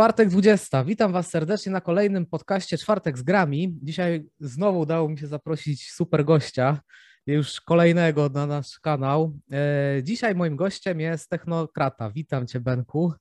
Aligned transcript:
Czwartek 0.00 0.28
20. 0.28 0.84
Witam 0.84 1.12
Was 1.12 1.30
serdecznie 1.30 1.72
na 1.72 1.80
kolejnym 1.80 2.26
podcaście 2.26 2.78
Czwartek 2.78 3.18
z 3.18 3.22
grami. 3.22 3.78
Dzisiaj 3.82 4.24
znowu 4.38 4.80
udało 4.80 5.08
mi 5.08 5.18
się 5.18 5.26
zaprosić 5.26 5.90
super 5.90 6.24
gościa, 6.24 6.80
już 7.26 7.60
kolejnego 7.60 8.28
na 8.28 8.46
nasz 8.46 8.78
kanał. 8.78 9.38
E, 9.52 10.02
dzisiaj 10.02 10.34
moim 10.34 10.56
gościem 10.56 11.00
jest 11.00 11.30
Technokrata. 11.30 12.10
Witam 12.10 12.46
Cię, 12.46 12.60
Benku. 12.60 13.12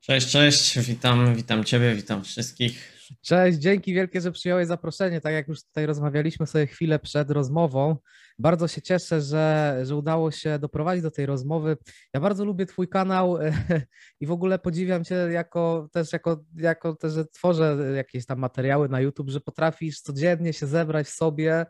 Cześć, 0.00 0.30
cześć, 0.30 0.78
witam, 0.78 1.34
witam 1.34 1.64
Ciebie, 1.64 1.94
witam 1.94 2.24
wszystkich. 2.24 2.99
Cześć, 3.20 3.58
dzięki 3.58 3.94
wielkie, 3.94 4.20
że 4.20 4.32
przyjąłeś 4.32 4.66
zaproszenie. 4.66 5.20
Tak 5.20 5.32
jak 5.32 5.48
już 5.48 5.62
tutaj 5.64 5.86
rozmawialiśmy 5.86 6.46
sobie 6.46 6.66
chwilę 6.66 6.98
przed 6.98 7.30
rozmową, 7.30 7.96
bardzo 8.38 8.68
się 8.68 8.82
cieszę, 8.82 9.20
że, 9.20 9.78
że 9.82 9.96
udało 9.96 10.30
się 10.30 10.58
doprowadzić 10.58 11.02
do 11.02 11.10
tej 11.10 11.26
rozmowy. 11.26 11.76
Ja 12.14 12.20
bardzo 12.20 12.44
lubię 12.44 12.66
Twój 12.66 12.88
kanał 12.88 13.38
i 14.20 14.26
w 14.26 14.30
ogóle 14.30 14.58
podziwiam 14.58 15.04
Cię 15.04 15.14
jako 15.14 15.88
też, 15.92 16.12
jako, 16.12 16.44
jako 16.56 16.96
też, 16.96 17.12
że 17.12 17.24
tworzę 17.24 17.76
jakieś 17.96 18.26
tam 18.26 18.38
materiały 18.38 18.88
na 18.88 19.00
YouTube, 19.00 19.30
że 19.30 19.40
potrafisz 19.40 20.00
codziennie 20.00 20.52
się 20.52 20.66
zebrać 20.66 21.06
w 21.06 21.10
sobie 21.10 21.66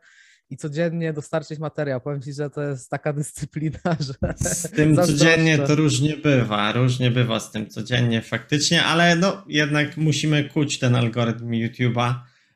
i 0.51 0.57
codziennie 0.57 1.13
dostarczyć 1.13 1.59
materiał. 1.59 2.01
Powiem 2.01 2.23
Ci, 2.23 2.33
że 2.33 2.51
to 2.51 2.63
jest 2.63 2.91
taka 2.91 3.13
dyscyplina, 3.23 3.97
że. 4.01 4.15
Z 4.37 4.71
tym 4.71 4.97
codziennie 4.97 5.59
to 5.59 5.75
różnie 5.75 6.17
bywa, 6.17 6.73
różnie 6.73 7.11
bywa 7.11 7.41
z 7.41 7.51
tym 7.51 7.69
codziennie 7.69 8.23
faktycznie, 8.23 8.85
ale 8.85 9.17
no 9.17 9.45
jednak 9.49 9.97
musimy 9.97 10.45
kuć 10.49 10.79
ten 10.79 10.95
algorytm 10.95 11.51
YouTube'a. 11.51 12.15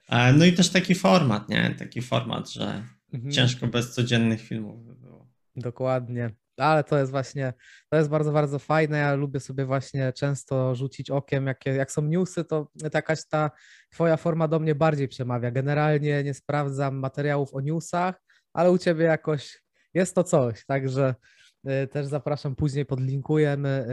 E, 0.08 0.32
no 0.32 0.44
i 0.44 0.52
też 0.52 0.68
taki 0.68 0.94
format, 0.94 1.48
nie? 1.48 1.74
Taki 1.78 2.02
format, 2.02 2.50
że 2.50 2.82
mhm. 3.12 3.32
ciężko 3.32 3.66
bez 3.66 3.94
codziennych 3.94 4.40
filmów 4.40 4.86
by 4.86 4.94
było. 4.94 5.28
Dokładnie 5.56 6.30
ale 6.56 6.84
to 6.84 6.98
jest 6.98 7.10
właśnie, 7.10 7.52
to 7.90 7.96
jest 7.96 8.08
bardzo, 8.08 8.32
bardzo 8.32 8.58
fajne. 8.58 8.98
Ja 8.98 9.14
lubię 9.14 9.40
sobie 9.40 9.64
właśnie 9.66 10.12
często 10.12 10.74
rzucić 10.74 11.10
okiem, 11.10 11.46
jak, 11.46 11.66
jak 11.66 11.92
są 11.92 12.02
newsy, 12.02 12.44
to 12.44 12.68
jakaś 12.94 13.28
ta 13.28 13.50
twoja 13.90 14.16
forma 14.16 14.48
do 14.48 14.58
mnie 14.58 14.74
bardziej 14.74 15.08
przemawia. 15.08 15.50
Generalnie 15.50 16.25
nie 16.25 16.34
sprawdzam 16.34 16.97
materiałów 16.97 17.55
o 17.55 17.60
newsach, 17.60 18.22
ale 18.52 18.70
u 18.70 18.78
ciebie 18.78 19.05
jakoś 19.05 19.62
jest 19.94 20.14
to 20.14 20.25
coś, 20.25 20.66
także 20.66 21.14
też 21.90 22.06
zapraszam, 22.06 22.56
później 22.56 22.86
podlinkujemy 22.86 23.86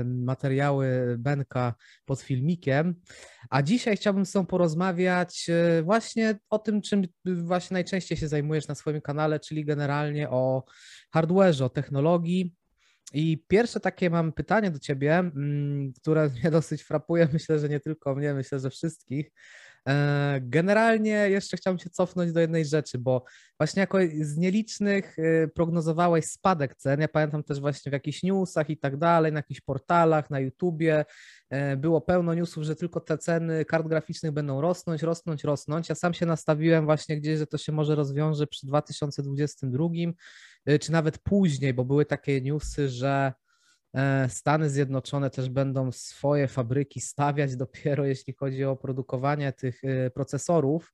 y, 0.00 0.04
materiały 0.04 1.16
Benka 1.18 1.74
pod 2.04 2.20
filmikiem. 2.20 2.94
A 3.50 3.62
dzisiaj 3.62 3.96
chciałbym 3.96 4.26
z 4.26 4.32
Tobą 4.32 4.46
porozmawiać 4.46 5.46
y, 5.78 5.82
właśnie 5.82 6.38
o 6.50 6.58
tym, 6.58 6.82
czym 6.82 7.02
właśnie 7.24 7.74
najczęściej 7.74 8.18
się 8.18 8.28
zajmujesz 8.28 8.68
na 8.68 8.74
swoim 8.74 9.00
kanale, 9.00 9.40
czyli 9.40 9.64
generalnie 9.64 10.30
o 10.30 10.64
hardware'ze, 11.14 11.64
o 11.64 11.68
technologii. 11.68 12.54
I 13.14 13.44
pierwsze 13.48 13.80
takie 13.80 14.10
mam 14.10 14.32
pytanie 14.32 14.70
do 14.70 14.78
Ciebie, 14.78 15.18
mm, 15.18 15.92
które 15.92 16.28
mnie 16.40 16.50
dosyć 16.50 16.82
frapuje, 16.82 17.28
myślę, 17.32 17.58
że 17.58 17.68
nie 17.68 17.80
tylko 17.80 18.14
mnie, 18.14 18.34
myślę, 18.34 18.60
że 18.60 18.70
wszystkich. 18.70 19.30
E, 19.88 20.40
generalnie 20.42 21.10
jeszcze 21.10 21.56
chciałbym 21.56 21.78
się 21.78 21.90
cofnąć 21.90 22.32
do 22.32 22.40
jednej 22.40 22.64
rzeczy, 22.64 22.98
bo 22.98 23.24
właśnie 23.58 23.80
jako 23.80 23.98
z 24.20 24.36
nielicznych 24.36 25.18
y, 25.18 25.50
prognozowałeś 25.54 26.24
spadek 26.24 26.76
cen. 26.76 27.00
Ja 27.00 27.08
pamiętam 27.08 27.42
też 27.42 27.60
właśnie 27.60 27.90
w 27.90 27.92
jakichś 27.92 28.22
newsach 28.22 28.70
i 28.70 28.76
tak 28.76 28.96
dalej, 28.96 29.32
na 29.32 29.38
jakichś 29.38 29.60
portalach, 29.60 30.30
na 30.30 30.40
YouTubie 30.40 31.04
e, 31.50 31.76
było 31.76 32.00
pełno 32.00 32.34
newsów, 32.34 32.64
że 32.64 32.76
tylko 32.76 33.00
te 33.00 33.18
ceny 33.18 33.64
kart 33.64 33.88
graficznych 33.88 34.32
będą 34.32 34.60
rosnąć, 34.60 35.02
rosnąć, 35.02 35.44
rosnąć. 35.44 35.88
Ja 35.88 35.94
sam 35.94 36.14
się 36.14 36.26
nastawiłem 36.26 36.84
właśnie 36.84 37.20
gdzieś, 37.20 37.38
że 37.38 37.46
to 37.46 37.58
się 37.58 37.72
może 37.72 37.94
rozwiąże 37.94 38.46
przy 38.46 38.66
2022 38.66 39.88
Y, 40.68 40.78
czy 40.78 40.92
nawet 40.92 41.18
później, 41.18 41.74
bo 41.74 41.84
były 41.84 42.04
takie 42.04 42.40
newsy, 42.40 42.88
że 42.88 43.32
Stany 44.28 44.70
Zjednoczone 44.70 45.30
też 45.30 45.48
będą 45.48 45.92
swoje 45.92 46.48
fabryki 46.48 47.00
stawiać 47.00 47.56
dopiero 47.56 48.04
jeśli 48.04 48.34
chodzi 48.34 48.64
o 48.64 48.76
produkowanie 48.76 49.52
tych 49.52 49.84
y, 49.84 50.10
procesorów. 50.14 50.92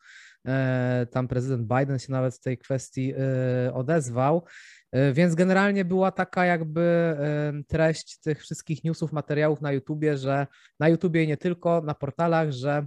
E, 0.48 1.06
tam 1.10 1.28
prezydent 1.28 1.68
Biden 1.68 1.98
się 1.98 2.12
nawet 2.12 2.34
w 2.34 2.40
tej 2.40 2.58
kwestii 2.58 3.14
odezwał. 3.72 4.44
E, 4.92 5.12
więc 5.12 5.34
generalnie 5.34 5.84
była 5.84 6.12
taka 6.12 6.44
jakby 6.44 7.16
treść 7.68 8.20
tych 8.20 8.40
wszystkich 8.40 8.84
newsów, 8.84 9.12
materiałów 9.12 9.60
na 9.60 9.72
YouTubie, 9.72 10.16
że 10.16 10.46
na 10.80 10.88
YouTubie 10.88 11.22
i 11.22 11.26
nie 11.26 11.36
tylko, 11.36 11.80
na 11.80 11.94
portalach, 11.94 12.52
że 12.52 12.86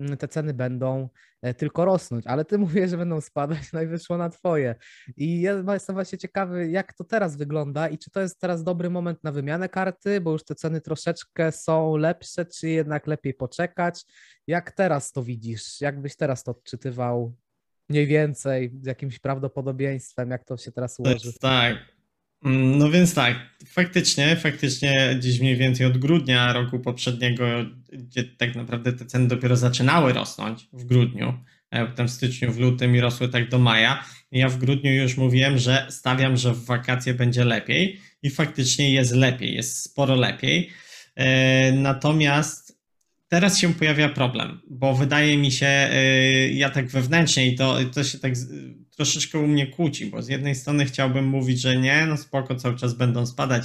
Mm, 0.00 0.16
te 0.16 0.28
ceny 0.28 0.54
będą 0.54 1.02
e, 1.02 1.08
tylko 1.54 1.84
rosnąć, 1.84 2.26
ale 2.26 2.44
ty 2.44 2.58
mówisz, 2.66 2.90
że 2.90 2.96
będą 2.96 3.20
spadać, 3.20 3.72
no 3.72 3.82
i 3.82 3.86
wyszło 3.86 4.16
na 4.16 4.28
twoje. 4.28 4.74
I 5.16 5.40
ja 5.40 5.62
jestem 5.72 5.94
właśnie 5.94 6.18
ciekawy, 6.18 6.68
jak 6.68 6.92
to 6.92 7.04
teraz 7.04 7.36
wygląda 7.36 7.88
i 7.88 7.98
czy 7.98 8.10
to 8.10 8.20
jest 8.20 8.40
teraz 8.40 8.64
dobry 8.64 8.90
moment 8.90 9.24
na 9.24 9.32
wymianę 9.32 9.68
karty, 9.68 10.20
bo 10.20 10.32
już 10.32 10.44
te 10.44 10.54
ceny 10.54 10.80
troszeczkę 10.80 11.52
są 11.52 11.96
lepsze, 11.96 12.46
czy 12.46 12.68
jednak 12.68 13.06
lepiej 13.06 13.34
poczekać? 13.34 14.04
Jak 14.46 14.72
teraz 14.72 15.12
to 15.12 15.22
widzisz? 15.22 15.80
Jak 15.80 16.00
byś 16.00 16.16
teraz 16.16 16.44
to 16.44 16.50
odczytywał 16.50 17.36
mniej 17.88 18.06
więcej, 18.06 18.72
z 18.82 18.86
jakimś 18.86 19.18
prawdopodobieństwem, 19.18 20.30
jak 20.30 20.44
to 20.44 20.56
się 20.56 20.72
teraz 20.72 21.00
ułoży? 21.00 21.32
Tak, 21.40 21.76
no 22.42 22.90
więc 22.90 23.14
tak, 23.14 23.36
faktycznie, 23.66 24.36
faktycznie 24.36 25.16
gdzieś 25.18 25.40
mniej 25.40 25.56
więcej 25.56 25.86
od 25.86 25.98
grudnia 25.98 26.52
roku 26.52 26.80
poprzedniego, 26.80 27.44
gdzie 27.92 28.24
tak 28.24 28.54
naprawdę 28.54 28.92
te 28.92 29.06
ceny 29.06 29.28
dopiero 29.28 29.56
zaczynały 29.56 30.12
rosnąć 30.12 30.68
w 30.72 30.84
grudniu, 30.84 31.34
e, 31.70 31.86
potem 31.86 32.08
w 32.08 32.10
styczniu, 32.10 32.52
w 32.52 32.58
lutym 32.58 32.96
i 32.96 33.00
rosły 33.00 33.28
tak 33.28 33.48
do 33.48 33.58
maja. 33.58 34.04
Ja 34.32 34.48
w 34.48 34.58
grudniu 34.58 34.92
już 34.92 35.16
mówiłem, 35.16 35.58
że 35.58 35.86
stawiam, 35.90 36.36
że 36.36 36.52
w 36.52 36.64
wakacje 36.64 37.14
będzie 37.14 37.44
lepiej 37.44 38.00
i 38.22 38.30
faktycznie 38.30 38.92
jest 38.92 39.14
lepiej, 39.14 39.54
jest 39.54 39.82
sporo 39.82 40.14
lepiej. 40.14 40.70
E, 41.14 41.72
natomiast 41.72 42.78
teraz 43.28 43.58
się 43.58 43.74
pojawia 43.74 44.08
problem, 44.08 44.60
bo 44.70 44.94
wydaje 44.94 45.36
mi 45.36 45.52
się, 45.52 45.66
e, 45.66 46.48
ja 46.50 46.70
tak 46.70 46.88
wewnętrznie 46.88 47.46
i 47.46 47.56
to, 47.56 47.78
to 47.94 48.04
się 48.04 48.18
tak 48.18 48.32
troszeczkę 48.96 49.38
u 49.38 49.46
mnie 49.46 49.66
kłóci, 49.66 50.06
bo 50.06 50.22
z 50.22 50.28
jednej 50.28 50.54
strony 50.54 50.84
chciałbym 50.84 51.26
mówić, 51.26 51.60
że 51.60 51.76
nie, 51.76 52.06
no 52.06 52.16
spoko, 52.16 52.54
cały 52.54 52.76
czas 52.76 52.94
będą 52.94 53.26
spadać, 53.26 53.64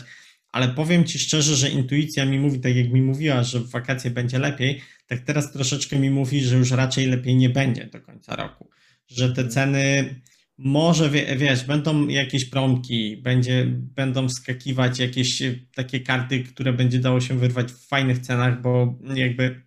ale 0.51 0.67
powiem 0.67 1.05
Ci 1.05 1.19
szczerze, 1.19 1.55
że 1.55 1.69
intuicja 1.69 2.25
mi 2.25 2.39
mówi, 2.39 2.59
tak 2.59 2.75
jak 2.75 2.91
mi 2.91 3.01
mówiła, 3.01 3.43
że 3.43 3.59
w 3.59 3.69
wakacje 3.69 4.11
będzie 4.11 4.39
lepiej, 4.39 4.81
tak 5.07 5.19
teraz 5.19 5.51
troszeczkę 5.51 5.99
mi 5.99 6.09
mówi, 6.09 6.41
że 6.41 6.57
już 6.57 6.71
raczej 6.71 7.07
lepiej 7.07 7.35
nie 7.35 7.49
będzie 7.49 7.85
do 7.85 8.01
końca 8.01 8.35
roku. 8.35 8.69
Że 9.07 9.25
te 9.25 9.41
mhm. 9.41 9.49
ceny 9.49 10.15
może, 10.57 11.09
wiesz, 11.37 11.63
będą 11.65 12.07
jakieś 12.07 12.45
promki, 12.45 13.17
będzie, 13.17 13.65
będą 13.67 14.27
wskakiwać 14.27 14.99
jakieś 14.99 15.41
takie 15.75 15.99
karty, 15.99 16.43
które 16.43 16.73
będzie 16.73 16.99
dało 16.99 17.21
się 17.21 17.39
wyrwać 17.39 17.71
w 17.71 17.87
fajnych 17.87 18.19
cenach, 18.19 18.61
bo 18.61 18.99
jakby 19.15 19.61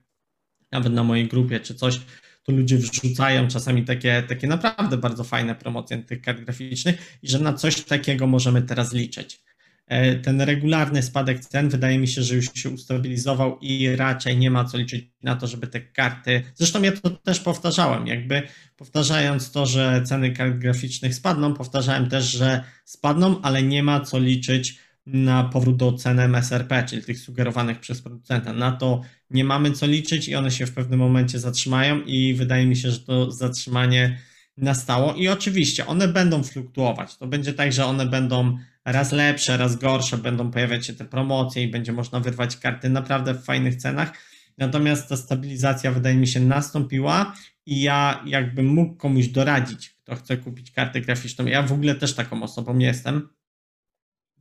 nawet 0.72 0.92
na 0.92 1.04
mojej 1.04 1.28
grupie 1.28 1.60
czy 1.60 1.74
coś, 1.74 2.00
to 2.44 2.52
ludzie 2.52 2.78
wrzucają 2.78 3.48
czasami 3.48 3.84
takie, 3.84 4.22
takie 4.28 4.46
naprawdę 4.46 4.96
bardzo 4.96 5.24
fajne 5.24 5.54
promocje 5.54 6.02
tych 6.02 6.20
kart 6.20 6.40
graficznych 6.40 7.18
i 7.22 7.28
że 7.28 7.38
na 7.38 7.52
coś 7.52 7.80
takiego 7.80 8.26
możemy 8.26 8.62
teraz 8.62 8.92
liczyć. 8.92 9.44
E, 9.86 10.14
ten 10.14 10.40
regularny 10.40 11.02
spadek 11.02 11.40
cen 11.40 11.68
wydaje 11.68 11.98
mi 11.98 12.08
się, 12.08 12.22
że 12.22 12.34
już 12.34 12.54
się 12.54 12.70
ustabilizował 12.70 13.58
i 13.60 13.96
raczej 13.96 14.36
nie 14.36 14.50
ma 14.50 14.64
co 14.64 14.78
liczyć 14.78 15.10
na 15.22 15.36
to, 15.36 15.46
żeby 15.46 15.66
te 15.66 15.80
karty. 15.80 16.42
Zresztą 16.54 16.82
ja 16.82 16.92
to 16.92 17.10
też 17.10 17.40
powtarzałem, 17.40 18.06
jakby 18.06 18.42
powtarzając 18.76 19.52
to, 19.52 19.66
że 19.66 20.02
ceny 20.06 20.32
kart 20.32 20.58
graficznych 20.58 21.14
spadną, 21.14 21.54
powtarzałem 21.54 22.08
też, 22.08 22.24
że 22.24 22.64
spadną, 22.84 23.40
ale 23.42 23.62
nie 23.62 23.82
ma 23.82 24.00
co 24.00 24.18
liczyć 24.18 24.78
na 25.06 25.44
powrót 25.44 25.76
do 25.76 25.92
cen 25.92 26.20
MSRP, 26.20 26.84
czyli 26.84 27.02
tych 27.02 27.18
sugerowanych 27.18 27.80
przez 27.80 28.02
producenta. 28.02 28.52
Na 28.52 28.72
to 28.72 29.02
nie 29.30 29.44
mamy 29.44 29.70
co 29.70 29.86
liczyć 29.86 30.28
i 30.28 30.34
one 30.34 30.50
się 30.50 30.66
w 30.66 30.74
pewnym 30.74 31.00
momencie 31.00 31.38
zatrzymają 31.38 32.00
i 32.00 32.34
wydaje 32.34 32.66
mi 32.66 32.76
się, 32.76 32.90
że 32.90 33.00
to 33.00 33.30
zatrzymanie 33.32 34.18
nastało 34.56 35.14
i 35.14 35.28
oczywiście 35.28 35.86
one 35.86 36.08
będą 36.08 36.42
fluktuować. 36.42 37.16
To 37.16 37.26
będzie 37.26 37.52
tak, 37.52 37.72
że 37.72 37.86
one 37.86 38.06
będą 38.06 38.58
raz 38.84 39.12
lepsze, 39.12 39.56
raz 39.56 39.76
gorsze, 39.76 40.18
będą 40.18 40.50
pojawiać 40.50 40.86
się 40.86 40.94
te 40.94 41.04
promocje 41.04 41.62
i 41.62 41.68
będzie 41.68 41.92
można 41.92 42.20
wyrwać 42.20 42.56
karty 42.56 42.88
naprawdę 42.88 43.34
w 43.34 43.44
fajnych 43.44 43.76
cenach. 43.76 44.12
Natomiast 44.58 45.08
ta 45.08 45.16
stabilizacja 45.16 45.92
wydaje 45.92 46.16
mi 46.16 46.26
się 46.26 46.40
nastąpiła 46.40 47.34
i 47.66 47.82
ja 47.82 48.22
jakbym 48.26 48.66
mógł 48.66 48.96
komuś 48.96 49.26
doradzić, 49.26 49.90
kto 49.90 50.16
chce 50.16 50.36
kupić 50.36 50.70
kartę 50.70 51.00
graficzną, 51.00 51.46
ja 51.46 51.62
w 51.62 51.72
ogóle 51.72 51.94
też 51.94 52.14
taką 52.14 52.42
osobą 52.42 52.78
jestem, 52.78 53.28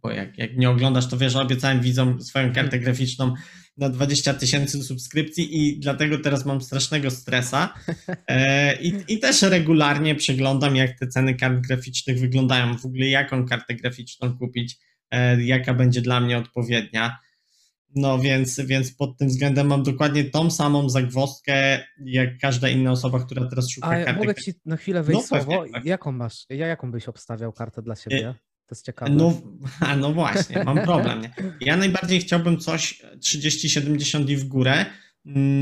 bo 0.04 0.12
jak, 0.12 0.38
jak 0.38 0.58
nie 0.58 0.70
oglądasz, 0.70 1.08
to 1.08 1.18
wiesz, 1.18 1.36
obiecałem 1.36 1.82
widzom 1.82 2.22
swoją 2.22 2.54
kartę 2.54 2.80
graficzną 2.80 3.34
na 3.78 3.90
20 3.90 4.34
tysięcy 4.34 4.84
subskrypcji 4.84 5.58
i 5.62 5.80
dlatego 5.80 6.18
teraz 6.18 6.46
mam 6.46 6.62
strasznego 6.62 7.12
stresa 7.12 7.74
e, 8.28 8.82
i, 8.82 8.94
i 9.08 9.20
też 9.20 9.42
regularnie 9.42 10.16
przeglądam, 10.16 10.76
jak 10.76 11.00
te 11.00 11.08
ceny 11.08 11.36
kart 11.36 11.68
graficznych 11.68 12.20
wyglądają, 12.20 12.78
w 12.78 12.86
ogóle 12.86 13.08
jaką 13.08 13.46
kartę 13.46 13.76
graficzną 13.76 14.38
kupić, 14.38 14.78
e, 15.12 15.44
jaka 15.44 15.74
będzie 15.74 16.02
dla 16.02 16.20
mnie 16.20 16.38
odpowiednia. 16.38 17.18
No 17.96 18.20
więc, 18.20 18.60
więc 18.60 18.96
pod 18.96 19.18
tym 19.18 19.28
względem 19.28 19.68
mam 19.68 19.84
dokładnie 19.84 20.24
tą 20.24 20.52
samą 20.52 20.90
zagwozdkę, 20.90 21.84
jak 22.06 22.38
każda 22.38 22.70
inna 22.70 22.92
osoba, 22.92 23.20
która 23.20 23.50
teraz 23.50 23.70
szuka 23.70 23.88
A 23.88 24.04
karty. 24.04 24.20
mogę 24.20 24.36
Ci 24.36 24.54
na 24.66 24.78
chwilę 24.78 25.04
wyjść 25.04 25.22
no, 25.22 25.28
słowo? 25.28 25.66
Tak. 25.74 25.86
Jaką 25.86 26.12
masz, 26.12 26.46
jaką 26.50 26.92
byś 26.92 27.08
obstawiał 27.08 27.54
kartę 27.54 27.82
dla 27.82 27.96
siebie? 27.96 28.36
Jest 28.74 28.86
ciekawe. 28.86 29.12
No, 29.12 29.42
a 29.80 29.96
no 29.96 30.14
właśnie, 30.14 30.64
mam 30.64 30.82
problem. 30.82 31.22
Nie? 31.22 31.32
Ja 31.62 31.78
najbardziej 31.78 32.20
chciałbym 32.20 32.58
coś 32.58 33.02
3070 33.22 34.30
i 34.30 34.38
w 34.38 34.44
górę, 34.44 34.86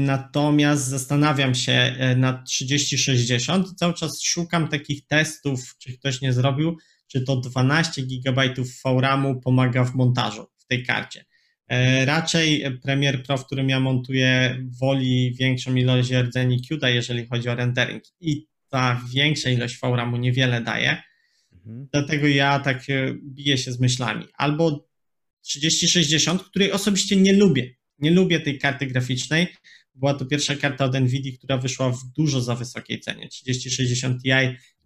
natomiast 0.06 0.88
zastanawiam 0.88 1.56
się 1.56 1.72
e, 1.72 2.16
nad 2.16 2.46
3060 2.46 3.68
i 3.72 3.75
cały 3.75 3.94
czas 3.94 4.22
szukam 4.24 4.68
takich 4.68 5.08
testów, 5.08 5.75
czy 5.78 5.98
ktoś 5.98 6.22
nie 6.22 6.34
zrobił, 6.34 6.78
czy 7.08 7.22
to 7.22 7.36
12 7.36 8.02
GB 8.02 8.54
VRAMu 8.86 9.42
pomaga 9.42 9.84
w 9.84 9.96
montażu 9.96 10.48
w 10.57 10.66
tej 10.66 10.86
karcie. 10.86 11.25
E, 11.68 12.06
raczej 12.06 12.66
Premiere 12.84 13.18
Pro, 13.18 13.38
w 13.38 13.46
którym 13.46 13.69
ja 13.69 13.80
montuję, 13.80 14.57
woli 14.80 15.36
większą 15.40 15.75
ilość 15.75 16.12
rdzeni 16.12 16.62
CUDA, 16.62 16.90
jeżeli 16.90 17.28
chodzi 17.28 17.50
o 17.50 17.56
rendering 17.56 18.04
i 18.19 18.48
ta 18.69 19.02
większa 19.14 19.50
ilość 19.50 19.80
VRAMu 19.81 20.18
niewiele 20.18 20.62
daje, 20.62 21.04
mhm. 21.66 21.88
dlatego 21.92 22.28
ja 22.28 22.60
tak 22.60 22.84
biję 23.24 23.58
się 23.58 23.72
z 23.72 23.80
myślami. 23.80 24.25
Albo 24.34 24.88
3060, 25.42 26.44
której 26.44 26.72
osobiście 26.72 27.16
nie 27.16 27.34
lubię. 27.34 27.75
Nie 28.00 28.12
lubię 28.12 28.40
tej 28.40 28.60
karty 28.60 28.86
graficznej. 28.86 29.48
Była 29.96 30.13
to 30.13 30.25
pierwsza 30.25 30.56
karta 30.56 30.86
od 30.86 30.94
NVIDIA, 30.94 31.38
która 31.38 31.58
wyszła 31.58 31.90
w 31.90 32.00
dużo 32.18 32.42
za 32.42 32.56
wysokiej 32.56 33.00
cenie. 33.00 33.28
3060 33.28 34.22
Ti 34.22 34.30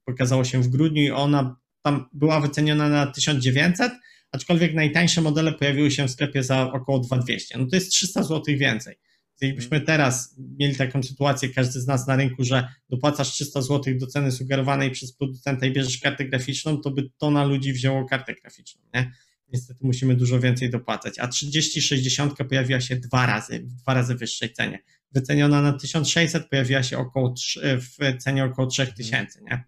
pokazało 0.05 0.43
się 0.43 0.61
w 0.61 0.67
grudniu 0.67 1.03
i 1.03 1.11
ona 1.11 1.55
tam 1.81 2.05
była 2.13 2.41
wyceniona 2.41 2.89
na 2.89 3.07
1900, 3.07 3.91
aczkolwiek 4.31 4.73
najtańsze 4.73 5.21
modele 5.21 5.53
pojawiły 5.53 5.91
się 5.91 6.07
w 6.07 6.11
sklepie 6.11 6.43
za 6.43 6.71
około 6.71 6.99
2200. 6.99 7.57
No 7.57 7.65
to 7.65 7.75
jest 7.75 7.91
300 7.91 8.23
zł 8.23 8.55
więcej. 8.57 8.95
Jakbyśmy 9.41 9.81
teraz 9.81 10.35
mieli 10.37 10.75
taką 10.75 11.03
sytuację, 11.03 11.49
każdy 11.49 11.81
z 11.81 11.87
nas 11.87 12.07
na 12.07 12.15
rynku, 12.15 12.43
że 12.43 12.67
dopłacasz 12.89 13.31
300 13.31 13.61
zł 13.61 13.93
do 13.97 14.07
ceny 14.07 14.31
sugerowanej 14.31 14.91
przez 14.91 15.13
producenta 15.13 15.65
i 15.65 15.71
bierzesz 15.71 15.97
kartę 15.97 16.25
graficzną, 16.25 16.77
to 16.77 16.91
by 16.91 17.09
tona 17.17 17.45
ludzi 17.45 17.73
wzięło 17.73 18.05
kartę 18.05 18.33
graficzną, 18.33 18.81
nie? 18.93 19.11
Niestety 19.53 19.79
musimy 19.83 20.15
dużo 20.15 20.39
więcej 20.39 20.69
dopłacać. 20.69 21.19
A 21.19 21.27
3060 21.27 22.33
pojawiła 22.49 22.81
się 22.81 22.95
dwa 22.95 23.25
razy, 23.25 23.59
w 23.59 23.73
dwa 23.73 23.93
razy 23.93 24.15
wyższej 24.15 24.53
cenie. 24.53 24.79
Wyceniona 25.11 25.61
na 25.61 25.73
1600 25.73 26.49
pojawiła 26.49 26.83
się 26.83 26.97
około 26.97 27.33
3, 27.33 27.79
w 27.81 28.17
cenie 28.17 28.45
około 28.45 28.67
3000, 28.67 29.41
nie? 29.41 29.63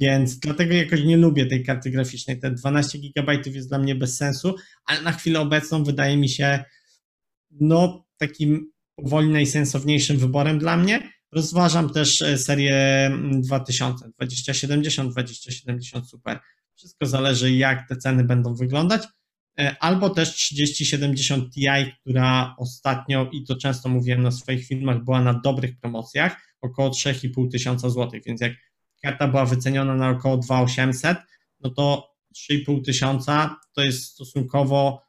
Więc 0.00 0.38
dlatego 0.38 0.74
jakoś 0.74 1.04
nie 1.04 1.16
lubię 1.16 1.46
tej 1.46 1.64
karty 1.64 1.90
graficznej. 1.90 2.40
Te 2.40 2.50
12 2.50 2.98
GB 2.98 3.38
jest 3.46 3.68
dla 3.68 3.78
mnie 3.78 3.94
bez 3.94 4.16
sensu, 4.16 4.54
ale 4.84 5.02
na 5.02 5.12
chwilę 5.12 5.40
obecną 5.40 5.84
wydaje 5.84 6.16
mi 6.16 6.28
się 6.28 6.64
no 7.50 8.06
takim 8.16 8.72
powoli 8.96 9.28
najsensowniejszym 9.28 10.18
wyborem 10.18 10.58
dla 10.58 10.76
mnie. 10.76 11.12
Rozważam 11.32 11.90
też 11.90 12.22
e, 12.22 12.38
serię 12.38 13.10
2000, 13.32 14.08
2070, 14.08 15.12
2070 15.12 16.08
Super. 16.08 16.40
Wszystko 16.74 17.06
zależy, 17.06 17.52
jak 17.52 17.88
te 17.88 17.96
ceny 17.96 18.24
będą 18.24 18.54
wyglądać. 18.54 19.02
E, 19.58 19.76
albo 19.80 20.10
też 20.10 20.34
3070 20.34 21.54
Ti, 21.54 21.66
która 22.00 22.54
ostatnio, 22.58 23.30
i 23.32 23.44
to 23.44 23.56
często 23.56 23.88
mówiłem 23.88 24.22
na 24.22 24.30
swoich 24.30 24.66
filmach, 24.66 25.04
była 25.04 25.22
na 25.22 25.34
dobrych 25.34 25.78
promocjach, 25.80 26.56
około 26.60 26.90
3500 26.90 27.52
tysiąca 27.52 27.90
złotych, 27.90 28.22
więc 28.26 28.40
jak 28.40 28.52
karta 29.02 29.28
była 29.28 29.46
wyceniona 29.46 29.94
na 29.94 30.10
około 30.10 30.36
2800, 30.36 31.18
no 31.60 31.70
to 31.70 32.12
3,5 32.50 32.84
tysiąca 32.84 33.56
to 33.72 33.82
jest 33.82 34.04
stosunkowo, 34.04 35.02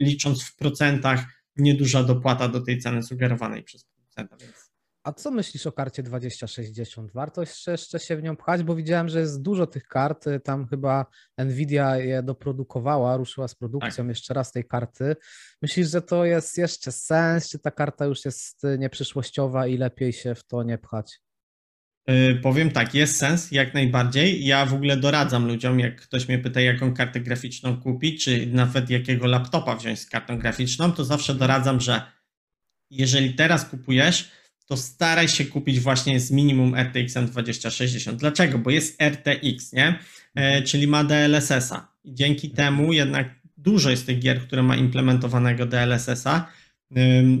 licząc 0.00 0.42
w 0.42 0.56
procentach, 0.56 1.37
nieduża 1.58 2.02
dopłata 2.02 2.48
do 2.48 2.60
tej 2.60 2.78
ceny 2.78 3.02
sugerowanej 3.02 3.62
przez 3.62 3.84
producenta. 3.84 4.36
Więc... 4.36 4.68
A 5.02 5.12
co 5.12 5.30
myślisz 5.30 5.66
o 5.66 5.72
karcie 5.72 6.02
2060? 6.02 7.12
Warto 7.12 7.42
jeszcze 7.66 7.98
się 7.98 8.16
w 8.16 8.22
nią 8.22 8.36
pchać, 8.36 8.62
bo 8.62 8.74
widziałem, 8.74 9.08
że 9.08 9.20
jest 9.20 9.42
dużo 9.42 9.66
tych 9.66 9.86
kart. 9.86 10.24
Tam 10.44 10.66
chyba 10.66 11.06
Nvidia 11.38 11.96
je 11.96 12.22
doprodukowała, 12.22 13.16
ruszyła 13.16 13.48
z 13.48 13.54
produkcją 13.54 14.04
tak. 14.04 14.08
jeszcze 14.08 14.34
raz 14.34 14.52
tej 14.52 14.64
karty. 14.64 15.16
Myślisz, 15.62 15.90
że 15.90 16.02
to 16.02 16.24
jest 16.24 16.58
jeszcze 16.58 16.92
sens? 16.92 17.48
Czy 17.48 17.58
ta 17.58 17.70
karta 17.70 18.04
już 18.04 18.24
jest 18.24 18.62
nieprzyszłościowa 18.78 19.66
i 19.66 19.76
lepiej 19.76 20.12
się 20.12 20.34
w 20.34 20.44
to 20.44 20.62
nie 20.62 20.78
pchać? 20.78 21.20
Yy, 22.08 22.34
powiem 22.34 22.70
tak, 22.70 22.94
jest 22.94 23.16
sens 23.16 23.52
jak 23.52 23.74
najbardziej. 23.74 24.44
Ja 24.44 24.66
w 24.66 24.74
ogóle 24.74 24.96
doradzam 24.96 25.46
ludziom, 25.46 25.80
jak 25.80 26.00
ktoś 26.00 26.28
mnie 26.28 26.38
pyta, 26.38 26.60
jaką 26.60 26.94
kartę 26.94 27.20
graficzną 27.20 27.80
kupić, 27.80 28.24
czy 28.24 28.46
nawet 28.46 28.90
jakiego 28.90 29.26
laptopa 29.26 29.76
wziąć 29.76 30.00
z 30.00 30.06
kartą 30.06 30.38
graficzną, 30.38 30.92
to 30.92 31.04
zawsze 31.04 31.34
doradzam, 31.34 31.80
że 31.80 32.02
jeżeli 32.90 33.34
teraz 33.34 33.64
kupujesz, 33.64 34.30
to 34.66 34.76
staraj 34.76 35.28
się 35.28 35.44
kupić 35.44 35.80
właśnie 35.80 36.20
z 36.20 36.30
minimum 36.30 36.74
RTX 36.74 37.14
2060. 37.14 38.20
Dlaczego? 38.20 38.58
Bo 38.58 38.70
jest 38.70 39.02
RTX, 39.02 39.72
nie? 39.72 39.98
E, 40.34 40.62
czyli 40.62 40.86
ma 40.86 41.04
DLSS-a. 41.04 41.92
I 42.04 42.14
dzięki 42.14 42.50
temu 42.50 42.92
jednak 42.92 43.34
dużo 43.56 43.90
jest 43.90 44.06
tych 44.06 44.18
gier, 44.18 44.40
które 44.40 44.62
ma 44.62 44.76
implementowanego 44.76 45.66
DLSS-a 45.66 46.48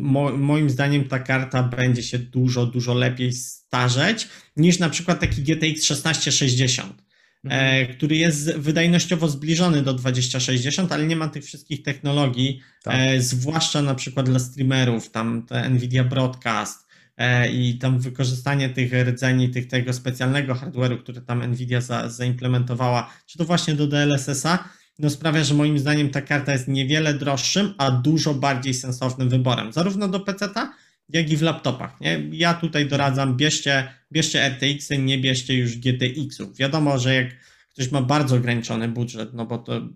Mo, 0.00 0.36
moim 0.36 0.70
zdaniem 0.70 1.04
ta 1.04 1.18
karta 1.18 1.62
będzie 1.62 2.02
się 2.02 2.18
dużo, 2.18 2.66
dużo 2.66 2.94
lepiej 2.94 3.32
starzeć 3.32 4.28
niż 4.56 4.78
na 4.78 4.90
przykład 4.90 5.20
taki 5.20 5.42
GTX 5.42 5.80
1660, 5.80 7.02
mhm. 7.44 7.64
e, 7.64 7.86
który 7.86 8.16
jest 8.16 8.56
wydajnościowo 8.56 9.28
zbliżony 9.28 9.82
do 9.82 9.94
2060, 9.94 10.92
ale 10.92 11.06
nie 11.06 11.16
ma 11.16 11.28
tych 11.28 11.44
wszystkich 11.44 11.82
technologii, 11.82 12.60
tak. 12.82 12.94
e, 12.98 13.20
zwłaszcza 13.20 13.82
na 13.82 13.94
przykład 13.94 14.26
dla 14.26 14.38
streamerów, 14.38 15.10
tam 15.10 15.46
Nvidia 15.70 16.04
Broadcast 16.04 16.86
e, 17.16 17.52
i 17.52 17.78
tam 17.78 17.98
wykorzystanie 18.00 18.68
tych 18.68 18.92
rdzeni, 18.92 19.50
tych, 19.50 19.68
tego 19.68 19.92
specjalnego 19.92 20.54
hardware'u, 20.54 20.98
który 20.98 21.20
tam 21.20 21.50
Nvidia 21.50 21.80
za, 21.80 22.08
zaimplementowała, 22.08 23.10
czy 23.26 23.38
to 23.38 23.44
właśnie 23.44 23.74
do 23.74 23.86
DLSS-a, 23.86 24.68
no 24.98 25.10
sprawia, 25.10 25.44
że 25.44 25.54
moim 25.54 25.78
zdaniem 25.78 26.10
ta 26.10 26.22
karta 26.22 26.52
jest 26.52 26.68
niewiele 26.68 27.14
droższym, 27.14 27.74
a 27.78 27.90
dużo 27.90 28.34
bardziej 28.34 28.74
sensownym 28.74 29.28
wyborem, 29.28 29.72
zarówno 29.72 30.08
do 30.08 30.20
PC-ta, 30.20 30.74
jak 31.08 31.30
i 31.30 31.36
w 31.36 31.42
laptopach. 31.42 32.00
Nie? 32.00 32.28
Ja 32.32 32.54
tutaj 32.54 32.86
doradzam, 32.86 33.36
bierzcie, 33.36 33.88
bierzcie 34.12 34.46
RTX-y, 34.46 34.98
nie 34.98 35.18
bierzcie 35.18 35.54
już 35.54 35.76
GTX-ów. 35.76 36.56
Wiadomo, 36.56 36.98
że 36.98 37.14
jak 37.14 37.28
ktoś 37.70 37.90
ma 37.90 38.02
bardzo 38.02 38.36
ograniczony 38.36 38.88
budżet, 38.88 39.34
no 39.34 39.46
bo 39.46 39.58
to 39.58 39.88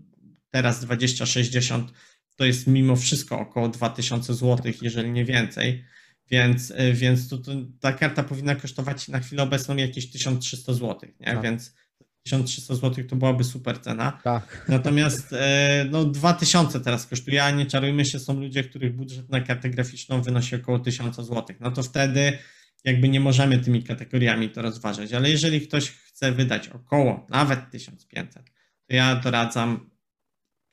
teraz 0.50 0.81
2060 0.81 1.93
to 2.37 2.44
jest 2.44 2.66
mimo 2.66 2.96
wszystko 2.96 3.38
około 3.38 3.69
2000 3.69 4.34
zł, 4.34 4.72
jeżeli 4.82 5.10
nie 5.10 5.25
więcej, 5.25 5.84
więc, 6.31 6.72
więc 6.94 7.28
to, 7.28 7.38
to 7.38 7.52
ta 7.81 7.93
karta 7.93 8.22
powinna 8.22 8.54
kosztować 8.54 9.08
na 9.08 9.20
chwilę 9.20 9.43
obecną 9.43 9.76
jakieś 9.76 10.10
1300 10.10 10.72
zł, 10.72 11.10
nie? 11.20 11.26
Tak. 11.26 11.43
więc 11.43 11.75
1300 12.23 12.75
zł 12.75 13.05
to 13.05 13.17
byłaby 13.17 13.45
super 13.45 13.81
cena. 13.81 14.21
Tak. 14.25 14.65
Natomiast 14.69 15.33
e, 15.33 15.87
no 15.91 16.05
2000 16.05 16.81
teraz 16.81 17.07
kosztuje, 17.07 17.45
a 17.45 17.51
nie 17.51 17.67
czarujmy 17.67 18.05
się, 18.05 18.19
są 18.19 18.41
ludzie, 18.41 18.65
których 18.65 18.97
budżet 18.97 19.31
na 19.31 19.41
kartę 19.41 19.71
graficzną 19.71 20.23
wynosi 20.23 20.57
około 20.57 20.79
1000 20.79 21.17
zł. 21.17 21.45
No 21.61 21.71
to 21.71 21.83
wtedy 21.83 22.39
jakby 22.85 23.09
nie 23.09 23.21
możemy 23.21 23.59
tymi 23.59 23.83
kategoriami 23.83 24.50
to 24.50 24.62
rozważać, 24.62 25.12
ale 25.12 25.31
jeżeli 25.31 25.61
ktoś 25.61 25.91
chce 25.91 26.33
wydać 26.33 26.69
około 26.69 27.26
nawet 27.31 27.71
1500, 27.71 28.45
to 28.87 28.97
ja 28.97 29.17
doradzam 29.17 29.91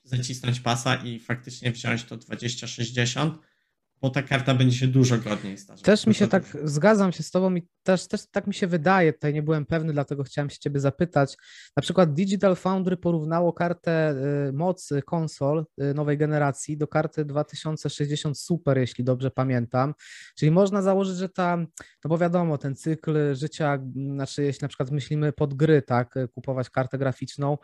zacisnąć 0.03 0.60
pasa 0.60 0.96
i 0.96 1.20
faktycznie 1.20 1.72
wziąć 1.72 2.03
to 2.03 2.18
2060 2.18 3.49
bo 4.01 4.10
ta 4.10 4.24
karta 4.24 4.53
będzie 4.53 4.77
się 4.77 4.88
dużo 4.88 5.18
godniej 5.18 5.58
starzeć. 5.58 5.86
Też 5.86 6.08
mi 6.08 6.15
się 6.15 6.27
tak, 6.27 6.44
zgadzam 6.63 7.12
się 7.12 7.24
z 7.24 7.32
tobą 7.32 7.56
i 7.56 7.68
też, 7.84 8.08
też 8.08 8.22
tak 8.32 8.48
mi 8.48 8.53
się 8.53 8.68
wydaje, 8.68 9.13
tutaj 9.13 9.34
nie 9.34 9.44
byłem 9.44 9.65
pewny, 9.65 9.94
dlatego 9.94 10.24
chciałem 10.24 10.50
się 10.50 10.60
ciebie 10.60 10.79
zapytać. 10.79 11.38
Na 11.77 11.82
przykład 11.82 12.13
Digital 12.13 12.56
Foundry 12.56 12.98
porównało 12.98 13.53
kartę 13.53 14.15
y, 14.50 14.53
mocy 14.53 15.01
konsol 15.01 15.65
y, 15.82 15.94
nowej 15.94 16.18
generacji 16.18 16.77
do 16.77 16.88
karty 16.88 17.25
2060 17.25 18.39
Super, 18.39 18.77
jeśli 18.77 19.03
dobrze 19.03 19.32
pamiętam. 19.32 19.94
Czyli 20.38 20.51
można 20.51 20.82
założyć, 20.82 21.18
że 21.18 21.29
ta, 21.29 21.58
no 22.03 22.10
bo 22.10 22.18
wiadomo, 22.18 22.58
ten 22.58 22.75
cykl 22.75 23.36
życia, 23.36 23.79
znaczy 24.13 24.44
jeśli 24.44 24.62
na 24.62 24.68
przykład 24.68 24.91
myślimy 24.91 25.32
pod 25.32 25.53
gry, 25.53 25.82
tak, 25.82 26.15
kupować 26.34 26.70
kartę 26.70 26.98
graficzną, 26.98 27.58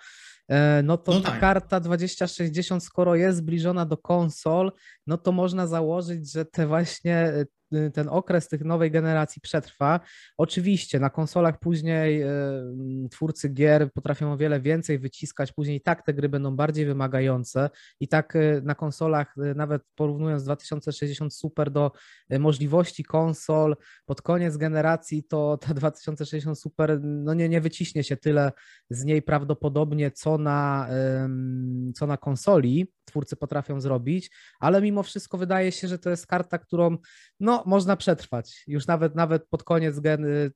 no 0.83 0.97
to 0.97 1.11
no 1.11 1.21
ta 1.21 1.31
tak. 1.31 1.39
karta 1.39 1.79
2060, 1.79 2.83
skoro 2.83 3.15
jest 3.15 3.37
zbliżona 3.37 3.85
do 3.85 3.97
konsol, 3.97 4.71
no 5.07 5.17
to 5.17 5.31
można 5.31 5.67
założyć, 5.67 6.31
że 6.31 6.45
te 6.45 6.67
właśnie 6.67 7.15
e, 7.15 7.45
ten 7.93 8.09
okres 8.09 8.47
tych 8.47 8.65
nowej 8.65 8.91
generacji 8.91 9.41
przetrwa. 9.41 9.99
Oczywiście 10.37 10.99
na 10.99 11.09
konsolach 11.09 11.59
później 11.59 12.23
y, 12.23 13.09
twórcy 13.11 13.49
gier 13.49 13.91
potrafią 13.93 14.33
o 14.33 14.37
wiele 14.37 14.59
więcej 14.59 14.99
wyciskać, 14.99 15.51
później 15.51 15.77
i 15.77 15.81
tak 15.81 16.05
te 16.05 16.13
gry 16.13 16.29
będą 16.29 16.55
bardziej 16.55 16.85
wymagające 16.85 17.69
i 17.99 18.07
tak 18.07 18.35
y, 18.35 18.61
na 18.63 18.75
konsolach, 18.75 19.35
nawet 19.55 19.81
porównując 19.95 20.43
2060 20.43 21.35
Super 21.35 21.71
do 21.71 21.91
możliwości 22.39 23.03
konsol 23.03 23.75
pod 24.05 24.21
koniec 24.21 24.57
generacji, 24.57 25.23
to 25.23 25.57
ta 25.57 25.73
2060 25.85 26.59
Super 26.59 26.99
no 27.01 27.33
nie, 27.33 27.49
nie 27.49 27.61
wyciśnie 27.61 28.03
się 28.03 28.17
tyle 28.17 28.51
z 28.89 29.03
niej 29.03 29.21
prawdopodobnie 29.21 30.11
co 30.11 30.37
na, 30.37 30.87
co 31.95 32.07
na 32.07 32.17
konsoli. 32.17 32.87
Twórcy 33.05 33.35
potrafią 33.35 33.81
zrobić, 33.81 34.31
ale 34.59 34.81
mimo 34.81 35.03
wszystko 35.03 35.37
wydaje 35.37 35.71
się, 35.71 35.87
że 35.87 35.99
to 35.99 36.09
jest 36.09 36.27
karta, 36.27 36.57
którą 36.57 36.97
no, 37.39 37.63
można 37.65 37.97
przetrwać. 37.97 38.63
Już 38.67 38.87
nawet 38.87 39.15
nawet 39.15 39.47
pod 39.49 39.63
koniec 39.63 39.99
geny, 39.99 40.51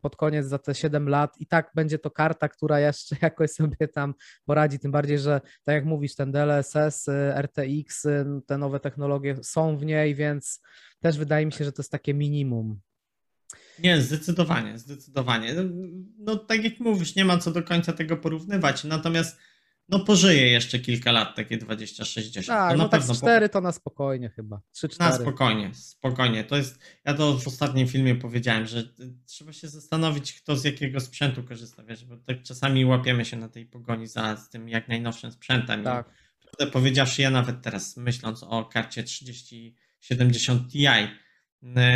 pod 0.00 0.16
koniec 0.16 0.46
za 0.46 0.58
te 0.58 0.74
7 0.74 1.08
lat 1.08 1.40
i 1.40 1.46
tak 1.46 1.70
będzie 1.74 1.98
to 1.98 2.10
karta, 2.10 2.48
która 2.48 2.80
jeszcze 2.80 3.16
jakoś 3.22 3.50
sobie 3.50 3.88
tam 3.88 4.14
poradzi, 4.44 4.78
tym 4.78 4.92
bardziej, 4.92 5.18
że 5.18 5.40
tak 5.64 5.74
jak 5.74 5.84
mówisz, 5.84 6.14
ten 6.14 6.32
DLSS, 6.32 7.08
RTX, 7.36 8.06
te 8.46 8.58
nowe 8.58 8.80
technologie 8.80 9.36
są 9.42 9.76
w 9.76 9.84
niej, 9.84 10.14
więc 10.14 10.62
też 11.00 11.18
wydaje 11.18 11.46
mi 11.46 11.52
się, 11.52 11.64
że 11.64 11.72
to 11.72 11.82
jest 11.82 11.92
takie 11.92 12.14
minimum. 12.14 12.80
Nie, 13.78 14.00
zdecydowanie, 14.00 14.78
zdecydowanie. 14.78 15.54
No, 15.54 15.62
no, 16.18 16.36
tak 16.36 16.64
jak 16.64 16.80
mówisz, 16.80 17.16
nie 17.16 17.24
ma 17.24 17.38
co 17.38 17.50
do 17.50 17.62
końca 17.62 17.92
tego 17.92 18.16
porównywać, 18.16 18.84
natomiast 18.84 19.38
no 19.92 20.00
pożyje 20.00 20.46
jeszcze 20.46 20.78
kilka 20.78 21.12
lat, 21.12 21.36
takie 21.36 21.58
20-60. 21.58 22.46
Tak, 22.46 22.72
to 22.72 22.78
no 22.78 22.88
tak 22.88 23.02
4 23.16 23.48
to 23.48 23.60
na 23.60 23.72
spokojnie 23.72 24.28
chyba. 24.28 24.60
3-4. 24.76 24.98
Na 24.98 25.12
spokojnie, 25.12 25.70
spokojnie. 25.74 26.44
To 26.44 26.56
jest, 26.56 26.78
ja 27.04 27.14
to 27.14 27.38
w 27.38 27.48
ostatnim 27.48 27.88
filmie 27.88 28.14
powiedziałem, 28.14 28.66
że 28.66 28.82
trzeba 29.26 29.52
się 29.52 29.68
zastanowić, 29.68 30.32
kto 30.32 30.56
z 30.56 30.64
jakiego 30.64 31.00
sprzętu 31.00 31.42
korzysta, 31.42 31.82
wiesz, 31.84 32.04
bo 32.04 32.16
tak 32.16 32.42
czasami 32.42 32.84
łapiemy 32.84 33.24
się 33.24 33.36
na 33.36 33.48
tej 33.48 33.66
pogoni 33.66 34.06
za 34.06 34.36
z 34.36 34.48
tym 34.48 34.68
jak 34.68 34.88
najnowszym 34.88 35.32
sprzętem. 35.32 35.84
Tak. 35.84 36.10
I, 36.60 36.66
powiedziawszy, 36.66 37.22
ja 37.22 37.30
nawet 37.30 37.62
teraz 37.62 37.96
myśląc 37.96 38.42
o 38.42 38.64
karcie 38.64 39.02
3070 39.02 40.72
Ti, 40.72 40.86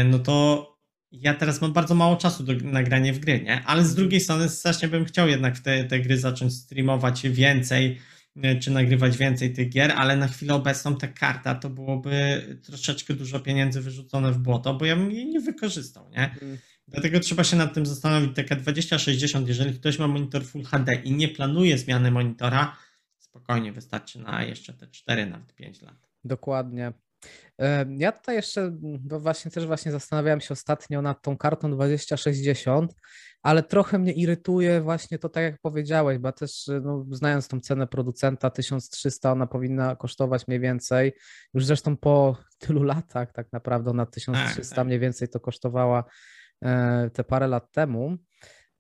no 0.05 0.19
to 0.19 0.75
ja 1.20 1.35
teraz 1.35 1.61
mam 1.61 1.73
bardzo 1.73 1.94
mało 1.94 2.16
czasu 2.16 2.44
do 2.44 2.52
nagrania 2.52 3.12
w 3.12 3.18
gry, 3.18 3.40
nie? 3.40 3.62
Ale 3.64 3.85
z 3.85 3.94
drugiej 3.94 4.20
strony 4.20 4.49
strasznie 4.49 4.88
bym 4.88 5.04
chciał 5.04 5.28
jednak 5.28 5.56
w 5.56 5.62
te, 5.62 5.85
te 5.85 6.00
gry 6.00 6.18
zacząć 6.18 6.54
streamować 6.54 7.28
więcej, 7.28 7.99
e, 8.42 8.56
czy 8.56 8.70
nagrywać 8.70 9.16
więcej 9.16 9.52
tych 9.52 9.68
gier, 9.68 9.92
ale 9.96 10.16
na 10.16 10.28
chwilę 10.28 10.54
obecną 10.54 10.96
ta 10.96 11.08
karta 11.08 11.54
to 11.54 11.70
byłoby 11.70 12.42
troszeczkę 12.62 13.14
dużo 13.14 13.40
pieniędzy 13.40 13.80
wyrzucone 13.80 14.32
w 14.32 14.38
błoto, 14.38 14.75
bo 14.75 14.85
ja 14.85 14.96
bym 14.96 15.12
jej 15.12 15.26
nie 15.26 15.40
wykorzystał, 15.40 16.11
nie? 16.11 16.37
Mm. 16.42 16.58
Dlatego 16.88 17.20
trzeba 17.20 17.44
się 17.44 17.56
nad 17.56 17.75
tym 17.75 17.87
zastanowić. 17.87 18.37
Taka 18.37 18.56
2060, 18.56 19.49
jeżeli 19.49 19.75
ktoś 19.75 19.99
ma 19.99 20.08
monitor 20.08 20.44
Full 20.44 20.64
HD 20.64 20.94
i 20.94 21.12
nie 21.12 21.28
planuje 21.28 21.78
zmiany 21.78 22.11
monitora, 22.11 22.76
spokojnie 23.18 23.73
wystarczy 23.73 24.18
na 24.18 24.44
jeszcze 24.44 24.73
te 24.73 24.87
4, 24.87 25.26
nawet 25.26 25.54
5 25.54 25.82
lat. 25.82 26.08
Dokładnie. 26.25 26.92
Ja 27.88 28.12
tutaj 28.12 28.37
jeszcze 28.37 28.73
właśnie 29.02 29.50
też 29.50 29.66
właśnie 29.66 29.92
zastanawiałem 29.92 30.40
się 30.40 30.52
ostatnio 30.52 31.02
nad 31.02 31.23
tą 31.23 31.37
kartą 31.37 31.70
2060, 31.70 32.94
ale 33.42 33.62
trochę 33.62 33.99
mnie 33.99 34.12
irytuje 34.12 34.80
właśnie 34.80 35.18
to, 35.18 35.28
tak 35.28 35.42
jak 35.42 35.61
powiedziałeś, 35.62 36.18
bo 36.18 36.32
też 36.32 36.70
no, 36.82 37.06
znając 37.11 37.49
tą 37.49 37.61
cenę 37.61 37.87
producenta 37.87 38.50
1300, 38.50 39.32
ona 39.32 39.46
powinna 39.46 39.96
kosztować 39.96 40.49
mniej 40.49 40.61
więcej. 40.61 41.12
Już 41.54 41.66
zresztą 41.66 41.96
po 41.96 42.37
tylu 42.58 42.82
latach 42.82 43.32
tak 43.32 43.52
naprawdę 43.52 43.92
na 43.92 44.06
1300 44.06 44.62
tak, 44.62 44.76
tak. 44.76 44.87
mniej 44.87 44.99
więcej 44.99 45.28
to 45.28 45.40
kosztowała 45.40 46.04
e, 46.64 47.11
te 47.11 47.25
parę 47.25 47.46
lat 47.46 47.73
temu. 47.73 48.16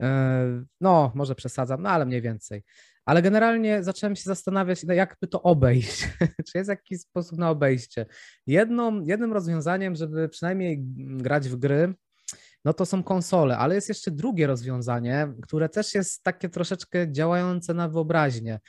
E, 0.02 0.64
no, 0.80 1.12
może 1.14 1.34
przesadzam, 1.34 1.82
no 1.82 1.90
ale 1.90 2.06
mniej 2.06 2.22
więcej 2.22 2.62
ale 3.06 3.22
generalnie 3.22 3.82
zacząłem 3.82 4.16
się 4.16 4.22
zastanawiać, 4.22 4.84
no 4.84 4.94
jakby 4.94 5.26
to 5.26 5.42
obejść. 5.42 6.08
Czy 6.48 6.58
jest 6.58 6.70
jakiś 6.70 7.00
sposób 7.00 7.38
na 7.38 7.50
obejście? 7.50 8.06
Jedną, 8.46 9.02
jednym 9.04 9.32
rozwiązaniem, 9.32 9.94
żeby 9.94 10.28
przynajmniej 10.28 10.78
grać 10.96 11.48
w 11.48 11.56
gry, 11.56 11.94
no 12.64 12.72
to 12.72 12.86
są 12.86 13.02
konsole, 13.02 13.58
ale 13.58 13.74
jest 13.74 13.88
jeszcze 13.88 14.10
drugie 14.10 14.46
rozwiązanie, 14.46 15.28
które 15.42 15.68
też 15.68 15.94
jest 15.94 16.22
takie 16.22 16.48
troszeczkę 16.48 17.12
działające 17.12 17.74
na 17.74 17.88
wyobraźnię. 17.88 18.60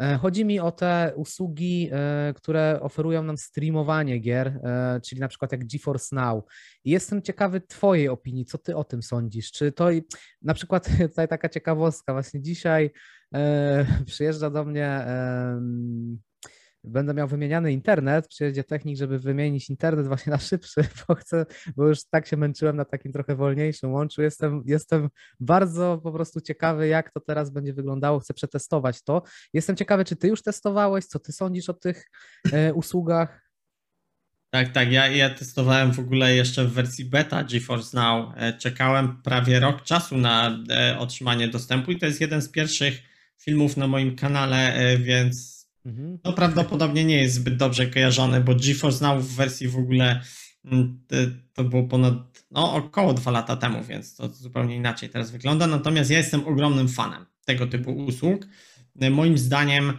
E, 0.00 0.16
chodzi 0.16 0.44
mi 0.44 0.60
o 0.60 0.72
te 0.72 1.12
usługi, 1.16 1.90
e, 1.92 2.34
które 2.36 2.78
oferują 2.82 3.22
nam 3.22 3.38
streamowanie 3.38 4.18
gier, 4.18 4.48
e, 4.48 5.00
czyli 5.04 5.20
na 5.20 5.28
przykład 5.28 5.52
jak 5.52 5.66
GeForce 5.66 6.16
Now. 6.16 6.44
I 6.84 6.90
jestem 6.90 7.22
ciekawy 7.22 7.60
Twojej 7.60 8.08
opinii, 8.08 8.44
co 8.44 8.58
Ty 8.58 8.76
o 8.76 8.84
tym 8.84 9.02
sądzisz? 9.02 9.52
Czy 9.52 9.72
to 9.72 9.88
na 10.42 10.54
przykład 10.54 10.88
tutaj 11.08 11.28
taka 11.28 11.48
ciekawostka, 11.48 12.12
właśnie 12.12 12.42
dzisiaj 12.42 12.90
przyjeżdża 14.06 14.50
do 14.50 14.64
mnie 14.64 15.04
będę 16.84 17.14
miał 17.14 17.28
wymieniany 17.28 17.72
internet, 17.72 18.28
przyjedzie 18.28 18.64
technik, 18.64 18.96
żeby 18.96 19.18
wymienić 19.18 19.70
internet 19.70 20.06
właśnie 20.06 20.30
na 20.30 20.38
szybszy, 20.38 20.80
bo 21.08 21.14
chcę, 21.14 21.46
bo 21.76 21.88
już 21.88 21.98
tak 22.10 22.26
się 22.26 22.36
męczyłem 22.36 22.76
na 22.76 22.84
takim 22.84 23.12
trochę 23.12 23.36
wolniejszym 23.36 23.92
łączu. 23.92 24.22
Jestem, 24.22 24.62
jestem 24.66 25.08
bardzo 25.40 26.00
po 26.02 26.12
prostu 26.12 26.40
ciekawy, 26.40 26.88
jak 26.88 27.10
to 27.12 27.20
teraz 27.20 27.50
będzie 27.50 27.72
wyglądało. 27.72 28.20
Chcę 28.20 28.34
przetestować 28.34 29.02
to. 29.02 29.22
Jestem 29.52 29.76
ciekawy, 29.76 30.04
czy 30.04 30.16
ty 30.16 30.28
już 30.28 30.42
testowałeś, 30.42 31.04
co 31.04 31.18
ty 31.18 31.32
sądzisz 31.32 31.68
o 31.68 31.74
tych 31.74 32.06
e, 32.52 32.74
usługach? 32.74 33.50
Tak, 34.50 34.72
tak. 34.72 34.92
Ja, 34.92 35.08
ja 35.08 35.30
testowałem 35.30 35.92
w 35.92 35.98
ogóle 35.98 36.34
jeszcze 36.34 36.64
w 36.64 36.72
wersji 36.72 37.04
beta 37.04 37.44
GeForce 37.44 37.96
Now. 37.96 38.32
E, 38.36 38.52
czekałem 38.52 39.22
prawie 39.22 39.60
rok 39.60 39.82
czasu 39.82 40.16
na 40.16 40.58
e, 40.70 40.98
otrzymanie 40.98 41.48
dostępu 41.48 41.92
i 41.92 41.98
to 41.98 42.06
jest 42.06 42.20
jeden 42.20 42.42
z 42.42 42.48
pierwszych 42.48 43.09
filmów 43.44 43.76
na 43.76 43.86
moim 43.86 44.16
kanale, 44.16 44.74
e, 44.74 44.98
więc 44.98 45.60
Mhm. 45.86 46.18
No 46.24 46.32
prawdopodobnie 46.32 47.04
nie 47.04 47.22
jest 47.22 47.34
zbyt 47.34 47.56
dobrze 47.56 47.86
kojarzony, 47.86 48.40
bo 48.40 48.54
GeForce 48.54 49.04
Now 49.04 49.24
w 49.24 49.36
wersji 49.36 49.68
w 49.68 49.76
ogóle 49.76 50.20
mm, 50.64 51.00
to 51.52 51.64
było 51.64 51.82
ponad, 51.82 52.44
no 52.50 52.74
około 52.74 53.14
dwa 53.14 53.30
lata 53.30 53.56
temu, 53.56 53.84
więc 53.84 54.16
to 54.16 54.28
zupełnie 54.28 54.76
inaczej 54.76 55.08
teraz 55.08 55.30
wygląda. 55.30 55.66
Natomiast 55.66 56.10
ja 56.10 56.18
jestem 56.18 56.48
ogromnym 56.48 56.88
fanem 56.88 57.26
tego 57.44 57.66
typu 57.66 57.92
usług. 57.92 58.46
Moim 59.10 59.38
zdaniem 59.38 59.92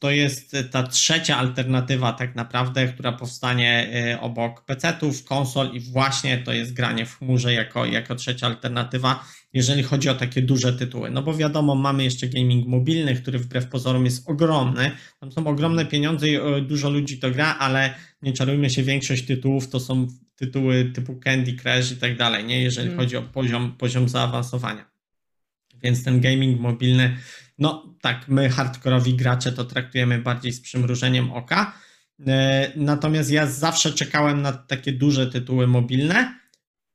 to 0.00 0.10
jest 0.10 0.56
ta 0.70 0.82
trzecia 0.82 1.36
alternatywa 1.36 2.12
tak 2.12 2.34
naprawdę, 2.34 2.88
która 2.88 3.12
powstanie 3.12 3.88
e, 3.94 4.20
obok 4.20 4.64
PC-ów, 4.64 5.24
konsol 5.24 5.70
i 5.72 5.80
właśnie 5.80 6.38
to 6.38 6.52
jest 6.52 6.72
granie 6.72 7.06
w 7.06 7.18
chmurze 7.18 7.52
jako, 7.52 7.86
jako 7.86 8.14
trzecia 8.14 8.46
alternatywa, 8.46 9.24
jeżeli 9.52 9.82
chodzi 9.82 10.08
o 10.08 10.14
takie 10.14 10.42
duże 10.42 10.72
tytuły. 10.72 11.10
No 11.10 11.22
bo 11.22 11.34
wiadomo, 11.34 11.74
mamy 11.74 12.04
jeszcze 12.04 12.28
gaming 12.28 12.66
mobilny, 12.66 13.14
który 13.14 13.38
wbrew 13.38 13.66
pozorom 13.68 14.04
jest 14.04 14.28
ogromny. 14.28 14.90
Tam 15.20 15.32
są 15.32 15.46
ogromne 15.46 15.86
pieniądze 15.86 16.28
i 16.28 16.36
e, 16.36 16.60
dużo 16.60 16.90
ludzi 16.90 17.18
to 17.18 17.30
gra, 17.30 17.56
ale 17.58 17.94
nie 18.22 18.32
czarujmy 18.32 18.70
się, 18.70 18.82
większość 18.82 19.26
tytułów 19.26 19.68
to 19.68 19.80
są 19.80 20.06
tytuły 20.36 20.84
typu 20.94 21.16
Candy 21.16 21.52
Crush 21.52 21.92
i 21.92 21.96
tak 21.96 22.16
dalej, 22.16 22.44
nie? 22.44 22.62
jeżeli 22.62 22.88
hmm. 22.88 23.04
chodzi 23.04 23.16
o 23.16 23.22
poziom, 23.22 23.76
poziom 23.78 24.08
zaawansowania. 24.08 24.90
Więc 25.82 26.04
ten 26.04 26.20
gaming 26.20 26.60
mobilny 26.60 27.16
no 27.58 27.94
tak, 28.00 28.28
my 28.28 28.48
hardkorowi 28.48 29.14
gracze 29.14 29.52
to 29.52 29.64
traktujemy 29.64 30.18
bardziej 30.18 30.52
z 30.52 30.60
przymrużeniem 30.60 31.32
oka. 31.32 31.72
E, 32.26 32.72
natomiast 32.76 33.30
ja 33.30 33.46
zawsze 33.46 33.92
czekałem 33.92 34.42
na 34.42 34.52
takie 34.52 34.92
duże 34.92 35.26
tytuły 35.26 35.66
mobilne 35.66 36.34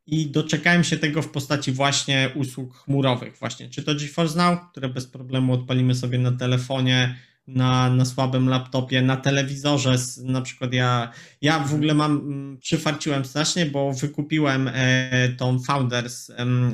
i 0.07 0.31
doczekałem 0.31 0.83
się 0.83 0.97
tego 0.97 1.21
w 1.21 1.31
postaci 1.31 1.71
właśnie 1.71 2.29
usług 2.35 2.77
chmurowych, 2.77 3.37
właśnie 3.37 3.69
czy 3.69 3.83
to 3.83 3.95
GeForce 3.95 4.37
Now, 4.37 4.59
które 4.71 4.89
bez 4.89 5.07
problemu 5.07 5.53
odpalimy 5.53 5.95
sobie 5.95 6.19
na 6.19 6.31
telefonie, 6.31 7.15
na, 7.47 7.89
na 7.89 8.05
słabym 8.05 8.49
laptopie, 8.49 9.01
na 9.01 9.17
telewizorze, 9.17 9.95
na 10.23 10.41
przykład 10.41 10.73
ja, 10.73 11.11
ja 11.41 11.59
w 11.59 11.73
ogóle 11.73 11.93
mam, 11.93 12.57
przyfarciłem 12.61 13.25
strasznie, 13.25 13.65
bo 13.65 13.93
wykupiłem 13.93 14.69
e, 14.73 15.29
tą 15.29 15.59
Founders, 15.59 16.31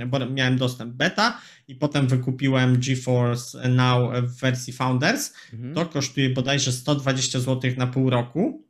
bo 0.08 0.25
miałem 0.25 0.58
dostęp 0.58 0.94
beta 0.94 1.38
i 1.67 1.75
potem 1.75 2.07
wykupiłem 2.07 2.79
GeForce 2.79 3.69
Now 3.69 4.12
w 4.24 4.39
wersji 4.39 4.74
Founders, 4.74 5.33
mhm. 5.53 5.74
to 5.74 5.86
kosztuje 5.86 6.29
bodajże 6.29 6.71
120 6.71 7.39
zł 7.39 7.71
na 7.77 7.88
pół 7.88 8.09
roku. 8.09 8.67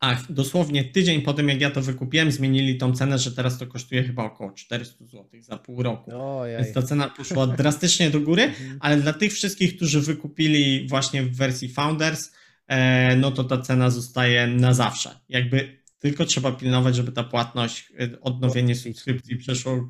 A 0.00 0.16
dosłownie 0.30 0.84
tydzień 0.84 1.22
po 1.22 1.32
tym, 1.32 1.48
jak 1.48 1.60
ja 1.60 1.70
to 1.70 1.82
wykupiłem, 1.82 2.32
zmienili 2.32 2.78
tą 2.78 2.92
cenę, 2.92 3.18
że 3.18 3.32
teraz 3.32 3.58
to 3.58 3.66
kosztuje 3.66 4.02
chyba 4.02 4.24
około 4.24 4.52
400 4.52 5.04
zł 5.04 5.26
za 5.40 5.56
pół 5.56 5.82
roku. 5.82 6.10
Ojej. 6.14 6.62
Więc 6.62 6.74
ta 6.74 6.82
cena 6.82 7.08
poszła 7.08 7.46
drastycznie 7.46 8.10
do 8.10 8.20
góry, 8.20 8.42
mhm. 8.42 8.76
ale 8.80 8.96
dla 8.96 9.12
tych 9.12 9.32
wszystkich, 9.32 9.76
którzy 9.76 10.00
wykupili 10.00 10.88
właśnie 10.88 11.22
w 11.22 11.36
wersji 11.36 11.68
Founders, 11.68 12.32
e, 12.66 13.16
no 13.16 13.30
to 13.30 13.44
ta 13.44 13.58
cena 13.58 13.90
zostaje 13.90 14.46
na 14.46 14.74
zawsze. 14.74 15.10
Jakby 15.28 15.80
tylko 15.98 16.24
trzeba 16.24 16.52
pilnować, 16.52 16.96
żeby 16.96 17.12
ta 17.12 17.24
płatność, 17.24 17.92
e, 18.00 18.20
odnowienie 18.20 18.74
subskrypcji 18.74 19.36
przeszło 19.36 19.88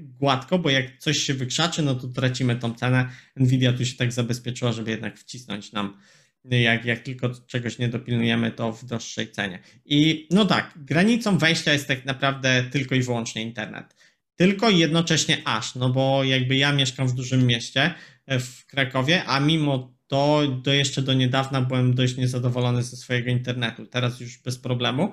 gładko, 0.00 0.58
bo 0.58 0.70
jak 0.70 0.98
coś 0.98 1.18
się 1.18 1.34
wykrzaczy, 1.34 1.82
no 1.82 1.94
to 1.94 2.08
tracimy 2.08 2.56
tą 2.56 2.74
cenę. 2.74 3.08
Nvidia 3.36 3.72
tu 3.72 3.84
się 3.84 3.96
tak 3.96 4.12
zabezpieczyła, 4.12 4.72
żeby 4.72 4.90
jednak 4.90 5.18
wcisnąć 5.18 5.72
nam, 5.72 5.96
jak, 6.44 6.84
jak 6.84 6.98
tylko 6.98 7.30
czegoś 7.46 7.78
nie 7.78 7.88
dopilnujemy, 7.88 8.50
to 8.50 8.72
w 8.72 8.84
droższej 8.84 9.32
cenie. 9.32 9.58
I 9.84 10.28
no 10.30 10.44
tak, 10.44 10.72
granicą 10.76 11.38
wejścia 11.38 11.72
jest 11.72 11.88
tak 11.88 12.04
naprawdę 12.04 12.64
tylko 12.70 12.94
i 12.94 13.02
wyłącznie 13.02 13.42
internet. 13.42 13.94
Tylko 14.36 14.70
i 14.70 14.78
jednocześnie 14.78 15.42
aż, 15.44 15.74
no 15.74 15.90
bo 15.90 16.24
jakby 16.24 16.56
ja 16.56 16.72
mieszkam 16.72 17.08
w 17.08 17.14
dużym 17.14 17.46
mieście, 17.46 17.94
e, 18.26 18.40
w 18.40 18.66
Krakowie, 18.66 19.24
a 19.24 19.40
mimo 19.40 19.94
to 20.06 20.42
do 20.62 20.72
jeszcze 20.72 21.02
do 21.02 21.14
niedawna 21.14 21.60
byłem 21.60 21.94
dość 21.94 22.16
niezadowolony 22.16 22.82
ze 22.82 22.96
swojego 22.96 23.30
internetu. 23.30 23.86
Teraz 23.86 24.20
już 24.20 24.38
bez 24.38 24.58
problemu 24.58 25.12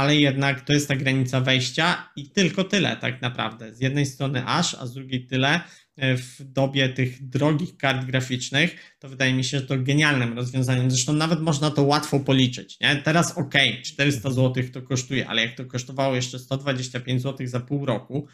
ale 0.00 0.16
jednak 0.16 0.60
to 0.60 0.72
jest 0.72 0.88
ta 0.88 0.96
granica 0.96 1.40
wejścia 1.40 2.10
i 2.16 2.30
tylko 2.30 2.64
tyle 2.64 2.96
tak 2.96 3.22
naprawdę. 3.22 3.74
Z 3.74 3.80
jednej 3.80 4.06
strony 4.06 4.46
aż, 4.46 4.74
a 4.74 4.86
z 4.86 4.94
drugiej 4.94 5.26
tyle, 5.26 5.60
e, 5.96 6.16
w 6.16 6.44
dobie 6.44 6.88
tych 6.88 7.28
drogich 7.28 7.76
kart 7.76 8.06
graficznych, 8.06 8.96
to 8.98 9.08
wydaje 9.08 9.34
mi 9.34 9.44
się, 9.44 9.58
że 9.58 9.66
to 9.66 9.78
genialnym 9.78 10.32
rozwiązaniem. 10.32 10.90
Zresztą 10.90 11.12
nawet 11.12 11.40
można 11.40 11.70
to 11.70 11.82
łatwo 11.82 12.20
policzyć. 12.20 12.80
Nie? 12.80 12.96
Teraz 12.96 13.38
ok, 13.38 13.54
400 13.82 14.30
zł 14.30 14.64
to 14.72 14.82
kosztuje, 14.82 15.28
ale 15.28 15.42
jak 15.42 15.54
to 15.54 15.64
kosztowało 15.64 16.14
jeszcze 16.14 16.38
125 16.38 17.22
zł 17.22 17.46
za 17.46 17.60
pół 17.60 17.86
roku, 17.86 18.26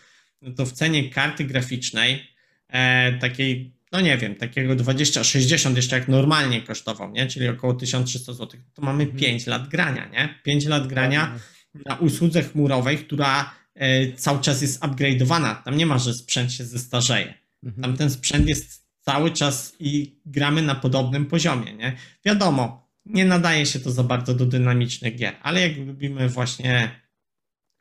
no 0.43 0.55
to 0.55 0.67
w 0.67 0.73
cenie 0.73 1.11
karty 1.11 1.45
graficznej 1.45 2.27
e, 2.69 3.19
takiej 3.19 3.77
no 3.93 4.01
nie 4.01 4.19
wiem, 4.19 4.35
takiego 4.35 4.77
20-60 4.77 5.77
jeszcze 5.77 5.99
jak 5.99 6.09
normalnie 6.09 6.63
kosztował, 6.63 7.13
nie? 7.13 7.27
czyli 7.27 7.49
około 7.49 7.75
1300 7.75 8.33
zł, 8.33 8.61
to 8.75 8.83
mamy 8.83 9.07
5 9.07 9.43
mhm. 9.43 9.61
lat 9.61 9.71
grania, 9.71 10.09
nie? 10.09 10.39
5 10.43 10.67
lat 10.67 10.87
grania 10.87 11.39
na 11.87 11.97
usłudze 11.97 12.43
chmurowej, 12.43 12.99
która 12.99 13.55
e, 13.75 14.13
cały 14.13 14.41
czas 14.41 14.63
jest 14.63 14.81
upgrade'owana. 14.81 15.63
Tam 15.63 15.77
nie 15.77 15.87
ma, 15.87 15.99
że 15.99 16.15
sprzęt 16.15 16.53
się 16.53 16.65
zestarzeje. 16.65 17.35
Mhm. 17.65 17.83
Tam 17.83 17.97
ten 17.97 18.11
sprzęt 18.11 18.49
jest 18.49 18.87
cały 19.01 19.31
czas 19.31 19.77
i 19.81 20.21
gramy 20.27 20.63
na 20.63 20.75
podobnym 20.75 21.27
poziomie, 21.27 21.73
nie? 21.75 21.97
Wiadomo, 22.25 22.91
nie 23.07 23.25
nadaje 23.25 23.67
się 23.67 23.81
to 23.81 23.91
za 23.91 24.03
bardzo 24.03 24.35
do 24.35 24.47
dynamicznych 24.47 25.17
gier, 25.17 25.35
ale 25.43 25.61
jak 25.61 25.77
lubimy 25.77 26.29
właśnie 26.29 26.91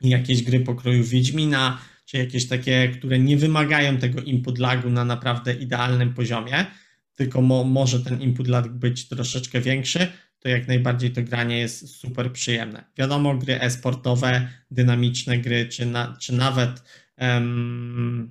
jakieś 0.00 0.42
gry 0.42 0.60
pokroju 0.60 1.04
Wiedźmina, 1.04 1.78
czy 2.04 2.16
jakieś 2.16 2.48
takie, 2.48 2.88
które 2.88 3.18
nie 3.18 3.36
wymagają 3.36 3.96
tego 3.96 4.20
input 4.20 4.58
lagu 4.58 4.90
na 4.90 5.04
naprawdę 5.04 5.54
idealnym 5.54 6.14
poziomie, 6.14 6.66
tylko 7.14 7.42
mo, 7.42 7.64
może 7.64 8.00
ten 8.00 8.20
input 8.20 8.48
lag 8.48 8.68
być 8.68 9.08
troszeczkę 9.08 9.60
większy, 9.60 10.12
to 10.46 10.50
jak 10.50 10.68
najbardziej 10.68 11.10
to 11.10 11.22
granie 11.22 11.58
jest 11.58 11.96
super 11.96 12.32
przyjemne. 12.32 12.84
Wiadomo, 12.98 13.34
gry 13.34 13.60
e-sportowe, 13.60 14.48
dynamiczne 14.70 15.38
gry, 15.38 15.68
czy, 15.68 15.86
na, 15.86 16.16
czy 16.20 16.32
nawet 16.32 16.82
um, 17.18 18.30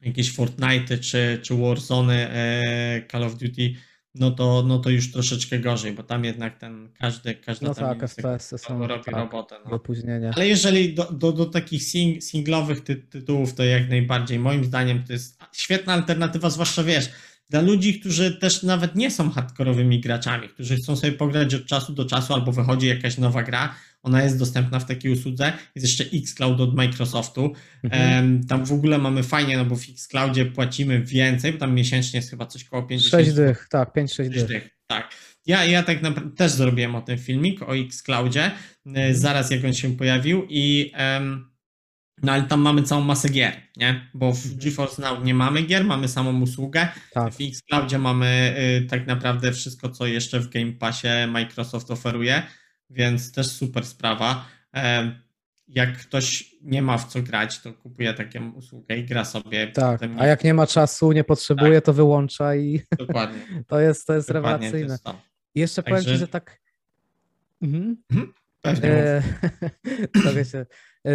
jakieś 0.00 0.34
Fortnite, 0.34 0.98
czy, 0.98 1.40
czy 1.42 1.54
Warzone, 1.54 2.30
e, 2.30 3.02
Call 3.12 3.24
of 3.24 3.34
Duty, 3.34 3.74
no 4.14 4.30
to, 4.30 4.64
no 4.66 4.78
to 4.78 4.90
już 4.90 5.12
troszeczkę 5.12 5.58
gorzej, 5.58 5.92
bo 5.92 6.02
tam 6.02 6.24
jednak 6.24 6.58
ten 6.58 6.88
każdy, 6.98 7.34
każda 7.34 7.68
no 7.68 7.74
tam 7.74 7.98
tak, 7.98 8.10
FPS 8.10 8.62
są 8.62 8.86
robi 8.86 9.04
tak, 9.04 9.14
robotę. 9.14 9.56
No. 9.64 9.70
Opóźnienia. 9.70 10.32
Ale 10.36 10.48
jeżeli 10.48 10.94
do, 10.94 11.04
do, 11.04 11.32
do 11.32 11.46
takich 11.46 11.82
sing, 11.82 12.22
singlowych 12.22 12.80
ty, 12.80 12.96
tytułów, 12.96 13.54
to 13.54 13.64
jak 13.64 13.88
najbardziej 13.88 14.38
moim 14.38 14.64
zdaniem 14.64 15.04
to 15.04 15.12
jest 15.12 15.42
świetna 15.52 15.92
alternatywa, 15.92 16.50
zwłaszcza 16.50 16.84
wiesz, 16.84 17.10
dla 17.50 17.60
ludzi, 17.60 18.00
którzy 18.00 18.36
też 18.36 18.62
nawet 18.62 18.94
nie 18.94 19.10
są 19.10 19.30
hardkorowymi 19.30 20.00
graczami, 20.00 20.48
którzy 20.48 20.76
chcą 20.76 20.96
sobie 20.96 21.12
pograć 21.12 21.54
od 21.54 21.66
czasu 21.66 21.92
do 21.92 22.04
czasu 22.04 22.34
albo 22.34 22.52
wychodzi 22.52 22.86
jakaś 22.86 23.18
nowa 23.18 23.42
gra, 23.42 23.74
ona 24.02 24.22
jest 24.22 24.38
dostępna 24.38 24.78
w 24.78 24.86
takiej 24.86 25.12
usłudze. 25.12 25.52
Jest 25.74 25.86
jeszcze 25.86 26.18
Xcloud 26.18 26.60
od 26.60 26.74
Microsoftu. 26.74 27.52
Mhm. 27.84 28.46
Tam 28.46 28.66
w 28.66 28.72
ogóle 28.72 28.98
mamy 28.98 29.22
fajnie, 29.22 29.56
no 29.56 29.64
bo 29.64 29.76
w 29.76 29.88
Xcloudzie 29.88 30.46
płacimy 30.46 31.00
więcej, 31.00 31.52
bo 31.52 31.58
tam 31.58 31.74
miesięcznie 31.74 32.18
jest 32.18 32.30
chyba 32.30 32.46
coś 32.46 32.64
koło 32.64 32.82
50 32.82 33.24
6 33.24 33.36
dych, 33.36 33.66
tak, 33.70 33.94
5-6 33.94 34.28
dych. 34.28 34.46
dych. 34.46 34.70
Tak. 34.86 35.14
Ja, 35.46 35.64
ja 35.64 35.82
tak 35.82 36.02
naprawdę 36.02 36.36
też 36.36 36.52
zrobiłem 36.52 36.94
o 36.94 37.02
tym 37.02 37.18
filmik, 37.18 37.62
o 37.62 37.76
Xcloudzie, 37.76 38.44
e, 38.44 38.52
mhm. 38.86 39.14
zaraz 39.14 39.50
jak 39.50 39.64
on 39.64 39.74
się 39.74 39.96
pojawił 39.96 40.46
i 40.48 40.92
um, 40.98 41.49
no 42.22 42.32
ale 42.32 42.42
tam 42.42 42.60
mamy 42.60 42.82
całą 42.82 43.00
masę 43.00 43.28
gier, 43.28 43.52
nie? 43.76 44.10
Bo 44.14 44.32
w 44.32 44.44
mhm. 44.44 44.60
GeForce 44.60 45.02
Now 45.02 45.24
nie 45.24 45.34
mamy 45.34 45.62
gier, 45.62 45.84
mamy 45.84 46.08
samą 46.08 46.40
usługę. 46.40 46.88
Tak. 47.12 47.34
W 47.34 47.36
Xcloudzie 47.40 47.98
mamy 47.98 48.54
y, 48.84 48.86
tak 48.86 49.06
naprawdę 49.06 49.52
wszystko, 49.52 49.88
co 49.88 50.06
jeszcze 50.06 50.40
w 50.40 50.48
Game 50.48 50.72
Passie 50.72 51.08
Microsoft 51.28 51.90
oferuje 51.90 52.42
więc 52.90 53.32
też 53.32 53.46
super 53.46 53.86
sprawa. 53.86 54.46
Jak 55.68 55.98
ktoś 55.98 56.54
nie 56.62 56.82
ma 56.82 56.98
w 56.98 57.08
co 57.08 57.22
grać, 57.22 57.62
to 57.62 57.72
kupuje 57.72 58.14
taką 58.14 58.50
usługę 58.50 58.96
i 58.96 59.04
gra 59.04 59.24
sobie. 59.24 59.66
Tak, 59.66 60.00
a 60.18 60.26
jak 60.26 60.44
nie 60.44 60.54
ma 60.54 60.66
czasu, 60.66 61.12
nie 61.12 61.24
potrzebuje, 61.24 61.74
tak. 61.74 61.84
to 61.84 61.92
wyłącza 61.92 62.56
i 62.56 62.80
Dokładnie. 62.98 63.64
to 63.66 63.80
jest, 63.80 64.06
to 64.06 64.14
jest 64.14 64.32
Dokładnie, 64.32 64.66
rewelacyjne. 64.66 64.98
To 64.98 65.10
jest 65.12 65.24
I 65.54 65.60
jeszcze 65.60 65.82
Także... 65.82 66.00
powiem 66.02 66.14
Ci, 66.14 66.20
że 66.20 66.28
tak... 66.28 66.60
Mhm. 67.62 67.96
mhm. 68.10 68.32
Pewnie. 68.62 68.90
E, 68.90 69.22
to 70.22 70.30
e, 70.58 70.66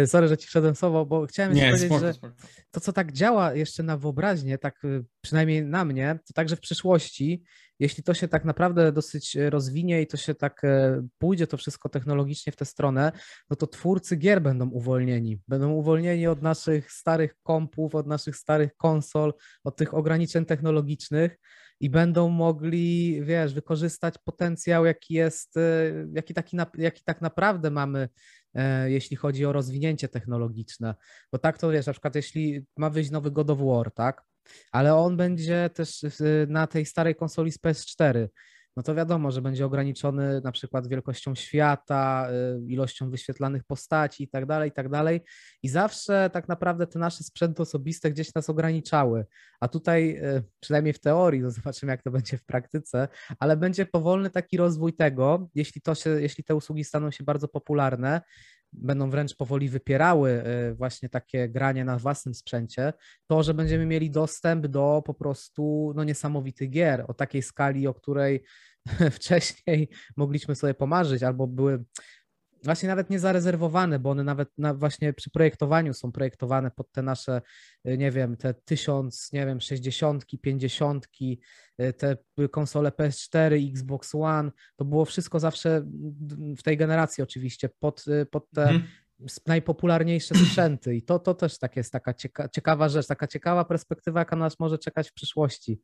sorry, 0.06 0.28
że 0.28 0.36
ci 0.36 0.46
wszedłem 0.46 0.74
słowo, 0.74 1.06
bo 1.06 1.26
chciałem 1.26 1.52
nie, 1.52 1.66
powiedzieć, 1.66 1.86
spoko, 1.86 2.00
że 2.00 2.12
spoko. 2.12 2.34
to, 2.70 2.80
co 2.80 2.92
tak 2.92 3.12
działa 3.12 3.54
jeszcze 3.54 3.82
na 3.82 3.96
wyobraźnię, 3.96 4.58
tak 4.58 4.84
e, 4.84 5.02
przynajmniej 5.20 5.64
na 5.64 5.84
mnie, 5.84 6.18
to 6.26 6.32
także 6.32 6.56
w 6.56 6.60
przyszłości 6.60 7.44
jeśli 7.78 8.02
to 8.02 8.14
się 8.14 8.28
tak 8.28 8.44
naprawdę 8.44 8.92
dosyć 8.92 9.36
e, 9.36 9.50
rozwinie 9.50 10.02
i 10.02 10.06
to 10.06 10.16
się 10.16 10.34
tak 10.34 10.64
e, 10.64 11.02
pójdzie 11.18 11.46
to 11.46 11.56
wszystko 11.56 11.88
technologicznie 11.88 12.52
w 12.52 12.56
tę 12.56 12.64
stronę, 12.64 13.12
no 13.50 13.56
to 13.56 13.66
twórcy 13.66 14.16
gier 14.16 14.42
będą 14.42 14.68
uwolnieni. 14.68 15.40
Będą 15.48 15.72
uwolnieni 15.72 16.26
od 16.26 16.42
naszych 16.42 16.92
starych 16.92 17.34
kompów, 17.42 17.94
od 17.94 18.06
naszych 18.06 18.36
starych 18.36 18.76
konsol, 18.76 19.34
od 19.64 19.76
tych 19.76 19.94
ograniczeń 19.94 20.44
technologicznych 20.44 21.38
i 21.80 21.90
będą 21.90 22.28
mogli, 22.28 23.20
wiesz, 23.22 23.54
wykorzystać 23.54 24.14
potencjał, 24.24 24.86
jaki 24.86 25.14
jest, 25.14 25.56
e, 25.56 25.92
jaki, 26.12 26.34
taki, 26.34 26.56
jaki 26.78 27.02
tak 27.04 27.20
naprawdę 27.20 27.70
mamy, 27.70 28.08
jeśli 28.86 29.16
chodzi 29.16 29.46
o 29.46 29.52
rozwinięcie 29.52 30.08
technologiczne. 30.08 30.94
Bo 31.32 31.38
tak 31.38 31.58
to 31.58 31.70
wiesz, 31.70 31.86
na 31.86 31.92
przykład 31.92 32.14
jeśli 32.14 32.66
ma 32.76 32.90
wyjść 32.90 33.10
nowy 33.10 33.30
God 33.30 33.50
of 33.50 33.58
War, 33.58 33.92
tak? 33.92 34.24
ale 34.72 34.94
on 34.94 35.16
będzie 35.16 35.70
też 35.74 36.04
na 36.48 36.66
tej 36.66 36.86
starej 36.86 37.14
konsoli 37.14 37.52
z 37.52 37.58
PS4. 37.58 38.28
No 38.76 38.82
to 38.82 38.94
wiadomo, 38.94 39.30
że 39.30 39.42
będzie 39.42 39.66
ograniczony 39.66 40.40
na 40.44 40.52
przykład 40.52 40.88
wielkością 40.88 41.34
świata, 41.34 42.28
y, 42.58 42.66
ilością 42.66 43.10
wyświetlanych 43.10 43.64
postaci 43.64 44.24
i 44.24 44.28
tak 44.28 44.46
dalej, 44.46 44.68
i 44.68 44.72
tak 44.72 44.88
dalej. 44.88 45.20
I 45.62 45.68
zawsze 45.68 46.30
tak 46.32 46.48
naprawdę 46.48 46.86
te 46.86 46.98
nasze 46.98 47.24
sprzęty 47.24 47.62
osobiste 47.62 48.10
gdzieś 48.10 48.34
nas 48.34 48.50
ograniczały. 48.50 49.26
A 49.60 49.68
tutaj, 49.68 50.10
y, 50.24 50.42
przynajmniej 50.60 50.92
w 50.92 51.00
teorii, 51.00 51.40
no 51.40 51.50
zobaczymy 51.50 51.92
jak 51.92 52.02
to 52.02 52.10
będzie 52.10 52.38
w 52.38 52.44
praktyce, 52.44 53.08
ale 53.38 53.56
będzie 53.56 53.86
powolny 53.86 54.30
taki 54.30 54.56
rozwój 54.56 54.92
tego, 54.92 55.48
jeśli, 55.54 55.80
to 55.80 55.94
się, 55.94 56.10
jeśli 56.10 56.44
te 56.44 56.54
usługi 56.54 56.84
staną 56.84 57.10
się 57.10 57.24
bardzo 57.24 57.48
popularne, 57.48 58.20
będą 58.76 59.10
wręcz 59.10 59.36
powoli 59.36 59.68
wypierały 59.68 60.30
e, 60.30 60.74
właśnie 60.74 61.08
takie 61.08 61.48
granie 61.48 61.84
na 61.84 61.98
własnym 61.98 62.34
sprzęcie, 62.34 62.92
to, 63.26 63.42
że 63.42 63.54
będziemy 63.54 63.86
mieli 63.86 64.10
dostęp 64.10 64.66
do 64.66 65.02
po 65.06 65.14
prostu 65.14 65.92
no, 65.96 66.04
niesamowitych 66.04 66.70
gier 66.70 67.04
o 67.08 67.14
takiej 67.14 67.42
skali, 67.42 67.86
o 67.86 67.94
której 67.94 68.44
wcześniej 69.16 69.88
mogliśmy 70.16 70.54
sobie 70.54 70.74
pomarzyć, 70.74 71.22
albo 71.22 71.46
były 71.46 71.84
właśnie 72.64 72.88
nawet 72.88 73.10
nie 73.10 73.18
zarezerwowane, 73.18 73.98
bo 73.98 74.10
one 74.10 74.24
nawet 74.24 74.48
na, 74.58 74.74
właśnie 74.74 75.12
przy 75.12 75.30
projektowaniu 75.30 75.94
są 75.94 76.12
projektowane 76.12 76.70
pod 76.70 76.92
te 76.92 77.02
nasze, 77.02 77.42
y, 77.88 77.98
nie 77.98 78.10
wiem, 78.10 78.36
te 78.36 78.54
tysiąc, 78.54 79.32
nie 79.32 79.46
wiem, 79.46 79.60
sześćdziesiątki, 79.60 80.38
pięćdziesiątki, 80.38 81.40
y, 81.80 81.92
te 81.92 82.16
konsole 82.50 82.90
PS4, 82.90 83.70
Xbox 83.70 84.14
One, 84.14 84.50
to 84.76 84.84
było 84.84 85.04
wszystko 85.04 85.40
zawsze 85.40 85.86
w 86.58 86.62
tej 86.62 86.76
generacji 86.76 87.22
oczywiście 87.22 87.68
pod, 87.78 88.04
y, 88.08 88.26
pod 88.26 88.50
te 88.50 88.62
mhm. 88.62 88.82
najpopularniejsze 89.46 90.34
sprzęty 90.34 90.96
i 90.96 91.02
to, 91.02 91.18
to 91.18 91.34
też 91.34 91.58
tak 91.58 91.76
jest 91.76 91.92
taka 91.92 92.14
cieka 92.14 92.48
ciekawa 92.48 92.88
rzecz, 92.88 93.06
taka 93.06 93.26
ciekawa 93.26 93.64
perspektywa, 93.64 94.20
jaka 94.20 94.36
nas 94.36 94.58
może 94.60 94.78
czekać 94.78 95.10
w 95.10 95.12
przyszłości. 95.12 95.80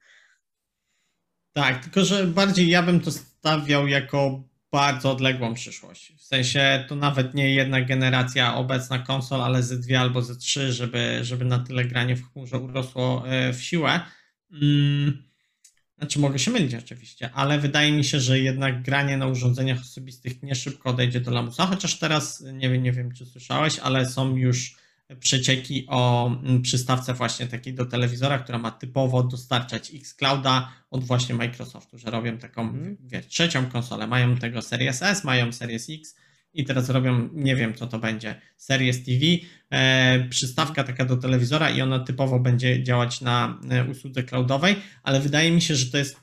Tak, 1.52 1.82
tylko 1.82 2.04
że 2.04 2.26
bardziej 2.26 2.68
ja 2.68 2.82
bym 2.82 3.00
to 3.00 3.10
stawiał 3.10 3.86
jako 3.86 4.51
bardzo 4.72 5.12
odległą 5.12 5.54
przyszłość. 5.54 6.12
W 6.16 6.22
sensie 6.22 6.84
to 6.88 6.96
nawet 6.96 7.34
nie 7.34 7.54
jedna 7.54 7.80
generacja 7.80 8.54
obecna 8.54 8.98
konsol, 8.98 9.42
ale 9.42 9.62
ze 9.62 9.78
dwie 9.78 10.00
albo 10.00 10.22
ze 10.22 10.36
trzy, 10.36 10.72
żeby, 10.72 11.18
żeby 11.22 11.44
na 11.44 11.58
tyle 11.58 11.84
granie 11.84 12.16
w 12.16 12.32
chmurze 12.32 12.58
urosło 12.58 13.28
e, 13.28 13.52
w 13.52 13.62
siłę. 13.62 14.00
Hmm. 14.50 15.22
Znaczy 15.98 16.18
mogę 16.18 16.38
się 16.38 16.50
mylić 16.50 16.74
oczywiście, 16.74 17.30
ale 17.34 17.58
wydaje 17.58 17.92
mi 17.92 18.04
się, 18.04 18.20
że 18.20 18.38
jednak 18.38 18.82
granie 18.82 19.16
na 19.16 19.26
urządzeniach 19.26 19.80
osobistych 19.80 20.42
nie 20.42 20.54
szybko 20.54 20.90
odejdzie 20.90 21.20
do 21.20 21.30
lamusa, 21.30 21.66
chociaż 21.66 21.98
teraz 21.98 22.44
nie 22.52 22.70
wiem, 22.70 22.82
nie 22.82 22.92
wiem 22.92 23.12
czy 23.12 23.26
słyszałeś, 23.26 23.78
ale 23.78 24.06
są 24.06 24.36
już 24.36 24.76
przecieki 25.20 25.86
o 25.88 26.26
mm, 26.26 26.62
przystawce 26.62 27.14
właśnie 27.14 27.46
takiej 27.46 27.74
do 27.74 27.86
telewizora, 27.86 28.38
która 28.38 28.58
ma 28.58 28.70
typowo 28.70 29.22
dostarczać 29.22 29.94
Xclouda 29.94 30.72
od 30.90 31.04
właśnie 31.04 31.34
Microsoftu, 31.34 31.98
że 31.98 32.10
robią 32.10 32.38
taką 32.38 32.62
mm. 32.62 32.96
wiesz, 33.00 33.26
trzecią 33.26 33.66
konsolę. 33.66 34.06
Mają 34.06 34.36
tego 34.36 34.62
Series 34.62 35.02
S, 35.02 35.24
mają 35.24 35.52
Series 35.52 35.86
X 35.90 36.16
i 36.54 36.64
teraz 36.64 36.90
robią, 36.90 37.28
nie 37.32 37.56
wiem 37.56 37.74
co 37.74 37.86
to 37.86 37.98
będzie, 37.98 38.40
Series 38.56 39.04
TV, 39.04 39.18
e, 39.70 40.28
przystawka 40.28 40.84
taka 40.84 41.04
do 41.04 41.16
telewizora 41.16 41.70
i 41.70 41.82
ona 41.82 41.98
typowo 41.98 42.40
będzie 42.40 42.82
działać 42.82 43.20
na 43.20 43.60
e, 43.70 43.84
usłudze 43.84 44.22
cloudowej, 44.22 44.76
ale 45.02 45.20
wydaje 45.20 45.52
mi 45.52 45.62
się, 45.62 45.74
że 45.74 45.90
to 45.90 45.98
jest 45.98 46.20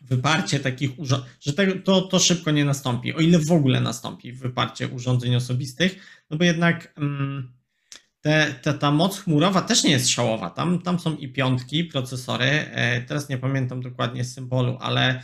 wyparcie 0.00 0.60
takich 0.60 0.98
urządzeń, 0.98 1.28
że 1.40 1.52
to, 1.84 2.02
to 2.02 2.18
szybko 2.18 2.50
nie 2.50 2.64
nastąpi, 2.64 3.14
o 3.14 3.18
ile 3.18 3.38
w 3.38 3.52
ogóle 3.52 3.80
nastąpi 3.80 4.32
wyparcie 4.32 4.88
urządzeń 4.88 5.36
osobistych, 5.36 6.22
no 6.30 6.36
bo 6.36 6.44
jednak... 6.44 6.94
Mm, 6.96 7.61
te, 8.22 8.54
te, 8.62 8.74
ta 8.74 8.90
moc 8.90 9.18
chmurowa 9.18 9.62
też 9.62 9.84
nie 9.84 9.90
jest 9.90 10.08
szałowa. 10.08 10.50
Tam, 10.50 10.82
tam 10.82 10.98
są 10.98 11.16
i 11.16 11.28
piątki, 11.28 11.84
procesory. 11.84 12.46
E, 12.46 13.00
teraz 13.00 13.28
nie 13.28 13.38
pamiętam 13.38 13.82
dokładnie 13.82 14.24
symbolu, 14.24 14.78
ale 14.80 15.22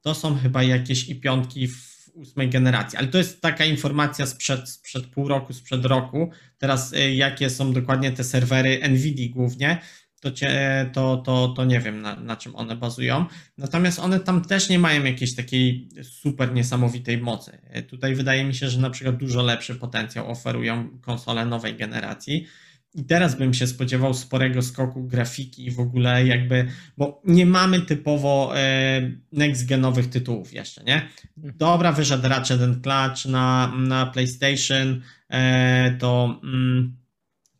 to 0.00 0.14
są 0.14 0.38
chyba 0.38 0.62
jakieś 0.62 1.08
i 1.08 1.20
piątki 1.20 1.68
w 1.68 2.08
ósmej 2.14 2.50
generacji. 2.50 2.98
Ale 2.98 3.08
to 3.08 3.18
jest 3.18 3.40
taka 3.40 3.64
informacja 3.64 4.26
sprzed, 4.26 4.68
sprzed 4.68 5.06
pół 5.06 5.28
roku, 5.28 5.52
sprzed 5.52 5.84
roku. 5.84 6.30
Teraz 6.58 6.92
e, 6.92 7.14
jakie 7.14 7.50
są 7.50 7.72
dokładnie 7.72 8.12
te 8.12 8.24
serwery 8.24 8.80
NVIDIA 8.88 9.28
głównie, 9.32 9.78
to, 10.22 10.30
cię, 10.30 10.90
to, 10.92 11.16
to, 11.16 11.48
to 11.48 11.64
nie 11.64 11.80
wiem 11.80 12.02
na, 12.02 12.16
na 12.16 12.36
czym 12.36 12.56
one 12.56 12.76
bazują. 12.76 13.26
Natomiast 13.58 13.98
one 13.98 14.20
tam 14.20 14.44
też 14.44 14.68
nie 14.68 14.78
mają 14.78 15.04
jakiejś 15.04 15.34
takiej 15.34 15.88
super 16.02 16.54
niesamowitej 16.54 17.18
mocy. 17.18 17.58
Tutaj 17.88 18.14
wydaje 18.14 18.44
mi 18.44 18.54
się, 18.54 18.68
że 18.68 18.80
na 18.80 18.90
przykład 18.90 19.16
dużo 19.16 19.42
lepszy 19.42 19.74
potencjał 19.74 20.30
oferują 20.30 20.88
konsole 21.00 21.46
nowej 21.46 21.76
generacji. 21.76 22.46
I 22.94 23.04
teraz 23.04 23.38
bym 23.38 23.54
się 23.54 23.66
spodziewał 23.66 24.14
sporego 24.14 24.62
skoku 24.62 25.04
grafiki 25.04 25.70
w 25.70 25.80
ogóle 25.80 26.26
jakby, 26.26 26.68
bo 26.96 27.22
nie 27.24 27.46
mamy 27.46 27.80
typowo 27.80 28.52
e, 28.56 29.10
next-genowych 29.32 30.08
tytułów 30.08 30.52
jeszcze, 30.52 30.84
nie? 30.84 31.08
Dobra, 31.36 31.92
wyszedł 31.92 32.28
Ratchet 32.28 32.60
Clutch 32.60 33.26
na, 33.26 33.72
na 33.76 34.06
PlayStation, 34.06 35.02
e, 35.28 35.96
to 35.98 36.40
mm, 36.44 37.01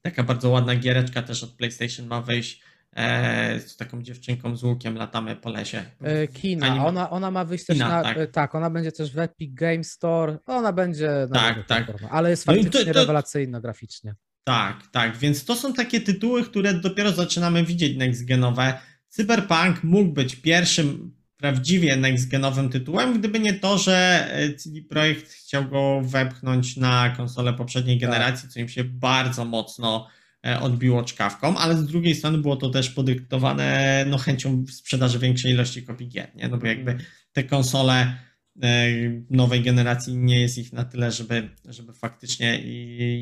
taka 0.02 0.22
bardzo 0.22 0.50
ładna 0.50 0.76
giereczka 0.76 1.22
też 1.22 1.44
od 1.44 1.50
PlayStation 1.50 2.06
ma 2.06 2.22
wyjść, 2.22 2.62
e, 2.92 3.60
z 3.60 3.76
taką 3.76 4.02
dziewczynką 4.02 4.56
z 4.56 4.64
łukiem 4.64 4.96
latamy 4.96 5.36
po 5.36 5.50
lesie. 5.50 5.84
Kina, 6.32 6.66
Anim... 6.66 6.82
ona, 6.82 7.10
ona 7.10 7.30
ma 7.30 7.44
wyjść 7.44 7.66
Kina, 7.66 7.84
też 7.84 7.88
na, 7.88 8.14
tak. 8.14 8.30
tak. 8.30 8.54
ona 8.54 8.70
będzie 8.70 8.92
też 8.92 9.12
w 9.12 9.18
Epic 9.18 9.54
Game 9.54 9.84
Store, 9.84 10.38
ona 10.46 10.72
będzie 10.72 11.10
na 11.30 11.40
tak, 11.40 11.66
tak. 11.66 11.86
ale 12.10 12.30
jest 12.30 12.44
faktycznie 12.44 12.80
no 12.80 12.86
to, 12.86 12.92
to... 12.92 13.00
rewelacyjna 13.00 13.60
graficznie. 13.60 14.14
Tak, 14.44 14.86
tak, 14.86 15.16
więc 15.16 15.44
to 15.44 15.56
są 15.56 15.72
takie 15.72 16.00
tytuły, 16.00 16.44
które 16.44 16.74
dopiero 16.74 17.12
zaczynamy 17.12 17.64
widzieć 17.64 17.98
next-genowe. 17.98 18.72
Cyberpunk 19.08 19.84
mógł 19.84 20.12
być 20.12 20.36
pierwszym 20.36 21.14
prawdziwie 21.42 21.96
next-genowym 21.96 22.68
tytułem, 22.68 23.18
gdyby 23.18 23.40
nie 23.40 23.52
to, 23.52 23.78
że 23.78 24.26
e, 24.30 24.54
CD 24.54 24.80
Projekt 24.82 25.32
chciał 25.32 25.68
go 25.68 26.00
wepchnąć 26.04 26.76
na 26.76 27.14
konsolę 27.16 27.52
poprzedniej 27.52 28.00
tak. 28.00 28.10
generacji, 28.10 28.48
co 28.48 28.60
im 28.60 28.68
się 28.68 28.84
bardzo 28.84 29.44
mocno 29.44 30.08
e, 30.46 30.60
odbiło 30.60 31.02
czkawką, 31.02 31.56
ale 31.56 31.76
z 31.76 31.86
drugiej 31.86 32.14
strony 32.14 32.38
było 32.38 32.56
to 32.56 32.70
też 32.70 32.90
podyktowane 32.90 34.04
no, 34.08 34.18
chęcią 34.18 34.64
sprzedaży 34.70 35.18
większej 35.18 35.52
ilości 35.52 35.82
kopii 35.82 36.08
gier, 36.08 36.30
nie? 36.36 36.48
no 36.48 36.58
bo 36.58 36.66
jakby 36.66 36.98
te 37.32 37.44
konsole 37.44 38.16
E, 38.62 38.86
nowej 39.30 39.62
generacji 39.62 40.16
nie 40.16 40.40
jest 40.40 40.58
ich 40.58 40.72
na 40.72 40.84
tyle, 40.84 41.10
żeby, 41.10 41.48
żeby 41.64 41.92
faktycznie 41.92 42.60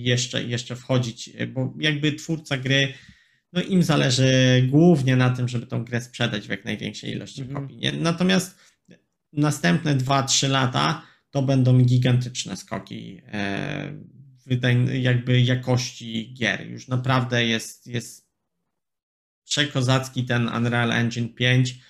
jeszcze, 0.03 0.45
jeszcze 0.45 0.77
wchodzić, 0.77 1.31
bo 1.49 1.75
jakby 1.79 2.13
twórca 2.13 2.57
gry, 2.57 2.93
no 3.53 3.63
im 3.63 3.83
zależy 3.83 4.63
głównie 4.69 5.17
na 5.17 5.31
tym, 5.31 5.49
żeby 5.49 5.67
tą 5.67 5.85
grę 5.85 6.01
sprzedać 6.01 6.47
w 6.47 6.51
jak 6.51 6.65
największej 6.65 7.11
ilości 7.11 7.45
-hmm. 7.45 7.55
kopii. 7.55 7.77
Nie? 7.77 7.93
Natomiast 7.93 8.59
następne 9.33 9.97
2-3 9.97 10.51
lata 10.51 11.03
to 11.31 11.43
będą 11.43 11.81
gigantyczne 11.81 12.57
skoki 12.57 13.21
e, 13.27 13.93
jakby 14.93 15.41
jakości 15.41 16.35
gier. 16.35 16.71
Już 16.71 16.89
naprawdę 16.89 17.45
jest, 17.47 17.87
jest 17.87 18.31
przekozacki 19.45 20.25
ten 20.25 20.49
Unreal 20.49 20.93
Engine 20.93 21.29
5 21.29 21.75
E, 21.75 21.90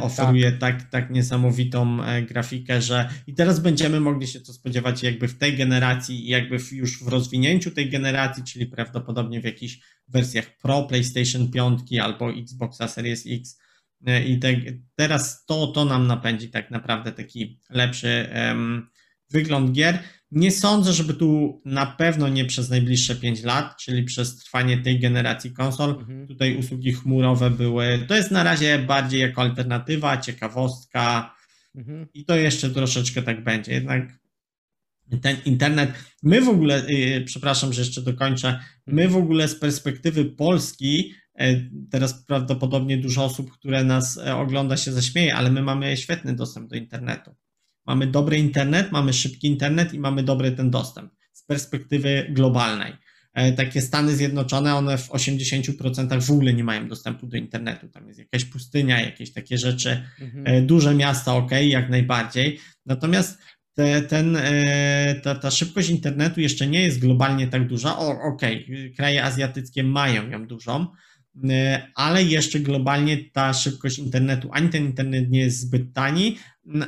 oferuje 0.00 0.52
tak. 0.52 0.82
tak. 0.82 0.90
tak, 0.90 1.10
niesamowitą 1.10 2.04
e, 2.04 2.22
grafikę, 2.22 2.82
że 2.82 3.08
i 3.26 3.34
teraz 3.34 3.60
będziemy 3.60 4.00
mogli 4.00 4.26
się 4.26 4.40
to 4.40 4.52
spodziewać 4.52 5.02
jakby 5.02 5.28
w 5.28 5.38
tej 5.38 5.56
generacji, 5.56 6.28
jakby 6.28 6.58
już 6.72 7.04
w 7.04 7.08
rozwinięciu 7.08 7.70
tej 7.70 7.90
generacji, 7.90 8.44
czyli 8.44 8.66
prawdopodobnie 8.66 9.40
w 9.40 9.44
jakichś 9.44 9.78
wersjach 10.08 10.56
Pro 10.58 10.82
PlayStation 10.82 11.50
5 11.50 11.80
albo 12.02 12.32
Xboxa 12.32 12.88
Series 12.88 13.24
X. 13.26 13.58
E, 14.06 14.24
I 14.24 14.38
te, 14.38 14.56
teraz 14.96 15.44
to, 15.44 15.66
to 15.66 15.84
nam 15.84 16.06
napędzi 16.06 16.48
tak 16.48 16.70
naprawdę 16.70 17.12
taki 17.12 17.60
lepszy 17.70 18.28
um, 18.34 18.88
wygląd 19.30 19.72
gier. 19.72 19.98
Nie 20.34 20.50
sądzę, 20.50 20.92
żeby 20.92 21.14
tu 21.14 21.60
na 21.64 21.86
pewno 21.86 22.28
nie 22.28 22.44
przez 22.44 22.70
najbliższe 22.70 23.16
5 23.16 23.42
lat, 23.42 23.76
czyli 23.76 24.04
przez 24.04 24.36
trwanie 24.36 24.78
tej 24.78 25.00
generacji 25.00 25.52
konsol, 25.52 25.90
mhm. 25.90 26.26
tutaj 26.26 26.56
usługi 26.56 26.92
chmurowe 26.92 27.50
były. 27.50 28.04
To 28.08 28.16
jest 28.16 28.30
na 28.30 28.42
razie 28.42 28.78
bardziej 28.78 29.20
jako 29.20 29.42
alternatywa, 29.42 30.16
ciekawostka 30.16 31.34
mhm. 31.74 32.06
i 32.14 32.24
to 32.24 32.36
jeszcze 32.36 32.70
troszeczkę 32.70 33.22
tak 33.22 33.44
będzie. 33.44 33.72
Jednak 33.72 34.18
ten 35.22 35.36
internet, 35.44 35.92
my 36.22 36.40
w 36.40 36.48
ogóle, 36.48 36.84
yy, 36.88 37.20
przepraszam, 37.20 37.72
że 37.72 37.80
jeszcze 37.80 38.02
dokończę, 38.02 38.60
my 38.86 39.08
w 39.08 39.16
ogóle 39.16 39.48
z 39.48 39.58
perspektywy 39.58 40.24
Polski, 40.24 41.12
yy, 41.38 41.70
teraz 41.90 42.24
prawdopodobnie 42.26 42.98
dużo 42.98 43.24
osób, 43.24 43.52
które 43.52 43.84
nas 43.84 44.16
yy, 44.16 44.34
ogląda 44.34 44.76
się 44.76 44.92
zaśmieje, 44.92 45.34
ale 45.34 45.50
my 45.50 45.62
mamy 45.62 45.96
świetny 45.96 46.36
dostęp 46.36 46.70
do 46.70 46.76
internetu. 46.76 47.34
Mamy 47.86 48.06
dobry 48.06 48.38
internet, 48.38 48.92
mamy 48.92 49.12
szybki 49.12 49.46
internet 49.46 49.94
i 49.94 49.98
mamy 49.98 50.22
dobry 50.22 50.52
ten 50.52 50.70
dostęp 50.70 51.12
z 51.32 51.42
perspektywy 51.42 52.26
globalnej. 52.30 52.92
E, 53.34 53.52
takie 53.52 53.82
Stany 53.82 54.16
Zjednoczone, 54.16 54.74
one 54.74 54.98
w 54.98 55.08
80% 55.08 56.22
w 56.22 56.30
ogóle 56.30 56.54
nie 56.54 56.64
mają 56.64 56.88
dostępu 56.88 57.26
do 57.26 57.36
internetu. 57.36 57.88
Tam 57.88 58.06
jest 58.06 58.18
jakaś 58.18 58.44
pustynia, 58.44 59.00
jakieś 59.00 59.32
takie 59.32 59.58
rzeczy. 59.58 60.02
Mhm. 60.20 60.46
E, 60.46 60.62
duże 60.62 60.94
miasta, 60.94 61.34
ok, 61.34 61.50
jak 61.62 61.90
najbardziej. 61.90 62.60
Natomiast 62.86 63.38
te, 63.74 64.02
ten, 64.02 64.36
e, 64.36 65.20
ta, 65.22 65.34
ta 65.34 65.50
szybkość 65.50 65.90
internetu 65.90 66.40
jeszcze 66.40 66.66
nie 66.66 66.82
jest 66.82 67.00
globalnie 67.00 67.48
tak 67.48 67.66
duża. 67.66 67.98
O, 67.98 68.08
ok, 68.08 68.42
kraje 68.96 69.24
azjatyckie 69.24 69.84
mają 69.84 70.30
ją 70.30 70.46
dużą, 70.46 70.86
ale 71.94 72.22
jeszcze 72.22 72.60
globalnie 72.60 73.30
ta 73.32 73.52
szybkość 73.52 73.98
internetu, 73.98 74.48
ani 74.52 74.68
ten 74.68 74.84
internet 74.84 75.30
nie 75.30 75.40
jest 75.40 75.60
zbyt 75.60 75.92
tani, 75.92 76.36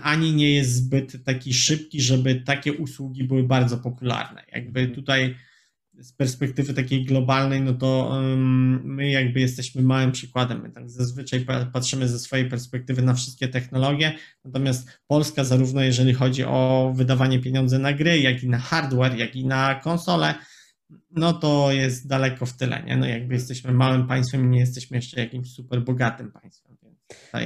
ani 0.03 0.35
nie 0.35 0.55
jest 0.55 0.75
zbyt 0.75 1.25
taki 1.25 1.55
szybki, 1.55 2.01
żeby 2.01 2.35
takie 2.35 2.73
usługi 2.73 3.25
były 3.25 3.43
bardzo 3.43 3.79
popularne. 3.79 4.45
Jakby 4.53 4.81
mhm. 4.81 4.95
tutaj 4.95 5.35
z 5.99 6.13
perspektywy 6.13 6.75
takiej 6.75 7.05
globalnej, 7.05 7.61
no 7.61 7.75
to 7.75 8.21
my 8.85 9.11
jakby 9.11 9.41
jesteśmy 9.41 9.83
małym 9.83 10.13
przykładem. 10.13 10.63
My 10.63 10.71
tak 10.71 10.91
zazwyczaj 10.91 11.47
patrzymy 11.73 12.09
ze 12.09 12.19
swojej 12.19 12.49
perspektywy 12.49 13.03
na 13.03 13.15
wszystkie 13.15 13.49
technologie, 13.49 14.13
natomiast 14.45 15.01
Polska 15.07 15.45
zarówno 15.45 15.83
jeżeli 15.83 16.15
chodzi 16.15 16.45
o 16.45 16.93
wydawanie 16.97 17.39
pieniędzy 17.39 17.79
na 17.79 17.93
gry, 17.93 18.19
jak 18.19 18.43
i 18.43 18.49
na 18.49 18.59
hardware, 18.59 19.17
jak 19.17 19.37
i 19.37 19.47
na 19.47 19.75
konsole, 19.75 20.35
no 21.11 21.33
to 21.33 21.73
jest 21.73 22.09
daleko 22.09 22.47
w 22.47 22.57
tyle, 22.57 22.83
nie? 22.83 22.97
No 22.97 23.07
jakby 23.07 23.35
jesteśmy 23.35 23.73
małym 23.73 24.07
państwem 24.07 24.45
i 24.45 24.49
nie 24.49 24.61
jesteśmy 24.61 24.97
jeszcze 24.97 25.21
jakimś 25.21 25.53
super 25.53 25.83
bogatym 25.83 26.33
państwem. 26.33 26.77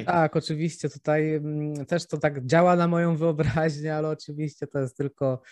Tak, 0.06 0.36
oczywiście 0.36 0.90
tutaj 0.90 1.34
mm, 1.34 1.86
też 1.86 2.06
to 2.06 2.18
tak 2.18 2.46
działa 2.46 2.76
na 2.76 2.88
moją 2.88 3.16
wyobraźnię, 3.16 3.94
ale 3.94 4.08
oczywiście 4.08 4.66
to 4.66 4.78
jest 4.78 4.96
tylko 4.96 5.42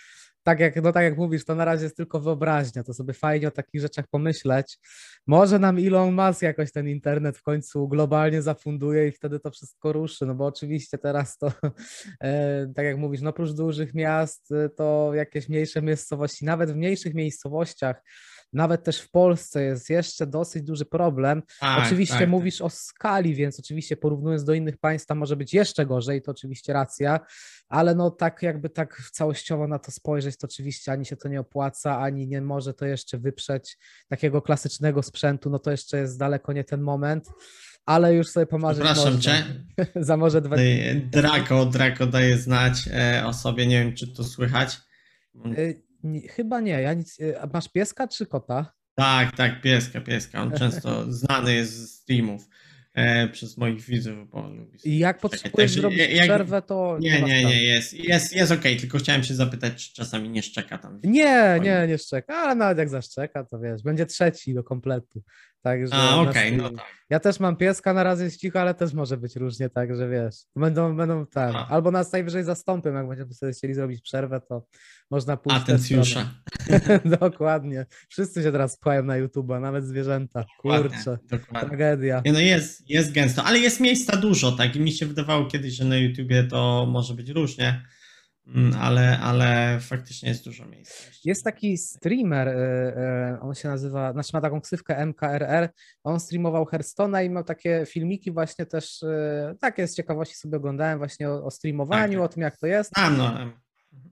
tak 0.48 0.60
jak, 0.60 0.82
no 0.82 0.92
tak 0.92 1.02
jak 1.02 1.18
mówisz, 1.18 1.44
to 1.44 1.54
na 1.54 1.64
razie 1.64 1.84
jest 1.84 1.96
tylko 1.96 2.20
wyobraźnia, 2.20 2.84
to 2.84 2.94
sobie 2.94 3.14
fajnie 3.14 3.48
o 3.48 3.50
takich 3.50 3.80
rzeczach 3.80 4.06
pomyśleć. 4.10 4.78
Może 5.26 5.58
nam 5.58 5.78
Elon 5.78 6.14
Musk 6.14 6.42
jakoś 6.42 6.72
ten 6.72 6.88
internet 6.88 7.38
w 7.38 7.42
końcu 7.42 7.88
globalnie 7.88 8.42
zafunduje 8.42 9.08
i 9.08 9.12
wtedy 9.12 9.40
to 9.40 9.50
wszystko 9.50 9.92
ruszy, 9.92 10.26
no 10.26 10.34
bo 10.34 10.46
oczywiście 10.46 10.98
teraz 10.98 11.38
to, 11.38 11.52
e, 12.24 12.72
tak 12.76 12.84
jak 12.84 12.98
mówisz, 12.98 13.20
no 13.20 13.30
oprócz 13.30 13.50
dużych 13.50 13.94
miast, 13.94 14.52
e, 14.52 14.68
to 14.68 15.10
jakieś 15.14 15.48
mniejsze 15.48 15.82
miejscowości, 15.82 16.44
nawet 16.44 16.72
w 16.72 16.76
mniejszych 16.76 17.14
miejscowościach, 17.14 18.02
nawet 18.52 18.84
też 18.84 19.00
w 19.00 19.10
Polsce 19.10 19.62
jest 19.62 19.90
jeszcze 19.90 20.26
dosyć 20.26 20.62
duży 20.62 20.84
problem. 20.84 21.42
Tak, 21.60 21.86
oczywiście 21.86 22.18
tak. 22.18 22.28
mówisz 22.28 22.60
o 22.60 22.70
skali, 22.70 23.34
więc 23.34 23.58
oczywiście 23.58 23.96
porównując 23.96 24.44
do 24.44 24.54
innych 24.54 24.76
państw, 24.76 25.06
tam 25.06 25.18
może 25.18 25.36
być 25.36 25.54
jeszcze 25.54 25.86
gorzej, 25.86 26.22
to 26.22 26.30
oczywiście 26.30 26.72
racja, 26.72 27.20
ale 27.68 27.94
no 27.94 28.10
tak 28.10 28.42
jakby 28.42 28.70
tak 28.70 29.02
całościowo 29.12 29.68
na 29.68 29.78
to 29.78 29.90
spojrzeć, 29.90 30.36
to 30.36 30.46
oczywiście 30.46 30.92
ani 30.92 31.06
się 31.06 31.16
to 31.16 31.28
nie 31.28 31.40
opłaca, 31.40 31.98
ani 31.98 32.26
nie 32.26 32.42
może 32.42 32.74
to 32.74 32.86
jeszcze 32.86 33.18
wyprzeć 33.18 33.78
takiego 34.08 34.42
klasycznego 34.42 35.02
sprzętu, 35.02 35.50
no 35.50 35.58
to 35.58 35.70
jeszcze 35.70 35.98
jest 35.98 36.18
daleko 36.18 36.52
nie 36.52 36.64
ten 36.64 36.80
moment 36.80 37.28
ale 37.88 38.14
już 38.14 38.28
sobie 38.28 38.46
pomarzyć 38.46 38.84
Przepraszam 38.84 39.14
można. 39.14 39.32
cię. 39.32 39.44
Za 40.08 40.16
może 40.16 40.40
dwa 40.42 40.56
Draco, 41.10 41.66
Draco 41.66 42.06
daje 42.06 42.38
znać 42.38 42.88
e, 42.92 43.26
o 43.26 43.32
sobie, 43.32 43.66
nie 43.66 43.84
wiem 43.84 43.94
czy 43.94 44.08
to 44.08 44.24
słychać. 44.24 44.78
Chyba 46.30 46.60
nie. 46.60 46.82
Ja 46.82 46.94
nic, 46.94 47.20
y, 47.20 47.34
masz 47.52 47.68
pieska 47.68 48.08
czy 48.08 48.26
kota? 48.26 48.72
Tak, 48.94 49.36
tak, 49.36 49.60
pieska, 49.60 50.00
pieska. 50.00 50.42
On 50.42 50.52
często 50.58 51.12
znany 51.12 51.54
jest 51.54 51.72
z 51.72 51.94
streamów 51.94 52.48
e, 52.94 53.28
przez 53.28 53.56
moich 53.56 53.80
widzów, 53.80 54.30
bo 54.30 54.48
lubi 54.48 54.78
I 54.84 54.98
jak 54.98 55.18
potrzebujesz 55.18 55.72
zrobić 55.72 55.98
jak, 55.98 56.24
przerwę, 56.24 56.62
to... 56.62 56.98
Nie, 57.00 57.22
nie, 57.22 57.44
nie, 57.44 57.64
jest, 57.64 57.94
jest, 57.94 58.32
jest 58.32 58.52
okej, 58.52 58.72
okay, 58.72 58.80
tylko 58.80 58.98
chciałem 58.98 59.24
się 59.24 59.34
zapytać, 59.34 59.88
czy 59.88 59.94
czasami 59.94 60.30
nie 60.30 60.42
szczeka 60.42 60.78
tam. 60.78 61.00
Nie, 61.04 61.60
nie, 61.62 61.86
nie 61.88 61.98
szczeka, 61.98 62.36
ale 62.36 62.54
nawet 62.54 62.78
jak 62.78 62.88
zaszczeka, 62.88 63.44
to 63.44 63.58
wiesz, 63.60 63.82
będzie 63.82 64.06
trzeci 64.06 64.54
do 64.54 64.64
kompletu. 64.64 65.22
Także 65.62 65.94
A, 65.94 66.20
okej, 66.20 66.54
okay, 66.54 66.56
no 66.56 66.70
tak. 66.70 66.98
Ja 67.10 67.20
też 67.20 67.40
mam 67.40 67.56
pieska, 67.56 67.92
na 67.94 68.02
razie 68.02 68.24
jest 68.24 68.40
cicho, 68.40 68.60
ale 68.60 68.74
też 68.74 68.92
może 68.92 69.16
być 69.16 69.36
różnie 69.36 69.70
tak, 69.70 69.96
że 69.96 70.08
wiesz, 70.08 70.34
będą, 70.56 70.96
będą 70.96 71.26
tak, 71.26 71.54
albo 71.68 71.90
nas 71.90 72.12
najwyżej 72.12 72.44
zastąpią, 72.44 72.94
jak 72.94 73.08
będziemy 73.08 73.34
sobie 73.34 73.52
chcieli 73.52 73.74
zrobić 73.74 74.00
przerwę, 74.00 74.40
to 74.48 74.66
można 75.10 75.36
pójść 75.36 75.58
Atencjusza. 75.60 76.34
Dokładnie. 77.20 77.86
Wszyscy 78.08 78.42
się 78.42 78.52
teraz 78.52 78.78
pchają 78.78 79.02
na 79.02 79.16
YouTube, 79.16 79.48
nawet 79.48 79.86
zwierzęta. 79.86 80.44
Kurczę, 80.60 81.18
dokładnie. 81.30 81.68
tragedia. 81.68 82.22
Nie, 82.24 82.32
no 82.32 82.40
jest, 82.40 82.90
jest 82.90 83.12
gęsto, 83.12 83.44
ale 83.44 83.58
jest 83.58 83.80
miejsca 83.80 84.16
dużo, 84.16 84.52
tak? 84.52 84.76
I 84.76 84.80
mi 84.80 84.92
się 84.92 85.06
wydawało 85.06 85.46
kiedyś, 85.46 85.74
że 85.74 85.84
na 85.84 85.96
YouTubie 85.96 86.44
to 86.44 86.86
może 86.88 87.14
być 87.14 87.28
różnie. 87.28 87.82
Mm, 88.54 88.76
ale, 88.80 89.18
ale 89.18 89.78
faktycznie 89.80 90.28
jest 90.28 90.44
dużo 90.44 90.66
miejsca. 90.66 91.10
Jest 91.24 91.44
taki 91.44 91.78
streamer, 91.78 92.56
on 93.40 93.54
się 93.54 93.68
nazywa, 93.68 94.12
znaczy 94.12 94.30
ma 94.32 94.40
taką 94.40 94.60
ksywkę 94.60 95.06
MKRR, 95.06 95.68
on 96.04 96.20
streamował 96.20 96.64
Hearthstone'a 96.64 97.26
i 97.26 97.30
miał 97.30 97.44
takie 97.44 97.84
filmiki 97.86 98.32
właśnie 98.32 98.66
też, 98.66 99.04
takie 99.60 99.88
z 99.88 99.94
ciekawości 99.94 100.34
sobie 100.34 100.56
oglądałem 100.56 100.98
właśnie 100.98 101.30
o, 101.30 101.44
o 101.44 101.50
streamowaniu, 101.50 102.18
tak. 102.18 102.30
o 102.30 102.34
tym 102.34 102.42
jak 102.42 102.56
to 102.56 102.66
jest. 102.66 102.92
A, 102.94 103.10
no. 103.10 103.52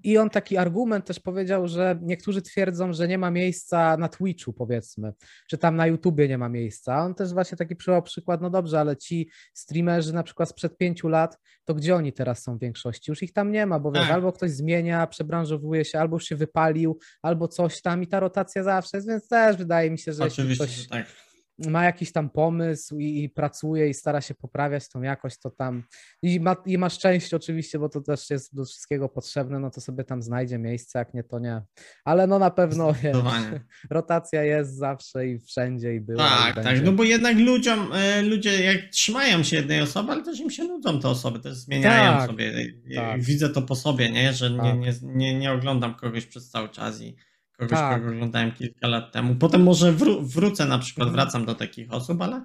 I 0.02 0.18
on 0.18 0.30
taki 0.30 0.56
argument 0.56 1.04
też 1.04 1.20
powiedział, 1.20 1.68
że 1.68 1.98
niektórzy 2.02 2.42
twierdzą, 2.42 2.92
że 2.92 3.08
nie 3.08 3.18
ma 3.18 3.30
miejsca 3.30 3.96
na 3.96 4.08
Twitchu, 4.08 4.52
powiedzmy, 4.52 5.12
czy 5.48 5.58
tam 5.58 5.76
na 5.76 5.86
YouTubie 5.86 6.28
nie 6.28 6.38
ma 6.38 6.48
miejsca. 6.48 7.04
On 7.04 7.14
też 7.14 7.32
właśnie 7.32 7.58
taki 7.58 7.76
przyjął 7.76 8.02
przykład, 8.02 8.40
no 8.42 8.50
dobrze, 8.50 8.80
ale 8.80 8.96
ci 8.96 9.30
streamerzy 9.54 10.14
na 10.14 10.22
przykład 10.22 10.48
sprzed 10.48 10.76
pięciu 10.76 11.08
lat, 11.08 11.38
to 11.64 11.74
gdzie 11.74 11.96
oni 11.96 12.12
teraz 12.12 12.42
są 12.42 12.56
w 12.56 12.60
większości? 12.60 13.10
Już 13.10 13.22
ich 13.22 13.32
tam 13.32 13.52
nie 13.52 13.66
ma, 13.66 13.80
bo 13.80 13.92
wiesz, 13.92 14.02
tak. 14.02 14.12
albo 14.12 14.32
ktoś 14.32 14.50
zmienia, 14.50 15.06
przebranżowuje 15.06 15.84
się, 15.84 16.00
albo 16.00 16.16
już 16.16 16.24
się 16.24 16.36
wypalił, 16.36 16.98
albo 17.22 17.48
coś 17.48 17.82
tam 17.82 18.02
i 18.02 18.06
ta 18.06 18.20
rotacja 18.20 18.62
zawsze 18.62 18.96
jest, 18.96 19.08
więc 19.08 19.28
też 19.28 19.56
wydaje 19.56 19.90
mi 19.90 19.98
się, 19.98 20.12
że 20.12 20.24
Oczywiście, 20.24 20.64
ktoś... 20.64 20.76
że 20.76 20.88
tak 20.88 21.25
ma 21.58 21.84
jakiś 21.84 22.12
tam 22.12 22.30
pomysł 22.30 22.98
i, 22.98 23.24
i, 23.24 23.28
pracuje 23.28 23.88
i 23.88 23.94
stara 23.94 24.20
się 24.20 24.34
poprawiać 24.34 24.88
tą 24.88 25.02
jakość, 25.02 25.38
to 25.38 25.50
tam 25.50 25.82
i 26.22 26.40
ma, 26.40 26.56
i 26.66 26.78
ma 26.78 26.90
szczęście 26.90 27.36
oczywiście, 27.36 27.78
bo 27.78 27.88
to 27.88 28.00
też 28.00 28.30
jest 28.30 28.54
do 28.54 28.64
wszystkiego 28.64 29.08
potrzebne, 29.08 29.58
no 29.58 29.70
to 29.70 29.80
sobie 29.80 30.04
tam 30.04 30.22
znajdzie 30.22 30.58
miejsce, 30.58 30.98
jak 30.98 31.14
nie, 31.14 31.24
to 31.24 31.38
nie. 31.38 31.62
Ale 32.04 32.26
no 32.26 32.38
na 32.38 32.50
pewno 32.50 32.94
jest, 33.02 33.20
rotacja 33.90 34.42
jest 34.42 34.76
zawsze 34.76 35.26
i 35.26 35.38
wszędzie 35.38 35.94
i 35.94 36.00
była. 36.00 36.28
Tak, 36.28 36.56
i 36.56 36.60
tak, 36.62 36.84
no 36.84 36.92
bo 36.92 37.04
jednak 37.04 37.36
ludziom, 37.36 37.92
e, 37.92 38.22
ludzie 38.22 38.64
jak 38.64 38.76
trzymają 38.92 39.42
się 39.42 39.56
jednej 39.56 39.80
osoby, 39.80 40.12
ale 40.12 40.22
też 40.22 40.40
im 40.40 40.50
się 40.50 40.64
nudzą 40.64 41.00
te 41.00 41.08
osoby, 41.08 41.40
też 41.40 41.54
zmieniają 41.54 42.18
tak, 42.18 42.30
sobie. 42.30 42.52
Tak. 42.94 43.22
Widzę 43.22 43.48
to 43.48 43.62
po 43.62 43.74
sobie, 43.74 44.10
nie, 44.10 44.32
że 44.32 44.50
nie, 44.50 44.58
tak. 44.58 44.78
nie, 44.78 44.92
nie, 45.02 45.38
nie 45.38 45.52
oglądam 45.52 45.94
kogoś 45.94 46.26
przez 46.26 46.50
cały 46.50 46.68
czas 46.68 47.00
i 47.00 47.16
kogoś, 47.56 47.78
tak. 47.78 48.00
kogo 48.00 48.12
oglądałem 48.12 48.52
kilka 48.52 48.88
lat 48.88 49.12
temu. 49.12 49.34
Potem 49.34 49.62
może 49.62 49.92
wró 49.92 50.20
wrócę 50.20 50.66
na 50.66 50.78
przykład, 50.78 51.10
wracam 51.10 51.44
do 51.44 51.54
takich 51.54 51.92
osób, 51.92 52.22
ale 52.22 52.42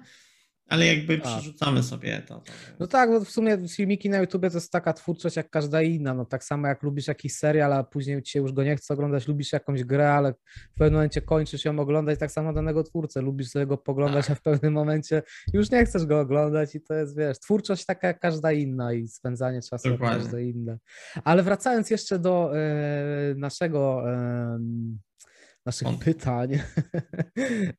ale 0.68 0.86
jakby 0.86 1.18
tak. 1.18 1.26
przerzucamy 1.26 1.82
sobie 1.82 2.22
to, 2.26 2.34
to. 2.34 2.52
No 2.80 2.86
tak, 2.86 3.10
bo 3.10 3.20
w 3.20 3.30
sumie 3.30 3.68
filmiki 3.68 4.10
na 4.10 4.18
YouTube 4.18 4.42
to 4.42 4.56
jest 4.56 4.72
taka 4.72 4.92
twórczość 4.92 5.36
jak 5.36 5.50
każda 5.50 5.82
inna. 5.82 6.14
No 6.14 6.24
tak 6.24 6.44
samo 6.44 6.68
jak 6.68 6.82
lubisz 6.82 7.08
jakiś 7.08 7.34
serial, 7.34 7.72
a 7.72 7.84
później 7.84 8.22
ci 8.22 8.32
się 8.32 8.40
już 8.40 8.52
go 8.52 8.64
nie 8.64 8.76
chce 8.76 8.94
oglądać, 8.94 9.28
lubisz 9.28 9.52
jakąś 9.52 9.84
grę, 9.84 10.12
ale 10.12 10.32
w 10.32 10.74
pewnym 10.78 10.94
momencie 10.94 11.22
kończysz 11.22 11.64
ją 11.64 11.78
oglądać, 11.78 12.18
tak 12.18 12.32
samo 12.32 12.52
danego 12.52 12.84
twórcę. 12.84 13.22
Lubisz 13.22 13.48
sobie 13.48 13.66
go 13.66 13.78
poglądać, 13.78 14.30
a 14.30 14.34
w 14.34 14.42
pewnym 14.42 14.72
momencie 14.72 15.22
już 15.52 15.70
nie 15.70 15.84
chcesz 15.84 16.06
go 16.06 16.20
oglądać 16.20 16.74
i 16.74 16.80
to 16.80 16.94
jest, 16.94 17.16
wiesz, 17.16 17.38
twórczość 17.38 17.84
taka 17.84 18.06
jak 18.06 18.20
każda 18.20 18.52
inna 18.52 18.92
i 18.92 19.08
spędzanie 19.08 19.60
czasu 19.62 19.90
Dokładnie. 19.90 20.16
jak 20.16 20.24
każda 20.24 20.40
inna. 20.40 20.76
Ale 21.24 21.42
wracając 21.42 21.90
jeszcze 21.90 22.18
do 22.18 22.56
e, 22.56 23.34
naszego 23.36 24.10
e, 24.10 24.58
naszych 25.66 25.88
On. 25.88 25.98
pytań, 25.98 26.50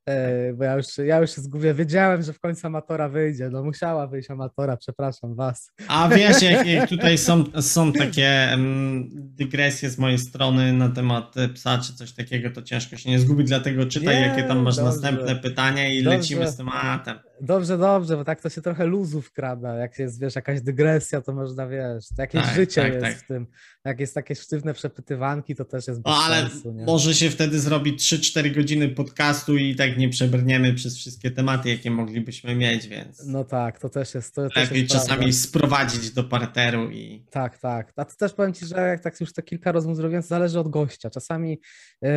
e, 0.10 0.54
bo 0.54 0.64
ja 0.64 0.76
już, 0.76 0.98
ja 0.98 1.20
już 1.20 1.36
się 1.36 1.42
zgubię. 1.42 1.74
Wiedziałem, 1.74 2.24
że 2.24 2.34
w 2.34 2.40
końcu 2.40 2.68
amatora 2.68 3.10
wyjdzie. 3.10 3.50
No 3.50 3.64
musiała 3.64 4.08
wyjść 4.08 4.32
amatora, 4.32 4.78
przepraszam 4.78 5.36
was. 5.36 5.72
A 5.88 6.10
wiesz, 6.10 6.42
jak, 6.42 6.68
jak 6.68 6.90
tutaj 6.96 7.18
są, 7.18 7.44
są 7.62 7.94
takie 7.94 8.48
um, 8.52 9.10
dygresje 9.14 9.90
z 9.90 9.98
mojej 9.98 10.18
strony 10.18 10.74
na 10.74 10.90
temat 10.90 11.36
psa 11.54 11.78
czy 11.78 11.94
coś 11.94 12.14
takiego, 12.14 12.50
to 12.50 12.62
ciężko 12.62 12.98
się 12.98 13.10
nie 13.10 13.20
zgubić, 13.20 13.48
dlatego 13.48 13.86
czytaj, 13.86 14.16
nie, 14.16 14.22
jakie 14.22 14.44
tam 14.44 14.60
masz 14.60 14.76
dobrze. 14.76 14.92
następne 14.92 15.36
pytania 15.36 15.88
i 15.88 16.04
dobrze. 16.04 16.18
lecimy 16.18 16.48
z 16.48 16.58
tematem. 16.58 17.20
Dobrze, 17.44 17.78
dobrze, 17.78 18.18
bo 18.18 18.24
tak 18.24 18.42
to 18.42 18.50
się 18.50 18.62
trochę 18.62 18.86
luzów 18.86 19.28
wkrada. 19.28 19.76
Jak 19.76 20.00
jest, 20.00 20.22
wiesz, 20.22 20.36
jakaś 20.36 20.62
dygresja, 20.62 21.22
to 21.22 21.34
można, 21.34 21.68
wiesz, 21.68 22.06
jakieś 22.18 22.42
tak, 22.42 22.56
życie 22.56 22.82
tak, 22.82 22.94
jest 22.94 23.06
tak. 23.06 23.18
w 23.18 23.28
tym. 23.28 23.48
Jak 23.86 24.00
jest 24.00 24.14
takie 24.14 24.36
sztywne 24.36 24.74
przepytywanki, 24.74 25.56
to 25.56 25.66
też 25.66 25.88
jest 25.88 26.02
bez 26.02 26.14
o, 26.14 26.24
ale 26.24 26.50
sensu, 26.50 26.72
nie? 26.72 26.86
może 26.86 27.14
się 27.14 27.30
wtedy 27.30 27.60
zrobić 27.60 28.14
3-4 28.14 28.56
godziny 28.56 28.90
podcastu 28.90 29.58
i 29.58 29.76
tak 29.76 29.98
nie 29.98 30.10
przebrniemy 30.10 30.74
przez 30.74 30.98
wszystkie 30.98 31.32
tematy, 31.32 31.70
jakie 31.70 31.92
moglibyśmy 31.92 32.56
mieć, 32.56 32.88
więc... 32.88 33.26
No 33.26 33.44
tak, 33.44 33.80
to 33.80 33.90
też 33.90 34.14
jest... 34.14 34.36
To 34.36 34.42
Lepiej 34.42 34.64
też 34.64 34.72
jest 34.72 34.92
czasami 34.92 35.18
prawda. 35.18 35.38
sprowadzić 35.38 36.12
do 36.12 36.24
parteru 36.24 36.92
i... 36.92 37.26
Tak, 37.32 37.58
tak. 37.58 37.94
A 37.96 38.06
to 38.06 38.16
też 38.16 38.34
powiem 38.34 38.54
Ci, 38.54 38.66
że 38.66 38.76
jak 38.76 39.04
tak 39.04 39.22
już 39.22 39.34
te 39.34 39.44
kilka 39.44 39.72
rozmów 39.72 39.98
zrobiłem, 39.98 40.24
to 40.24 40.28
zależy 40.28 40.60
od 40.60 40.70
gościa. 40.70 41.10
Czasami 41.10 41.60
yy, 42.02 42.10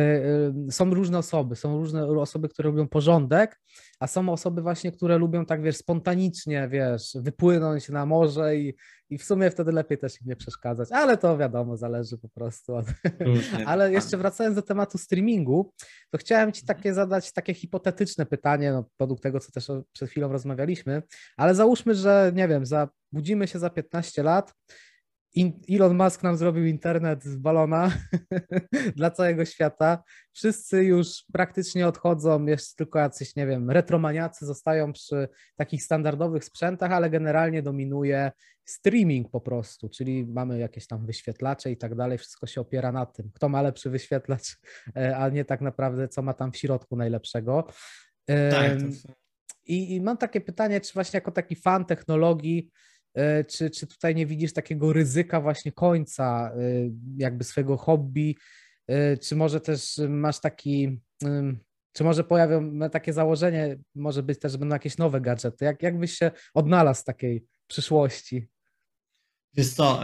yy, 0.65 0.71
są 0.71 0.93
różne 0.93 1.17
osoby. 1.17 1.55
Są 1.55 1.77
różne 1.77 2.07
osoby, 2.07 2.49
które 2.49 2.69
robią 2.69 2.87
porządek, 2.87 3.59
a 3.99 4.07
są 4.07 4.29
osoby 4.29 4.61
właśnie, 4.61 4.91
które 4.91 5.17
lubią 5.17 5.45
tak, 5.45 5.61
wiesz, 5.61 5.77
spontanicznie, 5.77 6.67
wiesz, 6.71 7.11
wypłynąć 7.15 7.89
na 7.89 8.05
morze 8.05 8.55
i, 8.55 8.75
i 9.09 9.17
w 9.17 9.23
sumie 9.23 9.51
wtedy 9.51 9.71
lepiej 9.71 9.97
też 9.97 10.21
im 10.21 10.27
nie 10.27 10.35
przeszkadzać, 10.35 10.89
ale 10.91 11.17
to 11.17 11.37
wiadomo, 11.37 11.77
zależy 11.77 12.17
po 12.17 12.29
prostu. 12.29 12.75
Od... 12.75 12.85
ale 13.65 13.91
jeszcze 13.91 14.17
wracając 14.17 14.55
do 14.55 14.61
tematu 14.61 14.97
streamingu, 14.97 15.71
to 16.09 16.17
chciałem 16.17 16.51
Ci 16.51 16.65
takie 16.65 16.93
zadać 16.93 17.33
takie 17.33 17.53
hipotetyczne 17.53 18.25
pytanie, 18.25 18.71
no, 18.71 18.85
według 18.99 19.19
tego, 19.19 19.39
co 19.39 19.51
też 19.51 19.67
przed 19.93 20.09
chwilą 20.09 20.31
rozmawialiśmy, 20.31 21.03
ale 21.37 21.55
załóżmy, 21.55 21.95
że 21.95 22.31
nie 22.35 22.47
wiem, 22.47 22.65
za, 22.65 22.89
budzimy 23.11 23.47
się 23.47 23.59
za 23.59 23.69
15 23.69 24.23
lat 24.23 24.53
Elon 25.69 25.97
Musk 25.97 26.23
nam 26.23 26.37
zrobił 26.37 26.65
internet 26.65 27.23
z 27.23 27.35
balona 27.35 27.91
dla 28.95 29.11
całego 29.11 29.45
świata. 29.45 30.03
Wszyscy 30.33 30.83
już 30.83 31.23
praktycznie 31.33 31.87
odchodzą, 31.87 32.45
jeszcze 32.45 32.75
tylko 32.75 32.99
jacyś, 32.99 33.35
nie 33.35 33.47
wiem, 33.47 33.71
retromaniacy 33.71 34.45
zostają 34.45 34.93
przy 34.93 35.29
takich 35.55 35.83
standardowych 35.83 36.43
sprzętach, 36.43 36.91
ale 36.91 37.09
generalnie 37.09 37.61
dominuje 37.61 38.31
streaming 38.65 39.29
po 39.31 39.41
prostu, 39.41 39.89
czyli 39.89 40.25
mamy 40.25 40.59
jakieś 40.59 40.87
tam 40.87 41.05
wyświetlacze 41.05 41.71
i 41.71 41.77
tak 41.77 41.95
dalej, 41.95 42.17
wszystko 42.17 42.47
się 42.47 42.61
opiera 42.61 42.91
na 42.91 43.05
tym, 43.05 43.31
kto 43.33 43.49
ma 43.49 43.61
lepszy 43.61 43.89
wyświetlacz, 43.89 44.57
e, 44.95 45.17
a 45.17 45.29
nie 45.29 45.45
tak 45.45 45.61
naprawdę 45.61 46.07
co 46.07 46.21
ma 46.21 46.33
tam 46.33 46.51
w 46.51 46.57
środku 46.57 46.95
najlepszego. 46.95 47.67
Tak, 48.25 48.77
I, 49.65 49.95
I 49.95 50.01
mam 50.01 50.17
takie 50.17 50.41
pytanie, 50.41 50.81
czy 50.81 50.93
właśnie 50.93 51.17
jako 51.17 51.31
taki 51.31 51.55
fan 51.55 51.85
technologii, 51.85 52.71
czy, 53.47 53.69
czy 53.69 53.87
tutaj 53.87 54.15
nie 54.15 54.25
widzisz 54.25 54.53
takiego 54.53 54.93
ryzyka 54.93 55.41
właśnie 55.41 55.71
końca 55.71 56.51
e, 56.55 56.59
jakby 57.17 57.43
swojego 57.43 57.77
hobby, 57.77 58.35
e, 58.87 59.17
czy 59.17 59.35
może 59.35 59.61
też 59.61 60.01
masz 60.09 60.39
taki, 60.39 60.99
czy 61.93 62.03
może 62.03 62.23
pojawią 62.23 62.89
takie 62.89 63.13
założenie, 63.13 63.77
może 63.95 64.23
być 64.23 64.39
też, 64.39 64.51
że 64.51 64.57
będą 64.57 64.75
jakieś 64.75 64.97
nowe 64.97 65.21
gadżety, 65.21 65.65
jak, 65.65 65.83
jak 65.83 65.99
byś 65.99 66.13
się 66.13 66.31
odnalazł 66.53 67.01
w 67.01 67.05
takiej 67.05 67.45
przyszłości? 67.67 68.47
Wiesz 69.53 69.69
co, 69.69 70.01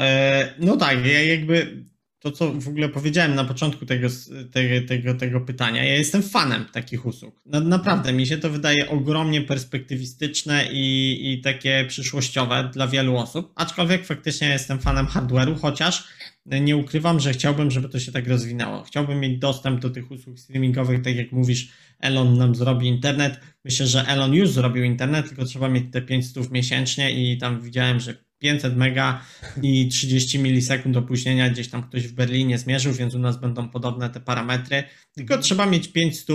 no 0.60 0.78
tak, 0.78 1.06
ja 1.06 1.24
jakby 1.24 1.86
to, 2.24 2.32
co 2.32 2.54
w 2.54 2.68
ogóle 2.68 2.90
powiedziałem 2.90 3.36
na 3.36 3.46
początku 3.46 3.86
tego, 3.86 4.08
tego, 4.52 4.88
tego, 4.88 5.14
tego 5.14 5.42
pytania, 5.42 5.84
ja 5.84 5.96
jestem 5.96 6.24
fanem 6.24 6.66
takich 6.74 7.06
usług. 7.06 7.36
Na, 7.46 7.60
naprawdę 7.60 8.14
mi 8.14 8.28
się 8.28 8.38
to 8.38 8.50
wydaje 8.50 8.90
ogromnie 8.90 9.42
perspektywistyczne 9.42 10.68
i, 10.72 11.20
i 11.34 11.42
takie 11.42 11.86
przyszłościowe 11.88 12.70
dla 12.74 12.88
wielu 12.88 13.18
osób, 13.18 13.52
aczkolwiek 13.56 14.06
faktycznie 14.06 14.50
jestem 14.50 14.80
fanem 14.80 15.06
hardware'u, 15.06 15.60
chociaż 15.60 16.08
nie 16.46 16.78
ukrywam, 16.78 17.20
że 17.20 17.34
chciałbym, 17.34 17.72
żeby 17.72 17.90
to 17.90 18.00
się 18.00 18.12
tak 18.12 18.28
rozwinęło. 18.28 18.84
Chciałbym 18.84 19.20
mieć 19.20 19.40
dostęp 19.40 19.82
do 19.82 19.90
tych 19.90 20.12
usług 20.12 20.40
streamingowych, 20.40 21.02
tak 21.02 21.16
jak 21.16 21.32
mówisz, 21.32 21.68
Elon 22.00 22.38
nam 22.38 22.56
zrobi 22.56 22.88
internet. 22.88 23.40
Myślę, 23.66 23.88
że 23.88 24.08
Elon 24.08 24.34
już 24.34 24.50
zrobił 24.50 24.84
internet, 24.84 25.28
tylko 25.28 25.46
trzeba 25.46 25.70
mieć 25.70 25.86
te 25.92 26.02
500 26.02 26.52
miesięcznie 26.52 27.12
i 27.12 27.38
tam 27.38 27.62
widziałem, 27.62 28.00
że 28.00 28.16
500 28.44 28.76
mega 28.76 29.22
i 29.62 29.88
30 29.88 30.40
milisekund 30.40 30.98
opóźnienia 30.98 31.50
gdzieś 31.50 31.70
tam 31.70 31.84
ktoś 31.84 32.08
w 32.08 32.14
Berlinie 32.14 32.58
zmierzył, 32.58 32.94
więc 32.94 33.16
u 33.16 33.20
nas 33.20 33.40
będą 33.40 33.70
podobne 33.70 34.10
te 34.10 34.20
parametry. 34.20 34.84
Tylko 35.14 35.38
trzeba 35.38 35.66
mieć 35.66 35.88
500, 35.88 36.28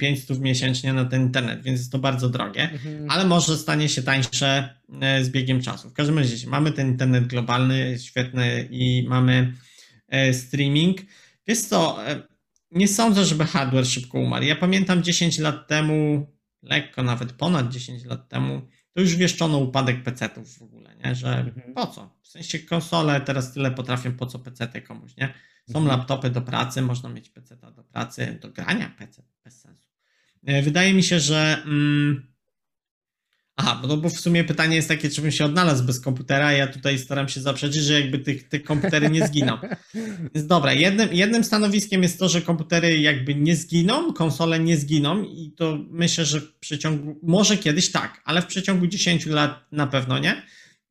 500 0.00 0.36
e, 0.36 0.40
miesięcznie 0.40 0.92
na 0.92 1.04
ten 1.04 1.22
internet, 1.22 1.62
więc 1.62 1.78
jest 1.80 1.92
to 1.92 1.98
bardzo 1.98 2.28
drogie, 2.28 2.70
mhm. 2.70 3.10
ale 3.10 3.24
może 3.24 3.56
stanie 3.56 3.88
się 3.88 4.02
tańsze 4.02 4.74
e, 5.00 5.24
z 5.24 5.30
biegiem 5.30 5.62
czasu. 5.62 5.90
W 5.90 5.92
każdym 5.92 6.18
razie 6.18 6.48
mamy 6.48 6.72
ten 6.72 6.88
internet 6.88 7.26
globalny, 7.26 7.98
świetny 7.98 8.68
i 8.70 9.06
mamy 9.08 9.52
e, 10.08 10.34
streaming. 10.34 11.00
Jest 11.46 11.70
to, 11.70 11.98
nie 12.70 12.88
sądzę, 12.88 13.24
żeby 13.24 13.44
hardware 13.44 13.86
szybko 13.86 14.18
umarł. 14.18 14.44
Ja 14.44 14.56
pamiętam 14.56 15.02
10 15.02 15.38
lat 15.38 15.68
temu, 15.68 16.26
lekko 16.62 17.02
nawet 17.02 17.32
ponad 17.32 17.72
10 17.72 18.04
lat 18.04 18.28
temu, 18.28 18.62
to 18.94 19.00
już 19.00 19.16
wieszczono 19.16 19.58
upadek 19.58 20.02
PC-ów 20.02 20.58
w 20.58 20.62
ogóle, 20.62 20.96
nie? 20.96 21.14
że 21.14 21.38
mhm. 21.38 21.74
po 21.74 21.86
co? 21.86 22.18
W 22.22 22.28
sensie 22.28 22.58
konsole 22.58 23.20
teraz 23.20 23.52
tyle 23.52 23.70
potrafią, 23.70 24.12
po 24.12 24.26
co 24.26 24.38
PC 24.38 24.82
komuś, 24.82 25.16
nie? 25.16 25.34
Są 25.72 25.78
mhm. 25.78 25.98
laptopy 25.98 26.30
do 26.30 26.42
pracy, 26.42 26.82
można 26.82 27.08
mieć 27.08 27.30
PC 27.30 27.56
do 27.56 27.84
pracy, 27.84 28.38
do 28.42 28.48
grania 28.50 28.94
PC, 28.98 29.22
bez 29.44 29.60
sensu. 29.60 29.88
E, 30.46 30.62
wydaje 30.62 30.94
mi 30.94 31.02
się, 31.02 31.20
że 31.20 31.62
mm, 31.64 32.32
Aha, 33.60 33.80
bo, 33.82 33.96
bo 33.96 34.08
w 34.08 34.20
sumie 34.20 34.44
pytanie 34.44 34.76
jest 34.76 34.88
takie, 34.88 35.10
czy 35.10 35.22
bym 35.22 35.30
się 35.30 35.44
odnalazł 35.44 35.84
bez 35.84 36.00
komputera. 36.00 36.52
Ja 36.52 36.66
tutaj 36.66 36.98
staram 36.98 37.28
się 37.28 37.40
zaprzeczyć, 37.40 37.82
że 37.82 38.00
jakby 38.00 38.18
tych, 38.18 38.48
tych 38.48 38.64
komputery 38.64 39.10
nie 39.10 39.26
zginą. 39.26 39.58
Więc 40.34 40.46
dobra, 40.46 40.72
jednym, 40.72 41.08
jednym 41.12 41.44
stanowiskiem 41.44 42.02
jest 42.02 42.18
to, 42.18 42.28
że 42.28 42.42
komputery 42.42 42.98
jakby 42.98 43.34
nie 43.34 43.56
zginą, 43.56 44.12
konsole 44.12 44.60
nie 44.60 44.76
zginą 44.76 45.22
i 45.22 45.52
to 45.56 45.78
myślę, 45.90 46.24
że 46.24 46.40
w 46.40 46.54
przeciągu, 46.54 47.18
może 47.22 47.56
kiedyś 47.56 47.92
tak, 47.92 48.22
ale 48.24 48.42
w 48.42 48.46
przeciągu 48.46 48.86
10 48.86 49.26
lat 49.26 49.64
na 49.72 49.86
pewno 49.86 50.18
nie. 50.18 50.42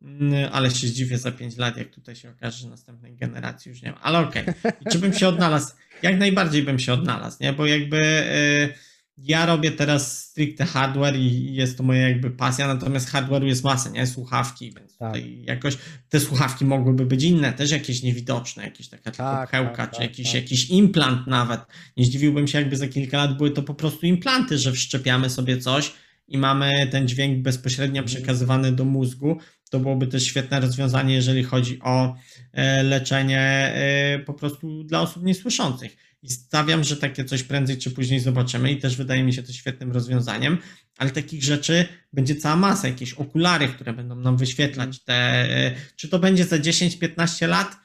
Mm, 0.02 0.50
ale 0.52 0.72
się 0.72 0.88
zdziwię 0.88 1.18
za 1.18 1.32
5 1.32 1.58
lat, 1.58 1.78
jak 1.78 1.90
tutaj 1.90 2.16
się 2.16 2.30
okaże, 2.30 2.58
że 2.58 2.70
następnej 2.70 3.16
generacji 3.16 3.70
już 3.70 3.82
nie 3.82 3.92
ma. 3.92 4.02
Ale 4.02 4.20
okej. 4.20 4.44
Okay. 4.44 4.74
Czy 4.92 5.00
bym 5.00 5.14
się 5.14 5.28
odnalazł? 5.28 5.74
Jak 6.02 6.20
najbardziej 6.20 6.64
bym 6.64 6.80
się 6.80 6.94
odnalazł, 6.94 7.38
nie? 7.42 7.54
Bo 7.54 7.66
jakby 7.66 7.98
y, 7.98 8.87
ja 9.18 9.46
robię 9.46 9.72
teraz 9.72 10.24
stricte 10.24 10.66
hardware 10.66 11.16
i 11.16 11.56
jest 11.56 11.78
to 11.78 11.84
moja 11.84 12.10
jakby 12.10 12.32
pasja, 12.32 12.68
natomiast 12.68 13.12
hardware'u 13.12 13.46
jest 13.46 13.64
masa, 13.64 13.90
nie? 13.90 14.08
Słuchawki, 14.08 14.74
więc 14.74 14.98
tak. 14.98 15.14
tutaj 15.14 15.44
jakoś 15.44 15.78
te 16.10 16.20
słuchawki 16.20 16.66
mogłyby 16.66 17.06
być 17.06 17.24
inne, 17.24 17.54
też 17.54 17.72
jakieś 17.72 18.04
niewidoczne, 18.04 18.64
jakieś 18.64 18.88
taka 18.88 19.12
tak, 19.12 19.52
tylko 19.52 19.76
tak, 19.76 19.92
czy 19.92 19.98
tak, 19.98 20.10
jakiś, 20.10 20.26
tak. 20.26 20.36
jakiś 20.36 20.70
implant 20.70 21.28
nawet. 21.28 21.62
Nie 21.98 22.06
zdziwiłbym 22.06 22.48
się, 22.48 22.58
jakby 22.58 22.78
za 22.78 22.88
kilka 22.88 23.18
lat 23.18 23.38
były 23.38 23.52
to 23.52 23.64
po 23.64 23.74
prostu 23.74 24.06
implanty, 24.06 24.58
że 24.58 24.72
wszczepiamy 24.72 25.30
sobie 25.30 25.58
coś 25.58 25.94
i 26.28 26.38
mamy 26.38 26.88
ten 26.92 27.08
dźwięk 27.08 27.42
bezpośrednio 27.42 28.02
mhm. 28.02 28.06
przekazywany 28.06 28.72
do 28.72 28.86
mózgu. 28.86 29.38
To 29.70 29.80
byłoby 29.80 30.08
też 30.08 30.24
świetne 30.24 30.60
rozwiązanie, 30.60 31.16
jeżeli 31.16 31.44
chodzi 31.44 31.80
o 31.82 32.16
e, 32.54 32.84
leczenie 32.84 33.40
e, 33.40 34.20
po 34.20 34.34
prostu 34.34 34.84
dla 34.84 35.02
osób 35.02 35.24
niesłyszących. 35.24 35.98
I 36.22 36.30
stawiam, 36.30 36.84
że 36.84 36.98
takie 36.98 37.26
coś 37.26 37.44
prędzej 37.44 37.78
czy 37.78 37.92
później 37.92 38.20
zobaczymy 38.20 38.72
i 38.72 38.78
też 38.78 38.96
wydaje 38.96 39.24
mi 39.24 39.34
się 39.34 39.44
to 39.44 39.54
świetnym 39.54 39.92
rozwiązaniem, 39.92 40.58
ale 40.98 41.10
takich 41.10 41.44
rzeczy 41.44 41.86
będzie 42.14 42.36
cała 42.36 42.56
masa, 42.56 42.88
jakieś 42.88 43.14
okulary, 43.14 43.68
które 43.68 43.94
będą 43.94 44.16
nam 44.16 44.38
wyświetlać 44.38 45.04
te, 45.04 45.14
e, 45.14 45.76
czy 45.96 46.10
to 46.10 46.20
będzie 46.20 46.46
za 46.46 46.58
10-15 46.58 47.48
lat? 47.48 47.78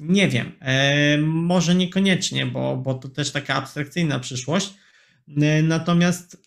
Nie 0.00 0.28
wiem, 0.28 0.52
może 1.22 1.74
niekoniecznie, 1.74 2.46
bo, 2.46 2.76
bo 2.76 2.94
to 2.94 3.08
też 3.08 3.32
taka 3.32 3.54
abstrakcyjna 3.54 4.18
przyszłość. 4.18 4.74
Natomiast 5.62 6.46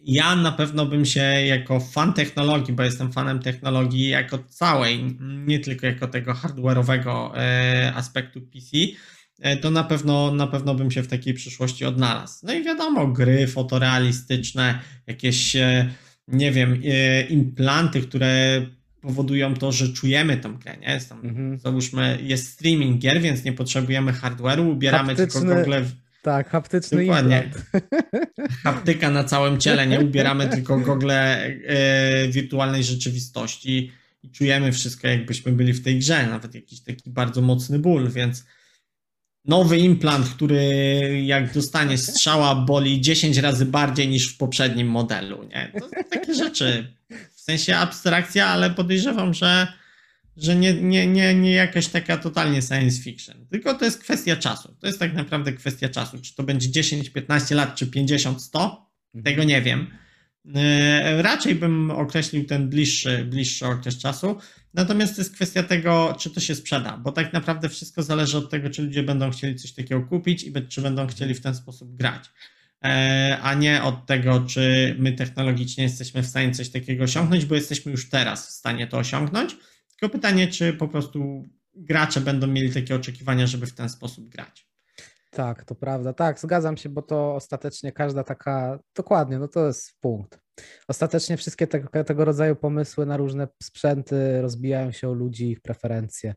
ja 0.00 0.36
na 0.36 0.52
pewno 0.52 0.86
bym 0.86 1.04
się 1.04 1.20
jako 1.22 1.80
fan 1.80 2.14
technologii, 2.14 2.74
bo 2.74 2.82
jestem 2.82 3.12
fanem 3.12 3.38
technologii 3.38 4.08
jako 4.08 4.38
całej, 4.38 5.16
nie 5.20 5.58
tylko 5.58 5.86
jako 5.86 6.08
tego 6.08 6.32
hardware'owego 6.32 7.30
e, 7.36 7.92
aspektu 7.94 8.40
PC, 8.40 8.76
e, 8.76 8.86
to 9.60 9.70
na 9.70 9.84
pewno, 9.84 10.34
na 10.34 10.46
pewno 10.46 10.74
bym 10.74 10.90
się 10.90 11.02
w 11.02 11.08
takiej 11.08 11.34
przyszłości 11.34 11.84
odnalazł. 11.84 12.46
No 12.46 12.52
i 12.52 12.64
wiadomo, 12.64 13.06
gry 13.06 13.46
fotorealistyczne, 13.46 14.78
jakieś, 15.06 15.56
e, 15.56 15.88
nie 16.28 16.52
wiem, 16.52 16.82
implanty, 17.28 18.00
które 18.00 18.62
powodują 19.00 19.54
to, 19.54 19.72
że 19.72 19.88
czujemy 19.88 20.36
tą 20.36 20.58
grę, 20.58 20.76
nie? 20.80 20.92
Jest 20.92 21.08
tam, 21.08 21.20
mhm. 21.24 21.58
Załóżmy, 21.58 22.18
jest 22.22 22.52
streaming 22.52 22.98
gier, 22.98 23.20
więc 23.20 23.44
nie 23.44 23.52
potrzebujemy 23.52 24.12
hardware'u, 24.12 24.70
ubieramy 24.70 25.08
Haptyczny... 25.08 25.40
tylko 25.40 25.54
gogle... 25.54 25.84
Tak, 26.22 26.50
haptyczny 26.50 27.00
Dokładnie. 27.00 27.50
Haptyka 28.64 29.10
na 29.10 29.24
całym 29.24 29.58
ciele, 29.58 29.86
nie 29.86 30.00
ubieramy 30.00 30.48
tylko 30.48 30.78
gogle 30.78 31.46
e, 31.46 32.28
wirtualnej 32.28 32.84
rzeczywistości 32.84 33.92
i 34.22 34.30
czujemy 34.30 34.72
wszystko, 34.72 35.08
jakbyśmy 35.08 35.52
byli 35.52 35.72
w 35.72 35.84
tej 35.84 35.98
grze, 35.98 36.26
nawet 36.26 36.54
jakiś 36.54 36.80
taki 36.80 37.10
bardzo 37.10 37.42
mocny 37.42 37.78
ból, 37.78 38.10
więc 38.10 38.44
nowy 39.48 39.78
implant, 39.78 40.28
który 40.28 40.62
jak 41.24 41.54
dostanie 41.54 41.98
strzała 41.98 42.54
boli 42.54 43.00
10 43.00 43.36
razy 43.36 43.66
bardziej 43.66 44.08
niż 44.08 44.34
w 44.34 44.36
poprzednim 44.36 44.88
modelu, 44.88 45.44
nie? 45.44 45.72
To 45.80 45.88
takie 46.10 46.34
rzeczy. 46.44 46.94
W 47.34 47.40
sensie 47.40 47.76
abstrakcja, 47.76 48.46
ale 48.46 48.70
podejrzewam, 48.70 49.34
że 49.34 49.72
że 50.38 50.56
nie, 50.56 50.74
nie, 50.74 51.06
nie, 51.06 51.34
nie 51.34 51.52
jakaś 51.52 51.88
taka 51.88 52.16
totalnie 52.16 52.62
science 52.62 53.02
fiction. 53.02 53.46
Tylko 53.50 53.74
to 53.74 53.84
jest 53.84 54.02
kwestia 54.02 54.36
czasu. 54.36 54.76
To 54.80 54.86
jest 54.86 54.98
tak 54.98 55.14
naprawdę 55.14 55.52
kwestia 55.52 55.88
czasu. 55.88 56.18
Czy 56.22 56.34
to 56.34 56.42
będzie 56.42 56.70
10, 56.70 57.10
15 57.10 57.54
lat, 57.54 57.74
czy 57.74 57.86
50, 57.86 58.42
100? 58.42 58.88
Mhm. 59.14 59.24
Tego 59.24 59.44
nie 59.44 59.62
wiem. 59.62 59.86
E, 60.54 61.22
raczej 61.22 61.54
bym 61.54 61.90
określił 61.90 62.44
ten 62.44 62.68
bliższy, 62.68 63.24
bliższy 63.24 63.66
okres 63.66 63.98
czasu. 63.98 64.36
Natomiast 64.74 65.14
to 65.14 65.20
jest 65.20 65.34
kwestia 65.34 65.62
tego, 65.62 66.14
czy 66.18 66.30
to 66.30 66.40
się 66.40 66.54
sprzeda, 66.54 66.96
bo 66.96 67.12
tak 67.12 67.32
naprawdę 67.32 67.68
wszystko 67.68 68.02
zależy 68.02 68.38
od 68.38 68.50
tego, 68.50 68.70
czy 68.70 68.82
ludzie 68.82 69.02
będą 69.02 69.30
chcieli 69.30 69.56
coś 69.56 69.72
takiego 69.72 70.02
kupić 70.02 70.44
i 70.44 70.52
czy 70.68 70.82
będą 70.82 71.06
chcieli 71.06 71.34
w 71.34 71.40
ten 71.40 71.54
sposób 71.54 71.96
grać. 71.96 72.30
E, 72.84 73.38
a 73.42 73.54
nie 73.54 73.82
od 73.82 74.06
tego, 74.06 74.40
czy 74.40 74.96
my 74.98 75.12
technologicznie 75.12 75.84
jesteśmy 75.84 76.22
w 76.22 76.26
stanie 76.26 76.52
coś 76.52 76.70
takiego 76.70 77.04
osiągnąć, 77.04 77.44
bo 77.44 77.54
jesteśmy 77.54 77.92
już 77.92 78.10
teraz 78.10 78.48
w 78.48 78.50
stanie 78.50 78.86
to 78.86 78.98
osiągnąć 78.98 79.56
tylko 80.00 80.12
pytanie, 80.12 80.48
czy 80.48 80.72
po 80.72 80.88
prostu 80.88 81.44
gracze 81.74 82.20
będą 82.20 82.46
mieli 82.46 82.72
takie 82.72 82.94
oczekiwania, 82.94 83.46
żeby 83.46 83.66
w 83.66 83.74
ten 83.74 83.88
sposób 83.88 84.28
grać. 84.28 84.68
Tak, 85.30 85.64
to 85.64 85.74
prawda. 85.74 86.12
Tak, 86.12 86.40
zgadzam 86.40 86.76
się, 86.76 86.88
bo 86.88 87.02
to 87.02 87.34
ostatecznie 87.34 87.92
każda 87.92 88.24
taka, 88.24 88.78
dokładnie, 88.94 89.38
no 89.38 89.48
to 89.48 89.66
jest 89.66 90.00
punkt. 90.00 90.40
Ostatecznie 90.88 91.36
wszystkie 91.36 91.66
te, 91.66 92.04
tego 92.04 92.24
rodzaju 92.24 92.56
pomysły 92.56 93.06
na 93.06 93.16
różne 93.16 93.48
sprzęty 93.62 94.40
rozbijają 94.40 94.92
się 94.92 95.08
o 95.08 95.12
ludzi, 95.12 95.50
ich 95.50 95.60
preferencje. 95.60 96.34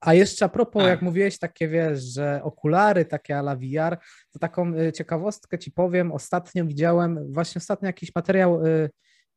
A 0.00 0.14
jeszcze 0.14 0.44
a 0.44 0.48
propos, 0.48 0.82
tak. 0.82 0.90
jak 0.90 1.02
mówiłeś, 1.02 1.38
takie 1.38 1.68
wiesz, 1.68 2.02
że 2.02 2.40
okulary 2.42 3.04
takie 3.04 3.38
ala 3.38 3.56
VR, 3.56 3.98
to 4.30 4.38
taką 4.38 4.74
y, 4.74 4.92
ciekawostkę 4.92 5.58
ci 5.58 5.72
powiem. 5.72 6.12
Ostatnio 6.12 6.64
widziałem, 6.64 7.32
właśnie 7.32 7.58
ostatnio 7.58 7.86
jakiś 7.86 8.14
materiał, 8.14 8.66
y, 8.66 8.90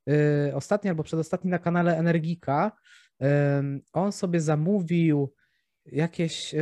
y, 0.09 0.55
ostatni 0.55 0.89
albo 0.89 1.03
przedostatni 1.03 1.51
na 1.51 1.59
kanale 1.59 1.97
Energika, 1.97 2.71
on 3.93 4.11
sobie 4.11 4.41
zamówił 4.41 5.33
jakieś 5.85 6.55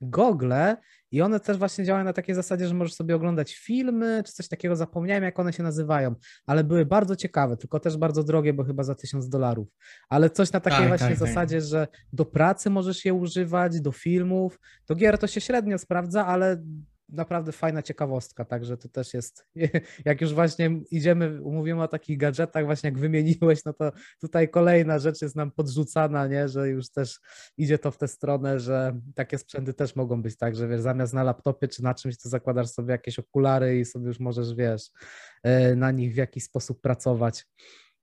gogle 0.00 0.76
i 1.10 1.22
one 1.22 1.40
też 1.40 1.58
właśnie 1.58 1.84
działają 1.84 2.04
na 2.04 2.12
takiej 2.12 2.34
zasadzie, 2.34 2.68
że 2.68 2.74
możesz 2.74 2.94
sobie 2.94 3.16
oglądać 3.16 3.54
filmy 3.54 4.22
czy 4.26 4.32
coś 4.32 4.48
takiego, 4.48 4.76
zapomniałem 4.76 5.24
jak 5.24 5.38
one 5.38 5.52
się 5.52 5.62
nazywają, 5.62 6.14
ale 6.46 6.64
były 6.64 6.86
bardzo 6.86 7.16
ciekawe, 7.16 7.56
tylko 7.56 7.80
też 7.80 7.96
bardzo 7.96 8.24
drogie, 8.24 8.52
bo 8.52 8.64
chyba 8.64 8.82
za 8.82 8.94
tysiąc 8.94 9.28
dolarów, 9.28 9.68
ale 10.08 10.30
coś 10.30 10.52
na 10.52 10.60
takiej 10.60 10.78
tak, 10.78 10.88
właśnie 10.88 11.08
tak, 11.08 11.18
tak. 11.18 11.28
zasadzie, 11.28 11.58
tak. 11.58 11.68
że 11.68 11.88
do 12.12 12.24
pracy 12.24 12.70
możesz 12.70 13.04
je 13.04 13.14
używać, 13.14 13.80
do 13.80 13.92
filmów, 13.92 14.60
do 14.88 14.94
gier 14.94 15.18
to 15.18 15.26
się 15.26 15.40
średnio 15.40 15.78
sprawdza, 15.78 16.26
ale 16.26 16.62
naprawdę 17.08 17.52
fajna 17.52 17.82
ciekawostka, 17.82 18.44
także 18.44 18.76
to 18.76 18.88
też 18.88 19.14
jest, 19.14 19.46
jak 20.04 20.20
już 20.20 20.34
właśnie 20.34 20.70
idziemy, 20.90 21.40
mówimy 21.40 21.82
o 21.82 21.88
takich 21.88 22.18
gadżetach, 22.18 22.64
właśnie 22.64 22.90
jak 22.90 22.98
wymieniłeś, 22.98 23.64
no 23.64 23.72
to 23.72 23.92
tutaj 24.20 24.48
kolejna 24.48 24.98
rzecz 24.98 25.22
jest 25.22 25.36
nam 25.36 25.50
podrzucana, 25.50 26.26
nie, 26.26 26.48
że 26.48 26.68
już 26.68 26.90
też 26.90 27.20
idzie 27.56 27.78
to 27.78 27.90
w 27.90 27.98
tę 27.98 28.08
stronę, 28.08 28.60
że 28.60 29.00
takie 29.14 29.38
sprzęty 29.38 29.74
też 29.74 29.96
mogą 29.96 30.22
być 30.22 30.36
tak, 30.36 30.56
że 30.56 30.68
wiesz, 30.68 30.80
zamiast 30.80 31.14
na 31.14 31.22
laptopie 31.22 31.68
czy 31.68 31.82
na 31.82 31.94
czymś, 31.94 32.18
to 32.18 32.28
zakładasz 32.28 32.68
sobie 32.68 32.92
jakieś 32.92 33.18
okulary 33.18 33.80
i 33.80 33.84
sobie 33.84 34.06
już 34.06 34.20
możesz, 34.20 34.54
wiesz, 34.54 34.90
e, 35.42 35.76
na 35.76 35.90
nich 35.90 36.14
w 36.14 36.16
jakiś 36.16 36.44
sposób 36.44 36.80
pracować. 36.80 37.46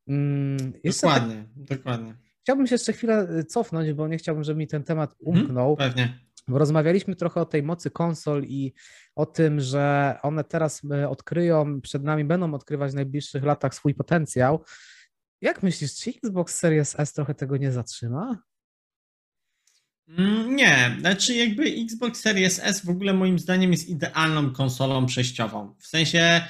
Mm, 0.07 0.73
dokładnie, 0.83 1.45
dokładnie. 1.55 2.24
Chciałbym 2.45 2.67
się 2.67 2.75
jeszcze 2.75 2.93
chwilę 2.93 3.27
e, 3.39 3.43
cofnąć, 3.43 3.93
bo 3.93 4.07
nie 4.07 4.17
chciałbym, 4.17 4.43
żeby 4.43 4.59
mi 4.59 4.67
ten 4.67 4.83
temat 4.83 5.15
mhm, 5.25 5.45
umknął. 5.45 5.75
Hmm, 5.75 5.93
pewnie. 5.93 6.19
Bo 6.47 6.57
rozmawialiśmy 6.57 7.15
trochę 7.15 7.41
o 7.41 7.45
tej 7.45 7.63
mocy 7.63 7.91
konsol 7.91 8.43
i 8.43 8.73
o 9.15 9.25
tym, 9.25 9.59
że 9.59 10.15
one 10.21 10.43
teraz 10.43 10.81
e, 10.91 11.09
odkryją, 11.09 11.81
przed 11.81 12.03
nami 12.03 12.25
będą 12.25 12.53
odkrywać 12.53 12.91
w 12.91 12.95
najbliższych 12.95 13.43
latach 13.43 13.75
swój 13.75 13.93
potencjał. 13.93 14.63
Jak 15.41 15.63
myślisz, 15.63 15.95
czy 15.95 16.09
Xbox 16.09 16.55
Series 16.55 16.99
S 16.99 17.13
trochę 17.13 17.35
tego 17.35 17.57
nie 17.57 17.71
zatrzyma? 17.71 18.37
Mm, 20.07 20.55
nie, 20.55 20.97
znaczy 20.99 21.33
jakby 21.33 21.63
Xbox 21.63 22.19
Series 22.21 22.59
S 22.63 22.85
w 22.85 22.89
ogóle 22.89 23.13
moim 23.13 23.39
zdaniem 23.39 23.71
jest 23.71 23.89
idealną 23.89 24.51
konsolą 24.51 25.05
przejściową. 25.05 25.75
W 25.79 25.87
sensie 25.87 26.47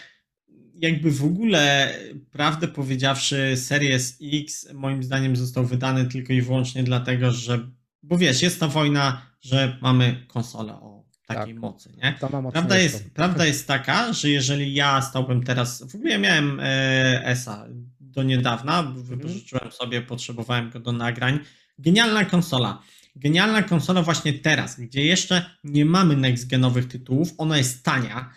jakby 0.81 1.11
w 1.11 1.23
ogóle, 1.23 1.93
prawdę 2.31 2.67
powiedziawszy, 2.67 3.57
Series 3.57 4.17
X 4.33 4.73
moim 4.73 5.03
zdaniem 5.03 5.35
został 5.35 5.65
wydany 5.65 6.05
tylko 6.05 6.33
i 6.33 6.41
wyłącznie 6.41 6.83
dlatego, 6.83 7.31
że, 7.31 7.67
bo 8.03 8.17
wiesz, 8.17 8.41
jest 8.41 8.59
ta 8.59 8.67
wojna 8.67 9.35
że 9.45 9.77
mamy 9.81 10.25
konsolę 10.27 10.73
o 10.73 11.05
takiej 11.25 11.53
tak. 11.53 11.61
mocy. 11.61 11.89
Nie? 12.03 12.15
Prawda, 12.51 12.77
jest, 12.77 13.13
prawda 13.13 13.45
jest 13.45 13.67
taka, 13.67 14.13
że 14.13 14.29
jeżeli 14.29 14.73
ja 14.73 15.01
stałbym 15.01 15.43
teraz, 15.43 15.83
w 15.91 15.95
ogóle 15.95 16.11
ja 16.11 16.17
miałem 16.17 16.59
e, 16.59 17.25
ESA 17.25 17.67
do 17.99 18.23
niedawna, 18.23 18.83
wypożyczyłem 18.83 19.63
mhm. 19.63 19.71
sobie, 19.71 20.01
potrzebowałem 20.01 20.69
go 20.69 20.79
do 20.79 20.91
nagrań. 20.91 21.39
Genialna 21.79 22.25
konsola. 22.25 22.81
Genialna 23.15 23.63
konsola 23.63 24.01
właśnie 24.01 24.33
teraz, 24.33 24.79
gdzie 24.79 25.05
jeszcze 25.05 25.45
nie 25.63 25.85
mamy 25.85 26.15
next-genowych 26.15 26.87
tytułów, 26.87 27.33
ona 27.37 27.57
jest 27.57 27.83
tania, 27.83 28.29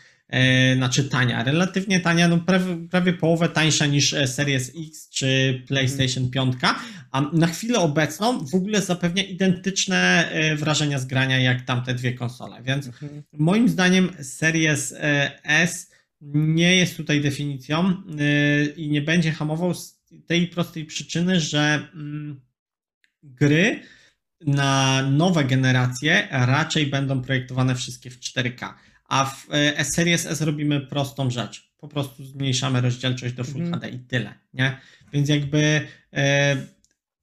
znaczy 0.77 1.05
tania, 1.05 1.45
relatywnie 1.45 2.01
tania, 2.01 2.29
no 2.29 2.38
prawie, 2.38 2.88
prawie 2.91 3.12
połowę 3.12 3.49
tańsza 3.49 3.87
niż 3.87 4.12
e, 4.12 4.27
Series 4.27 4.73
X 4.88 5.09
czy 5.11 5.62
PlayStation 5.67 6.31
5, 6.31 6.55
a 7.11 7.21
na 7.21 7.47
chwilę 7.47 7.79
obecną 7.79 8.47
w 8.47 8.55
ogóle 8.55 8.83
zapewnia 8.83 9.23
identyczne 9.23 10.31
e, 10.31 10.57
wrażenia 10.57 10.99
z 10.99 11.07
grania 11.07 11.38
jak 11.38 11.62
tamte 11.62 11.95
dwie 11.95 12.12
konsole, 12.12 12.62
więc 12.62 12.87
mhm. 12.87 13.23
moim 13.33 13.69
zdaniem 13.69 14.11
Series 14.23 14.93
e, 14.93 15.31
S 15.45 15.91
nie 16.21 16.77
jest 16.77 16.97
tutaj 16.97 17.21
definicją 17.21 17.88
e, 17.88 18.64
i 18.64 18.88
nie 18.88 19.03
będzie 19.03 19.33
hamował 19.33 19.75
z 19.75 19.99
tej 20.27 20.49
prostej 20.49 20.85
przyczyny, 20.85 21.41
że 21.41 21.88
mm, 21.95 22.41
gry 23.23 23.81
na 24.47 25.03
nowe 25.03 25.45
generacje 25.45 26.29
raczej 26.31 26.87
będą 26.87 27.22
projektowane 27.22 27.74
wszystkie 27.74 28.11
w 28.11 28.20
4K, 28.20 28.74
a 29.09 29.25
w 29.25 29.47
Series 29.83 30.27
S 30.27 30.41
robimy 30.41 30.81
prostą 30.81 31.31
rzecz. 31.31 31.73
Po 31.79 31.89
prostu 31.89 32.25
zmniejszamy 32.25 32.81
rozdzielczość 32.81 33.35
do 33.35 33.45
Full 33.45 33.63
mhm. 33.63 33.81
HD 33.81 33.89
i 33.89 33.99
tyle, 33.99 34.35
nie? 34.55 34.81
Więc 35.13 35.29
jakby 35.29 35.89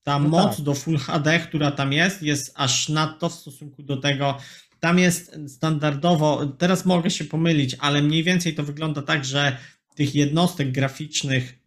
ta 0.04 0.20
No 0.20 0.30
moc 0.30 0.56
tak. 0.56 0.66
do 0.66 0.76
Full 0.76 0.98
HD, 0.98 1.40
która 1.40 1.72
tam 1.72 1.94
jest, 1.94 2.24
jest 2.24 2.54
aż 2.56 2.90
nadto 2.90 3.30
w 3.30 3.34
stosunku 3.34 3.84
do 3.84 3.98
tego. 3.98 4.38
Tam 4.80 5.00
jest 5.00 5.40
standardowo, 5.48 6.46
teraz 6.46 6.86
mogę 6.86 7.10
się 7.10 7.26
pomylić, 7.26 7.76
ale 7.80 8.02
mniej 8.02 8.24
więcej 8.24 8.56
to 8.56 8.64
wygląda 8.64 9.02
tak, 9.02 9.26
że 9.26 9.58
tych 9.96 10.16
jednostek 10.16 10.72
graficznych 10.72 11.60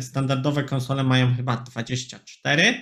standardowe 0.00 0.64
konsole 0.64 1.04
mają 1.04 1.34
chyba 1.34 1.56
24, 1.56 2.74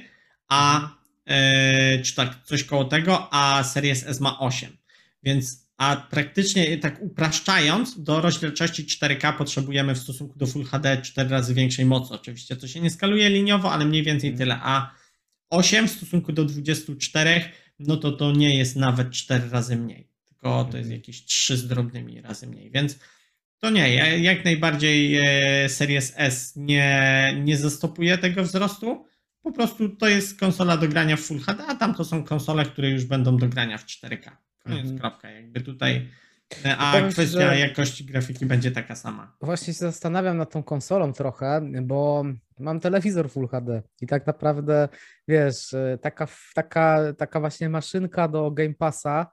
a 0.49 0.91
e, 1.27 2.03
czy 2.03 2.15
tak 2.15 2.45
coś 2.45 2.65
koło 2.65 2.85
tego, 2.85 3.29
a 3.35 3.65
Series 3.65 4.07
S 4.07 4.21
ma 4.21 4.39
8. 4.39 4.77
Więc 5.23 5.66
a 5.77 6.07
praktycznie 6.11 6.79
tak 6.79 7.03
upraszczając, 7.03 8.03
do 8.03 8.20
rozdzielczości 8.20 8.85
4K 8.85 9.33
potrzebujemy 9.39 9.95
w 9.95 9.99
stosunku 9.99 10.39
do 10.39 10.47
Full 10.47 10.64
HD 10.64 11.03
4 11.03 11.29
razy 11.29 11.55
większej 11.55 11.85
mocy. 11.87 12.14
Oczywiście 12.14 12.57
to 12.57 12.68
się 12.68 12.81
nie 12.81 12.91
skaluje 12.91 13.31
liniowo, 13.31 13.72
ale 13.72 13.85
mniej 13.85 14.03
więcej 14.03 14.35
tyle. 14.35 14.59
A 14.62 14.95
8 15.51 15.89
w 15.89 15.91
stosunku 15.91 16.33
do 16.33 16.45
24, 16.45 17.41
no 17.79 17.97
to 17.97 18.12
to 18.12 18.33
nie 18.33 18.59
jest 18.59 18.77
nawet 18.77 19.11
4 19.11 19.49
razy 19.51 19.77
mniej, 19.77 20.09
tylko 20.29 20.64
to 20.64 20.77
jest 20.77 20.87
Mhm. 20.87 20.93
jakieś 20.93 21.24
3 21.24 21.57
z 21.57 21.66
drobnymi 21.66 22.20
razy 22.20 22.47
mniej. 22.47 22.70
Więc 22.70 22.99
to 23.59 23.70
nie, 23.70 23.95
ja- 23.95 24.16
jak 24.16 24.45
najbardziej 24.45 25.16
e, 25.16 25.68
Series 25.68 26.12
S 26.16 26.53
nie, 26.57 27.35
nie 27.45 27.57
zastopuje 27.57 28.18
tego 28.18 28.43
wzrostu. 28.45 29.05
Po 29.43 29.53
prostu 29.53 29.89
to 29.89 30.09
jest 30.09 30.41
konsola 30.41 30.77
do 30.77 30.89
grania 30.89 31.16
w 31.16 31.20
Full 31.20 31.41
HD, 31.41 31.64
a 31.66 31.74
tam 31.74 31.95
to 31.95 32.05
są 32.05 32.24
konsole, 32.24 32.64
które 32.64 32.91
już 32.91 33.05
będą 33.05 33.37
do 33.37 33.49
grania 33.49 33.79
w 33.79 33.87
4K. 33.87 34.31
Koniec, 34.67 34.81
Mhm. 34.83 34.99
kropka. 34.99 35.31
Jakby 35.31 35.61
tutaj. 35.61 36.09
e, 36.64 36.77
A 36.77 36.93
powiem 36.93 37.11
kwestia 37.11 37.41
że- 37.55 37.59
jakości 37.59 38.05
grafiki 38.05 38.47
będzie 38.47 38.71
taka 38.71 38.95
sama. 38.97 39.37
Właśnie 39.43 39.75
się 39.75 39.79
zastanawiam 39.79 40.37
nad 40.37 40.51
tą 40.51 40.62
konsolą 40.62 41.12
trochę, 41.12 41.61
bo 41.83 42.25
mam 42.59 42.81
telewizor 42.81 43.31
Full 43.31 43.49
HD 43.49 43.83
i 44.01 44.07
tak 44.07 44.27
naprawdę, 44.27 44.89
wiesz, 45.29 45.73
y, 45.73 45.99
taka, 46.03 46.27
taka, 46.55 46.99
taka 47.19 47.41
właśnie 47.41 47.69
maszynka 47.69 48.29
do 48.29 48.51
Game 48.51 48.75
Passa, 48.75 49.27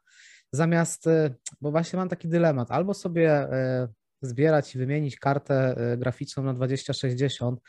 zamiast, 0.52 1.08
y, 1.08 1.34
bo 1.62 1.72
właśnie 1.72 1.98
mam 1.98 2.10
taki 2.10 2.28
dylemat, 2.28 2.72
albo 2.72 2.94
sobie 2.94 3.44
y, 3.84 3.88
zbierać 4.22 4.76
i 4.76 4.78
wymienić 4.78 5.20
kartę 5.20 5.76
graficzną 5.98 6.44
na 6.44 6.54
2060, 6.54 7.60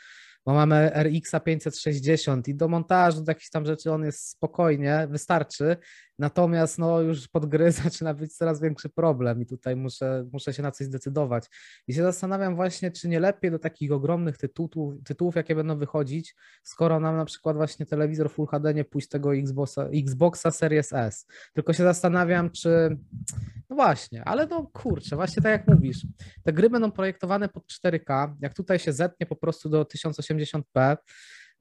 bo 0.45 0.53
mamy 0.53 0.91
RX 0.93 1.31
560 1.45 2.47
i 2.47 2.55
do 2.55 2.67
montażu, 2.67 3.23
do 3.23 3.31
jakichś 3.31 3.49
tam 3.49 3.65
rzeczy 3.65 3.91
on 3.91 4.03
jest 4.05 4.29
spokojnie, 4.29 5.07
wystarczy, 5.09 5.77
natomiast 6.19 6.77
no 6.77 7.01
już 7.01 7.27
pod 7.27 7.45
gry 7.45 7.71
zaczyna 7.83 8.13
być 8.13 8.37
coraz 8.37 8.61
większy 8.61 8.89
problem 8.89 9.41
i 9.41 9.45
tutaj 9.45 9.75
muszę, 9.75 10.25
muszę 10.33 10.53
się 10.53 10.63
na 10.63 10.71
coś 10.71 10.87
zdecydować. 10.87 11.45
I 11.87 11.93
się 11.93 12.03
zastanawiam 12.03 12.55
właśnie, 12.55 12.91
czy 12.91 13.07
nie 13.09 13.19
lepiej 13.19 13.51
do 13.51 13.59
takich 13.59 13.91
ogromnych 13.91 14.37
tytułów, 14.37 14.93
tytułów, 15.05 15.35
jakie 15.35 15.55
będą 15.55 15.77
wychodzić, 15.77 16.35
skoro 16.63 16.99
nam 16.99 17.17
na 17.17 17.25
przykład 17.25 17.55
właśnie 17.55 17.85
telewizor 17.85 18.31
Full 18.31 18.47
HD 18.47 18.73
nie 18.73 18.85
pójść 18.85 19.07
tego 19.07 19.35
Xboxa, 19.35 19.87
Xboxa 19.93 20.51
Series 20.51 20.93
S. 20.93 21.27
Tylko 21.53 21.73
się 21.73 21.83
zastanawiam, 21.83 22.49
czy. 22.51 22.97
No 23.69 23.75
właśnie, 23.75 24.23
ale 24.23 24.47
no 24.47 24.69
kurczę, 24.73 25.15
właśnie 25.15 25.43
tak 25.43 25.51
jak 25.51 25.67
mówisz, 25.67 26.07
te 26.43 26.53
gry 26.53 26.69
będą 26.69 26.91
projektowane 26.91 27.49
pod 27.49 27.63
4K, 27.67 28.35
jak 28.41 28.53
tutaj 28.53 28.79
się 28.79 28.93
zetnie 28.93 29.25
po 29.25 29.35
prostu 29.35 29.69
do 29.69 29.83
1080p, 29.83 30.97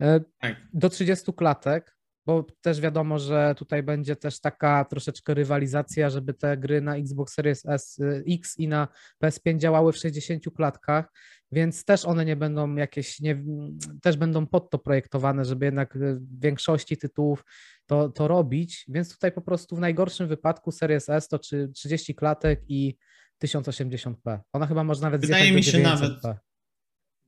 e, 0.03 0.21
Tak. 0.41 0.57
do 0.73 0.91
30 0.91 1.33
klatek, 1.33 1.94
bo 2.27 2.47
też 2.61 2.81
wiadomo, 2.81 3.18
że 3.18 3.55
tutaj 3.59 3.83
będzie 3.83 4.16
też 4.16 4.41
taka 4.41 4.85
troszeczkę 4.85 5.35
rywalizacja, 5.35 6.11
żeby 6.11 6.35
te 6.35 6.57
gry 6.57 6.81
na 6.81 6.97
Xbox 6.97 7.35
Series 7.35 7.66
S, 7.66 7.99
y, 7.99 8.25
X 8.29 8.59
i 8.59 8.68
na 8.68 8.89
PS5 9.25 9.59
działały 9.59 9.93
w 9.93 9.97
60 9.97 10.43
klatkach, 10.57 11.12
więc 11.53 11.85
też 11.85 12.05
one 12.05 12.25
nie 12.25 12.37
będą 12.37 12.75
jakieś, 12.75 13.20
nie, 13.20 13.45
też 14.03 14.16
będą 14.16 14.47
pod 14.47 14.70
to 14.70 14.79
projektowane, 14.79 15.45
żeby 15.45 15.64
jednak 15.66 15.97
y, 15.97 16.14
w 16.14 16.41
większości 16.41 16.97
tytułów 16.97 17.45
to, 17.87 18.09
to 18.09 18.29
robić, 18.29 18.85
więc 18.89 19.12
tutaj 19.12 19.33
po 19.33 19.41
prostu 19.43 19.77
w 19.77 19.81
najgorszym 19.81 20.29
wypadku 20.29 20.72
Series 20.72 21.09
S 21.09 21.29
to 21.29 21.39
czy 21.39 21.68
30 21.68 22.14
klatek 22.14 22.61
i 22.68 22.97
1080p. 23.45 24.39
Ona 24.53 24.66
chyba 24.66 24.85
może 24.85 25.03
nawet 25.03 25.20
Wydaje 25.20 25.53
mi 25.53 25.62
się 25.62 25.79
900p. 25.79 25.83
nawet- 25.83 26.39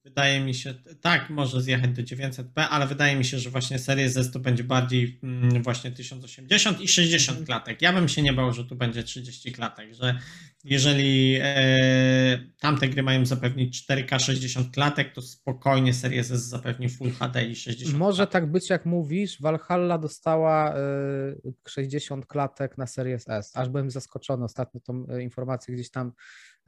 Wydaje 0.07 0.41
mi 0.41 0.55
się, 0.55 0.75
tak, 1.01 1.31
może 1.31 1.63
zjechać 1.63 1.91
do 1.91 2.03
900p, 2.03 2.67
ale 2.71 2.87
wydaje 2.87 3.17
mi 3.17 3.25
się, 3.25 3.39
że 3.39 3.51
właśnie 3.51 3.79
Series 3.79 4.17
S 4.17 4.31
to 4.31 4.39
będzie 4.39 4.65
bardziej 4.65 5.19
mm, 5.23 5.63
właśnie 5.63 5.91
1080 5.91 6.81
i 6.81 6.89
60 6.89 7.39
Mhm. 7.39 7.47
klatek. 7.47 7.83
Ja 7.83 7.93
bym 7.93 8.09
się 8.09 8.23
nie 8.23 8.33
bał, 8.33 8.53
że 8.53 8.65
tu 8.65 8.77
będzie 8.77 9.03
30 9.03 9.53
klatek, 9.53 9.95
że 9.95 10.19
jeżeli 10.65 11.39
e, 11.43 12.39
tamte 12.61 12.89
gry 12.89 13.03
mają 13.03 13.27
zapewnić 13.27 13.87
4K 13.91 14.19
60 14.19 14.71
klatek, 14.75 15.13
to 15.15 15.23
spokojnie 15.23 15.95
Series 15.95 16.31
S 16.31 16.43
zapewni 16.43 16.89
Full 16.89 17.11
HD 17.13 17.45
i 17.45 17.57
60 17.57 17.99
Może 17.99 18.17
klatek. 18.17 18.33
tak 18.33 18.51
być, 18.53 18.71
jak 18.71 18.87
mówisz. 18.87 19.41
Valhalla 19.41 19.99
dostała 19.99 20.77
y, 20.79 21.53
60 21.69 22.27
klatek 22.27 22.79
na 22.79 22.87
Series 22.87 23.29
S. 23.29 23.57
Aż 23.57 23.69
byłem 23.69 23.91
zaskoczony. 23.91 24.45
Ostatnio 24.45 24.81
tą 24.81 25.07
y, 25.11 25.23
informację 25.23 25.75
gdzieś 25.75 25.91
tam 25.91 26.13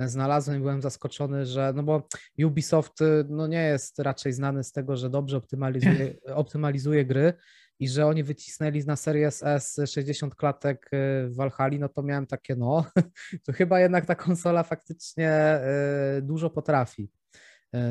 znalazłem 0.00 0.56
i 0.58 0.60
byłem 0.60 0.82
zaskoczony, 0.82 1.46
że 1.46 1.72
no 1.76 1.82
bo 1.82 2.08
Ubisoft 2.44 3.00
y, 3.00 3.24
no 3.28 3.46
nie 3.46 3.62
jest 3.62 3.98
raczej 3.98 4.32
znany 4.32 4.64
z 4.64 4.72
tego, 4.72 4.96
że 4.96 5.10
dobrze 5.10 5.36
optymalizuje, 5.36 6.14
optymalizuje 6.34 7.04
gry 7.04 7.32
i 7.80 7.88
że 7.88 8.06
oni 8.06 8.24
wycisnęli 8.24 8.84
na 8.86 8.96
Series 8.96 9.42
S 9.42 9.80
60 9.86 10.34
klatek 10.34 10.86
y, 10.86 11.28
w 11.28 11.36
Valhalla, 11.36 11.78
no 11.78 11.88
to 11.88 12.02
miałem 12.02 12.26
takie 12.26 12.56
no, 12.56 12.84
to 13.46 13.52
chyba 13.52 13.80
jednak 13.80 14.06
ta 14.06 14.14
konsola 14.14 14.62
faktycznie 14.62 15.60
y, 16.18 16.22
dużo 16.22 16.50
potrafi 16.50 17.10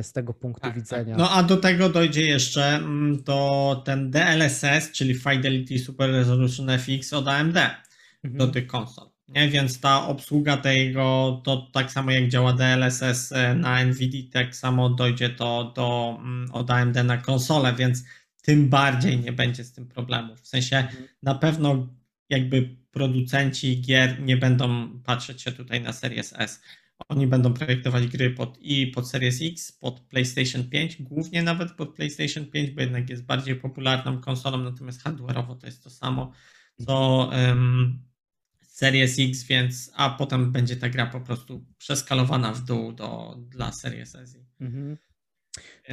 z 0.01 0.11
tego 0.13 0.33
punktu 0.33 0.61
Tak, 0.61 0.73
tak. 0.73 0.79
widzenia. 0.83 1.17
No 1.17 1.29
a 1.31 1.43
do 1.43 1.57
tego 1.57 1.89
dojdzie 1.89 2.27
jeszcze 2.27 2.63
mm, 2.65 3.23
to 3.23 3.81
ten 3.85 4.11
DLSS, 4.11 4.91
czyli 4.91 5.15
Fidelity 5.15 5.79
Super 5.79 6.09
Resolution 6.11 6.69
FX 6.79 7.13
od 7.13 7.27
AMD 7.27 7.53
do 8.23 8.29
Mhm. 8.29 8.51
tych 8.51 8.67
konsol. 8.67 9.09
Nie? 9.27 9.49
Więc 9.49 9.79
ta 9.79 10.07
obsługa 10.07 10.57
tego, 10.57 11.41
to 11.43 11.69
tak 11.73 11.91
samo 11.91 12.11
jak 12.11 12.29
działa 12.29 12.53
DLSS 12.53 13.31
e, 13.31 13.55
na 13.55 13.83
NVIDIA, 13.85 14.31
tak 14.31 14.55
samo 14.55 14.89
dojdzie 14.89 15.29
to 15.29 15.73
do, 15.75 16.17
mm, 16.21 16.51
od 16.51 16.71
AMD 16.71 16.95
na 17.03 17.17
konsolę, 17.17 17.73
więc 17.73 18.03
tym 18.41 18.69
bardziej 18.69 19.19
nie 19.19 19.31
będzie 19.33 19.63
z 19.63 19.73
tym 19.73 19.87
problemu. 19.87 20.35
W 20.35 20.47
sensie 20.47 20.77
Mhm. 20.77 21.07
na 21.23 21.35
pewno 21.35 21.87
jakby 22.29 22.75
producenci 22.91 23.81
gier 23.81 24.21
nie 24.21 24.37
będą 24.37 24.89
patrzeć 24.99 25.41
się 25.41 25.51
tutaj 25.51 25.81
na 25.81 25.93
Series 25.93 26.33
S. 26.37 26.61
Oni 27.09 27.27
będą 27.27 27.53
projektować 27.53 28.07
gry 28.07 28.29
pod 28.29 28.57
i 28.61 28.87
pod 28.87 29.09
Series 29.09 29.39
X, 29.41 29.71
pod 29.71 29.99
PlayStation 29.99 30.69
5, 30.69 31.01
głównie 31.01 31.43
nawet 31.43 31.71
pod 31.71 31.95
PlayStation 31.95 32.45
5, 32.45 32.71
bo 32.71 32.81
jednak 32.81 33.09
jest 33.09 33.25
bardziej 33.25 33.55
popularną 33.55 34.21
konsolą, 34.21 34.57
natomiast 34.57 35.03
hardware'owo 35.03 35.57
to 35.57 35.65
jest 35.65 35.83
to 35.83 35.89
samo, 35.89 36.31
co 36.85 37.29
em, 37.33 37.99
Series 38.77 39.15
X, 39.19 39.43
więc 39.43 39.91
a 39.95 40.09
potem 40.09 40.51
będzie 40.51 40.75
ta 40.75 40.89
gra 40.89 41.05
po 41.05 41.21
prostu 41.21 41.65
przeskalowana 41.77 42.53
w 42.53 42.61
dół 42.65 42.91
do, 42.93 43.35
dla 43.49 43.71
Series 43.71 44.15
S. 44.15 44.37
Mhm. 44.61 44.97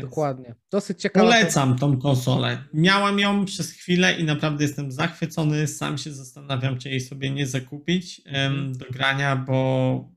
Dokładnie. 0.00 0.54
Dosyć 0.70 1.00
ciekawe. 1.00 1.26
Polecam 1.26 1.78
tą 1.78 1.98
konsolę. 1.98 2.64
Miałem 2.74 3.18
ją 3.18 3.44
przez 3.44 3.70
chwilę 3.72 4.18
i 4.18 4.24
naprawdę 4.24 4.64
jestem 4.64 4.92
zachwycony. 4.92 5.66
Sam 5.66 5.98
się 5.98 6.12
zastanawiam, 6.12 6.78
czy 6.78 6.88
jej 6.90 7.00
sobie 7.00 7.30
nie 7.30 7.46
zakupić 7.46 8.22
Mhm. 8.24 8.72
do 8.78 8.86
grania, 8.90 9.36
bo 9.36 10.10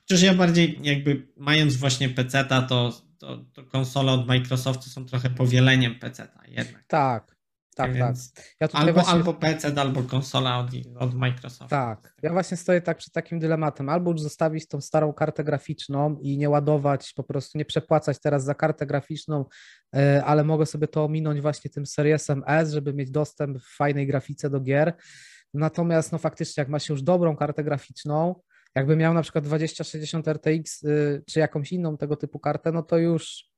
chociaż 0.00 0.22
ja 0.22 0.34
bardziej 0.34 0.78
jakby 0.82 1.28
mając 1.36 1.76
właśnie 1.76 2.08
PC-ta, 2.08 2.62
to, 2.62 3.02
to, 3.18 3.44
to 3.52 3.64
konsole 3.64 4.12
od 4.12 4.26
Microsoftu 4.26 4.90
są 4.90 5.04
trochę 5.04 5.30
powieleniem 5.30 5.94
PC-ta 5.98 6.42
jednak. 6.48 6.84
Tak, 6.86 7.31
tak, 7.74 7.86
tak. 7.86 7.94
Więc 7.94 8.32
Ja 8.60 8.68
tutaj 8.68 8.82
Albo, 8.82 8.92
właśnie, 8.92 9.12
albo 9.12 9.34
PC, 9.34 9.72
albo 9.80 10.02
konsola 10.02 10.58
od, 10.58 10.66
od 10.98 11.14
Microsoftu. 11.14 11.68
tak. 11.68 12.14
Ja 12.22 12.32
właśnie 12.32 12.56
stoję 12.56 12.80
tak 12.80 12.98
przed 12.98 13.12
takim 13.12 13.38
dylematem. 13.38 13.88
Albo 13.88 14.10
już 14.10 14.20
zostawić 14.20 14.68
tą 14.68 14.80
starą 14.80 15.12
kartę 15.12 15.44
graficzną 15.44 16.16
i 16.20 16.38
nie 16.38 16.50
ładować, 16.50 17.12
po 17.16 17.22
prostu 17.22 17.58
nie 17.58 17.64
przepłacać 17.64 18.20
teraz 18.20 18.44
za 18.44 18.54
kartę 18.54 18.86
graficzną, 18.86 19.44
e, 19.94 20.24
ale 20.24 20.44
mogę 20.44 20.66
sobie 20.66 20.88
to 20.88 21.04
ominąć 21.04 21.40
właśnie 21.40 21.70
tym 21.70 21.86
Seriesem 21.86 22.42
S, 22.46 22.72
żeby 22.72 22.94
mieć 22.94 23.10
dostęp 23.10 23.58
w 23.58 23.76
fajnej 23.76 24.06
grafice 24.06 24.50
do 24.50 24.60
gier. 24.60 24.94
Natomiast 25.54 26.12
no 26.12 26.18
faktycznie, 26.18 26.60
jak 26.60 26.68
ma 26.68 26.78
się 26.78 26.94
już 26.94 27.02
dobrą 27.02 27.36
kartę 27.36 27.64
graficzną, 27.64 28.34
jakby 28.74 28.96
miał 28.96 29.14
na 29.14 29.22
przykład 29.22 29.44
2060 29.44 30.28
RTX 30.28 30.82
y, 30.82 31.22
czy 31.26 31.40
jakąś 31.40 31.72
inną 31.72 31.96
tego 31.96 32.16
typu 32.16 32.38
kartę, 32.38 32.72
no 32.72 32.82
to 32.82 32.98
już 32.98 33.51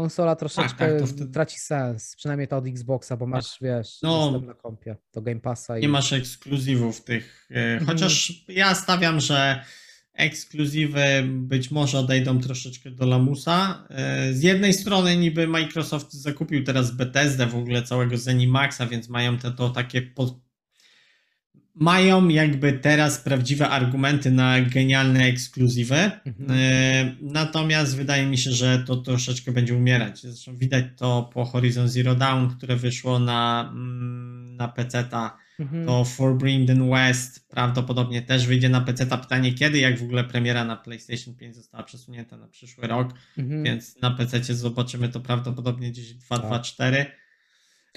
konsola 0.00 0.36
troszeczkę 0.36 0.88
tak, 0.92 1.00
to 1.00 1.06
wtedy- 1.06 1.32
traci 1.32 1.58
sens, 1.58 2.16
przynajmniej 2.16 2.48
ta 2.48 2.56
od 2.56 2.66
Xboxa, 2.66 3.16
bo 3.16 3.26
masz, 3.26 3.58
wiesz, 3.60 3.98
No, 4.02 4.40
na 4.46 4.54
kompie 4.54 4.96
do 5.14 5.22
Game 5.22 5.40
Passa 5.40 5.78
i 5.78 5.82
Nie 5.82 5.88
masz 5.88 6.12
ekskluzywów 6.12 7.04
tych. 7.04 7.48
e, 7.50 7.84
Chociaż 7.86 8.44
ja 8.48 8.74
stawiam, 8.74 9.20
że 9.20 9.64
ekskluzywy 10.14 11.04
być 11.26 11.70
może 11.70 11.98
odejdą 11.98 12.40
troszeczkę 12.40 12.90
do 12.90 13.06
lamusa. 13.06 13.86
E, 13.90 14.32
Z 14.34 14.42
jednej 14.42 14.72
strony 14.74 15.16
niby 15.16 15.46
Microsoft 15.46 16.12
zakupił 16.12 16.64
teraz 16.64 16.90
Bethesdę, 16.90 17.46
w 17.46 17.56
ogóle 17.56 17.82
całego 17.82 18.16
Zenimaxa, 18.18 18.86
więc 18.90 19.08
mają 19.08 19.38
te, 19.38 19.50
to 19.50 19.70
takie 19.70 20.02
po... 20.02 20.40
mają 21.74 22.28
jakby 22.28 22.72
teraz 22.72 23.18
prawdziwe 23.18 23.68
argumenty 23.68 24.30
na 24.30 24.60
genialne 24.60 25.24
ekskluzywy. 25.24 25.96
Mhm. 25.96 26.50
E, 26.50 27.16
natomiast 27.20 27.96
wydaje 27.96 28.26
mi 28.26 28.38
się, 28.38 28.50
że 28.50 28.78
to 28.86 28.96
troszeczkę 28.96 29.52
będzie 29.52 29.74
umierać. 29.74 30.20
Zresztą 30.20 30.56
widać 30.56 30.84
to 30.96 31.30
po 31.34 31.44
Horizon 31.44 31.88
Zero 31.88 32.14
Dawn, 32.14 32.48
które 32.48 32.76
wyszło 32.76 33.18
na, 33.18 33.70
mm, 33.72 34.56
na 34.56 34.68
PC-ta. 34.68 35.38
Mhm. 35.60 35.86
To 35.86 36.04
Forbidden 36.04 36.90
West 36.90 37.48
prawdopodobnie 37.48 38.22
też 38.22 38.46
wyjdzie 38.46 38.68
na 38.68 38.80
PC. 38.80 39.06
-ta. 39.06 39.20
Pytanie 39.20 39.54
kiedy, 39.54 39.78
jak 39.78 39.98
w 39.98 40.02
ogóle 40.02 40.24
premiera 40.24 40.64
na 40.64 40.76
PlayStation 40.76 41.34
5 41.34 41.56
została 41.56 41.84
przesunięta 41.84 42.36
na 42.36 42.48
przyszły 42.48 42.86
rok, 42.86 43.14
mhm. 43.38 43.62
więc 43.62 44.00
na 44.00 44.10
PC 44.10 44.54
zobaczymy 44.54 45.08
to 45.08 45.20
prawdopodobnie 45.20 45.90
gdzieś 45.90 46.14
224. 46.14 47.06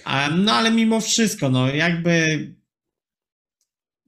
Tak. 0.04 0.34
No 0.38 0.54
ale 0.54 0.72
mimo 0.72 1.02
wszystko, 1.02 1.50
no 1.50 1.70
jakby 1.70 2.38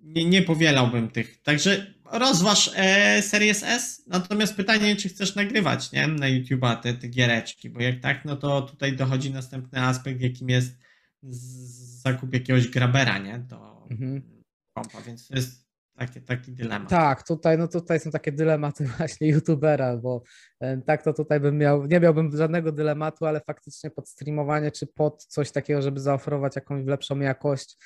nie, 0.06 0.26
nie 0.26 0.42
powielałbym 0.42 1.10
tych. 1.10 1.42
Także 1.42 1.96
rozważ 2.12 2.72
e, 2.76 3.22
Series 3.22 3.64
S. 3.64 4.04
Natomiast 4.08 4.56
pytanie, 4.56 4.96
czy 4.96 5.10
chcesz 5.10 5.36
nagrywać 5.36 5.92
nie? 5.92 6.08
na 6.08 6.26
YouTube'a 6.26 6.82
te, 6.82 6.94
te 6.94 7.08
giereczki, 7.08 7.70
bo 7.70 7.82
jak 7.82 8.00
tak, 8.00 8.26
no 8.26 8.36
to 8.36 8.62
tutaj 8.62 8.96
dochodzi 8.96 9.32
następny 9.32 9.82
aspekt, 9.82 10.22
jakim 10.22 10.50
jest 10.50 10.76
zakup 12.02 12.34
jakiegoś 12.34 12.68
grabera, 12.68 13.18
nie? 13.18 13.40
Do 13.40 13.88
mhm. 13.92 14.22
kompa, 14.74 15.02
więc 15.02 15.28
to 15.28 15.36
jest 15.36 15.66
taki, 15.98 16.22
taki 16.22 16.52
dylemat. 16.52 16.90
Tak, 16.90 17.28
tutaj, 17.28 17.58
no 17.58 17.68
tutaj 17.68 18.00
są 18.00 18.12
takie 18.12 18.32
dylematy 18.32 18.86
właśnie 18.98 19.28
youtubera, 19.28 19.98
bo 19.98 20.24
e, 20.60 20.82
tak 20.82 21.04
to 21.04 21.14
tutaj 21.14 21.40
bym 21.40 21.58
miał, 21.58 21.86
nie 21.86 22.00
miałbym 22.00 22.38
żadnego 22.38 22.72
dylematu, 22.72 23.26
ale 23.26 23.42
faktycznie 23.42 23.90
pod 23.90 24.10
streamowanie 24.10 24.72
czy 24.72 24.88
pod 24.88 25.26
coś 25.26 25.52
takiego, 25.52 25.82
żeby 25.82 26.00
zaoferować 26.00 26.56
jakąś 26.56 26.86
lepszą 26.86 27.20
jakość, 27.20 27.78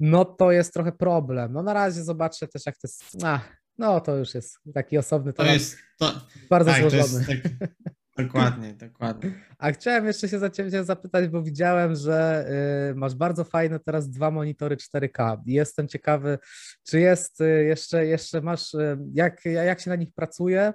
no 0.00 0.24
to 0.24 0.52
jest 0.52 0.72
trochę 0.72 0.92
problem. 0.92 1.52
No 1.52 1.62
na 1.62 1.72
razie 1.72 2.04
zobaczę 2.04 2.48
też, 2.48 2.66
jak 2.66 2.74
to 2.74 2.80
jest. 2.84 3.04
Ach, 3.24 3.56
no 3.78 4.00
to 4.00 4.16
już 4.16 4.34
jest 4.34 4.58
taki 4.74 4.98
osobny 4.98 5.32
temat. 5.32 5.50
To 5.50 5.54
jest 5.54 5.76
to, 5.98 6.12
bardzo 6.50 6.70
tak, 6.70 6.80
złożony. 6.80 7.24
To 7.24 7.32
jest 7.32 7.42
tak, 7.42 8.26
dokładnie, 8.26 8.74
dokładnie. 8.74 9.32
A 9.58 9.72
chciałem 9.72 10.06
jeszcze 10.06 10.28
się 10.28 10.38
za 10.38 10.50
Ciebie 10.50 10.84
zapytać, 10.84 11.28
bo 11.28 11.42
widziałem, 11.42 11.94
że 11.94 12.46
y, 12.90 12.94
masz 12.94 13.14
bardzo 13.14 13.44
fajne 13.44 13.80
teraz 13.80 14.10
dwa 14.10 14.30
monitory 14.30 14.76
4K. 14.76 15.38
Jestem 15.46 15.88
ciekawy, 15.88 16.38
czy 16.82 17.00
jest 17.00 17.40
y, 17.40 17.64
jeszcze, 17.64 18.06
jeszcze 18.06 18.40
masz, 18.40 18.74
y, 18.74 18.98
jak, 19.12 19.44
jak 19.44 19.80
się 19.80 19.90
na 19.90 19.96
nich 19.96 20.14
pracuje? 20.14 20.72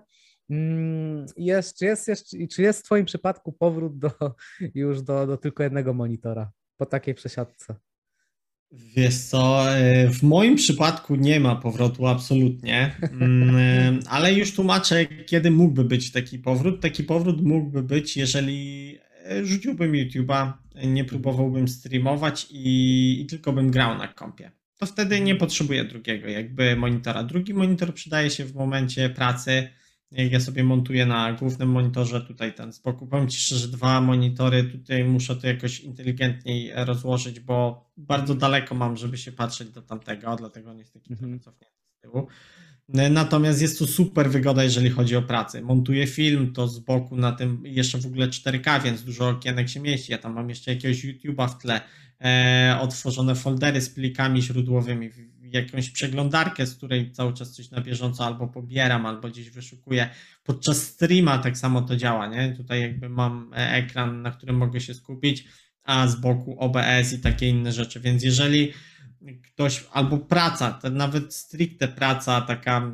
Mm, 0.49 1.25
jest, 1.37 1.77
czy, 1.77 1.85
jest, 1.85 2.07
jest, 2.07 2.35
czy 2.51 2.61
jest 2.61 2.79
w 2.79 2.83
Twoim 2.83 3.05
przypadku 3.05 3.53
powrót 3.53 3.97
do, 3.97 4.11
już 4.75 5.01
do, 5.01 5.27
do 5.27 5.37
tylko 5.37 5.63
jednego 5.63 5.93
monitora 5.93 6.51
po 6.77 6.85
takiej 6.85 7.13
przesiadce? 7.13 7.75
Wiesz 8.71 9.17
co, 9.17 9.71
e, 9.77 10.07
w 10.09 10.23
moim 10.23 10.55
przypadku 10.55 11.15
nie 11.15 11.39
ma 11.39 11.55
powrotu 11.55 12.07
absolutnie, 12.07 12.95
mm, 13.21 13.55
e, 13.55 14.09
ale 14.09 14.33
już 14.33 14.53
tłumaczę, 14.53 15.05
kiedy 15.05 15.51
mógłby 15.51 15.83
być 15.83 16.11
taki 16.11 16.39
powrót. 16.39 16.81
Taki 16.81 17.03
powrót 17.03 17.41
mógłby 17.41 17.83
być, 17.83 18.17
jeżeli 18.17 18.97
e, 19.25 19.45
rzuciłbym 19.45 19.91
YouTube'a, 19.91 20.53
nie 20.85 21.05
próbowałbym 21.05 21.67
streamować 21.67 22.47
i, 22.51 23.21
i 23.21 23.25
tylko 23.25 23.53
bym 23.53 23.71
grał 23.71 23.97
na 23.97 24.07
kompie. 24.07 24.51
To 24.77 24.85
wtedy 24.85 25.21
nie 25.21 25.35
potrzebuję 25.35 25.85
drugiego 25.85 26.27
jakby 26.27 26.75
monitora. 26.75 27.23
Drugi 27.23 27.53
monitor 27.53 27.93
przydaje 27.93 28.29
się 28.29 28.45
w 28.45 28.55
momencie 28.55 29.09
pracy, 29.09 29.67
ja 30.11 30.39
sobie 30.39 30.63
montuję 30.63 31.05
na 31.05 31.33
głównym 31.33 31.69
monitorze 31.69 32.21
tutaj 32.21 32.53
ten 32.53 32.73
spokój. 32.73 33.07
Powiem 33.07 33.29
Ci 33.29 33.39
szczerze, 33.39 33.67
dwa 33.67 34.01
monitory, 34.01 34.63
tutaj 34.63 35.03
muszę 35.03 35.35
to 35.35 35.47
jakoś 35.47 35.79
inteligentniej 35.79 36.71
rozłożyć, 36.75 37.39
bo 37.39 37.89
bardzo 37.97 38.35
daleko 38.35 38.75
mam, 38.75 38.97
żeby 38.97 39.17
się 39.17 39.31
patrzeć 39.31 39.69
do 39.69 39.81
tamtego, 39.81 40.35
dlatego 40.35 40.71
on 40.71 40.79
jest 40.79 40.93
taki 40.93 41.13
mhm. 41.13 41.39
cofnięty 41.39 41.77
z 41.97 42.01
tyłu. 42.01 42.27
Natomiast 42.89 43.61
jest 43.61 43.79
to 43.79 43.87
super 43.87 44.29
wygoda, 44.29 44.63
jeżeli 44.63 44.89
chodzi 44.89 45.15
o 45.15 45.21
pracę. 45.21 45.61
Montuję 45.61 46.07
film, 46.07 46.53
to 46.53 46.67
z 46.67 46.79
boku 46.79 47.15
na 47.15 47.31
tym 47.31 47.61
jeszcze 47.65 47.97
w 47.97 48.05
ogóle 48.05 48.27
4K, 48.27 48.83
więc 48.83 49.03
dużo 49.03 49.29
okienek 49.29 49.69
się 49.69 49.79
mieści. 49.79 50.11
Ja 50.11 50.17
tam 50.17 50.33
mam 50.33 50.49
jeszcze 50.49 50.73
jakiegoś 50.73 51.05
YouTube'a 51.05 51.49
w 51.49 51.57
tle, 51.57 51.81
e, 52.21 52.77
otworzone 52.81 53.35
foldery 53.35 53.81
z 53.81 53.89
plikami 53.89 54.41
źródłowymi 54.41 55.09
jakąś 55.53 55.89
przeglądarkę, 55.89 56.65
z 56.65 56.75
której 56.75 57.11
cały 57.11 57.33
czas 57.33 57.51
coś 57.51 57.71
na 57.71 57.81
bieżąco 57.81 58.25
albo 58.25 58.47
pobieram, 58.47 59.05
albo 59.05 59.27
gdzieś 59.27 59.49
wyszukuję. 59.49 60.09
Podczas 60.43 60.83
streama 60.83 61.37
tak 61.37 61.57
samo 61.57 61.81
to 61.81 61.95
działa, 61.95 62.27
nie? 62.27 62.53
Tutaj 62.57 62.81
jakby 62.81 63.09
mam 63.09 63.53
e, 63.53 63.71
ekran, 63.71 64.21
na 64.21 64.31
którym 64.31 64.55
mogę 64.55 64.81
się 64.81 64.93
skupić, 64.93 65.45
a 65.83 66.07
z 66.07 66.15
boku 66.15 66.59
OBS 66.59 67.13
i 67.13 67.19
takie 67.19 67.49
inne 67.49 67.71
rzeczy, 67.71 67.99
więc 67.99 68.23
jeżeli 68.23 68.73
ktoś, 69.43 69.85
albo 69.91 70.17
praca, 70.17 70.71
to 70.71 70.89
nawet 70.89 71.33
stricte 71.33 71.87
praca, 71.87 72.41
taka 72.41 72.91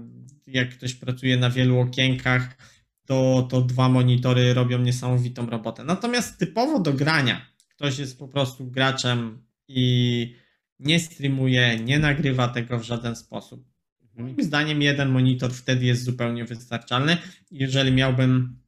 jak 0.47 0.70
ktoś 0.70 0.93
pracuje 0.93 1.38
na 1.38 1.49
wielu 1.49 1.80
okienkach, 1.80 2.58
to, 3.05 3.47
to 3.49 3.62
dwa 3.62 3.89
monitory 3.89 4.53
robią 4.53 4.80
niesamowitą 4.80 5.49
robotę. 5.49 5.84
Natomiast 5.84 6.38
typowo 6.38 6.80
do 6.80 6.93
grania, 6.93 7.45
ktoś 7.70 7.99
jest 7.99 8.20
po 8.20 8.28
prostu 8.28 8.72
graczem 8.72 9.43
i 9.68 10.36
nie 10.80 10.99
streamuje, 10.99 11.80
nie 11.80 11.99
nagrywa 11.99 12.47
tego 12.47 12.80
w 12.80 12.84
żaden 12.84 13.15
sposób. 13.15 13.65
Mhm. 14.03 14.23
Moim 14.23 14.43
zdaniem 14.43 14.82
jeden 14.82 15.09
monitor 15.09 15.53
wtedy 15.53 15.86
jest 15.86 16.03
zupełnie 16.03 16.45
wystarczalny. 16.45 17.17
Jeżeli 17.51 17.91
miałbym 17.91 18.59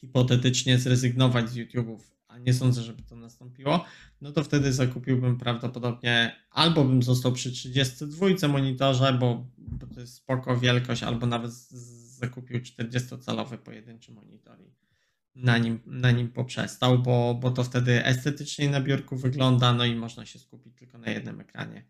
hipotetycznie 0.00 0.78
zrezygnować 0.78 1.50
z 1.50 1.56
YouTube'ów, 1.56 1.98
a 2.28 2.38
nie 2.38 2.54
sądzę, 2.54 2.82
żeby 2.82 3.02
to 3.02 3.16
nastąpiło, 3.16 3.84
no 4.20 4.32
to 4.32 4.44
wtedy 4.44 4.72
zakupiłbym 4.72 5.38
prawdopodobnie 5.38 6.36
albo 6.50 6.84
bym 6.84 7.02
został 7.02 7.32
przy 7.32 7.52
32 7.52 8.48
monitorze, 8.48 9.16
bo, 9.20 9.46
bo 9.58 9.86
to 9.86 10.00
jest 10.00 10.14
spoko 10.14 10.58
wielkość, 10.58 11.02
albo 11.02 11.26
nawet 11.26 11.52
zakupił 11.52 12.60
40-calowy 12.60 13.58
pojedynczy 13.58 14.12
monitor 14.12 14.58
na 15.36 15.58
nim, 15.58 15.80
na 15.86 16.10
nim 16.10 16.28
poprzestał, 16.28 16.98
bo, 16.98 17.34
bo 17.34 17.50
to 17.50 17.64
wtedy 17.64 18.04
estetycznie 18.04 18.70
na 18.70 18.80
biurku 18.80 19.16
wygląda, 19.16 19.72
no 19.72 19.84
i 19.84 19.94
można 19.94 20.26
się 20.26 20.38
skupić 20.38 20.74
tylko 20.78 20.98
na 20.98 21.10
jednym 21.10 21.40
ekranie. 21.40 21.84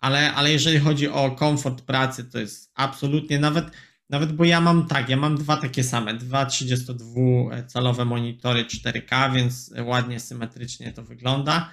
Ale, 0.00 0.34
ale 0.34 0.52
jeżeli 0.52 0.78
chodzi 0.78 1.08
o 1.08 1.30
komfort 1.30 1.82
pracy, 1.82 2.24
to 2.24 2.38
jest 2.38 2.72
absolutnie 2.74 3.38
nawet, 3.38 3.64
nawet 4.10 4.32
bo 4.32 4.44
ja 4.44 4.60
mam 4.60 4.86
tak, 4.86 5.08
ja 5.08 5.16
mam 5.16 5.36
dwa 5.36 5.56
takie 5.56 5.84
same, 5.84 6.14
dwa 6.14 6.44
32-calowe 6.44 8.06
monitory 8.06 8.64
4K, 8.64 9.34
więc 9.34 9.74
ładnie 9.84 10.20
symetrycznie 10.20 10.92
to 10.92 11.02
wygląda. 11.02 11.70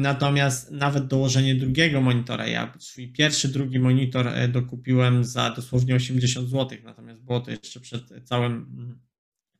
Natomiast 0.00 0.70
nawet 0.70 1.06
dołożenie 1.06 1.54
drugiego 1.54 2.00
monitora, 2.00 2.46
ja 2.46 2.72
swój 2.78 3.12
pierwszy, 3.12 3.48
drugi 3.48 3.78
monitor 3.78 4.28
e, 4.28 4.48
dokupiłem 4.48 5.24
za 5.24 5.50
dosłownie 5.50 5.94
80 5.94 6.48
zł, 6.48 6.78
natomiast 6.84 7.24
było 7.24 7.40
to 7.40 7.50
jeszcze 7.50 7.80
przed 7.80 8.02
całym 8.24 8.66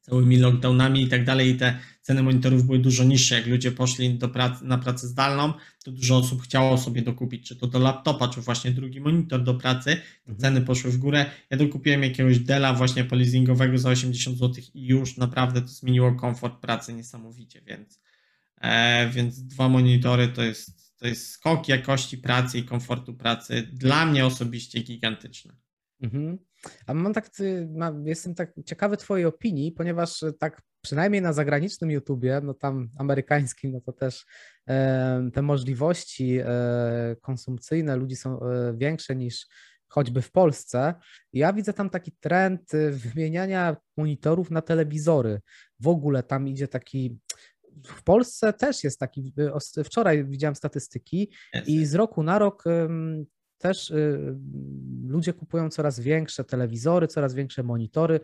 całymi 0.09 0.37
lockdownami 0.37 1.03
i 1.03 1.09
tak 1.09 1.25
dalej, 1.25 1.51
i 1.51 1.57
te 1.57 1.79
ceny 2.03 2.23
monitorów 2.23 2.67
były 2.67 2.79
dużo 2.79 3.05
niższe. 3.05 3.35
Jak 3.35 3.47
ludzie 3.47 3.73
poszli 3.73 4.15
do 4.15 4.29
pracy, 4.29 4.65
na 4.65 4.79
pracę 4.79 5.07
zdalną, 5.07 5.53
to 5.85 5.93
dużo 5.93 6.17
osób 6.17 6.43
chciało 6.43 6.79
sobie 6.79 7.03
dokupić, 7.03 7.49
czy 7.49 7.57
to 7.57 7.67
do 7.67 7.79
laptopa, 7.79 8.29
czy 8.29 8.41
właśnie 8.41 8.71
drugi 8.71 9.01
monitor 9.01 9.43
do 9.43 9.55
pracy. 9.55 9.91
Mhm. 10.27 10.39
Ceny 10.39 10.61
poszły 10.61 10.91
w 10.91 10.97
górę. 10.97 11.27
Ja 11.51 11.57
dokupiłem 11.57 12.03
jakiegoś 12.03 12.39
Dela 12.39 12.75
właśnie 12.75 13.05
polizingowego 13.05 13.79
za 13.79 13.91
80 13.91 14.39
zł 14.39 14.65
i 14.75 14.87
już 14.87 15.17
naprawdę 15.17 15.63
to 15.63 15.69
zmieniło 15.69 16.15
komfort 16.15 16.61
pracy 16.61 16.93
niesamowicie, 16.93 17.63
więc, 17.67 18.01
e, 18.61 19.11
więc 19.11 19.43
dwa 19.43 19.69
monitory 19.69 20.29
to 20.29 20.43
jest, 20.43 20.97
to 20.97 21.07
jest 21.07 21.31
skok 21.31 21.69
jakości 21.69 22.19
pracy 22.19 22.59
i 22.59 22.63
komfortu 22.63 23.15
pracy 23.15 23.69
dla 23.73 24.07
mnie 24.07 24.27
osobiście 24.27 24.83
gigantyczny. 24.83 25.57
Mhm. 26.01 26.48
A 26.87 26.95
mam 26.95 27.15
tak, 27.15 27.31
jestem 28.05 28.35
tak 28.35 28.53
ciekawy 28.67 28.97
Twojej 28.97 29.27
opinii, 29.27 29.73
ponieważ 29.73 30.23
e, 30.23 30.33
tak 30.33 30.63
przynajmniej 30.81 31.23
na 31.23 31.33
zagranicznym 31.33 31.91
YouTubie, 31.91 32.41
no 32.45 32.55
tam 32.55 32.89
amerykańskim, 32.99 33.73
no 33.73 33.81
to 33.81 33.93
też 33.93 34.27
e, 34.69 35.31
te 35.35 35.43
możliwości 35.43 36.39
e, 36.45 37.17
konsumpcyjne 37.21 37.97
ludzi 37.97 38.17
są 38.17 38.41
większe 38.75 39.17
niż 39.17 39.47
choćby 39.89 40.23
w 40.23 40.33
Polsce. 40.33 40.95
Ja 41.33 41.53
widzę 41.53 41.73
tam 41.73 41.91
taki 41.91 42.13
trend 42.21 42.73
wymieniania 42.91 43.77
monitorów 43.97 44.51
na 44.51 44.63
telewizory. 44.63 45.41
W 45.81 45.89
ogóle 45.89 46.23
tam 46.23 46.49
idzie 46.49 46.69
taki 46.69 47.19
w 47.87 48.03
Polsce 48.03 48.53
też 48.53 48.85
jest 48.85 49.01
taki, 49.01 49.33
wczoraj 49.85 50.25
widziałem 50.25 50.55
statystyki 50.55 51.33
i 51.67 51.87
z 51.87 51.95
roku 51.95 52.23
na 52.23 52.39
rok 52.39 52.65
też 53.59 53.91
y, 53.91 54.37
ludzie 55.07 55.33
kupują 55.33 55.71
coraz 55.71 56.01
większe 56.01 56.45
telewizory, 56.45 57.09
coraz 57.09 57.35
większe 57.35 57.63
monitory. 57.63 58.21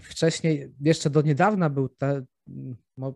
Wcześniej, 0.00 0.74
jeszcze 0.80 1.10
do 1.10 1.22
niedawna 1.22 1.70
był 1.70 1.88
te, 1.88 2.22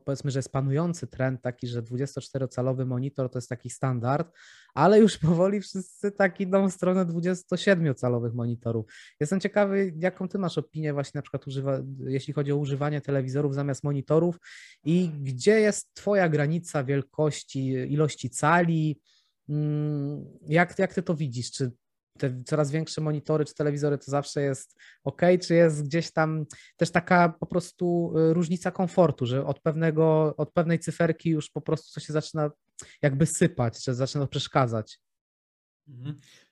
powiedzmy, 0.05 0.31
że 0.31 0.39
jest 0.39 0.53
panujący 0.53 1.07
trend 1.07 1.43
taki, 1.43 1.67
że 1.67 1.83
24-calowy 1.83 2.87
monitor 2.87 3.31
to 3.31 3.39
jest 3.39 3.49
taki 3.49 3.71
standard, 3.71 4.33
ale 4.75 5.01
już 5.01 5.19
powoli 5.19 5.61
wszyscy 5.61 6.11
tak 6.11 6.41
idą 6.41 6.69
w 6.69 6.73
stronę 6.73 7.07
27-calowych 7.07 8.35
monitorów. 8.35 8.87
Jestem 9.21 9.41
ciekawy, 9.41 9.93
jaką 9.99 10.29
ty 10.29 10.39
masz 10.39 10.59
opinię 10.59 10.93
właśnie 10.93 11.19
na 11.19 11.23
przykład 11.23 11.47
używa, 11.47 11.79
jeśli 11.99 12.35
chodzi 12.35 12.53
o 12.53 12.57
używanie 12.57 13.01
telewizorów 13.01 13.55
zamiast 13.55 13.85
monitorów 13.85 14.39
i 14.85 15.11
gdzie 15.21 15.61
jest 15.61 15.95
twoja 15.95 16.29
granica 16.29 16.85
wielkości, 16.85 17.69
ilości 17.69 18.31
cali, 18.31 19.01
jak, 20.47 20.79
jak 20.79 20.95
ty 20.95 21.03
to 21.03 21.15
widzisz? 21.15 21.51
Czy 21.51 21.73
te 22.19 22.43
coraz 22.47 22.71
większe 22.71 23.01
monitory 23.01 23.45
czy 23.45 23.55
telewizory 23.55 23.99
to 23.99 24.11
zawsze 24.11 24.43
jest 24.43 24.77
ok, 25.05 25.23
czy 25.43 25.55
jest 25.55 25.85
gdzieś 25.85 26.13
tam 26.13 26.45
też 26.77 26.91
taka 26.91 27.29
po 27.29 27.47
prostu 27.47 28.15
y, 28.19 28.35
różnica 28.35 28.71
komfortu, 28.71 29.27
że 29.27 29.47
od 29.47 29.61
pewnego, 29.61 30.35
od 30.37 30.53
pewnej 30.53 30.79
cyferki 30.79 31.31
już 31.31 31.51
po 31.51 31.61
prostu 31.61 31.93
coś 31.93 32.07
się 32.07 32.13
zaczyna 32.13 32.51
jakby 33.03 33.27
sypać, 33.27 33.85
czy 33.85 33.95
zaczyna 33.95 34.27
przeszkadzać. 34.27 34.99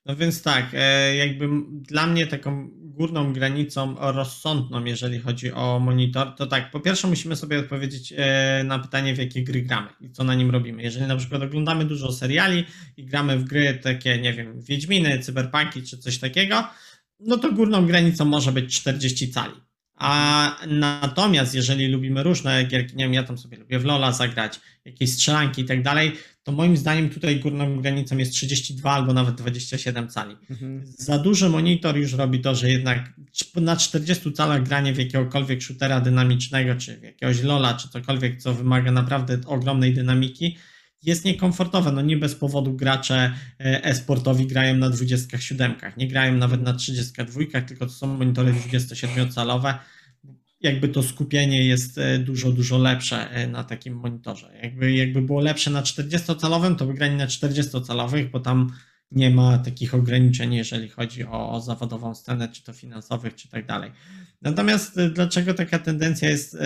No 0.06 0.16
więc 0.16 0.42
tak, 0.42 0.70
e, 0.74 1.16
jakby 1.16 1.48
dla 1.72 2.06
mnie 2.06 2.26
taką 2.26 2.68
górną 2.72 3.32
granicą 3.32 3.96
rozsądną, 3.98 4.84
jeżeli 4.84 5.18
chodzi 5.18 5.52
o 5.52 5.80
monitor, 5.80 6.34
to 6.34 6.46
tak, 6.46 6.70
po 6.70 6.80
pierwsze 6.80 7.08
musimy 7.08 7.36
sobie 7.36 7.58
odpowiedzieć 7.58 8.14
e, 8.16 8.64
na 8.64 8.78
pytanie, 8.78 9.14
w 9.14 9.18
jakie 9.18 9.44
gry 9.44 9.62
gramy 9.62 9.88
i 10.00 10.10
co 10.10 10.24
na 10.24 10.34
nim 10.34 10.50
robimy. 10.50 10.82
Jeżeli 10.82 11.06
na 11.06 11.16
przykład 11.16 11.42
oglądamy 11.42 11.84
dużo 11.84 12.12
seriali 12.12 12.64
i 12.96 13.04
gramy 13.04 13.38
w 13.38 13.44
gry 13.44 13.78
takie, 13.82 14.18
nie 14.18 14.32
wiem, 14.32 14.62
Wiedźminy, 14.62 15.18
Cyberpunki 15.18 15.82
czy 15.82 15.98
coś 15.98 16.18
takiego, 16.18 16.68
no 17.20 17.36
to 17.36 17.52
górną 17.52 17.86
granicą 17.86 18.24
może 18.24 18.52
być 18.52 18.80
40 18.80 19.32
cali. 19.32 19.69
A 20.00 20.56
natomiast 20.66 21.54
jeżeli 21.54 21.88
lubimy 21.88 22.22
różne 22.22 22.64
gierki, 22.64 22.96
nie 22.96 23.04
wiem, 23.04 23.14
ja 23.14 23.22
tam 23.22 23.38
sobie 23.38 23.56
lubię 23.56 23.78
w 23.78 23.84
Lola 23.84 24.12
zagrać, 24.12 24.60
jakieś 24.84 25.12
strzelanki 25.12 25.62
i 25.62 25.64
tak 25.64 25.82
dalej, 25.82 26.12
to 26.42 26.52
moim 26.52 26.76
zdaniem 26.76 27.10
tutaj 27.10 27.40
górną 27.40 27.80
granicą 27.80 28.16
jest 28.16 28.32
32 28.32 28.92
albo 28.92 29.12
nawet 29.12 29.34
27 29.34 30.08
cali. 30.08 30.36
Mhm. 30.50 30.82
Za 30.98 31.18
duży 31.18 31.48
monitor 31.48 31.96
już 31.96 32.12
robi 32.12 32.40
to, 32.40 32.54
że 32.54 32.70
jednak 32.70 33.12
na 33.56 33.76
40 33.76 34.32
calach 34.32 34.62
granie 34.62 34.92
w 34.92 34.98
jakiegokolwiek 34.98 35.62
shootera 35.62 36.00
dynamicznego, 36.00 36.74
czy 36.74 36.96
w 36.96 37.02
jakiegoś 37.02 37.42
Lola, 37.42 37.74
czy 37.74 37.88
cokolwiek, 37.88 38.42
co 38.42 38.54
wymaga 38.54 38.92
naprawdę 38.92 39.38
ogromnej 39.46 39.94
dynamiki, 39.94 40.56
jest 41.02 41.24
niekomfortowe. 41.24 41.92
No 41.92 42.02
nie 42.02 42.16
bez 42.16 42.34
powodu 42.34 42.74
gracze 42.74 43.34
e, 43.60 43.84
e-sportowi 43.84 44.46
grają 44.46 44.76
na 44.76 44.90
27, 44.90 45.74
nie 45.96 46.08
grają 46.08 46.36
nawet 46.36 46.62
na 46.62 46.72
32, 46.72 47.60
tylko 47.66 47.86
to 47.86 47.92
są 47.92 48.06
monitory 48.06 48.52
27-calowe. 48.52 49.74
Jakby 50.60 50.88
to 50.88 51.02
skupienie 51.02 51.64
jest 51.64 51.98
e, 51.98 52.18
dużo, 52.18 52.52
dużo 52.52 52.78
lepsze 52.78 53.30
e, 53.30 53.46
na 53.46 53.64
takim 53.64 53.94
monitorze. 53.94 54.52
Jakby, 54.62 54.92
jakby 54.92 55.22
było 55.22 55.40
lepsze 55.40 55.70
na 55.70 55.82
40-calowym, 55.82 56.76
to 56.76 56.86
by 56.86 56.94
grali 56.94 57.16
na 57.16 57.26
40-calowych, 57.26 58.30
bo 58.30 58.40
tam 58.40 58.72
nie 59.10 59.30
ma 59.30 59.58
takich 59.58 59.94
ograniczeń, 59.94 60.54
jeżeli 60.54 60.88
chodzi 60.88 61.24
o, 61.24 61.60
zawodową 61.60 62.14
scenę, 62.14 62.48
czy 62.48 62.64
to 62.64 62.72
finansowych, 62.72 63.34
czy 63.34 63.48
tak 63.48 63.66
dalej. 63.66 63.92
Natomiast 64.42 65.00
dlaczego 65.14 65.54
taka 65.54 65.78
tendencja 65.78 66.30
jest 66.30 66.56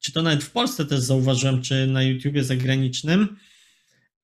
czy 0.00 0.12
to 0.12 0.22
nawet 0.22 0.44
w 0.44 0.50
Polsce 0.50 0.84
też 0.84 1.00
zauważyłem, 1.00 1.62
czy 1.62 1.86
na 1.86 2.02
YouTubie 2.02 2.44
zagranicznym. 2.44 3.36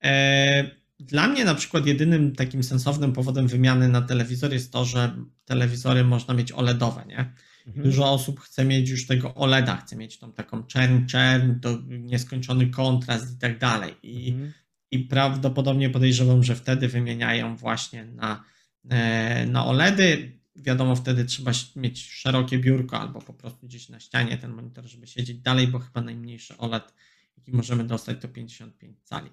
E, 0.04 0.70
dla 1.00 1.28
mnie 1.28 1.44
na 1.44 1.54
przykład 1.54 1.86
jedynym 1.86 2.36
takim 2.36 2.64
sensownym 2.64 3.12
powodem 3.12 3.48
wymiany 3.48 3.88
na 3.88 4.02
telewizor 4.02 4.52
jest 4.52 4.72
to, 4.72 4.84
że 4.84 5.16
telewizory 5.44 6.04
można 6.04 6.34
mieć 6.34 6.52
OLEDowe, 6.52 7.04
nie? 7.06 7.32
Mhm. 7.66 7.84
Dużo 7.84 8.12
osób 8.12 8.40
chce 8.40 8.64
mieć 8.64 8.90
już 8.90 9.06
tego 9.06 9.34
OLEDa, 9.34 9.76
chce 9.76 9.96
mieć 9.96 10.18
tą 10.18 10.32
taką 10.32 10.62
czern, 10.62 11.06
czern, 11.06 11.60
to 11.60 11.78
nieskończony 11.88 12.66
kontrast 12.66 13.36
i 13.36 13.38
tak 13.38 13.58
dalej. 13.58 13.94
I, 14.02 14.30
mhm. 14.30 14.52
I 14.90 14.98
prawdopodobnie 14.98 15.90
podejrzewam, 15.90 16.44
że 16.44 16.56
wtedy 16.56 16.88
wymieniają 16.88 17.56
właśnie 17.56 18.04
na, 18.04 18.44
e, 18.88 19.46
na 19.46 19.66
OLEDy 19.66 20.35
wiadomo, 20.56 20.96
wtedy 20.96 21.24
trzeba 21.24 21.52
mieć 21.76 22.06
szerokie 22.06 22.58
biurko 22.58 23.00
albo 23.00 23.20
po 23.20 23.32
prostu 23.32 23.66
gdzieś 23.66 23.88
na 23.88 24.00
ścianie 24.00 24.38
ten 24.38 24.50
monitor, 24.50 24.84
żeby 24.84 25.06
siedzieć 25.06 25.38
dalej, 25.38 25.68
bo 25.68 25.78
chyba 25.78 26.00
najmniejszy 26.00 26.56
OLED, 26.56 26.94
jaki 27.36 27.52
możemy 27.52 27.84
dostać, 27.84 28.20
to 28.20 28.28
55 28.28 28.96
cali. 29.04 29.30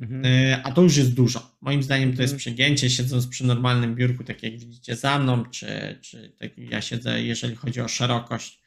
Mhm. 0.00 0.22
E, 0.24 0.62
a 0.62 0.72
to 0.72 0.82
już 0.82 0.96
jest 0.96 1.14
dużo. 1.14 1.56
Moim 1.60 1.82
zdaniem 1.82 2.16
to 2.16 2.22
jest 2.22 2.34
mhm. 2.34 2.38
przegięcie, 2.38 2.90
siedząc 2.90 3.26
przy 3.26 3.46
normalnym 3.46 3.94
biurku, 3.94 4.24
tak 4.24 4.42
jak 4.42 4.58
widzicie 4.58 4.96
za 4.96 5.18
mną, 5.18 5.44
czy, 5.44 5.98
czy 6.00 6.32
tak 6.38 6.58
ja 6.58 6.82
siedzę, 6.82 7.22
jeżeli 7.22 7.56
chodzi 7.56 7.80
o 7.80 7.88
szerokość, 7.88 8.60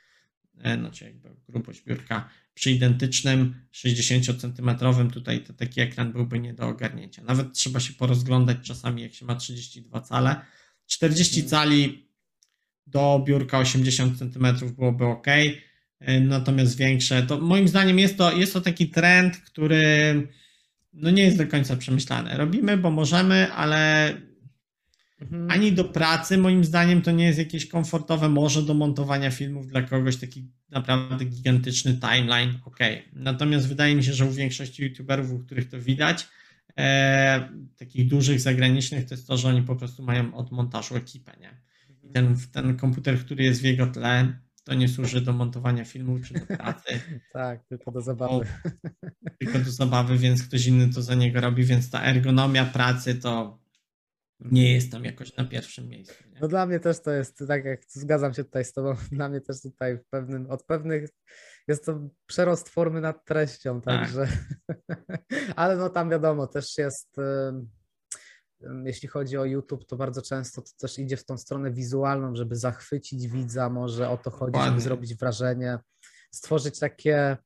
znaczy 0.77 1.05
jakby 1.05 1.29
grubość 1.49 1.81
biurka, 1.81 2.29
przy 2.53 2.71
identycznym 2.71 3.55
60-centymetrowym 3.73 5.11
tutaj 5.11 5.43
to 5.43 5.53
taki 5.53 5.81
ekran 5.81 6.11
byłby 6.11 6.39
nie 6.39 6.53
do 6.53 6.67
ogarnięcia. 6.67 7.23
Nawet 7.23 7.53
trzeba 7.53 7.79
się 7.79 7.93
porozglądać 7.93 8.57
czasami, 8.61 9.01
jak 9.01 9.13
się 9.13 9.25
ma 9.25 9.35
32 9.35 10.01
cale, 10.01 10.41
40 10.89 11.41
mhm. 11.41 11.49
cali 11.49 12.09
do 12.87 13.23
biurka 13.27 13.59
80 13.59 14.17
cm 14.19 14.73
byłoby 14.75 15.05
ok, 15.05 15.27
e, 15.99 16.19
natomiast 16.19 16.77
większe, 16.77 17.23
to 17.23 17.39
moim 17.39 17.67
zdaniem 17.67 17.99
jest 17.99 18.17
to, 18.17 18.31
jest 18.31 18.53
to 18.53 18.61
taki 18.61 18.89
trend, 18.89 19.37
który 19.37 20.27
no 20.93 21.11
nie 21.11 21.23
jest 21.23 21.37
do 21.37 21.47
końca 21.47 21.75
przemyślany. 21.75 22.37
Robimy, 22.37 22.77
bo 22.77 22.91
możemy, 22.91 23.53
ale 23.53 24.13
mhm. 25.21 25.51
ani 25.51 25.71
do 25.71 25.83
pracy 25.83 26.37
moim 26.37 26.63
zdaniem 26.63 27.01
to 27.01 27.11
nie 27.11 27.25
jest 27.25 27.39
jakieś 27.39 27.67
komfortowe, 27.67 28.29
może 28.29 28.63
do 28.63 28.73
montowania 28.73 29.31
filmów 29.31 29.67
dla 29.67 29.81
kogoś 29.81 30.17
taki 30.17 30.51
naprawdę 30.69 31.25
gigantyczny 31.25 31.93
timeline, 31.93 32.59
ok. 32.65 32.79
Natomiast 33.13 33.67
wydaje 33.67 33.95
mi 33.95 34.03
się, 34.03 34.13
że 34.13 34.25
u 34.25 34.31
większości 34.31 34.83
youtuberów, 34.83 35.31
u 35.31 35.39
których 35.39 35.69
to 35.69 35.79
widać, 35.79 36.27
e, 36.79 37.49
takich 37.77 38.07
dużych, 38.07 38.39
zagranicznych, 38.39 39.05
to 39.05 39.13
jest 39.13 39.27
to, 39.27 39.37
że 39.37 39.49
oni 39.49 39.61
po 39.61 39.75
prostu 39.75 40.03
mają 40.03 40.33
od 40.33 40.51
montażu 40.51 40.95
ekipę, 40.95 41.31
nie? 41.39 41.61
I 42.03 42.09
ten, 42.11 42.35
ten 42.51 42.77
komputer, 42.77 43.19
który 43.19 43.43
jest 43.43 43.61
w 43.61 43.63
jego 43.63 43.87
tle, 43.87 44.39
to 44.63 44.73
nie 44.73 44.87
służy 44.87 45.21
do 45.21 45.33
montowania 45.33 45.85
filmu 45.85 46.19
czy 46.19 46.33
do 46.33 46.45
pracy. 46.45 46.99
tak, 47.33 47.65
tylko 47.65 47.91
do 47.91 48.01
zabawy. 48.01 48.45
tylko 49.39 49.59
do 49.59 49.71
zabawy, 49.71 50.17
więc 50.17 50.43
ktoś 50.43 50.67
inny 50.67 50.93
to 50.93 51.01
za 51.01 51.15
niego 51.15 51.41
robi, 51.41 51.63
więc 51.63 51.89
ta 51.89 52.03
ergonomia 52.03 52.65
pracy 52.65 53.15
to 53.15 53.59
nie 54.39 54.73
jest 54.73 54.91
tam 54.91 55.05
jakoś 55.05 55.35
na 55.35 55.45
pierwszym 55.45 55.89
miejscu. 55.89 56.23
Nie? 56.33 56.39
No 56.41 56.47
dla 56.47 56.65
mnie 56.65 56.79
też 56.79 57.01
to 57.01 57.11
jest, 57.11 57.43
tak 57.47 57.65
jak 57.65 57.81
zgadzam 57.87 58.33
się 58.33 58.43
tutaj 58.43 58.65
z 58.65 58.73
tobą, 58.73 58.95
dla 59.11 59.29
mnie 59.29 59.41
też 59.41 59.61
tutaj 59.61 59.97
w 59.97 60.05
pewnym, 60.09 60.51
od 60.51 60.63
pewnych 60.63 61.09
jest 61.69 61.85
to 61.85 62.09
przerost 62.25 62.69
formy 62.69 63.01
nad 63.01 63.25
treścią, 63.25 63.81
tak. 63.81 63.99
także. 63.99 64.27
Tak. 64.67 64.99
Ale 65.55 65.75
no 65.75 65.89
tam 65.89 66.09
wiadomo, 66.09 66.47
też 66.47 66.77
jest. 66.77 67.15
Jeśli 68.85 69.07
chodzi 69.07 69.37
o 69.37 69.45
YouTube, 69.45 69.85
to 69.85 69.95
bardzo 69.95 70.21
często 70.21 70.61
to 70.61 70.71
też 70.79 70.99
idzie 70.99 71.17
w 71.17 71.25
tą 71.25 71.37
stronę 71.37 71.71
wizualną, 71.71 72.35
żeby 72.35 72.55
zachwycić 72.55 73.27
widza, 73.27 73.69
może 73.69 74.09
o 74.09 74.17
to 74.17 74.31
chodzi, 74.31 74.59
żeby 74.65 74.81
zrobić 74.81 75.15
wrażenie, 75.15 75.79
stworzyć 76.31 76.79
takie 76.79 77.37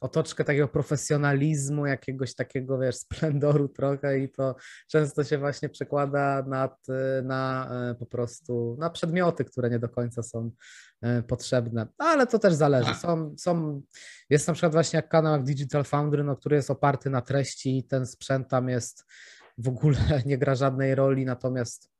otoczkę 0.00 0.44
takiego 0.44 0.68
profesjonalizmu, 0.68 1.86
jakiegoś 1.86 2.34
takiego, 2.34 2.78
wiesz, 2.78 2.96
splendoru 2.96 3.68
trochę 3.68 4.18
i 4.18 4.28
to 4.28 4.56
często 4.88 5.24
się 5.24 5.38
właśnie 5.38 5.68
przekłada 5.68 6.42
nad, 6.42 6.86
na 7.22 7.70
e, 7.90 7.94
po 7.94 8.06
prostu, 8.06 8.76
na 8.80 8.90
przedmioty, 8.90 9.44
które 9.44 9.70
nie 9.70 9.78
do 9.78 9.88
końca 9.88 10.22
są 10.22 10.50
e, 11.04 11.22
potrzebne, 11.22 11.86
ale 11.98 12.26
to 12.26 12.38
też 12.38 12.54
zależy. 12.54 12.90
Tak. 12.90 12.96
Są, 12.98 13.34
są, 13.38 13.82
jest 14.30 14.48
na 14.48 14.54
przykład 14.54 14.72
właśnie 14.72 14.96
jak 14.96 15.08
kanał 15.08 15.32
jak 15.32 15.44
Digital 15.44 15.84
Foundry, 15.84 16.24
no, 16.24 16.36
który 16.36 16.56
jest 16.56 16.70
oparty 16.70 17.10
na 17.10 17.20
treści 17.20 17.78
i 17.78 17.84
ten 17.84 18.06
sprzęt 18.06 18.48
tam 18.48 18.68
jest 18.68 19.04
w 19.58 19.68
ogóle 19.68 19.98
nie 20.26 20.38
gra 20.38 20.54
żadnej 20.54 20.94
roli, 20.94 21.24
natomiast 21.24 21.94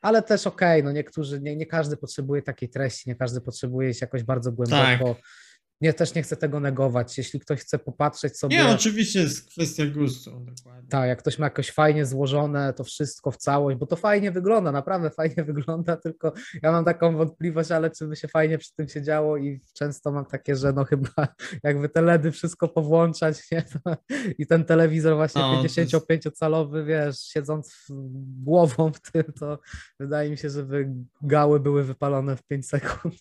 ale 0.00 0.22
też 0.22 0.46
okej, 0.46 0.80
okay, 0.80 0.82
no 0.82 0.92
niektórzy, 0.92 1.40
nie, 1.40 1.56
nie 1.56 1.66
każdy 1.66 1.96
potrzebuje 1.96 2.42
takiej 2.42 2.68
treści, 2.68 3.08
nie 3.08 3.16
każdy 3.16 3.40
potrzebuje 3.40 3.94
się 3.94 4.06
jakoś 4.06 4.22
bardzo 4.22 4.52
głęboko 4.52 5.14
tak 5.14 5.22
nie, 5.80 5.92
też 5.92 6.14
nie 6.14 6.22
chcę 6.22 6.36
tego 6.36 6.60
negować. 6.60 7.18
Jeśli 7.18 7.40
ktoś 7.40 7.60
chce 7.60 7.78
popatrzeć 7.78 8.38
sobie. 8.38 8.56
Nie, 8.56 8.68
oczywiście 8.68 9.20
jest 9.20 9.50
kwestia 9.50 9.86
gustu. 9.86 10.30
Dokładnie. 10.30 10.88
Tak, 10.88 11.08
jak 11.08 11.18
ktoś 11.18 11.38
ma 11.38 11.46
jakoś 11.46 11.70
fajnie 11.70 12.06
złożone 12.06 12.72
to 12.72 12.84
wszystko 12.84 13.30
w 13.30 13.36
całość, 13.36 13.78
bo 13.78 13.86
to 13.86 13.96
fajnie 13.96 14.30
wygląda, 14.30 14.72
naprawdę 14.72 15.10
fajnie 15.10 15.44
wygląda, 15.54 15.96
tylko 15.96 16.32
ja 16.62 16.72
mam 16.72 16.84
taką 16.84 17.16
wątpliwość, 17.16 17.70
ale 17.70 17.90
czy 17.90 18.06
by 18.06 18.16
się 18.16 18.28
fajnie 18.28 18.58
przy 18.58 18.74
tym 18.76 18.88
się 18.88 19.02
działo 19.02 19.36
i 19.36 19.60
często 19.74 20.12
mam 20.12 20.24
takie, 20.24 20.56
że 20.56 20.72
no 20.72 20.84
chyba 20.84 21.08
jakby 21.64 21.88
te 21.88 22.02
LEDy 22.02 22.32
wszystko 22.32 22.68
powłączać 22.68 23.38
nie? 23.52 23.64
i 24.38 24.46
ten 24.46 24.64
telewizor 24.64 25.16
właśnie 25.16 25.42
no, 25.42 25.62
55-calowy, 25.62 26.86
wiesz, 26.86 27.18
siedząc 27.18 27.86
głową 28.42 28.92
w 28.92 29.00
tym, 29.00 29.24
to 29.40 29.58
wydaje 30.00 30.30
mi 30.30 30.38
się, 30.38 30.50
że 30.50 30.62
by 30.62 30.90
gały 31.22 31.60
były 31.60 31.84
wypalone 31.84 32.36
w 32.36 32.42
5 32.42 32.68
sekund. 32.68 33.14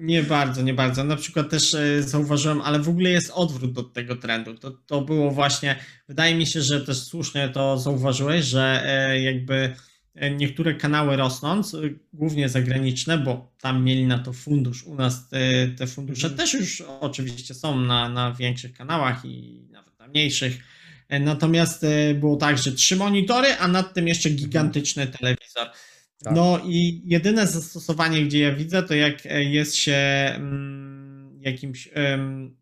Nie 0.00 0.22
bardzo, 0.22 0.62
nie 0.62 0.74
bardzo. 0.74 1.04
Na 1.04 1.16
przykład 1.16 1.50
też 1.50 1.69
E, 1.74 2.02
zauważyłem, 2.02 2.60
ale 2.60 2.78
w 2.78 2.88
ogóle 2.88 3.10
jest 3.10 3.30
odwrót 3.30 3.72
do 3.72 3.82
tego 3.82 4.16
trendu. 4.16 4.54
To, 4.54 4.70
to 4.70 5.00
było 5.00 5.30
właśnie, 5.30 5.76
wydaje 6.08 6.34
mi 6.34 6.46
się, 6.46 6.62
że 6.62 6.80
też 6.80 6.98
słusznie 6.98 7.48
to 7.48 7.78
zauważyłeś, 7.78 8.44
że 8.44 8.82
e, 8.84 9.20
jakby 9.20 9.74
e, 10.14 10.30
niektóre 10.30 10.74
kanały 10.74 11.16
rosnąc, 11.16 11.76
głównie 12.12 12.48
zagraniczne, 12.48 13.18
bo 13.18 13.52
tam 13.60 13.84
mieli 13.84 14.06
na 14.06 14.18
to 14.18 14.32
fundusz. 14.32 14.84
U 14.84 14.94
nas 14.94 15.28
te, 15.28 15.68
te 15.68 15.86
fundusze 15.86 16.26
mhm. 16.26 16.38
też 16.38 16.54
już 16.54 16.80
oczywiście 17.00 17.54
są 17.54 17.80
na, 17.80 18.08
na 18.08 18.32
większych 18.32 18.72
kanałach 18.72 19.24
i 19.24 19.66
nawet 19.70 19.98
na 19.98 20.08
mniejszych. 20.08 20.58
Natomiast 21.20 21.86
było 22.14 22.36
tak, 22.36 22.58
że 22.58 22.72
trzy 22.72 22.96
monitory, 22.96 23.48
a 23.58 23.68
nad 23.68 23.94
tym 23.94 24.08
jeszcze 24.08 24.30
gigantyczny 24.30 25.06
telewizor. 25.06 25.70
Tak. 26.24 26.34
No 26.34 26.60
i 26.64 27.02
jedyne 27.04 27.46
zastosowanie, 27.46 28.24
gdzie 28.24 28.38
ja 28.38 28.54
widzę, 28.54 28.82
to 28.82 28.94
jak 28.94 29.24
jest 29.24 29.76
się. 29.76 29.96
Mm, 30.34 30.99
jakimś 31.40 31.88
um, 31.96 32.56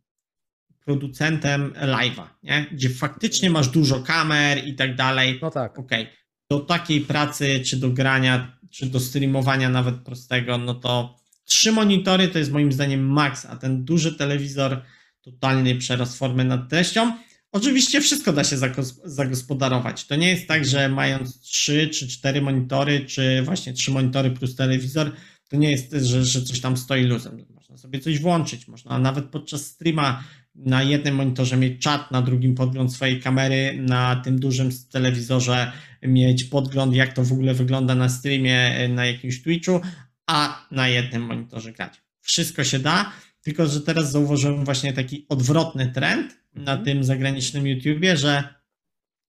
producentem 0.85 1.73
live'a, 1.73 2.27
nie? 2.43 2.67
Gdzie 2.73 2.91
faktycznie 2.91 3.51
masz 3.51 3.69
dużo 3.69 4.01
kamer 4.01 4.67
i 4.67 4.75
tak 4.75 4.97
dalej. 4.97 5.39
No 5.43 5.51
tak. 5.51 5.79
Okej. 5.79 6.03
Okay. 6.03 6.15
Do 6.51 6.61
takiej 6.61 7.01
pracy, 7.01 7.61
czy 7.61 7.77
do 7.77 7.91
grania, 7.91 8.59
czy 8.71 8.87
do 8.87 9.01
streamowania 9.01 9.69
nawet 9.69 9.95
prostego, 9.97 10.59
no 10.59 10.75
to 10.75 11.17
trzy 11.45 11.73
monitory 11.73 12.29
to 12.29 12.39
jest 12.39 12.53
moim 12.53 12.73
zdaniem 12.73 13.07
maks, 13.07 13.47
a 13.47 13.57
ten 13.57 13.85
duży 13.85 14.15
telewizor 14.15 14.83
totalnie 15.21 15.77
przerost 15.77 16.19
formy 16.19 16.45
nad 16.45 16.69
treścią. 16.69 17.13
Oczywiście 17.53 18.01
wszystko 18.01 18.33
da 18.33 18.45
się 18.45 18.57
zagospodarować. 19.05 20.07
To 20.07 20.17
nie 20.17 20.31
jest 20.31 20.49
tak, 20.49 20.65
że 20.65 20.89
mając 20.89 21.41
trzy 21.41 21.89
czy 21.89 22.09
cztery 22.09 22.43
monitory, 22.43 23.01
czy 23.01 23.43
właśnie 23.43 23.73
trzy 23.73 23.91
monitory 23.91 24.31
plus 24.31 24.57
telewizor, 24.57 25.13
to 25.49 25.57
nie 25.57 25.71
jest, 25.71 25.93
że, 25.93 26.25
że 26.25 26.43
coś 26.43 26.61
tam 26.61 26.77
stoi 26.77 27.05
luzem. 27.05 27.45
Można 27.69 27.83
sobie 27.83 28.01
coś 28.01 28.21
włączyć, 28.21 28.69
można 28.69 28.99
nawet 28.99 29.25
podczas 29.25 29.67
streama 29.67 30.25
na 30.55 30.83
jednym 30.83 31.15
monitorze 31.15 31.57
mieć 31.57 31.83
czat, 31.83 32.11
na 32.11 32.23
drugim 32.23 32.55
podgląd 32.55 32.95
swojej 32.95 33.21
kamery, 33.21 33.79
na 33.81 34.17
tym 34.17 34.41
dużym 34.41 34.71
telewizorze 34.91 35.73
mieć 36.03 36.45
podgląd, 36.45 36.95
jak 36.95 37.13
to 37.13 37.25
w 37.25 37.33
ogóle 37.33 37.55
wygląda 37.55 37.95
na 37.95 38.09
streamie 38.09 38.89
na 38.89 39.07
jakimś 39.07 39.43
Twitchu, 39.43 39.81
a 40.27 40.67
na 40.71 40.89
jednym 40.89 41.23
monitorze 41.23 41.73
grać. 41.73 42.03
Wszystko 42.21 42.65
się 42.65 42.79
da, 42.79 43.13
tylko 43.43 43.67
że 43.67 43.81
teraz 43.81 44.11
zauważyłem 44.11 44.65
właśnie 44.65 44.93
taki 44.93 45.27
odwrotny 45.29 45.93
trend 45.93 46.37
na 46.55 46.73
mhm. 46.73 46.85
tym 46.85 47.05
zagranicznym 47.05 47.67
YouTubie, 47.67 48.17
że 48.17 48.55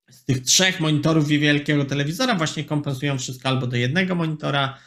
z 0.09 0.25
tych 0.25 0.41
trzech 0.41 0.79
monitorów 0.79 1.31
i 1.31 1.39
wielkiego 1.39 1.85
telewizora 1.85 2.35
właśnie 2.35 2.63
kompensują 2.63 3.17
wszystko 3.17 3.49
albo 3.49 3.67
do 3.67 3.77
jednego 3.77 4.15
monitora, 4.15 4.77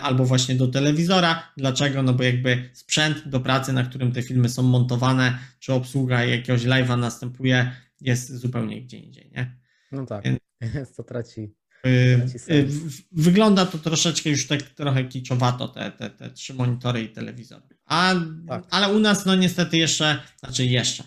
albo 0.00 0.24
właśnie 0.24 0.54
do 0.54 0.68
telewizora. 0.68 1.52
Dlaczego? 1.56 2.02
No 2.02 2.12
bo 2.12 2.22
jakby 2.22 2.70
sprzęt 2.72 3.28
do 3.28 3.40
pracy, 3.40 3.72
na 3.72 3.82
którym 3.82 4.12
te 4.12 4.22
filmy 4.22 4.48
są 4.48 4.62
montowane, 4.62 5.38
czy 5.58 5.72
obsługa 5.72 6.24
jakiegoś 6.24 6.62
live'a 6.62 6.98
następuje, 6.98 7.72
jest 8.00 8.36
zupełnie 8.36 8.82
gdzie 8.82 8.98
indziej, 8.98 9.30
nie? 9.30 9.56
No 9.92 10.06
tak, 10.06 10.24
Więc 10.60 10.94
to 10.96 11.02
traci. 11.02 11.54
Y, 11.86 12.20
y, 12.50 12.68
wygląda 13.12 13.66
to 13.66 13.78
troszeczkę 13.78 14.30
już 14.30 14.46
tak 14.46 14.62
trochę 14.62 15.04
kiczowato, 15.04 15.68
te, 15.68 15.90
te, 15.90 16.10
te 16.10 16.30
trzy 16.30 16.54
monitory 16.54 17.02
i 17.02 17.08
telewizor. 17.08 17.62
A, 17.84 18.14
tak. 18.48 18.64
Ale 18.70 18.96
u 18.96 18.98
nas 18.98 19.26
no 19.26 19.34
niestety 19.34 19.76
jeszcze, 19.76 20.22
znaczy 20.40 20.64
jeszcze, 20.64 21.04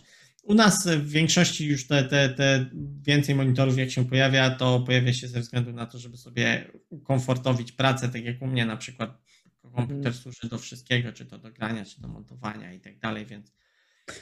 u 0.50 0.54
nas 0.54 0.88
w 0.88 1.10
większości 1.10 1.68
już 1.68 1.88
te, 1.88 2.04
te, 2.04 2.30
te 2.30 2.70
więcej 3.02 3.36
monitorów 3.36 3.78
jak 3.78 3.92
się 3.92 4.06
pojawia, 4.06 4.50
to 4.50 4.80
pojawia 4.80 5.14
się 5.14 5.28
ze 5.28 5.40
względu 5.40 5.74
na 5.74 5.86
to, 5.86 6.00
żeby 6.00 6.18
sobie 6.18 6.72
ukomfortowić 6.90 7.72
pracę, 7.72 8.10
tak 8.10 8.24
jak 8.24 8.42
u 8.42 8.48
mnie 8.48 8.66
na 8.66 8.78
przykład 8.78 9.22
komputer 9.62 9.98
mhm. 9.98 10.16
służy 10.16 10.50
do 10.50 10.58
wszystkiego, 10.58 11.14
czy 11.14 11.26
to 11.26 11.38
do 11.38 11.52
grania, 11.52 11.86
czy 11.86 12.02
do 12.02 12.08
montowania 12.08 12.74
i 12.74 12.80
tak 12.80 13.00
dalej, 13.00 13.26
więc 13.26 13.54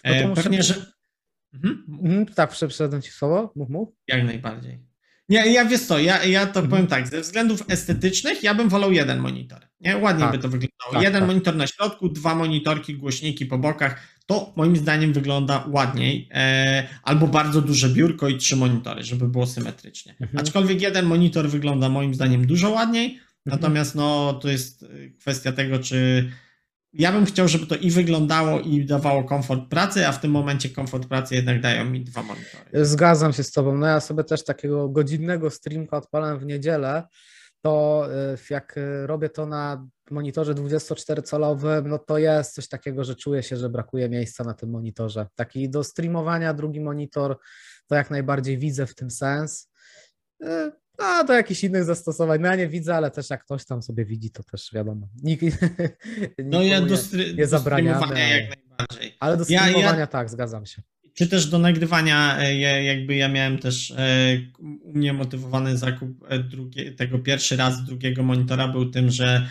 no 0.04 0.12
e, 0.12 0.34
pewnie, 0.36 0.64
że... 0.64 0.86
Mhm. 1.54 1.86
Mhm, 1.90 2.26
tak, 2.26 2.50
przeszedłem 2.50 3.02
Ci 3.02 3.12
słowo, 3.12 3.54
mów, 3.56 3.70
mów. 3.70 3.90
Jak 4.08 4.24
najbardziej. 4.24 4.80
Nie, 5.30 5.54
ja 5.54 5.66
wiesz 5.66 5.82
co, 5.82 6.00
ja, 6.00 6.24
ja 6.24 6.46
to 6.46 6.60
mhm. 6.60 6.68
powiem 6.70 6.88
tak, 6.88 7.08
ze 7.08 7.22
względów 7.22 7.64
estetycznych 7.68 8.44
ja 8.44 8.54
bym 8.54 8.70
wolał 8.70 8.92
jeden 8.92 9.20
monitor. 9.20 9.60
Nie? 9.82 9.98
Ładnie 9.98 10.24
tak. 10.24 10.32
by 10.32 10.38
to 10.38 10.50
wyglądało. 10.50 10.94
Tak, 10.94 11.02
jeden 11.02 11.20
tak. 11.20 11.28
monitor 11.28 11.56
na 11.56 11.68
środku, 11.68 12.10
dwa 12.10 12.36
monitorki, 12.36 12.96
głośniki 12.96 13.46
po 13.46 13.58
bokach. 13.58 14.02
To 14.26 14.54
moim 14.56 14.78
zdaniem 14.78 15.14
wygląda 15.14 15.66
ładniej. 15.68 16.30
E, 16.32 16.88
albo 17.04 17.28
bardzo 17.28 17.62
duże 17.62 17.90
biurko 17.90 18.28
i 18.28 18.38
trzy 18.38 18.56
monitory, 18.56 19.04
żeby 19.04 19.28
było 19.28 19.48
symetrycznie. 19.48 20.16
Mhm. 20.20 20.40
Aczkolwiek 20.40 20.82
jeden 20.82 21.06
monitor 21.06 21.50
wygląda 21.50 21.90
moim 21.90 22.16
zdaniem 22.16 22.48
dużo 22.48 22.70
ładniej. 22.70 23.06
Mhm. 23.06 23.22
Natomiast 23.46 23.96
no, 23.96 24.34
to 24.34 24.50
jest 24.50 24.86
kwestia 25.20 25.52
tego, 25.52 25.80
czy 25.80 26.30
ja 26.94 27.12
bym 27.12 27.26
chciał, 27.26 27.48
żeby 27.48 27.68
to 27.68 27.76
i 27.76 27.92
wyglądało, 27.92 28.60
i 28.60 28.86
dawało 28.86 29.24
komfort 29.24 29.70
pracy, 29.70 30.08
a 30.08 30.12
w 30.12 30.22
tym 30.22 30.32
momencie 30.32 30.70
komfort 30.70 31.08
pracy 31.08 31.36
jednak 31.36 31.62
dają 31.62 31.86
mi 31.86 32.04
dwa 32.04 32.24
monitory. 32.24 32.86
Zgadzam 32.86 33.34
się 33.34 33.44
z 33.44 33.52
Tobą. 33.52 33.78
No 33.78 33.88
ja 33.88 34.00
sobie 34.00 34.24
też 34.24 34.44
takiego 34.44 34.90
godzinnego 34.90 35.50
streamka 35.50 35.98
odpalam 35.98 36.40
w 36.40 36.46
niedzielę, 36.46 37.04
to 37.62 38.08
y, 38.34 38.54
jak 38.54 38.78
y, 38.78 39.08
robię 39.08 39.30
to 39.30 39.46
na 39.46 39.88
monitorze 40.12 40.54
24-calowym, 40.54 41.86
no 41.86 42.00
to 42.00 42.18
jest 42.18 42.54
coś 42.54 42.68
takiego, 42.68 43.04
że 43.04 43.16
czuję 43.16 43.44
się, 43.44 43.58
że 43.58 43.70
brakuje 43.70 44.10
miejsca 44.10 44.44
na 44.44 44.54
tym 44.54 44.70
monitorze. 44.70 45.28
Taki 45.36 45.70
do 45.70 45.84
streamowania 45.84 46.54
drugi 46.54 46.82
monitor, 46.82 47.38
to 47.88 47.96
jak 47.96 48.12
najbardziej 48.12 48.58
widzę 48.58 48.86
w 48.88 48.96
tym 48.96 49.12
sens. 49.12 49.72
A 50.98 51.24
do 51.24 51.34
jakichś 51.34 51.64
innych 51.64 51.84
zastosowań. 51.84 52.42
No 52.42 52.48
ja 52.48 52.56
nie 52.56 52.68
widzę, 52.68 52.96
ale 52.96 53.12
też 53.12 53.30
jak 53.30 53.44
ktoś 53.44 53.66
tam 53.66 53.82
sobie 53.82 54.06
widzi, 54.06 54.32
to 54.32 54.44
też 54.44 54.70
wiadomo. 54.74 55.08
Nikt, 55.24 55.44
no 56.52 56.64
ja 56.64 56.82
do, 56.82 56.98
stry, 56.98 57.34
nie 57.34 57.48
do 57.48 57.60
streamowania 57.60 58.28
jak 58.28 58.50
najbardziej. 58.50 59.18
Ale 59.20 59.38
do 59.38 59.46
streamowania 59.46 59.80
ja, 59.80 60.00
ja, 60.00 60.08
tak, 60.08 60.30
zgadzam 60.30 60.66
się. 60.66 60.82
Czy 61.18 61.28
też 61.28 61.46
do 61.46 61.60
nagrywania, 61.60 62.40
e, 62.40 62.58
ja, 62.58 62.82
jakby 62.82 63.16
ja 63.16 63.30
miałem 63.30 63.58
też 63.58 63.92
e, 63.92 64.38
u 64.60 64.94
mnie 64.94 65.14
motywowany 65.14 65.78
zakup 65.78 66.10
e, 66.30 66.40
drugie, 66.40 66.92
tego 66.92 67.20
pierwszy 67.20 67.58
raz 67.58 67.86
drugiego 67.86 68.24
monitora 68.24 68.68
był 68.68 68.92
tym, 68.92 69.12
że 69.12 69.48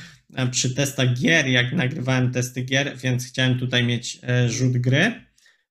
przy 0.51 0.75
testach 0.75 1.15
gier, 1.15 1.47
jak 1.47 1.73
nagrywałem 1.73 2.33
testy 2.33 2.63
gier, 2.63 2.97
więc 2.97 3.27
chciałem 3.27 3.59
tutaj 3.59 3.85
mieć 3.85 4.21
rzut 4.49 4.79
gry 4.79 5.13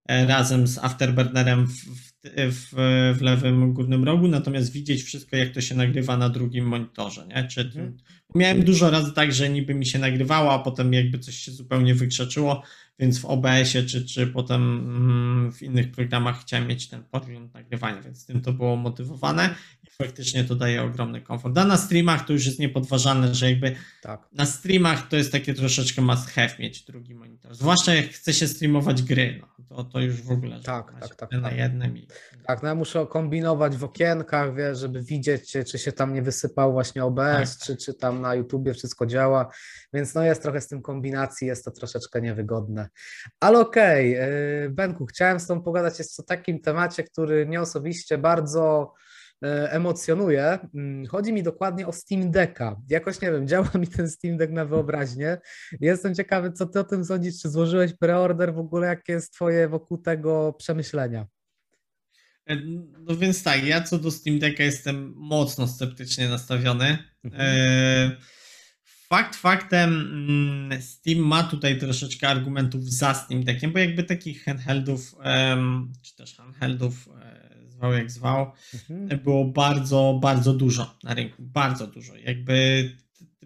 razem 0.10 0.68
z 0.68 0.78
Afterburnerem 0.78 1.68
w, 1.68 1.72
w, 1.72 2.15
w, 2.34 3.18
lewym 3.22 3.74
górnym 3.74 4.04
rogu, 4.04 4.28
natomiast 4.28 4.72
widzieć 4.72 5.04
wszystko, 5.04 5.36
jak 5.36 5.52
to 5.52 5.62
się 5.62 5.76
nagrywa 5.76 6.18
na 6.18 6.30
drugim 6.30 6.66
monitorze. 6.66 7.28
Nie? 7.28 7.48
Czy, 7.48 7.70
hmm. 7.70 7.98
Miałem 8.36 8.64
dużo 8.64 8.90
razy 8.90 9.14
tak, 9.14 9.34
że 9.34 9.50
niby 9.50 9.74
mi 9.74 9.86
się 9.86 10.00
nagrywało, 10.00 10.54
a 10.54 10.60
potem 10.60 10.94
jakby 10.94 11.20
coś 11.20 11.36
się 11.36 11.52
zupełnie 11.52 11.96
wykrzeczyło, 11.96 12.64
więc 13.00 13.20
w 13.20 13.26
OBS-ie 13.26 13.86
czy, 13.86 14.06
czy 14.06 14.28
potem 14.28 14.62
mm, 14.62 15.52
w 15.52 15.62
innych 15.62 15.92
programach 15.92 16.42
chciałem 16.42 16.68
mieć 16.68 16.88
ten 16.88 17.04
podgląd 17.04 17.54
nagrywania, 17.54 18.02
więc 18.02 18.26
tym 18.26 18.42
to 18.42 18.54
było 18.54 18.76
motywowane 18.76 19.56
faktycznie 19.98 20.44
to 20.44 20.56
daje 20.56 20.84
ogromny 20.84 21.22
komfort. 21.22 21.58
A 21.58 21.66
na 21.66 21.78
streamach 21.78 22.26
to 22.26 22.34
już 22.34 22.46
jest 22.46 22.60
niepodważalne, 22.60 23.36
że 23.36 23.50
jakby 23.50 23.76
tak. 24.02 24.28
na 24.32 24.46
streamach 24.46 25.08
to 25.08 25.16
jest 25.16 25.32
takie 25.32 25.54
troszeczkę 25.54 26.02
must 26.02 26.30
have 26.30 26.50
mieć 26.60 26.86
drugi 26.86 27.16
monitor. 27.16 27.56
Zwłaszcza 27.56 27.94
jak 27.94 28.06
chce 28.06 28.34
się 28.34 28.48
streamować 28.48 29.04
gry, 29.04 29.42
no, 29.42 29.66
to, 29.76 29.84
to 29.84 30.00
już 30.00 30.22
w 30.22 30.32
ogóle 30.32 30.60
tak, 30.60 31.00
tak, 31.00 31.16
tak, 31.16 31.32
na 31.32 31.42
tak. 31.42 31.58
jednym. 31.58 31.98
I... 31.98 32.08
Tak, 32.48 32.64
no 32.64 32.70
ja 32.70 32.76
muszę 32.76 33.08
kombinować 33.10 33.78
w 33.78 33.84
okienkach, 33.84 34.56
wie, 34.56 34.76
żeby 34.76 35.04
widzieć, 35.04 35.58
czy 35.72 35.80
się 35.80 35.92
tam 35.92 36.14
nie 36.14 36.22
wysypał 36.22 36.74
właśnie 36.74 37.06
OBS, 37.06 37.58
tak. 37.58 37.66
czy, 37.66 37.78
czy 37.78 37.94
tam 37.94 38.22
na 38.22 38.36
YouTubie 38.36 38.74
wszystko 38.74 39.06
działa, 39.06 39.52
więc 39.94 40.16
no 40.16 40.24
jest 40.24 40.42
trochę 40.42 40.62
z 40.62 40.68
tym 40.68 40.82
kombinacji, 40.82 41.48
jest 41.48 41.66
to 41.66 41.72
troszeczkę 41.72 42.22
niewygodne. 42.22 42.90
Ale 43.40 43.60
okej, 43.60 44.16
okay. 44.16 44.70
Benku, 44.70 45.06
chciałem 45.06 45.40
z 45.40 45.48
Tobą 45.48 45.62
pogadać 45.62 46.00
jest 46.00 46.20
o 46.20 46.24
takim 46.24 46.60
temacie, 46.60 47.04
który 47.04 47.46
mnie 47.46 47.62
osobiście 47.62 48.18
bardzo 48.18 48.94
emocjonuje. 49.42 50.60
Mm, 50.76 51.06
chodzi 51.06 51.34
mi 51.34 51.44
dokładnie 51.44 51.88
o 51.88 51.92
Steam 51.92 52.32
Decka. 52.32 52.82
Jakoś 52.90 53.22
nie 53.22 53.32
wiem, 53.32 53.48
działa 53.52 53.70
mi 53.76 53.88
ten 53.88 54.10
Steam 54.10 54.38
Deck 54.38 54.54
na 54.54 54.66
wyobraźnię. 54.66 55.38
Jestem 55.82 56.16
ciekawy, 56.16 56.52
co 56.52 56.66
ty 56.66 56.80
o 56.80 56.84
tym 56.84 57.06
sądzisz, 57.06 57.42
czy 57.42 57.50
złożyłeś 57.50 57.94
preorder, 57.94 58.54
w 58.54 58.60
ogóle 58.60 58.88
jakie 58.88 59.14
jest 59.14 59.34
twoje 59.34 59.70
wokół 59.70 59.98
tego 59.98 60.54
przemyślenia? 60.54 61.28
E, 62.50 62.56
no 63.00 63.16
więc 63.16 63.44
tak, 63.44 63.64
ja 63.64 63.82
co 63.82 64.00
do 64.00 64.12
Steam 64.12 64.40
Decka 64.40 64.64
jestem 64.64 65.14
mocno 65.16 65.68
sceptycznie 65.68 66.30
nastawiony. 66.30 66.98
Mhm. 67.24 67.42
E 67.42 68.36
Fakt 69.10 69.36
faktem, 69.36 69.90
mm, 70.30 70.82
Steam 70.82 71.20
ma 71.20 71.44
tutaj 71.44 71.80
troszeczkę 71.80 72.28
argumentów 72.28 72.84
za 72.84 73.14
Steam 73.14 73.44
Deckiem, 73.44 73.72
bo 73.72 73.80
jakby 73.80 74.04
takich 74.04 74.44
handheldów, 74.44 75.16
czy 76.02 76.16
też 76.16 76.36
handheldów, 76.36 77.10
e, 77.22 77.35
zwał 77.86 77.94
jak 77.94 78.12
zwał, 78.12 78.52
mhm. 78.74 79.20
było 79.20 79.46
bardzo, 79.46 80.20
bardzo 80.22 80.54
dużo 80.54 80.98
na 81.04 81.14
rynku, 81.14 81.44
bardzo 81.44 81.88
dużo. 81.88 82.16
Jakby 82.16 82.90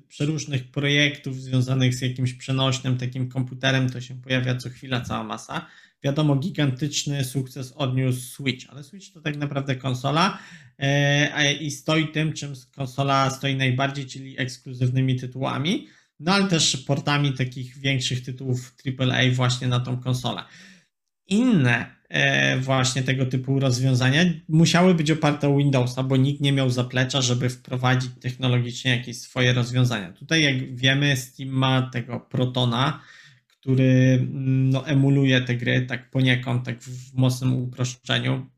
przeróżnych 0.08 0.72
projektów 0.72 1.42
związanych 1.42 1.96
z 1.96 2.02
jakimś 2.02 2.34
przenośnym 2.34 2.98
takim 2.98 3.30
komputerem, 3.30 3.90
to 3.90 4.02
się 4.02 4.22
pojawia 4.22 4.56
co 4.56 4.70
chwila 4.70 5.02
cała 5.02 5.24
masa. 5.24 5.66
Wiadomo, 6.04 6.36
gigantyczny 6.36 7.24
sukces 7.26 7.72
odniósł 7.72 8.20
Switch, 8.20 8.66
ale 8.70 8.84
Switch 8.84 9.14
to 9.14 9.22
tak 9.22 9.38
naprawdę 9.38 9.76
konsola 9.76 10.40
e, 10.78 11.54
i 11.54 11.72
stoi 11.72 12.12
tym, 12.12 12.34
czym 12.34 12.54
konsola 12.76 13.30
stoi 13.30 13.56
najbardziej, 13.56 14.06
czyli 14.06 14.40
ekskluzywnymi 14.40 15.16
tytułami, 15.16 15.88
no 16.20 16.34
ale 16.34 16.48
też 16.48 16.78
portami 16.78 17.34
takich 17.34 17.78
większych 17.78 18.26
tytułów 18.26 18.76
AAA 19.00 19.32
właśnie 19.32 19.68
na 19.68 19.80
tą 19.80 20.00
konsolę. 20.00 20.44
Inne 21.28 21.99
właśnie 22.62 23.04
tego 23.04 23.26
typu 23.26 23.60
rozwiązania 23.60 24.26
musiały 24.48 24.96
być 24.96 25.12
oparte 25.12 25.50
o 25.50 25.58
Windowsa, 25.58 26.04
bo 26.04 26.18
nikt 26.18 26.42
nie 26.42 26.52
miał 26.52 26.70
zaplecza, 26.70 27.22
żeby 27.22 27.50
wprowadzić 27.50 28.12
technologicznie 28.22 28.92
jakieś 28.92 29.18
swoje 29.18 29.54
rozwiązania. 29.54 30.12
Tutaj, 30.14 30.44
jak 30.44 30.76
wiemy, 30.76 31.18
Steam 31.18 31.50
ma 31.50 31.90
tego 31.94 32.20
Protona, 32.20 33.02
który 33.48 34.20
mm, 34.22 34.70
no, 34.70 34.88
emuluje 34.88 35.42
te 35.42 35.56
gry 35.56 35.82
tak 35.82 36.10
poniekąd, 36.10 36.66
tak 36.66 36.82
w 36.84 37.14
mocnym 37.14 37.54
uproszczeniu. 37.54 38.50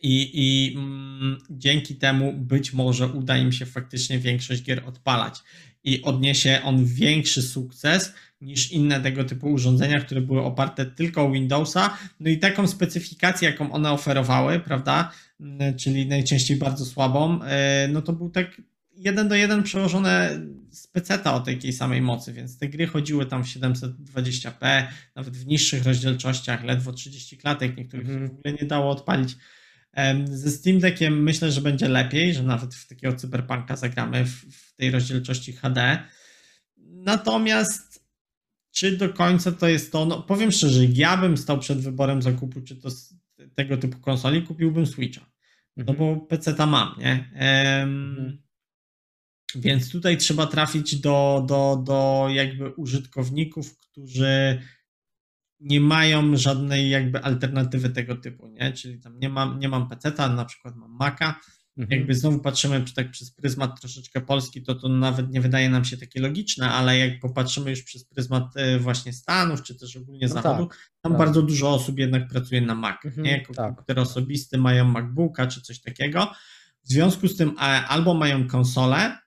I, 0.00 0.30
i 0.34 0.76
mm, 0.76 1.38
dzięki 1.50 1.94
temu 1.94 2.32
być 2.32 2.72
może 2.72 3.06
uda 3.06 3.36
im 3.36 3.52
się 3.52 3.66
faktycznie 3.66 4.18
większość 4.18 4.62
gier 4.62 4.82
odpalać. 4.88 5.40
I 5.84 6.02
odniesie 6.02 6.60
on 6.64 6.84
większy 6.84 7.42
sukces 7.42 8.14
niż 8.40 8.72
inne 8.72 9.00
tego 9.00 9.24
typu 9.24 9.52
urządzenia, 9.52 10.00
które 10.00 10.20
były 10.20 10.42
oparte 10.42 10.86
tylko 10.86 11.22
o 11.22 11.30
Windowsa. 11.30 11.96
No 12.20 12.30
i 12.30 12.38
taką 12.38 12.66
specyfikację, 12.66 13.50
jaką 13.50 13.72
one 13.72 13.92
oferowały, 13.92 14.60
prawda, 14.60 15.12
mm, 15.40 15.76
czyli 15.76 16.06
najczęściej 16.06 16.56
bardzo 16.56 16.84
słabą, 16.84 17.42
e, 17.42 17.88
no 17.92 18.02
to 18.02 18.12
był 18.12 18.30
tak 18.30 18.62
jeden 18.96 19.28
do 19.28 19.34
jeden 19.34 19.62
przełożone 19.62 20.40
z 20.70 20.86
peceta 20.86 21.34
o 21.34 21.40
takiej 21.40 21.72
samej 21.72 22.02
mocy, 22.02 22.32
więc 22.32 22.58
te 22.58 22.68
gry 22.68 22.86
chodziły 22.86 23.26
tam 23.26 23.44
w 23.44 23.46
720p, 23.46 24.86
nawet 25.14 25.36
w 25.36 25.46
niższych 25.46 25.84
rozdzielczościach, 25.84 26.64
ledwo 26.64 26.92
30 26.92 27.38
klatek, 27.38 27.76
niektórych 27.76 28.08
mm. 28.08 28.28
w 28.28 28.30
ogóle 28.30 28.54
nie 28.60 28.66
dało 28.66 28.90
odpalić. 28.90 29.36
Ze 30.24 30.50
Steam 30.50 30.78
Deckiem 30.78 31.22
myślę, 31.22 31.52
że 31.52 31.60
będzie 31.60 31.88
lepiej, 31.88 32.34
że 32.34 32.42
nawet 32.42 32.74
w 32.74 32.88
takiego 32.88 33.16
cyberpunka 33.16 33.76
zagramy 33.76 34.24
w, 34.24 34.30
w 34.30 34.76
tej 34.76 34.90
rozdzielczości 34.90 35.52
HD. 35.52 35.98
Natomiast 36.78 37.92
czy 38.72 38.96
do 38.96 39.08
końca 39.08 39.52
to 39.52 39.68
jest 39.68 39.92
to? 39.92 40.06
No, 40.06 40.22
powiem 40.22 40.52
szczerze, 40.52 40.84
ja 40.84 41.16
bym 41.16 41.36
stał 41.36 41.58
przed 41.58 41.80
wyborem 41.80 42.22
zakupu, 42.22 42.60
czy 42.60 42.76
to 42.76 42.88
tego 43.54 43.76
typu 43.76 43.98
konsoli, 43.98 44.42
kupiłbym 44.42 44.86
Switcha. 44.86 45.32
No 45.76 45.80
mhm. 45.80 45.98
bo 45.98 46.16
PC 46.26 46.54
ta 46.54 46.66
mam, 46.66 46.94
nie? 46.98 47.30
mhm. 47.34 48.42
Więc 49.54 49.90
tutaj 49.90 50.16
trzeba 50.16 50.46
trafić 50.46 50.96
do, 50.96 51.44
do, 51.48 51.82
do 51.86 52.26
jakby 52.30 52.70
użytkowników, 52.70 53.78
którzy 53.78 54.62
nie 55.62 55.80
mają 55.80 56.36
żadnej 56.36 56.90
jakby 56.90 57.22
alternatywy 57.22 57.90
tego 57.90 58.16
typu, 58.16 58.48
nie? 58.48 58.72
Czyli 58.72 59.00
tam 59.00 59.18
nie 59.18 59.28
mam, 59.28 59.58
nie 59.58 59.68
mam 59.68 59.88
PC-ta, 59.88 60.28
na 60.28 60.44
przykład 60.44 60.76
mam 60.76 60.90
Maca. 60.90 61.40
Mhm. 61.76 61.98
Jakby 61.98 62.14
znowu 62.14 62.38
patrzymy 62.38 62.84
tak 62.96 63.10
przez 63.10 63.30
pryzmat 63.30 63.80
troszeczkę 63.80 64.20
polski, 64.20 64.62
to 64.62 64.74
to 64.74 64.88
nawet 64.88 65.30
nie 65.30 65.40
wydaje 65.40 65.70
nam 65.70 65.84
się 65.84 65.96
takie 65.96 66.20
logiczne, 66.20 66.70
ale 66.70 66.98
jak 66.98 67.20
popatrzymy 67.20 67.70
już 67.70 67.82
przez 67.82 68.04
pryzmat 68.04 68.56
e, 68.56 68.78
właśnie 68.78 69.12
Stanów, 69.12 69.62
czy 69.62 69.74
też 69.74 69.96
ogólnie 69.96 70.26
no 70.26 70.34
Zachodu, 70.34 70.66
tak, 70.66 70.78
tam 71.00 71.12
tak. 71.12 71.18
bardzo 71.18 71.42
dużo 71.42 71.70
osób 71.70 71.98
jednak 71.98 72.28
pracuje 72.28 72.60
na 72.60 72.74
Mac, 72.74 73.04
mhm, 73.04 73.26
nie? 73.26 73.32
Jako 73.32 73.54
tak. 73.54 73.66
komputer 73.66 73.98
osobisty 73.98 74.58
mają 74.58 74.84
MacBooka 74.84 75.46
czy 75.46 75.60
coś 75.60 75.80
takiego. 75.80 76.32
W 76.84 76.88
związku 76.88 77.28
z 77.28 77.36
tym 77.36 77.52
albo 77.88 78.14
mają 78.14 78.48
konsolę, 78.48 79.18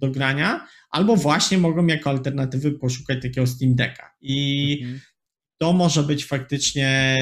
do 0.00 0.10
grania, 0.10 0.66
albo 0.90 1.16
właśnie 1.16 1.58
mogą 1.58 1.86
jako 1.86 2.10
alternatywy 2.10 2.72
poszukać 2.72 3.22
takiego 3.22 3.46
Steam 3.46 3.74
Decka. 3.74 4.14
I 4.20 4.78
mhm. 4.82 5.00
To 5.60 5.72
może 5.72 6.02
być 6.02 6.24
faktycznie 6.24 7.16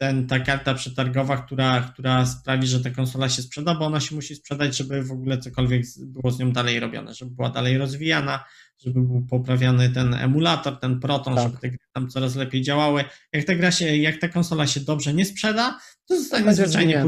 ten, 0.00 0.26
ta 0.26 0.40
karta 0.40 0.74
przetargowa, 0.74 1.36
która, 1.36 1.90
która 1.92 2.26
sprawi, 2.26 2.66
że 2.66 2.80
ta 2.80 2.90
konsola 2.90 3.28
się 3.28 3.42
sprzeda, 3.42 3.74
bo 3.74 3.86
ona 3.86 4.00
się 4.00 4.14
musi 4.14 4.34
sprzedać, 4.34 4.76
żeby 4.76 5.02
w 5.02 5.12
ogóle 5.12 5.38
cokolwiek 5.38 5.82
było 5.98 6.30
z 6.30 6.38
nią 6.38 6.52
dalej 6.52 6.80
robione, 6.80 7.14
żeby 7.14 7.30
była 7.30 7.50
dalej 7.50 7.78
rozwijana, 7.78 8.44
żeby 8.78 9.00
był 9.00 9.26
poprawiany 9.30 9.90
ten 9.90 10.14
emulator, 10.14 10.80
ten 10.80 11.00
Proton, 11.00 11.34
tak. 11.34 11.44
żeby 11.44 11.58
te 11.58 11.68
gry 11.68 11.78
tam 11.92 12.08
coraz 12.08 12.36
lepiej 12.36 12.62
działały. 12.62 13.04
Jak 13.32 13.44
ta 13.44 13.54
gra 13.54 13.72
się, 13.72 13.96
jak 13.96 14.20
ta 14.20 14.28
konsola 14.28 14.66
się 14.66 14.80
dobrze 14.80 15.14
nie 15.14 15.24
sprzeda, 15.24 15.78
to 16.08 16.18
zostanie 16.18 16.54
zwyczajnie 16.54 17.04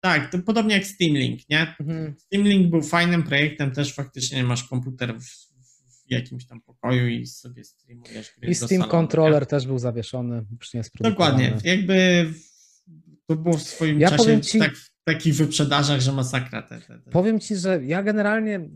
tak, 0.00 0.32
to 0.32 0.38
podobnie 0.38 0.74
jak 0.74 0.86
Steam 0.86 1.16
Link, 1.16 1.40
nie? 1.48 1.74
Mhm. 1.80 2.14
Steam 2.18 2.44
Link 2.44 2.70
był 2.70 2.82
fajnym 2.82 3.22
projektem, 3.22 3.70
też 3.70 3.94
faktycznie 3.94 4.44
masz 4.44 4.64
komputer 4.64 5.20
w, 5.20 5.47
w 6.08 6.10
jakimś 6.10 6.46
tam 6.46 6.60
pokoju 6.60 7.08
i 7.08 7.26
sobie 7.26 7.64
streamujesz 7.64 8.32
gry 8.38 8.50
I 8.50 8.54
Steam 8.54 8.68
salonu, 8.68 8.90
Controller 8.90 9.42
nie? 9.42 9.46
też 9.46 9.66
był 9.66 9.78
zawieszony, 9.78 10.44
już 10.60 10.74
nie 10.74 10.78
jest 10.78 10.90
Dokładnie, 11.00 11.56
jakby 11.64 12.26
to 13.26 13.36
było 13.36 13.56
w 13.56 13.62
swoim 13.62 14.00
ja 14.00 14.10
czasie 14.10 14.40
ci... 14.40 14.58
tak, 14.58 14.76
w 14.76 14.90
takich 15.04 15.34
wyprzedażach, 15.34 16.00
że 16.00 16.12
masakra. 16.12 16.62
Te, 16.62 16.80
te, 16.80 16.98
te. 16.98 17.10
Powiem 17.10 17.40
Ci, 17.40 17.56
że 17.56 17.84
ja 17.84 18.02
generalnie, 18.02 18.68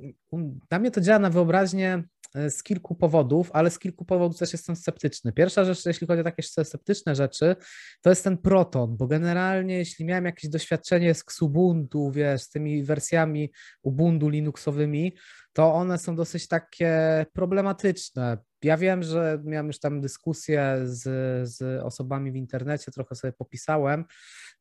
dla 0.71 0.79
mnie 0.79 0.91
to 0.91 1.01
działa 1.01 1.19
na 1.19 1.31
wyobraźnię 1.31 2.03
z 2.35 2.63
kilku 2.63 2.95
powodów, 2.95 3.51
ale 3.53 3.71
z 3.71 3.79
kilku 3.79 4.05
powodów 4.05 4.39
też 4.39 4.53
jestem 4.53 4.77
sceptyczny. 4.77 5.33
Pierwsza 5.33 5.65
rzecz, 5.65 5.87
jeśli 5.87 6.07
chodzi 6.07 6.21
o 6.21 6.25
takie 6.25 6.43
sceptyczne 6.43 7.15
rzeczy, 7.15 7.57
to 8.03 8.11
jest 8.11 8.25
ten 8.25 8.39
Proton, 8.39 8.97
bo 8.97 9.07
generalnie 9.07 9.79
jeśli 9.79 10.05
miałem 10.05 10.25
jakieś 10.25 10.51
doświadczenie 10.51 11.15
z 11.15 11.21
Xubuntu, 11.21 12.11
wiesz, 12.11 12.43
z 12.43 12.51
tymi 12.51 12.83
wersjami 12.83 13.53
Ubuntu 13.83 14.29
Linuxowymi, 14.29 15.17
to 15.53 15.75
one 15.75 15.99
są 15.99 16.17
dosyć 16.17 16.49
takie 16.49 17.27
problematyczne. 17.33 18.39
Ja 18.63 18.77
wiem, 18.77 19.03
że 19.03 19.39
miałem 19.45 19.67
już 19.67 19.79
tam 19.79 20.01
dyskusję 20.01 20.79
z, 20.85 21.03
z 21.49 21.83
osobami 21.83 22.33
w 22.33 22.37
internecie, 22.37 22.93
trochę 22.93 23.15
sobie 23.15 23.33
popisałem 23.33 24.05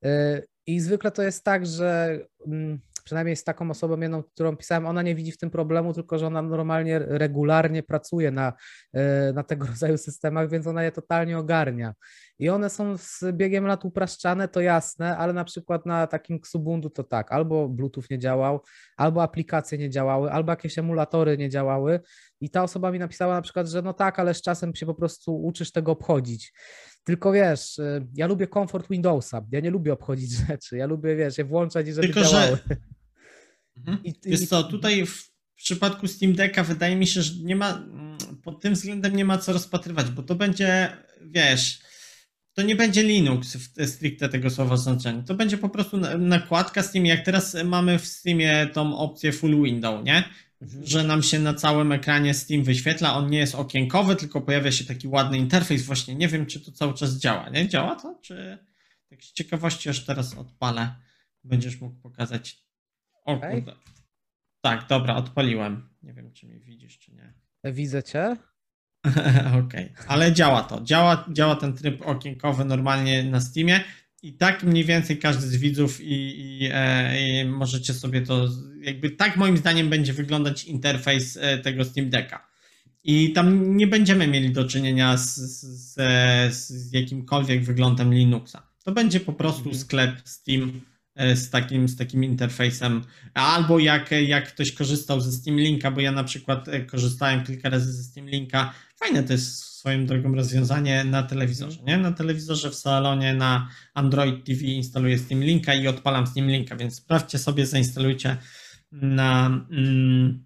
e, 0.04 0.42
i 0.66 0.80
zwykle 0.80 1.12
to 1.12 1.24
jest 1.24 1.44
tak, 1.44 1.66
że 1.66 2.20
mm, 2.48 2.80
przynajmniej 3.04 3.36
z 3.36 3.44
taką 3.44 3.70
osobą 3.72 4.00
jedną, 4.00 4.24
którą 4.24 4.58
pisałem, 4.58 4.86
ona 4.86 5.02
nie 5.02 5.16
widzi 5.16 5.32
w 5.32 5.38
tym 5.38 5.50
problemu, 5.50 5.94
tylko 5.94 6.18
że 6.18 6.28
ona 6.28 6.42
normalnie, 6.42 7.00
regularnie 7.00 7.84
pracuje 7.84 8.32
na, 8.32 8.54
e, 8.94 9.34
na 9.34 9.44
tego 9.44 9.66
rodzaju 9.68 9.98
systemach, 9.98 10.50
więc 10.50 10.68
ona 10.68 10.84
je 10.84 10.92
totalnie 10.92 11.38
ogarnia. 11.38 11.94
I 12.40 12.50
one 12.50 12.70
są 12.70 12.98
z 12.98 13.24
biegiem 13.34 13.66
lat 13.66 13.86
upraszczane, 13.86 14.48
to 14.48 14.62
jasne, 14.62 15.18
ale 15.18 15.34
na 15.34 15.44
przykład 15.44 15.86
na 15.86 16.08
takim 16.08 16.38
Xubuntu 16.38 16.90
to 16.90 17.04
tak, 17.04 17.32
albo 17.32 17.70
Bluetooth 17.70 18.04
nie 18.12 18.20
działał, 18.20 18.62
albo 18.98 19.24
aplikacje 19.24 19.78
nie 19.78 19.90
działały, 19.90 20.32
albo 20.32 20.52
jakieś 20.52 20.78
emulatory 20.78 21.38
nie 21.38 21.50
działały 21.50 22.00
i 22.42 22.50
ta 22.50 22.64
osoba 22.64 22.92
mi 22.92 23.00
napisała 23.00 23.34
na 23.34 23.42
przykład, 23.42 23.68
że 23.68 23.82
no 23.82 23.94
tak, 23.94 24.20
ale 24.20 24.34
z 24.34 24.42
czasem 24.42 24.76
się 24.76 24.86
po 24.86 24.96
prostu 24.96 25.44
uczysz 25.44 25.72
tego 25.72 25.92
obchodzić. 25.92 26.54
Tylko 27.04 27.32
wiesz, 27.32 27.80
y, 27.80 28.08
ja 28.14 28.28
lubię 28.28 28.48
komfort 28.48 28.90
Windowsa, 28.90 29.46
ja 29.52 29.60
nie 29.60 29.72
lubię 29.72 29.94
obchodzić 29.94 30.32
rzeczy, 30.48 30.78
ja 30.78 30.86
lubię, 30.86 31.16
wiesz, 31.16 31.38
je 31.38 31.46
włączać 31.46 31.88
i 31.88 31.94
żeby 31.94 32.08
Tylko, 32.08 32.22
działały. 32.30 32.58
Że... 32.70 32.76
Mhm. 33.78 34.04
I, 34.04 34.14
Wiesz 34.26 34.48
co, 34.48 34.64
tutaj 34.64 35.06
w 35.06 35.32
przypadku 35.56 36.08
Steam 36.08 36.34
Decka 36.34 36.64
wydaje 36.64 36.96
mi 36.96 37.08
się, 37.08 37.22
że 37.22 37.44
nie 37.44 37.56
ma, 37.56 37.74
mm, 37.74 38.18
pod 38.44 38.62
tym 38.62 38.74
względem 38.74 39.16
nie 39.16 39.26
ma 39.26 39.38
co 39.38 39.54
rozpatrywać, 39.54 40.10
bo 40.10 40.24
to 40.24 40.36
będzie, 40.36 40.98
wiesz, 41.22 41.80
to 42.54 42.62
nie 42.62 42.76
będzie 42.76 43.04
Linux 43.04 43.56
w 43.56 43.86
stricte 43.88 44.30
tego 44.30 44.50
słowa 44.50 44.78
znaczeniu. 44.78 45.24
To 45.24 45.36
będzie 45.36 45.58
po 45.58 45.70
prostu 45.70 45.98
nakładka 46.18 46.84
Steam, 46.84 47.06
jak 47.06 47.26
teraz 47.26 47.58
mamy 47.66 48.00
w 48.00 48.08
Steamie 48.08 48.70
tą 48.74 48.98
opcję 48.98 49.32
full 49.32 49.64
window, 49.64 50.06
nie? 50.06 50.24
Mhm. 50.62 50.86
Że 50.86 51.04
nam 51.04 51.24
się 51.24 51.40
na 51.40 51.54
całym 51.54 51.92
ekranie 51.92 52.34
Steam 52.34 52.64
wyświetla, 52.64 53.16
on 53.16 53.30
nie 53.30 53.38
jest 53.38 53.56
okienkowy, 53.56 54.16
tylko 54.16 54.42
pojawia 54.42 54.72
się 54.72 54.86
taki 54.86 55.08
ładny 55.08 55.38
interfejs. 55.38 55.84
Właśnie 55.84 56.16
nie 56.16 56.28
wiem, 56.28 56.46
czy 56.46 56.60
to 56.60 56.72
cały 56.72 56.94
czas 56.94 57.18
działa, 57.18 57.50
nie? 57.50 57.68
Działa 57.68 57.96
to? 57.96 58.20
Czy 58.22 58.58
tak 59.10 59.24
z 59.24 59.34
ciekawości 59.34 59.90
już 59.90 60.06
teraz 60.06 60.38
odpalę, 60.38 60.96
będziesz 61.44 61.82
mógł 61.82 61.96
pokazać 61.96 62.64
o 63.26 63.38
kurde. 63.38 63.74
Tak, 64.62 64.88
dobra, 64.88 65.16
odpaliłem. 65.16 65.90
Nie 66.04 66.14
wiem, 66.14 66.34
czy 66.34 66.46
mnie 66.46 66.60
widzisz, 66.60 67.00
czy 67.00 67.14
nie. 67.14 67.34
Widzę 67.64 68.04
cię. 68.04 68.38
Okej, 69.66 69.92
okay. 69.94 70.08
ale 70.08 70.34
działa 70.34 70.64
to. 70.64 70.82
Działa, 70.82 71.26
działa 71.32 71.56
ten 71.56 71.74
tryb 71.74 72.08
okienkowy 72.08 72.66
normalnie 72.66 73.24
na 73.24 73.42
Steamie 73.42 73.84
i 74.24 74.34
tak 74.34 74.64
mniej 74.64 74.86
więcej 74.86 75.18
każdy 75.18 75.48
z 75.48 75.56
widzów 75.56 76.02
i, 76.02 76.14
i, 76.14 76.70
e, 76.74 77.42
i, 77.42 77.46
możecie 77.46 77.94
sobie 77.94 78.22
to, 78.22 78.48
jakby 78.82 79.10
tak 79.10 79.38
moim 79.38 79.58
zdaniem 79.58 79.90
będzie 79.90 80.14
wyglądać 80.14 80.64
interfejs 80.64 81.38
e, 81.42 81.58
tego 81.58 81.86
Steam 81.86 82.10
Decka. 82.10 82.48
I 83.04 83.34
tam 83.34 83.78
nie 83.78 83.88
będziemy 83.88 84.28
mieli 84.28 84.52
do 84.52 84.66
czynienia 84.66 85.18
z, 85.18 85.36
z, 85.36 85.96
z 86.54 86.94
jakimkolwiek 86.94 87.64
wyglądem 87.64 88.14
Linuxa. 88.14 88.58
To 88.84 88.92
będzie 88.92 89.20
po 89.20 89.34
prostu 89.34 89.64
mhm. 89.70 89.78
sklep 89.78 90.22
Steam 90.26 90.82
z 91.36 91.50
takim, 91.50 91.90
z 91.90 91.98
takim 91.98 92.24
interfejsem. 92.24 93.02
Albo 93.34 93.80
jak, 93.80 94.12
jak 94.12 94.48
ktoś 94.48 94.72
korzystał 94.72 95.22
ze 95.22 95.32
Steam 95.32 95.58
Linka, 95.58 95.92
bo 95.92 96.02
ja 96.02 96.12
na 96.12 96.24
przykład 96.24 96.68
e, 96.68 96.82
korzystałem 96.82 97.44
kilka 97.44 97.70
razy 97.70 97.94
ze 97.94 98.04
Steam 98.04 98.30
Linka. 98.30 98.74
Fajne 98.96 99.24
to 99.24 99.34
jest 99.34 99.64
swoją 99.64 100.06
drogą 100.06 100.36
rozwiązanie 100.36 101.04
na 101.04 101.24
telewizorze. 101.24 101.84
Nie? 101.84 101.98
Na 101.98 102.12
telewizorze 102.12 102.70
w 102.70 102.76
salonie 102.76 103.34
na 103.34 103.70
Android 103.94 104.46
TV 104.46 104.62
instaluję 104.62 105.18
Steam 105.18 105.44
Linka 105.44 105.74
i 105.74 105.88
odpalam 105.88 106.28
Steam 106.28 106.48
Linka, 106.48 106.76
więc 106.76 106.96
sprawdźcie 106.96 107.40
sobie, 107.40 107.66
zainstalujcie 107.66 108.38
na, 108.92 109.46
mm, 109.72 110.46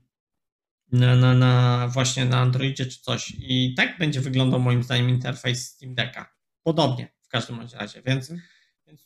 na, 0.92 1.16
na, 1.16 1.34
na 1.34 1.88
właśnie 1.88 2.26
na 2.26 2.38
Androidzie 2.38 2.86
czy 2.86 3.02
coś. 3.02 3.34
I 3.40 3.74
tak 3.78 3.98
będzie 3.98 4.22
wyglądał 4.22 4.60
moim 4.60 4.84
zdaniem 4.84 5.10
interfejs 5.10 5.68
Steam 5.68 5.96
Decka. 5.96 6.36
Podobnie 6.64 7.08
w 7.22 7.28
każdym 7.28 7.60
razie, 7.80 8.02
więc 8.06 8.32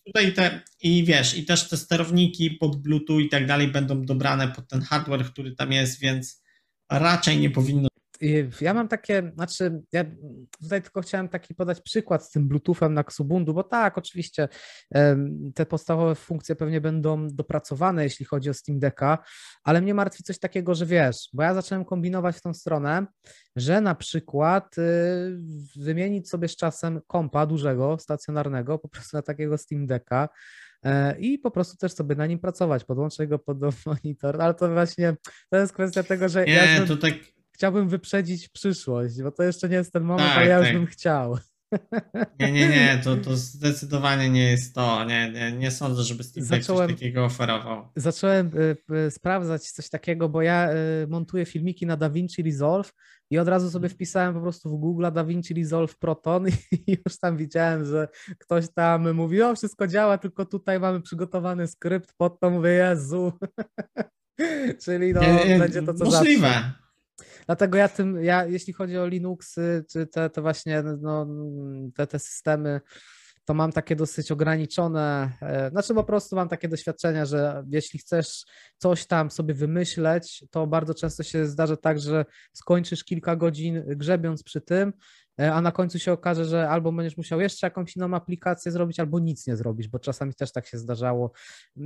tutaj 0.05 0.33
te, 0.33 0.61
i 0.81 1.03
wiesz, 1.03 1.37
i 1.37 1.45
też 1.45 1.69
te 1.69 1.77
sterowniki 1.77 2.51
pod 2.51 2.81
Bluetooth 2.81 3.19
i 3.19 3.29
tak 3.29 3.45
dalej 3.45 3.67
będą 3.67 4.05
dobrane 4.05 4.47
pod 4.47 4.67
ten 4.67 4.81
hardware, 4.81 5.25
który 5.25 5.55
tam 5.55 5.71
jest, 5.71 5.99
więc 5.99 6.43
raczej 6.91 7.39
nie 7.39 7.49
powinno 7.49 7.88
ja 8.61 8.73
mam 8.73 8.87
takie, 8.87 9.31
znaczy, 9.35 9.81
ja 9.91 10.05
tutaj 10.61 10.81
tylko 10.81 11.01
chciałem 11.01 11.29
taki 11.29 11.55
podać 11.55 11.81
przykład 11.81 12.25
z 12.25 12.31
tym 12.31 12.47
Bluetoothem 12.47 12.93
na 12.93 13.01
Xubuntu, 13.01 13.53
bo 13.53 13.63
tak, 13.63 13.97
oczywiście 13.97 14.47
te 15.55 15.65
podstawowe 15.65 16.15
funkcje 16.15 16.55
pewnie 16.55 16.81
będą 16.81 17.27
dopracowane, 17.27 18.03
jeśli 18.03 18.25
chodzi 18.25 18.49
o 18.49 18.53
Steam 18.53 18.79
Decka, 18.79 19.17
ale 19.63 19.81
mnie 19.81 19.93
martwi 19.93 20.23
coś 20.23 20.39
takiego, 20.39 20.75
że 20.75 20.85
wiesz, 20.85 21.29
bo 21.33 21.43
ja 21.43 21.53
zacząłem 21.53 21.85
kombinować 21.85 22.35
w 22.37 22.41
tą 22.41 22.53
stronę, 22.53 23.05
że 23.55 23.81
na 23.81 23.95
przykład 23.95 24.77
y, 24.77 24.81
wymienić 25.75 26.29
sobie 26.29 26.47
z 26.47 26.55
czasem 26.55 27.01
kompa 27.07 27.45
dużego, 27.45 27.97
stacjonarnego, 27.99 28.79
po 28.79 28.89
prostu 28.89 29.17
na 29.17 29.21
takiego 29.21 29.57
Steam 29.57 29.85
Decka, 29.85 30.29
e, 30.83 31.19
i 31.19 31.39
po 31.39 31.51
prostu 31.51 31.77
też 31.77 31.93
sobie 31.93 32.15
na 32.15 32.25
nim 32.25 32.39
pracować, 32.39 32.83
podłączę 32.83 33.27
go 33.27 33.39
pod 33.39 33.57
monitor, 33.85 34.41
ale 34.41 34.53
to 34.53 34.73
właśnie 34.73 35.15
to 35.49 35.57
jest 35.57 35.73
kwestia 35.73 36.03
tego, 36.03 36.29
że 36.29 36.45
Nie, 36.45 36.53
ja 36.53 36.85
to 36.85 36.97
tak 36.97 37.13
chciałbym 37.59 37.89
wyprzedzić 37.89 38.49
przyszłość, 38.49 39.21
bo 39.21 39.31
to 39.31 39.43
jeszcze 39.43 39.69
nie 39.69 39.75
jest 39.75 39.93
ten 39.93 40.03
moment, 40.03 40.29
Tak, 40.29 40.37
ale 40.37 40.47
ja 40.47 40.57
już 40.57 40.67
tak. 40.67 40.75
bym 40.77 40.85
chciał. 40.85 41.37
Nie, 42.39 42.51
nie, 42.51 42.69
nie, 42.69 43.01
to, 43.03 43.17
to 43.17 43.35
zdecydowanie 43.37 44.29
nie 44.29 44.51
jest 44.51 44.75
to. 44.75 45.05
Nie, 45.05 45.31
nie, 45.31 45.51
nie 45.51 45.71
sądzę, 45.71 46.03
żeby 46.03 46.23
Zacząłem- 46.23 46.89
coś 46.89 46.97
takiego 46.97 47.25
oferował. 47.25 47.87
Zacząłem 47.95 48.51
y, 48.57 48.77
y, 49.07 49.11
sprawdzać 49.11 49.71
coś 49.71 49.89
takiego, 49.89 50.29
bo 50.29 50.41
ja 50.41 50.71
y, 50.73 51.07
montuję 51.07 51.45
filmiki 51.45 51.85
na 51.85 51.97
DaVinci 51.97 52.43
Resolve 52.43 52.93
i 53.29 53.37
od 53.37 53.47
razu 53.47 53.71
sobie 53.71 53.89
wpisałem 53.89 54.33
po 54.33 54.41
prostu 54.41 54.69
w 54.69 54.79
Google 54.79 55.05
DaVinci 55.13 55.53
Resolve 55.53 55.97
Proton 55.97 56.47
i 56.47 56.51
już 57.05 57.19
tam 57.19 57.37
widziałem, 57.37 57.85
że 57.85 58.07
ktoś 58.39 58.65
tam 58.73 59.13
mówi, 59.13 59.41
o 59.41 59.55
wszystko 59.55 59.87
działa, 59.87 60.17
tylko 60.17 60.45
tutaj 60.45 60.79
mamy 60.79 61.01
przygotowany 61.01 61.67
skrypt 61.67 62.13
pod 62.17 62.39
to, 62.39 62.49
mówię, 62.49 62.69
Jezu. 62.69 63.33
Czyli 64.85 65.13
no, 65.13 65.21
nie, 65.21 65.59
będzie 65.59 65.81
to 65.81 65.93
co 65.93 66.05
Możliwe. 66.05 66.47
zawsze. 66.47 66.88
Dlatego 67.49 67.77
ja 67.77 67.87
tym, 67.87 68.23
ja 68.23 68.45
jeśli 68.45 68.73
chodzi 68.73 68.97
o 68.97 69.07
Linuxy, 69.07 69.85
czy 69.91 70.07
te, 70.07 70.29
te 70.29 70.41
właśnie 70.41 70.83
no, 70.83 71.27
te, 71.95 72.07
te 72.07 72.19
systemy, 72.19 72.81
to 73.45 73.53
mam 73.53 73.71
takie 73.71 73.95
dosyć 73.95 74.31
ograniczone, 74.31 75.31
e, 75.41 75.69
znaczy 75.69 75.93
po 75.93 76.03
prostu 76.03 76.35
mam 76.35 76.49
takie 76.49 76.67
doświadczenia, 76.67 77.25
że 77.25 77.63
jeśli 77.69 77.99
chcesz 77.99 78.45
coś 78.77 79.05
tam 79.05 79.31
sobie 79.31 79.53
wymyśleć, 79.53 80.45
to 80.51 80.67
bardzo 80.67 80.93
często 80.93 81.23
się 81.23 81.47
zdarza 81.47 81.77
tak, 81.77 81.99
że 81.99 82.25
skończysz 82.53 83.03
kilka 83.03 83.35
godzin 83.35 83.83
grzebiąc 83.87 84.43
przy 84.43 84.61
tym, 84.61 84.93
e, 85.39 85.53
a 85.53 85.61
na 85.61 85.71
końcu 85.71 85.99
się 85.99 86.11
okaże, 86.11 86.45
że 86.45 86.69
albo 86.69 86.91
będziesz 86.91 87.17
musiał 87.17 87.41
jeszcze 87.41 87.67
jakąś 87.67 87.95
inną 87.95 88.13
aplikację 88.13 88.71
zrobić, 88.71 88.99
albo 88.99 89.19
nic 89.19 89.47
nie 89.47 89.55
zrobić, 89.55 89.87
bo 89.87 89.99
czasami 89.99 90.33
też 90.33 90.51
tak 90.51 90.67
się 90.67 90.77
zdarzało. 90.77 91.31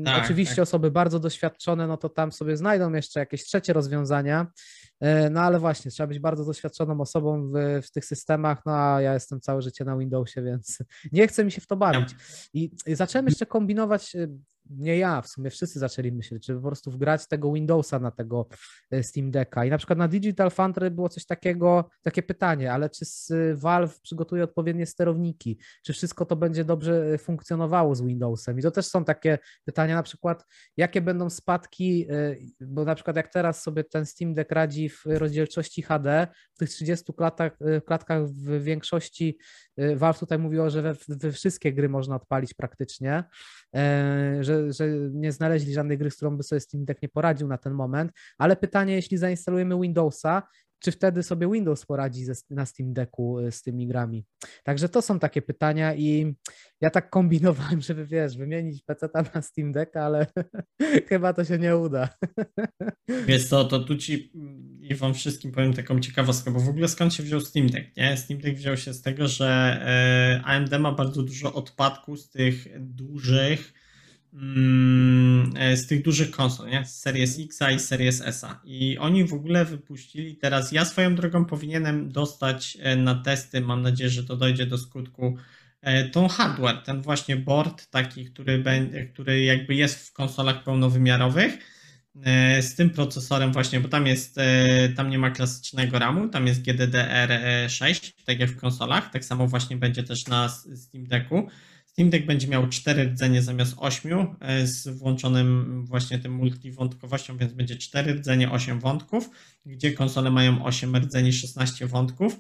Tak, 0.05 0.23
Oczywiście 0.23 0.55
tak. 0.55 0.63
osoby 0.63 0.91
bardzo 0.91 1.19
doświadczone, 1.19 1.87
no 1.87 1.97
to 1.97 2.09
tam 2.09 2.31
sobie 2.31 2.57
znajdą 2.57 2.93
jeszcze 2.93 3.19
jakieś 3.19 3.43
trzecie 3.43 3.73
rozwiązania, 3.73 4.47
no 5.31 5.41
ale 5.41 5.59
właśnie, 5.59 5.91
trzeba 5.91 6.07
być 6.07 6.19
bardzo 6.19 6.45
doświadczoną 6.45 7.01
osobą 7.01 7.51
w, 7.51 7.85
w 7.85 7.91
tych 7.91 8.05
systemach, 8.05 8.65
no 8.65 8.75
a 8.75 9.01
ja 9.01 9.13
jestem 9.13 9.41
całe 9.41 9.61
życie 9.61 9.85
na 9.85 9.97
Windowsie, 9.97 10.41
więc 10.41 10.83
nie 11.11 11.27
chce 11.27 11.45
mi 11.45 11.51
się 11.51 11.61
w 11.61 11.67
to 11.67 11.75
bawić. 11.77 12.09
I, 12.53 12.71
zacząłem 12.87 13.25
jeszcze 13.25 13.45
kombinować, 13.45 14.15
y, 14.15 14.29
nie 14.69 14.97
ja, 14.97 15.21
w 15.21 15.27
sumie 15.27 15.49
wszyscy 15.49 15.79
zaczęli 15.79 16.11
myśleć, 16.11 16.45
czy 16.45 16.55
po 16.55 16.61
prostu 16.61 16.91
wgrać 16.91 17.27
tego 17.27 17.53
Windowsa 17.53 17.99
na 17.99 18.11
tego 18.11 18.47
y, 18.93 19.03
Steam 19.03 19.31
Decka. 19.31 19.65
I 19.65 19.69
na 19.69 19.77
przykład 19.77 19.99
na 19.99 20.07
Digital 20.07 20.51
Foundry 20.51 20.91
było 20.91 21.09
coś 21.09 21.25
takiego, 21.25 21.89
takie 22.01 22.23
pytanie, 22.23 22.73
ale 22.73 22.89
czy 22.89 23.05
y, 23.31 23.55
Valve 23.55 23.99
przygotuje 24.01 24.43
odpowiednie 24.43 24.85
sterowniki? 24.85 25.59
Czy 25.85 25.93
wszystko 25.93 26.25
to 26.25 26.35
będzie 26.35 26.65
dobrze 26.65 27.13
y, 27.13 27.17
funkcjonowało 27.17 27.95
z 27.95 28.01
Windowsem? 28.01 28.59
I 28.59 28.61
to 28.61 28.71
też 28.71 28.85
są 28.85 29.05
takie 29.05 29.37
pytania, 29.65 29.95
na 29.95 30.03
przykład, 30.03 30.45
jakie 30.77 31.01
będą 31.01 31.29
spadki, 31.29 32.07
bo 32.61 32.85
na 32.85 32.95
przykład 32.95 33.15
jak 33.17 33.33
teraz 33.33 33.63
sobie 33.63 33.83
ten 33.83 34.05
Steam 34.05 34.33
Deck 34.33 34.51
radzi 34.51 34.89
w 34.89 35.01
rozdzielczości 35.05 35.81
HD, 35.81 36.27
w 36.53 36.57
tych 36.57 36.69
30 36.69 37.13
klatkach, 37.13 37.57
y, 37.61 37.81
klatkach 37.81 38.27
w 38.27 38.63
większości 38.63 39.37
Valve 39.95 40.19
tutaj 40.19 40.39
mówiło, 40.39 40.69
że 40.69 40.81
we, 40.81 40.93
we 41.07 41.31
wszystkie 41.31 41.73
gry 41.73 41.89
można 41.89 42.15
odpalić 42.15 42.53
praktycznie, 42.53 43.23
e, 43.75 44.37
że, 44.41 44.73
że 44.73 44.87
nie 45.11 45.31
znaleźli 45.31 45.73
żadnej 45.73 45.97
gry, 45.97 46.11
z 46.11 46.15
którą 46.15 46.37
by 46.37 46.43
sobie 46.43 46.59
Steam 46.59 46.85
Deck 46.85 47.01
nie 47.01 47.09
poradził 47.09 47.47
na 47.47 47.57
ten 47.57 47.73
moment, 47.73 48.11
ale 48.37 48.55
pytanie, 48.55 48.93
jeśli 48.95 49.17
zainstalujemy 49.17 49.79
Windowsa, 49.81 50.43
czy 50.83 50.91
wtedy 50.91 51.23
sobie 51.23 51.51
Windows 51.51 51.85
poradzi 51.85 52.25
ze, 52.25 52.33
na 52.49 52.65
Steam 52.65 52.93
Decku 52.93 53.39
y, 53.39 53.51
z 53.51 53.61
tymi 53.61 53.87
grami? 53.87 54.25
Także 54.63 54.89
to 54.89 55.01
są 55.01 55.19
takie 55.19 55.41
pytania 55.41 55.95
i 55.95 56.35
ja 56.81 56.89
tak 56.89 57.09
kombinowałem, 57.09 57.81
żeby 57.87 58.05
wiesz, 58.05 58.37
wymienić 58.37 58.83
PC 58.83 59.09
na 59.35 59.41
Steam 59.41 59.71
Deck, 59.71 59.95
ale 59.95 60.27
chyba 61.09 61.33
to 61.33 61.45
się 61.45 61.57
nie 61.57 61.77
uda. 61.77 62.09
Wiesz 63.27 63.47
co, 63.47 63.65
to 63.65 63.79
tu 63.79 63.97
ci 63.97 64.31
mm, 64.35 64.79
i 64.81 64.95
wam 64.95 65.13
wszystkim 65.13 65.51
powiem 65.51 65.73
taką 65.73 65.99
ciekawostkę, 65.99 66.51
bo 66.51 66.59
w 66.59 66.69
ogóle 66.69 66.87
skąd 66.87 67.13
się 67.13 67.23
wziął 67.23 67.41
Steam 67.41 67.69
Deck, 67.69 67.97
nie? 67.97 68.17
Steam 68.17 68.41
Deck 68.41 68.57
wziął 68.57 68.77
się 68.77 68.93
z 68.93 69.01
tego, 69.01 69.27
że 69.27 69.47
e, 69.47 70.45
AMD 70.45 70.79
ma 70.79 70.91
bardzo 70.91 71.23
dużo 71.23 71.53
odpadków 71.53 72.19
z 72.19 72.29
tych 72.29 72.67
dużych 72.79 73.73
z 75.75 75.87
tych 75.87 76.03
dużych 76.03 76.31
konsol, 76.31 76.69
nie? 76.69 76.85
Z 76.85 76.99
Series 76.99 77.39
X 77.39 77.59
i 77.75 77.79
Series 77.79 78.21
S. 78.21 78.45
I 78.63 78.97
oni 78.97 79.25
w 79.25 79.33
ogóle 79.33 79.65
wypuścili 79.65 80.35
teraz, 80.35 80.71
ja 80.71 80.85
swoją 80.85 81.15
drogą 81.15 81.45
powinienem 81.45 82.11
dostać 82.11 82.77
e, 82.81 82.95
na 82.95 83.15
testy, 83.15 83.61
mam 83.61 83.81
nadzieję, 83.81 84.09
że 84.09 84.23
to 84.23 84.37
dojdzie 84.37 84.65
do 84.65 84.77
skutku, 84.77 85.37
e, 85.81 86.09
tą 86.09 86.27
hardware, 86.27 86.83
ten 86.83 87.01
właśnie 87.01 87.35
board 87.35 87.89
taki, 87.89 88.25
który, 88.25 88.63
który 89.13 89.43
jakby 89.43 89.75
jest 89.75 90.07
w 90.07 90.13
konsolach 90.13 90.63
pełnowymiarowych, 90.63 91.57
e, 92.23 92.61
z 92.61 92.75
tym 92.75 92.89
procesorem 92.89 93.53
właśnie, 93.53 93.79
bo 93.79 93.89
tam 93.89 94.07
jest, 94.07 94.37
e, 94.37 94.89
tam 94.89 95.09
nie 95.09 95.19
ma 95.19 95.31
klasycznego 95.31 95.99
RAMu, 95.99 96.29
tam 96.29 96.47
jest 96.47 96.61
GDDR6, 96.61 98.13
tak 98.25 98.39
jak 98.39 98.49
w 98.49 98.57
konsolach, 98.59 99.11
tak 99.11 99.25
samo 99.25 99.47
właśnie 99.47 99.77
będzie 99.77 100.03
też 100.03 100.27
na 100.27 100.49
Steam 100.49 101.07
Decku. 101.07 101.49
Steam 101.93 102.09
Deck 102.09 102.25
będzie 102.25 102.47
miał 102.47 102.69
4 102.69 103.03
rdzenie 103.03 103.41
zamiast 103.41 103.73
8 103.77 104.35
e, 104.39 104.67
z 104.67 104.87
włączonym 104.87 105.85
właśnie 105.85 106.19
tym 106.19 106.33
multiwątkowością, 106.33 107.37
więc 107.37 107.53
będzie 107.53 107.75
4 107.75 108.13
rdzenie, 108.13 108.51
8 108.51 108.79
wątków, 108.79 109.29
gdzie 109.65 109.91
konsole 109.91 110.31
mają 110.31 110.65
8 110.65 110.95
rdzeni, 110.95 111.33
16 111.33 111.87
wątków, 111.87 112.39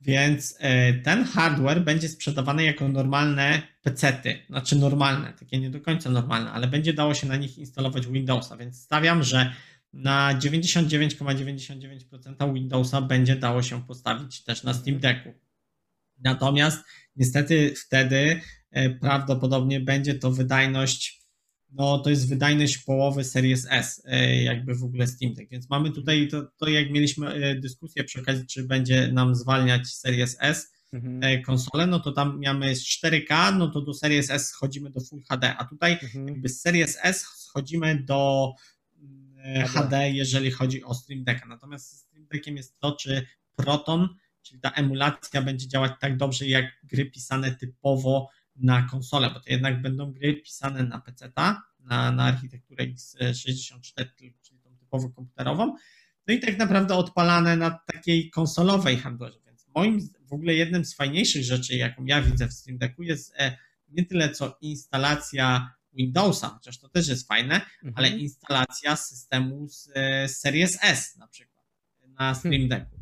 więc 0.00 0.56
e, 0.58 0.94
ten 0.94 1.24
hardware 1.24 1.84
będzie 1.84 2.08
sprzedawany 2.08 2.64
jako 2.64 2.88
normalne 2.88 3.62
PC-ty, 3.82 4.38
znaczy 4.48 4.76
normalne, 4.76 5.32
takie 5.32 5.60
nie 5.60 5.70
do 5.70 5.80
końca 5.80 6.10
normalne, 6.10 6.52
ale 6.52 6.66
będzie 6.66 6.92
dało 6.92 7.14
się 7.14 7.26
na 7.26 7.36
nich 7.36 7.58
instalować 7.58 8.06
Windowsa, 8.06 8.56
więc 8.56 8.82
stawiam, 8.82 9.22
że 9.22 9.52
na 9.92 10.34
99,99% 10.34 12.54
Windowsa 12.54 13.00
będzie 13.00 13.36
dało 13.36 13.62
się 13.62 13.86
postawić 13.86 14.44
też 14.44 14.62
na 14.62 14.74
Steam 14.74 14.98
Decku. 14.98 15.34
Natomiast 16.18 16.84
niestety 17.16 17.74
wtedy 17.76 18.40
prawdopodobnie 19.00 19.80
będzie 19.80 20.14
to 20.14 20.30
wydajność, 20.30 21.22
no 21.72 21.98
to 21.98 22.10
jest 22.10 22.28
wydajność 22.28 22.78
połowy 22.78 23.24
Series 23.24 23.66
S, 23.70 24.02
e, 24.04 24.42
jakby 24.42 24.74
w 24.74 24.84
ogóle 24.84 25.06
Steam 25.06 25.34
Deck. 25.34 25.50
Więc 25.50 25.70
mamy 25.70 25.90
tutaj 25.90 26.28
to, 26.28 26.42
to 26.56 26.68
jak 26.68 26.90
mieliśmy 26.90 27.28
e, 27.28 27.54
dyskusję 27.54 28.04
przy 28.04 28.20
okazji, 28.20 28.46
czy 28.46 28.64
będzie 28.64 29.12
nam 29.12 29.34
zwalniać 29.34 29.86
Series 29.88 30.36
S 30.40 30.72
e, 31.22 31.38
konsolę, 31.38 31.86
no 31.86 32.00
to 32.00 32.12
tam 32.12 32.40
mamy 32.44 32.76
z 32.76 32.84
4K, 32.84 33.56
no 33.58 33.68
to 33.68 33.80
do 33.80 33.94
Series 33.94 34.30
S 34.30 34.46
schodzimy 34.48 34.90
do 34.90 35.00
Full 35.00 35.22
HD, 35.30 35.56
a 35.56 35.64
tutaj 35.64 35.92
Mhm. 35.92 36.28
jakby 36.28 36.48
z 36.48 36.60
Series 36.60 36.98
S 37.02 37.20
schodzimy 37.20 38.02
do 38.02 38.52
e, 39.44 39.64
HD. 39.68 40.10
Jeżeli 40.10 40.50
chodzi 40.50 40.84
o 40.84 40.94
Stream 40.94 41.24
Decka. 41.24 41.46
Natomiast 41.48 41.90
z 41.90 41.98
Stream 42.00 42.26
Deckiem 42.32 42.56
jest 42.56 42.78
to, 42.78 42.92
czy 42.92 43.26
Proton, 43.56 44.08
czyli 44.42 44.60
ta 44.60 44.70
emulacja 44.70 45.42
będzie 45.42 45.68
działać 45.68 45.92
tak 46.00 46.16
dobrze, 46.16 46.46
jak 46.46 46.64
gry 46.84 47.06
pisane 47.06 47.54
typowo 47.54 48.28
na 48.62 48.82
konsolę, 48.82 49.30
bo 49.30 49.40
to 49.40 49.50
jednak 49.50 49.82
będą 49.82 50.12
gry 50.12 50.34
pisane 50.34 50.82
na 50.82 51.00
PC, 51.00 51.32
na, 51.80 52.12
na 52.12 52.24
architekturę 52.24 52.86
x64, 52.86 54.32
czyli 54.42 54.60
tą 54.62 54.76
typowo 54.76 55.10
komputerową, 55.10 55.76
no 56.26 56.34
i 56.34 56.40
tak 56.40 56.58
naprawdę 56.58 56.94
odpalane 56.94 57.56
na 57.56 57.70
takiej 57.92 58.30
konsolowej 58.30 58.96
hardware. 58.96 59.32
Więc 59.46 59.66
moim 59.74 60.00
z- 60.00 60.12
w 60.28 60.32
ogóle 60.32 60.54
jednym 60.54 60.84
z 60.84 60.94
fajniejszych 60.94 61.44
rzeczy, 61.44 61.76
jaką 61.76 62.04
ja 62.04 62.22
widzę 62.22 62.48
w 62.48 62.52
Stream 62.52 62.78
Decku, 62.78 63.02
jest 63.02 63.32
e, 63.36 63.56
nie 63.88 64.06
tyle 64.06 64.30
co 64.30 64.58
instalacja 64.60 65.74
Windowsa, 65.94 66.48
chociaż 66.48 66.78
to 66.78 66.88
też 66.88 67.08
jest 67.08 67.28
fajne, 67.28 67.60
ale 67.94 68.06
Mhm. 68.06 68.18
instalacja 68.20 68.96
systemu 68.96 69.68
z 69.68 69.90
e, 69.94 70.28
Series 70.28 70.78
S 70.82 71.16
na 71.16 71.26
przykład 71.28 71.66
na 72.06 72.34
Stream 72.34 72.68
Decku. 72.68 72.96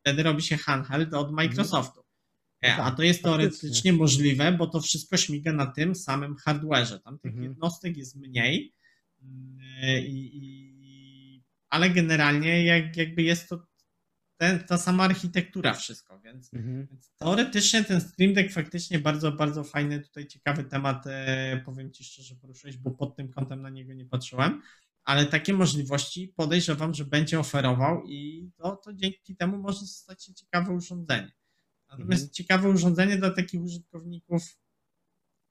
Wtedy 0.00 0.22
robi 0.22 0.42
się 0.42 0.56
handheld 0.56 1.14
od 1.14 1.32
Microsoftu. 1.32 2.05
E, 2.60 2.76
No 2.76 2.82
A 2.84 2.86
tak, 2.88 2.96
to 2.96 3.02
jest 3.02 3.22
teoretycznie 3.22 3.92
możliwe, 3.92 4.52
bo 4.52 4.66
to 4.66 4.80
wszystko 4.80 5.16
śmiga 5.16 5.52
na 5.52 5.66
tym 5.66 5.94
samym 5.94 6.34
hardware'ze. 6.36 7.00
Tam 7.00 7.18
tych 7.18 7.32
Mhm. 7.32 7.50
jednostek 7.50 7.96
jest 7.96 8.16
mniej, 8.16 8.74
mm, 9.22 9.58
i, 10.06 10.30
i, 10.34 11.42
ale 11.70 11.90
generalnie 11.90 12.64
jak, 12.64 12.96
jakby 12.96 13.22
jest 13.22 13.48
to 13.48 13.66
ten, 14.36 14.58
ta 14.64 14.78
sama 14.78 15.04
architektura 15.04 15.74
wszystko, 15.74 16.20
więc 16.20 16.54
Mhm. 16.54 16.86
więc 16.90 17.10
teoretycznie 17.18 17.84
ten 17.84 18.00
Stream 18.00 18.34
Deck 18.34 18.52
faktycznie 18.52 18.98
bardzo, 18.98 19.32
bardzo 19.32 19.64
fajny, 19.64 20.00
tutaj 20.00 20.26
ciekawy 20.26 20.64
temat, 20.64 21.06
e, 21.06 21.62
powiem 21.64 21.92
Ci 21.92 22.04
szczerze, 22.04 22.34
poruszyłeś, 22.36 22.76
bo 22.76 22.90
pod 22.90 23.16
tym 23.16 23.28
kątem 23.32 23.62
na 23.62 23.70
niego 23.70 23.94
nie 23.94 24.04
patrzyłem, 24.04 24.62
ale 25.04 25.26
takie 25.26 25.52
możliwości 25.54 26.32
podejrzewam, 26.36 26.94
że 26.94 27.04
będzie 27.04 27.40
oferował 27.40 28.02
i 28.06 28.50
to, 28.56 28.76
to 28.76 28.92
dzięki 28.94 29.36
temu 29.36 29.58
może 29.58 29.86
stać 29.86 30.24
się 30.24 30.34
ciekawe 30.34 30.72
urządzenie. 30.72 31.32
Natomiast 31.98 32.22
Mhm. 32.22 32.32
ciekawe 32.32 32.68
urządzenie 32.68 33.16
dla 33.16 33.30
takich 33.30 33.62
użytkowników, 33.62 34.58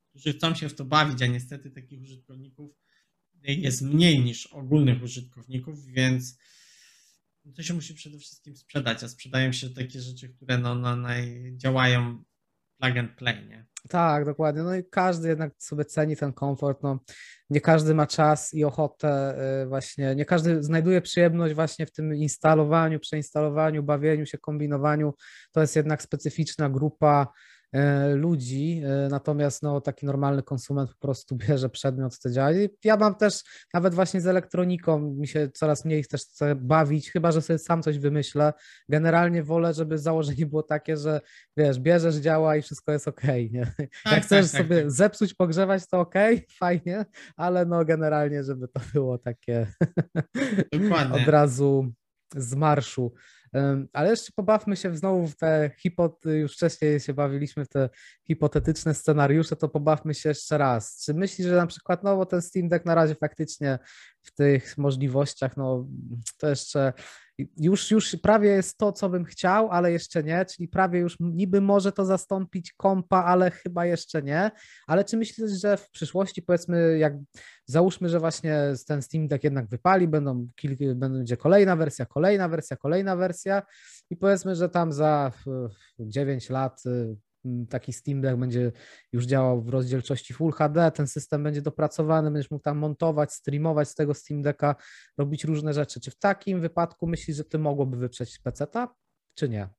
którzy 0.09 0.33
chcą 0.33 0.55
się 0.55 0.69
w 0.69 0.75
to 0.75 0.85
bawić, 0.85 1.21
a 1.21 1.27
niestety 1.27 1.71
takich 1.71 2.01
użytkowników 2.01 2.71
jest 3.43 3.81
mniej 3.81 4.19
niż 4.19 4.47
ogólnych 4.47 5.03
użytkowników, 5.03 5.85
więc 5.85 6.37
to 7.55 7.63
się 7.63 7.73
musi 7.73 7.93
przede 7.93 8.19
wszystkim 8.19 8.55
sprzedać, 8.57 9.03
a 9.03 9.07
sprzedają 9.07 9.51
się 9.51 9.69
takie 9.69 10.01
rzeczy, 10.01 10.29
które 10.29 10.57
no, 10.57 10.75
no, 10.75 10.97
działają 11.57 12.23
plug 12.79 12.97
and 12.97 13.11
play, 13.15 13.47
nie? 13.47 13.65
Tak, 13.89 14.25
dokładnie. 14.25 14.63
No 14.63 14.75
i 14.75 14.83
każdy 14.91 15.27
jednak 15.27 15.53
sobie 15.57 15.85
ceni 15.85 16.15
ten 16.15 16.33
komfort. 16.33 16.83
No, 16.83 16.99
nie 17.49 17.61
każdy 17.61 17.93
ma 17.93 18.07
czas 18.07 18.53
i 18.53 18.63
ochotę 18.63 19.35
y, 19.63 19.67
właśnie, 19.67 20.15
nie 20.15 20.25
każdy 20.25 20.63
znajduje 20.63 21.01
przyjemność 21.01 21.53
właśnie 21.53 21.85
w 21.85 21.91
tym 21.91 22.15
instalowaniu, 22.15 22.99
przeinstalowaniu, 22.99 23.83
bawieniu 23.83 24.25
się, 24.25 24.37
kombinowaniu. 24.37 25.13
To 25.51 25.61
jest 25.61 25.75
jednak 25.75 26.01
specyficzna 26.01 26.69
grupa 26.69 27.27
ludzi, 28.15 28.81
e, 28.85 29.07
natomiast 29.09 29.63
no, 29.63 29.81
taki 29.81 30.05
normalny 30.05 30.43
konsument 30.43 30.89
po 30.89 30.99
prostu 30.99 31.35
bierze 31.47 31.69
przedmiot, 31.69 32.17
co 32.17 32.29
działa. 32.29 32.49
Ja 32.83 32.97
mam 32.97 33.15
też, 33.15 33.43
nawet 33.73 33.95
właśnie 33.95 34.21
z 34.21 34.27
elektroniką, 34.27 34.99
mi 34.99 35.27
się 35.27 35.49
coraz 35.53 35.85
mniej 35.85 36.05
też 36.05 36.21
chce 36.21 36.55
bawić, 36.55 37.11
chyba 37.11 37.31
że 37.31 37.41
sobie 37.41 37.59
sam 37.59 37.83
coś 37.83 37.99
wymyślę. 37.99 38.53
Generalnie 38.89 39.43
wolę, 39.43 39.73
żeby 39.73 39.97
założenie 39.97 40.45
było 40.45 40.63
takie, 40.63 40.97
że 40.97 41.21
wiesz, 41.57 41.79
bierzesz, 41.79 42.15
działa 42.15 42.55
i 42.55 42.61
wszystko 42.61 42.91
jest 42.91 43.07
ok. 43.07 43.23
Nie? 43.51 43.65
Tak, 43.75 44.13
Jak 44.13 44.13
tak, 44.13 44.23
chcesz 44.23 44.51
tak, 44.51 44.61
sobie 44.61 44.81
tak. 44.81 44.91
zepsuć, 44.91 45.33
pogrzewać, 45.33 45.87
to 45.87 45.99
ok, 45.99 46.13
fajnie, 46.59 47.05
ale 47.35 47.65
no 47.65 47.85
generalnie, 47.85 48.43
żeby 48.43 48.67
to 48.67 48.81
było 48.93 49.17
takie 49.17 49.67
od 51.13 51.27
razu 51.27 51.93
z 52.35 52.55
marszu. 52.55 53.13
Ale 53.93 54.09
jeszcze 54.09 54.31
pobawmy 54.35 54.75
się 54.75 54.97
znowu 54.97 55.27
w 55.27 55.35
te 55.35 55.71
hipot, 55.77 56.25
już 56.25 56.53
wcześniej 56.53 56.99
się 56.99 57.13
bawiliśmy 57.13 57.65
w 57.65 57.69
te 57.69 57.89
hipotetyczne 58.27 58.93
scenariusze, 58.93 59.55
to 59.55 59.69
pobawmy 59.69 60.13
się 60.13 60.29
jeszcze 60.29 60.57
raz. 60.57 61.03
Czy 61.05 61.13
myślisz, 61.13 61.47
że 61.47 61.55
na 61.55 61.67
przykład, 61.67 62.03
no 62.03 62.17
bo 62.17 62.25
ten 62.25 62.41
Steam 62.41 62.69
Deck 62.69 62.85
na 62.85 62.95
razie 62.95 63.15
faktycznie 63.15 63.79
w 64.25 64.31
tych 64.31 64.77
możliwościach, 64.77 65.57
no 65.57 65.87
to 66.37 66.49
jeszcze 66.49 66.93
już, 67.57 67.91
już 67.91 68.15
prawie 68.15 68.49
jest 68.49 68.77
to, 68.77 68.91
co 68.91 69.09
bym 69.09 69.25
chciał, 69.25 69.71
ale 69.71 69.91
jeszcze 69.91 70.23
nie, 70.23 70.45
czyli 70.45 70.67
prawie 70.67 70.99
już 70.99 71.17
niby 71.19 71.61
może 71.61 71.91
to 71.91 72.05
zastąpić 72.05 72.73
kompa, 72.73 73.23
ale 73.23 73.51
chyba 73.51 73.85
jeszcze 73.85 74.23
nie. 74.23 74.51
Ale 74.87 75.03
czy 75.03 75.17
myślisz, 75.17 75.51
że 75.51 75.77
w 75.77 75.89
przyszłości, 75.89 76.41
powiedzmy, 76.41 76.97
jak 76.97 77.13
załóżmy, 77.65 78.09
że 78.09 78.19
właśnie 78.19 78.59
ten 78.87 79.01
Steam 79.01 79.27
Deck 79.27 79.43
jednak 79.43 79.67
wypali, 79.67 80.07
będą 80.07 80.47
będzie 80.95 81.37
kolejna 81.37 81.75
wersja, 81.75 82.05
kolejna 82.05 82.49
wersja, 82.49 82.77
kolejna 82.77 83.15
wersja 83.15 83.61
i 84.09 84.15
powiedzmy, 84.15 84.55
że 84.55 84.69
tam 84.69 84.93
za 84.93 85.31
9 85.99 86.49
lat 86.49 86.85
y, 86.85 87.15
taki 87.69 87.93
Steam 87.93 88.21
Deck 88.21 88.37
będzie 88.37 88.71
już 89.13 89.25
działał 89.25 89.61
w 89.61 89.69
rozdzielczości 89.69 90.33
Full 90.33 90.51
HD, 90.51 90.91
ten 90.91 91.07
system 91.07 91.43
będzie 91.43 91.61
dopracowany, 91.61 92.31
będziesz 92.31 92.51
mógł 92.51 92.63
tam 92.63 92.77
montować, 92.77 93.33
streamować 93.33 93.89
z 93.89 93.95
tego 93.95 94.13
Steam 94.13 94.41
Decka, 94.41 94.75
robić 95.17 95.43
różne 95.43 95.73
rzeczy. 95.73 95.99
Czy 95.99 96.11
w 96.11 96.19
takim 96.19 96.61
wypadku 96.61 97.07
myślisz, 97.07 97.37
że 97.37 97.43
ty 97.43 97.59
mogłoby 97.59 97.97
wyprzeć 97.97 98.39
PC-ta, 98.39 98.95
czy 99.35 99.49
nie? 99.49 99.69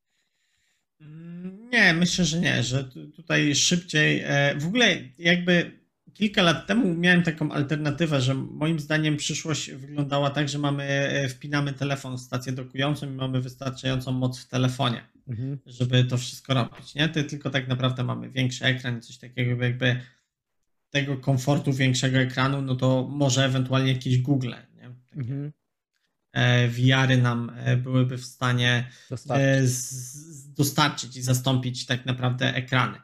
Nie, 1.72 1.94
myślę, 1.94 2.24
że 2.24 2.40
nie, 2.40 2.62
że 2.62 2.84
tutaj 3.16 3.54
szybciej. 3.54 4.22
E, 4.24 4.54
w 4.58 4.66
ogóle 4.66 4.86
jakby 5.18 5.85
kilka 6.16 6.42
lat 6.42 6.66
temu 6.66 6.94
miałem 6.94 7.22
taką 7.22 7.52
alternatywę, 7.52 8.20
że 8.20 8.34
moim 8.34 8.80
zdaniem 8.80 9.16
przyszłość 9.16 9.70
wyglądała 9.70 10.30
tak, 10.30 10.48
że 10.48 10.58
mamy, 10.58 10.84
e, 10.84 11.28
wpinamy 11.28 11.72
telefon 11.72 12.16
w 12.16 12.20
stację 12.20 12.52
dokującą 12.52 13.06
i 13.06 13.10
mamy 13.10 13.40
wystarczającą 13.40 14.12
moc 14.12 14.38
w 14.38 14.48
telefonie, 14.48 15.04
mhm. 15.28 15.58
żeby 15.66 16.04
to 16.04 16.18
wszystko 16.18 16.54
robić. 16.54 16.94
Nie? 16.94 17.08
Tylko 17.08 17.50
tak 17.50 17.68
naprawdę 17.68 18.04
mamy 18.04 18.30
większy 18.30 18.64
ekran 18.64 18.98
i 18.98 19.00
coś 19.00 19.18
takiego, 19.18 19.64
jakby 19.64 20.00
tego 20.90 21.16
komfortu 21.16 21.72
większego 21.72 22.18
ekranu, 22.18 22.62
no 22.62 22.74
to 22.74 23.08
może 23.10 23.44
ewentualnie 23.44 23.92
jakieś 23.92 24.18
Google. 24.18 24.52
Nie? 24.76 24.90
Mhm. 25.16 25.52
E, 26.32 26.68
VR-y 26.68 27.16
nam 27.16 27.52
e, 27.56 27.76
byłyby 27.76 28.18
w 28.18 28.24
stanie 28.24 28.90
dostarczyć. 29.10 29.70
dostarczyć 30.56 31.16
i 31.16 31.22
zastąpić 31.22 31.86
tak 31.86 32.06
naprawdę 32.06 32.54
ekrany. 32.54 32.98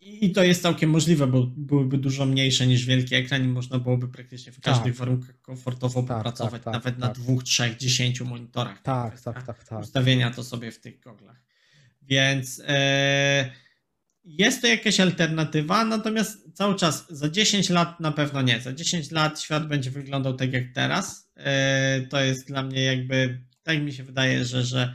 I 0.00 0.32
to 0.32 0.44
jest 0.44 0.62
całkiem 0.62 0.90
możliwe, 0.90 1.26
bo 1.26 1.46
byłyby 1.56 1.98
dużo 1.98 2.26
mniejsze 2.26 2.66
niż 2.66 2.86
wielki 2.86 3.14
ekran 3.14 3.44
i 3.44 3.48
można 3.48 3.78
byłoby 3.78 4.08
praktycznie 4.08 4.52
w 4.52 4.60
każdych 4.60 4.92
tak. 4.92 4.94
warunkach 4.94 5.40
komfortowo 5.40 6.02
tak, 6.02 6.16
popracować, 6.16 6.62
tak, 6.62 6.64
tak 6.64 6.74
nawet 6.74 6.98
na 6.98 7.08
tak. 7.08 7.16
dwóch, 7.16 7.44
trzech, 7.44 7.76
dziesięciu 7.76 8.24
monitorach. 8.24 8.82
Tak, 8.82 9.20
tak, 9.20 9.46
tak, 9.46 9.64
tak. 9.64 9.80
Ustawienia 9.80 10.30
to 10.30 10.44
sobie 10.44 10.72
w 10.72 10.80
tych 10.80 11.00
goglach. 11.00 11.42
Więc 12.02 12.62
e, 12.66 13.50
jest 14.24 14.60
to 14.60 14.66
jakaś 14.66 15.00
alternatywa, 15.00 15.84
natomiast 15.84 16.54
cały 16.54 16.74
czas 16.74 17.06
za 17.10 17.28
10 17.28 17.70
lat 17.70 18.00
na 18.00 18.12
pewno 18.12 18.42
nie. 18.42 18.60
Za 18.60 18.72
10 18.72 19.10
lat 19.10 19.40
świat 19.40 19.68
będzie 19.68 19.90
wyglądał 19.90 20.34
tak 20.34 20.52
jak 20.52 20.64
teraz. 20.74 21.30
E, 21.36 22.00
to 22.00 22.20
jest 22.20 22.46
dla 22.46 22.62
mnie 22.62 22.84
jakby, 22.84 23.40
tak 23.62 23.82
mi 23.82 23.92
się 23.92 24.04
wydaje, 24.04 24.44
że, 24.44 24.62
że 24.62 24.94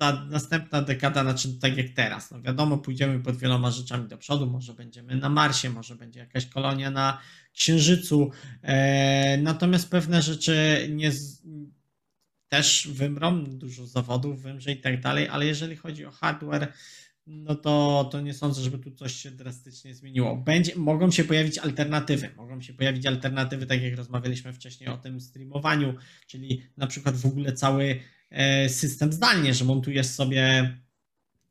ta 0.00 0.24
następna 0.24 0.82
dekada, 0.82 1.22
znaczy 1.22 1.58
tak 1.58 1.76
jak 1.76 1.88
teraz. 1.88 2.30
No 2.30 2.42
wiadomo, 2.42 2.78
pójdziemy 2.78 3.20
pod 3.20 3.36
wieloma 3.36 3.70
rzeczami 3.70 4.08
do 4.08 4.18
przodu, 4.18 4.46
może 4.46 4.74
będziemy 4.74 5.16
na 5.16 5.28
Marsie, 5.28 5.70
może 5.70 5.96
będzie 5.96 6.20
jakaś 6.20 6.46
kolonia 6.46 6.90
na 6.90 7.18
Księżycu, 7.52 8.30
e, 8.62 9.38
natomiast 9.38 9.90
pewne 9.90 10.22
rzeczy 10.22 10.86
nie 10.90 11.12
też 12.48 12.88
wymrą, 12.92 13.44
dużo 13.44 13.86
zawodów 13.86 14.42
wymrze 14.42 14.72
i 14.72 14.80
tak 14.80 15.00
dalej, 15.00 15.28
ale 15.28 15.46
jeżeli 15.46 15.76
chodzi 15.76 16.06
o 16.06 16.10
hardware, 16.10 16.72
no 17.26 17.54
to, 17.54 18.08
to 18.12 18.20
nie 18.20 18.34
sądzę, 18.34 18.62
żeby 18.62 18.78
tu 18.78 18.90
coś 18.90 19.14
się 19.14 19.30
drastycznie 19.30 19.94
zmieniło. 19.94 20.36
Będzie, 20.36 20.76
mogą 20.76 21.10
się 21.10 21.24
pojawić 21.24 21.58
alternatywy. 21.58 22.30
Mogą 22.36 22.60
się 22.60 22.72
pojawić 22.72 23.06
alternatywy, 23.06 23.66
tak 23.66 23.82
jak 23.82 23.96
rozmawialiśmy 23.96 24.52
wcześniej 24.52 24.88
o 24.88 24.98
tym 24.98 25.20
streamowaniu, 25.20 25.94
czyli 26.26 26.62
na 26.76 26.86
przykład 26.86 27.16
w 27.16 27.26
ogóle 27.26 27.52
cały 27.52 28.00
system 28.68 29.12
zdalnie, 29.12 29.54
że 29.54 29.64
montujesz 29.64 30.06
sobie 30.06 30.70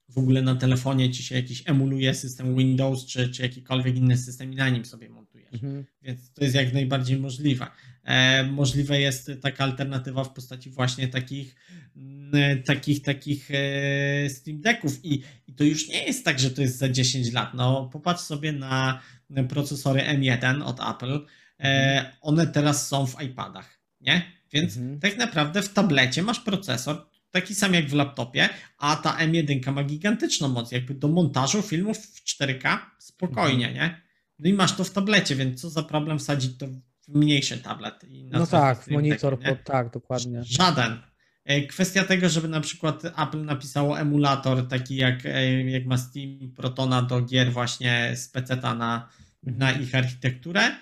w 0.10 0.18
ogóle 0.18 0.42
na 0.42 0.56
telefonie 0.56 1.12
ci 1.12 1.24
się 1.24 1.36
jakiś 1.36 1.64
emuluje 1.66 2.14
system 2.14 2.56
Windows 2.56 3.06
czy, 3.06 3.30
czy 3.30 3.42
jakikolwiek 3.42 3.96
inny 3.96 4.18
system 4.18 4.54
i 4.54 4.56
na 4.56 4.70
nim 4.70 4.86
sobie 4.86 5.10
montujesz. 5.10 5.54
Mhm. 5.54 5.86
Więc 6.02 6.34
to 6.34 6.44
jest 6.44 6.56
jak 6.56 6.74
najbardziej 6.74 7.18
możliwe. 7.18 7.68
E, 8.04 8.44
możliwe 8.44 9.00
jest 9.00 9.32
taka 9.42 9.64
alternatywa 9.64 10.24
w 10.24 10.34
postaci 10.34 10.70
właśnie 10.70 11.08
takich 11.08 11.56
mm, 11.96 12.64
takich 12.64 13.02
takich 13.02 13.52
e, 13.52 14.30
Steam 14.30 14.62
Decków 14.62 15.06
i, 15.06 15.24
i 15.48 15.54
to 15.54 15.64
już 15.64 15.88
nie 15.88 16.04
jest 16.04 16.26
tak, 16.26 16.40
że 16.40 16.52
to 16.52 16.62
jest 16.62 16.78
za 16.78 16.90
10 16.90 17.34
lat. 17.34 17.54
No 17.54 17.90
popatrz 17.94 18.22
sobie 18.22 18.52
na 18.52 19.02
procesory 19.50 20.02
M1 20.02 20.64
od 20.64 20.80
Apple. 20.96 21.26
E, 21.60 22.12
one 22.22 22.48
teraz 22.48 22.88
są 22.88 23.08
w 23.08 23.22
iPadach, 23.22 23.80
nie? 24.02 24.39
Więc 24.52 24.78
mhm. 24.78 25.00
tak 25.00 25.18
naprawdę 25.18 25.62
w 25.62 25.74
tablecie 25.74 26.24
masz 26.24 26.40
procesor 26.40 27.10
taki 27.32 27.56
sam 27.56 27.74
jak 27.74 27.90
w 27.90 27.94
laptopie, 27.94 28.50
a 28.78 28.96
ta 28.96 29.18
M1 29.18 29.74
ma 29.74 29.84
gigantyczną 29.84 30.48
moc, 30.48 30.72
jakby 30.72 30.94
do 30.94 31.08
montażu 31.08 31.62
filmów 31.62 31.98
w 31.98 32.24
4K 32.24 32.78
spokojnie, 33.00 33.68
mhm. 33.68 33.76
nie? 33.76 34.02
No 34.40 34.50
i 34.50 34.54
masz 34.54 34.76
to 34.76 34.84
w 34.84 34.92
tablecie, 34.92 35.36
więc 35.36 35.62
co 35.62 35.70
za 35.70 35.84
problem 35.84 36.20
wsadzić 36.20 36.58
to 36.58 36.68
w 36.68 37.16
mniejszy 37.16 37.58
tablet. 37.58 38.06
no 38.32 38.48
tak, 38.48 38.88
monitor, 38.88 39.40
pod, 39.40 39.64
tak, 39.64 39.94
dokładnie. 39.94 40.44
Żaden. 40.44 40.98
E, 41.46 41.62
kwestia 41.62 42.04
tego, 42.04 42.30
żeby 42.30 42.48
na 42.48 42.62
przykład 42.62 43.06
Apple 43.06 43.46
napisało 43.46 44.00
emulator 44.00 44.68
taki 44.68 44.96
jak, 44.96 45.26
e, 45.26 45.64
jak 45.70 45.86
ma 45.86 45.98
Steam 45.98 46.52
Protona 46.56 47.02
do 47.02 47.22
gier 47.22 47.52
właśnie 47.52 48.12
z 48.16 48.28
PC 48.28 48.56
na, 48.56 49.10
mhm. 49.44 49.58
na 49.58 49.72
ich 49.72 49.96
architekturę 49.96 50.76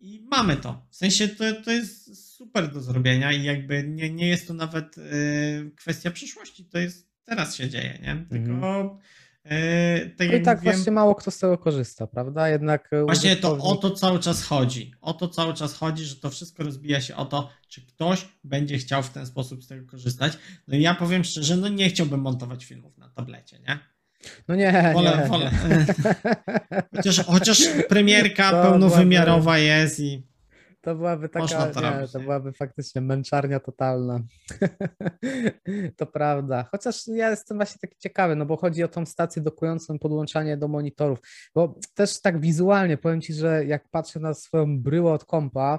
i 0.00 0.26
mamy 0.30 0.56
to. 0.56 0.86
W 0.90 0.96
sensie 0.96 1.28
to, 1.28 1.44
to 1.64 1.70
jest 1.70 2.31
super 2.42 2.72
do 2.72 2.80
zrobienia 2.80 3.32
i 3.32 3.42
jakby 3.42 3.84
nie, 3.88 4.10
nie 4.10 4.28
jest 4.28 4.48
to 4.48 4.54
nawet 4.54 4.98
y, 4.98 5.70
kwestia 5.76 6.10
przyszłości, 6.10 6.64
to 6.64 6.78
jest 6.78 7.08
teraz 7.24 7.56
się 7.56 7.68
dzieje, 7.68 7.98
nie? 8.02 8.26
Tylko 8.30 8.52
mhm. 8.52 8.86
y, 9.46 10.14
tak 10.16 10.28
no 10.28 10.34
I 10.34 10.42
tak 10.42 10.58
mówiłem, 10.58 10.76
właśnie 10.76 10.92
mało 10.92 11.14
kto 11.14 11.30
z 11.30 11.38
tego 11.38 11.58
korzysta, 11.58 12.06
prawda? 12.06 12.48
Jednak 12.48 12.90
właśnie 13.04 13.36
to 13.36 13.58
o 13.58 13.76
to 13.76 13.90
cały 13.90 14.18
czas 14.18 14.44
chodzi. 14.44 14.92
O 15.00 15.12
to 15.12 15.28
cały 15.28 15.54
czas 15.54 15.74
chodzi, 15.74 16.04
że 16.04 16.16
to 16.16 16.30
wszystko 16.30 16.62
rozbija 16.62 17.00
się 17.00 17.16
o 17.16 17.24
to, 17.24 17.50
czy 17.68 17.86
ktoś 17.86 18.28
będzie 18.44 18.78
chciał 18.78 19.02
w 19.02 19.10
ten 19.10 19.26
sposób 19.26 19.64
z 19.64 19.68
tego 19.68 19.86
korzystać. 19.86 20.38
No 20.68 20.76
i 20.76 20.80
ja 20.80 20.94
powiem 20.94 21.24
szczerze, 21.24 21.56
no 21.56 21.68
nie 21.68 21.88
chciałbym 21.88 22.20
montować 22.20 22.64
filmów 22.64 22.98
na 22.98 23.08
tablecie, 23.08 23.58
nie? 23.58 23.78
No 24.48 24.54
nie, 24.54 24.90
wolę, 24.94 25.18
nie, 25.22 25.28
wolę. 25.28 25.50
Chociaż, 26.96 27.24
chociaż 27.24 27.62
premierka 27.88 28.50
to 28.50 28.62
pełnowymiarowa 28.62 29.58
jest 29.58 30.00
i 30.00 30.31
to 30.82 30.94
byłaby 30.94 31.28
taka, 31.28 31.66
to, 31.66 31.80
nie, 31.80 32.08
to 32.12 32.20
byłaby 32.20 32.52
faktycznie 32.52 33.00
męczarnia 33.00 33.60
totalna. 33.60 34.20
to 35.98 36.06
prawda. 36.06 36.64
Chociaż 36.70 37.06
ja 37.06 37.30
jestem 37.30 37.56
właśnie 37.56 37.78
taki 37.80 37.98
ciekawy, 37.98 38.36
no 38.36 38.46
bo 38.46 38.56
chodzi 38.56 38.82
o 38.82 38.88
tą 38.88 39.06
stację 39.06 39.42
dokującą 39.42 39.98
podłączanie 39.98 40.56
do 40.56 40.68
monitorów, 40.68 41.18
bo 41.54 41.78
też 41.94 42.20
tak 42.20 42.40
wizualnie 42.40 42.96
powiem 42.96 43.20
Ci, 43.20 43.34
że 43.34 43.64
jak 43.64 43.88
patrzę 43.88 44.20
na 44.20 44.34
swoją 44.34 44.82
bryłę 44.82 45.12
od 45.12 45.24
kompa, 45.24 45.78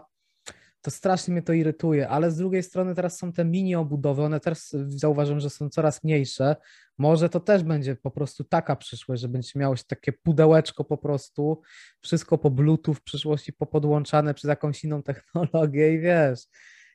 to 0.84 0.92
strasznie 0.92 1.32
mnie 1.32 1.42
to 1.42 1.54
irytuje, 1.54 2.10
ale 2.10 2.32
z 2.32 2.38
drugiej 2.38 2.64
strony 2.64 2.96
teraz 2.96 3.18
są 3.18 3.32
te 3.32 3.46
mini 3.46 3.76
obudowy, 3.76 4.24
one 4.24 4.40
też 4.40 4.60
zauważam, 4.88 5.40
że 5.40 5.50
są 5.50 5.70
coraz 5.70 6.04
mniejsze. 6.04 6.56
Może 6.98 7.30
to 7.30 7.40
też 7.40 7.64
będzie 7.64 7.96
po 7.96 8.12
prostu 8.12 8.44
taka 8.44 8.76
przyszłość, 8.76 9.22
że 9.22 9.28
będzie 9.28 9.52
miało 9.56 9.76
się 9.76 9.84
takie 9.88 10.14
pudełeczko 10.14 10.84
po 10.84 10.98
prostu, 10.98 11.62
wszystko 12.02 12.38
po 12.38 12.52
Bluetooth 12.52 12.94
w 12.94 13.04
przyszłości 13.04 13.54
popodłączane 13.54 14.34
przez 14.34 14.50
jakąś 14.50 14.84
inną 14.84 15.04
technologię 15.04 15.94
i 15.94 16.00
wiesz, 16.00 16.40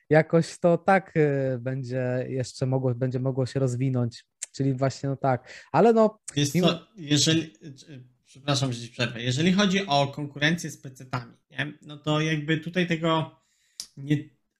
jakoś 0.09 0.59
to 0.59 0.77
tak 0.77 1.17
y, 1.17 1.59
będzie 1.59 2.25
jeszcze 2.27 2.65
mogło, 2.65 2.95
będzie 2.95 3.19
mogło 3.19 3.45
się 3.45 3.59
rozwinąć, 3.59 4.25
czyli 4.51 4.73
właśnie 4.73 5.09
no 5.09 5.15
tak, 5.15 5.67
ale 5.71 5.93
no... 5.93 6.19
Jest 6.35 6.55
mimo... 6.55 6.67
to, 6.67 6.87
jeżeli 6.95 7.53
przepraszam, 8.25 8.73
że 8.73 8.81
ci 8.81 8.89
przerwę. 8.89 9.21
Jeżeli 9.21 9.53
chodzi 9.53 9.87
o 9.87 10.07
konkurencję 10.07 10.71
z 10.71 10.81
PC-tami, 10.81 11.33
nie? 11.51 11.73
no 11.81 11.97
to 11.97 12.21
jakby 12.21 12.57
tutaj 12.57 12.87
tego 12.87 13.38
nie, 14.03 14.17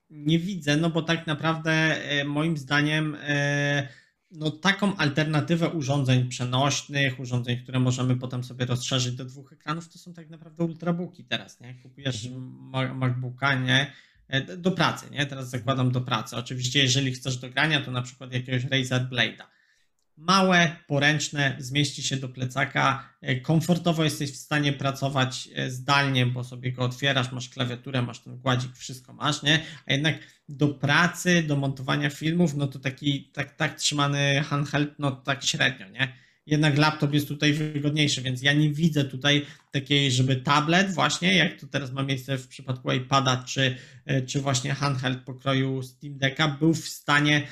nie 0.09 0.39
widzę, 0.39 0.77
no 0.77 0.89
bo 0.89 1.01
tak 1.01 1.27
naprawdę 1.27 1.71
e, 1.71 2.23
moim 2.23 2.57
zdaniem 2.57 3.17
e, 3.21 3.87
no 4.31 4.51
taką 4.51 4.95
alternatywę 4.95 5.69
urządzeń 5.69 6.29
przenośnych, 6.29 7.19
urządzeń, 7.19 7.57
które 7.57 7.79
możemy 7.79 8.15
potem 8.15 8.43
sobie 8.43 8.65
rozszerzyć 8.65 9.15
do 9.15 9.25
dwóch 9.25 9.53
ekranów, 9.53 9.89
to 9.89 9.99
są 9.99 10.13
tak 10.13 10.29
naprawdę 10.29 10.63
ultrabooki 10.63 11.25
teraz, 11.25 11.59
nie? 11.59 11.75
Kupujesz 11.75 12.25
mhm. 12.25 12.97
MacBooka, 12.97 13.55
nie? 13.55 13.93
E, 14.27 14.57
do 14.57 14.71
pracy, 14.71 15.05
nie? 15.11 15.25
Teraz 15.25 15.49
zakładam 15.49 15.91
do 15.91 16.01
pracy. 16.01 16.35
Oczywiście, 16.35 16.79
jeżeli 16.79 17.11
chcesz 17.11 17.37
do 17.37 17.49
grania, 17.49 17.81
to 17.81 17.91
na 17.91 18.01
przykład 18.01 18.33
jakiegoś 18.33 18.63
Razer 18.63 19.01
Blade'a 19.01 19.43
małe, 20.19 20.75
poręczne, 20.87 21.55
zmieści 21.59 22.03
się 22.03 22.17
do 22.17 22.29
plecaka. 22.29 23.09
E, 23.21 23.35
komfortowo 23.35 24.03
jesteś 24.03 24.31
w 24.31 24.35
stanie 24.35 24.73
pracować 24.73 25.49
e, 25.55 25.71
zdalnie, 25.71 26.25
bo 26.25 26.43
sobie 26.43 26.71
go 26.71 26.83
otwierasz, 26.83 27.31
masz 27.31 27.49
klawiaturę, 27.49 28.01
masz 28.01 28.19
ten 28.19 28.37
gładzik, 28.37 28.75
wszystko 28.75 29.13
masz, 29.13 29.43
nie? 29.43 29.59
A 29.85 29.93
jednak 29.93 30.19
do 30.49 30.67
pracy, 30.67 31.43
do 31.43 31.55
montowania 31.55 32.09
filmów, 32.09 32.55
no 32.55 32.67
to 32.67 32.79
taki 32.79 33.23
tak, 33.33 33.55
tak 33.55 33.75
trzymany 33.75 34.41
handheld, 34.41 34.99
no 34.99 35.11
tak 35.11 35.43
średnio, 35.43 35.89
nie? 35.89 36.13
Jednak 36.45 36.77
laptop 36.77 37.13
jest 37.13 37.27
tutaj 37.27 37.53
wygodniejszy, 37.53 38.21
więc 38.21 38.41
ja 38.41 38.53
nie 38.53 38.69
widzę 38.69 39.05
tutaj 39.05 39.45
takiej, 39.71 40.11
żeby 40.11 40.35
tablet 40.35 40.93
właśnie, 40.93 41.35
jak 41.35 41.59
to 41.59 41.67
teraz 41.67 41.91
ma 41.91 42.03
miejsce 42.03 42.37
w 42.37 42.47
przypadku 42.47 42.91
iPada, 42.91 43.43
czy, 43.47 43.77
e, 44.05 44.21
czy 44.21 44.41
właśnie 44.41 44.73
handheld 44.73 45.19
pokroju 45.19 45.83
Steam 45.83 46.17
Decka, 46.17 46.47
był 46.47 46.73
w 46.73 46.89
stanie 46.89 47.47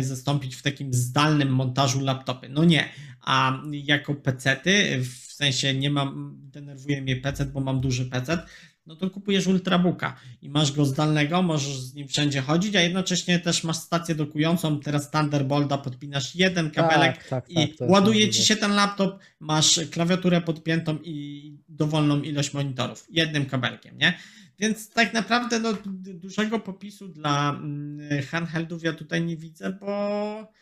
zastąpić 0.00 0.56
w 0.56 0.62
takim 0.62 0.94
zdalnym 0.94 1.48
montażu 1.54 2.00
laptopy. 2.00 2.48
No 2.48 2.64
nie, 2.64 2.88
a 3.20 3.62
jako 3.72 4.14
pecety, 4.14 5.00
w 5.04 5.32
sensie 5.32 5.74
nie 5.74 5.90
mam, 5.90 6.36
denerwuje 6.42 7.02
mnie 7.02 7.16
PC, 7.16 7.44
bo 7.44 7.60
mam 7.60 7.80
duży 7.80 8.06
PC, 8.06 8.38
no 8.86 8.96
to 8.96 9.10
kupujesz 9.10 9.46
ultrabooka 9.46 10.16
i 10.42 10.48
masz 10.48 10.72
go 10.72 10.84
zdalnego, 10.84 11.42
możesz 11.42 11.76
z 11.76 11.94
nim 11.94 12.08
wszędzie 12.08 12.40
chodzić, 12.40 12.76
a 12.76 12.80
jednocześnie 12.80 13.38
też 13.38 13.64
masz 13.64 13.76
stację 13.76 14.14
dokującą, 14.14 14.80
teraz 14.80 15.10
Thunderbolta 15.10 15.78
podpinasz 15.78 16.34
jeden 16.34 16.70
kabelek 16.70 17.16
tak, 17.16 17.28
tak, 17.28 17.50
i 17.50 17.74
tak, 17.74 17.90
ładuje 17.90 18.30
ci 18.30 18.44
się 18.44 18.56
ten 18.56 18.74
laptop, 18.74 19.18
masz 19.40 19.80
klawiaturę 19.90 20.40
podpiętą 20.40 20.98
i 21.04 21.56
dowolną 21.68 22.22
ilość 22.22 22.54
monitorów 22.54 23.06
jednym 23.10 23.46
kabelkiem, 23.46 23.98
nie? 23.98 24.18
Więc 24.58 24.90
tak 24.90 25.14
naprawdę 25.14 25.60
no, 25.60 25.74
dużego 26.14 26.60
popisu 26.60 27.08
dla 27.08 27.50
mm, 27.50 28.22
handheldów 28.22 28.82
ja 28.82 28.92
tutaj 28.92 29.24
nie 29.24 29.36
widzę, 29.36 29.72
bo 29.72 30.52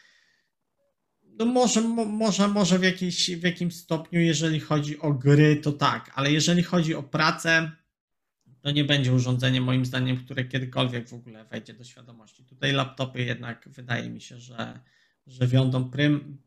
no 1.38 1.44
może, 1.44 1.80
może, 2.06 2.48
może 2.48 2.78
w, 2.78 2.82
jakiejś, 2.82 3.30
w 3.30 3.42
jakimś 3.42 3.76
stopniu, 3.76 4.20
jeżeli 4.20 4.60
chodzi 4.60 4.98
o 4.98 5.12
gry, 5.12 5.56
to 5.56 5.72
tak, 5.72 6.10
ale 6.14 6.32
jeżeli 6.32 6.62
chodzi 6.62 6.94
o 6.94 7.02
pracę, 7.02 7.72
to 8.60 8.70
nie 8.70 8.84
będzie 8.84 9.12
urządzenie 9.12 9.60
moim 9.60 9.84
zdaniem, 9.84 10.16
które 10.16 10.44
kiedykolwiek 10.44 11.08
w 11.08 11.14
ogóle 11.14 11.44
wejdzie 11.44 11.74
do 11.74 11.84
świadomości. 11.84 12.44
Tutaj 12.44 12.72
laptopy 12.72 13.22
jednak 13.22 13.68
wydaje 13.68 14.10
mi 14.10 14.20
się, 14.20 14.38
że, 14.38 14.80
że 15.26 15.46
wiądą 15.46 15.90
prym. 15.90 16.38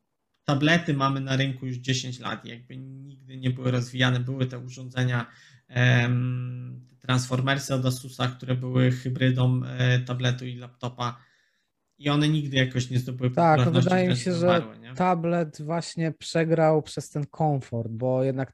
Tablety 0.44 0.94
mamy 0.94 1.22
na 1.22 1.36
rynku 1.36 1.66
już 1.66 1.78
10 1.78 2.20
lat, 2.20 2.46
jakby 2.46 2.78
nigdy 2.78 3.38
nie 3.38 3.50
były 3.50 3.72
rozwijane, 3.72 4.20
były 4.20 4.46
te 4.46 4.60
urządzenia 4.60 5.26
Transformersy 7.08 7.74
od 7.74 7.86
Asusa, 7.86 8.28
które 8.28 8.56
były 8.56 8.92
hybrydą 8.92 9.62
e, 9.66 10.00
tabletu 10.00 10.46
i 10.46 10.56
laptopa. 10.56 11.18
I 12.00 12.10
one 12.10 12.30
nigdy 12.30 12.58
jakoś 12.58 12.90
nie 12.90 13.00
zdobyły 13.00 13.32
Tak, 13.32 13.66
no 13.66 13.72
wydaje 13.72 14.10
mi 14.10 14.16
się, 14.16 14.34
że 14.34 14.64
tablet 14.96 15.62
właśnie 15.62 16.12
przegrał 16.12 16.82
przez 16.82 17.10
ten 17.10 17.26
komfort, 17.26 17.92
bo 17.92 18.24
jednak 18.24 18.54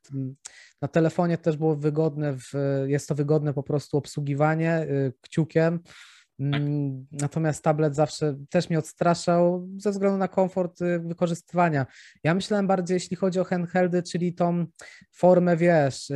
na 0.82 0.88
telefonie 0.88 1.38
też 1.38 1.58
było 1.58 1.76
wygodne, 1.76 2.38
w, 2.38 2.54
jest 2.86 3.08
to 3.08 3.16
wygodne 3.16 3.54
po 3.54 3.64
prostu 3.64 3.98
obsługiwanie 3.98 4.82
y, 4.82 5.14
kciukiem, 5.22 5.80
tak. 6.38 6.62
Mm, 6.62 7.06
natomiast 7.12 7.64
tablet 7.64 7.96
zawsze 7.96 8.36
też 8.50 8.70
mnie 8.70 8.80
odstraszał 8.80 9.68
ze 9.78 9.92
względu 9.92 10.18
na 10.18 10.28
komfort 10.28 10.82
y, 10.82 11.00
wykorzystywania. 11.00 11.86
Ja 12.24 12.34
myślałem 12.34 12.68
bardziej, 12.68 12.96
jeśli 12.96 13.18
chodzi 13.18 13.40
o 13.40 13.44
handheldy, 13.44 14.04
czyli 14.04 14.34
tą 14.34 14.66
formę, 15.12 15.58
wiesz, 15.58 16.12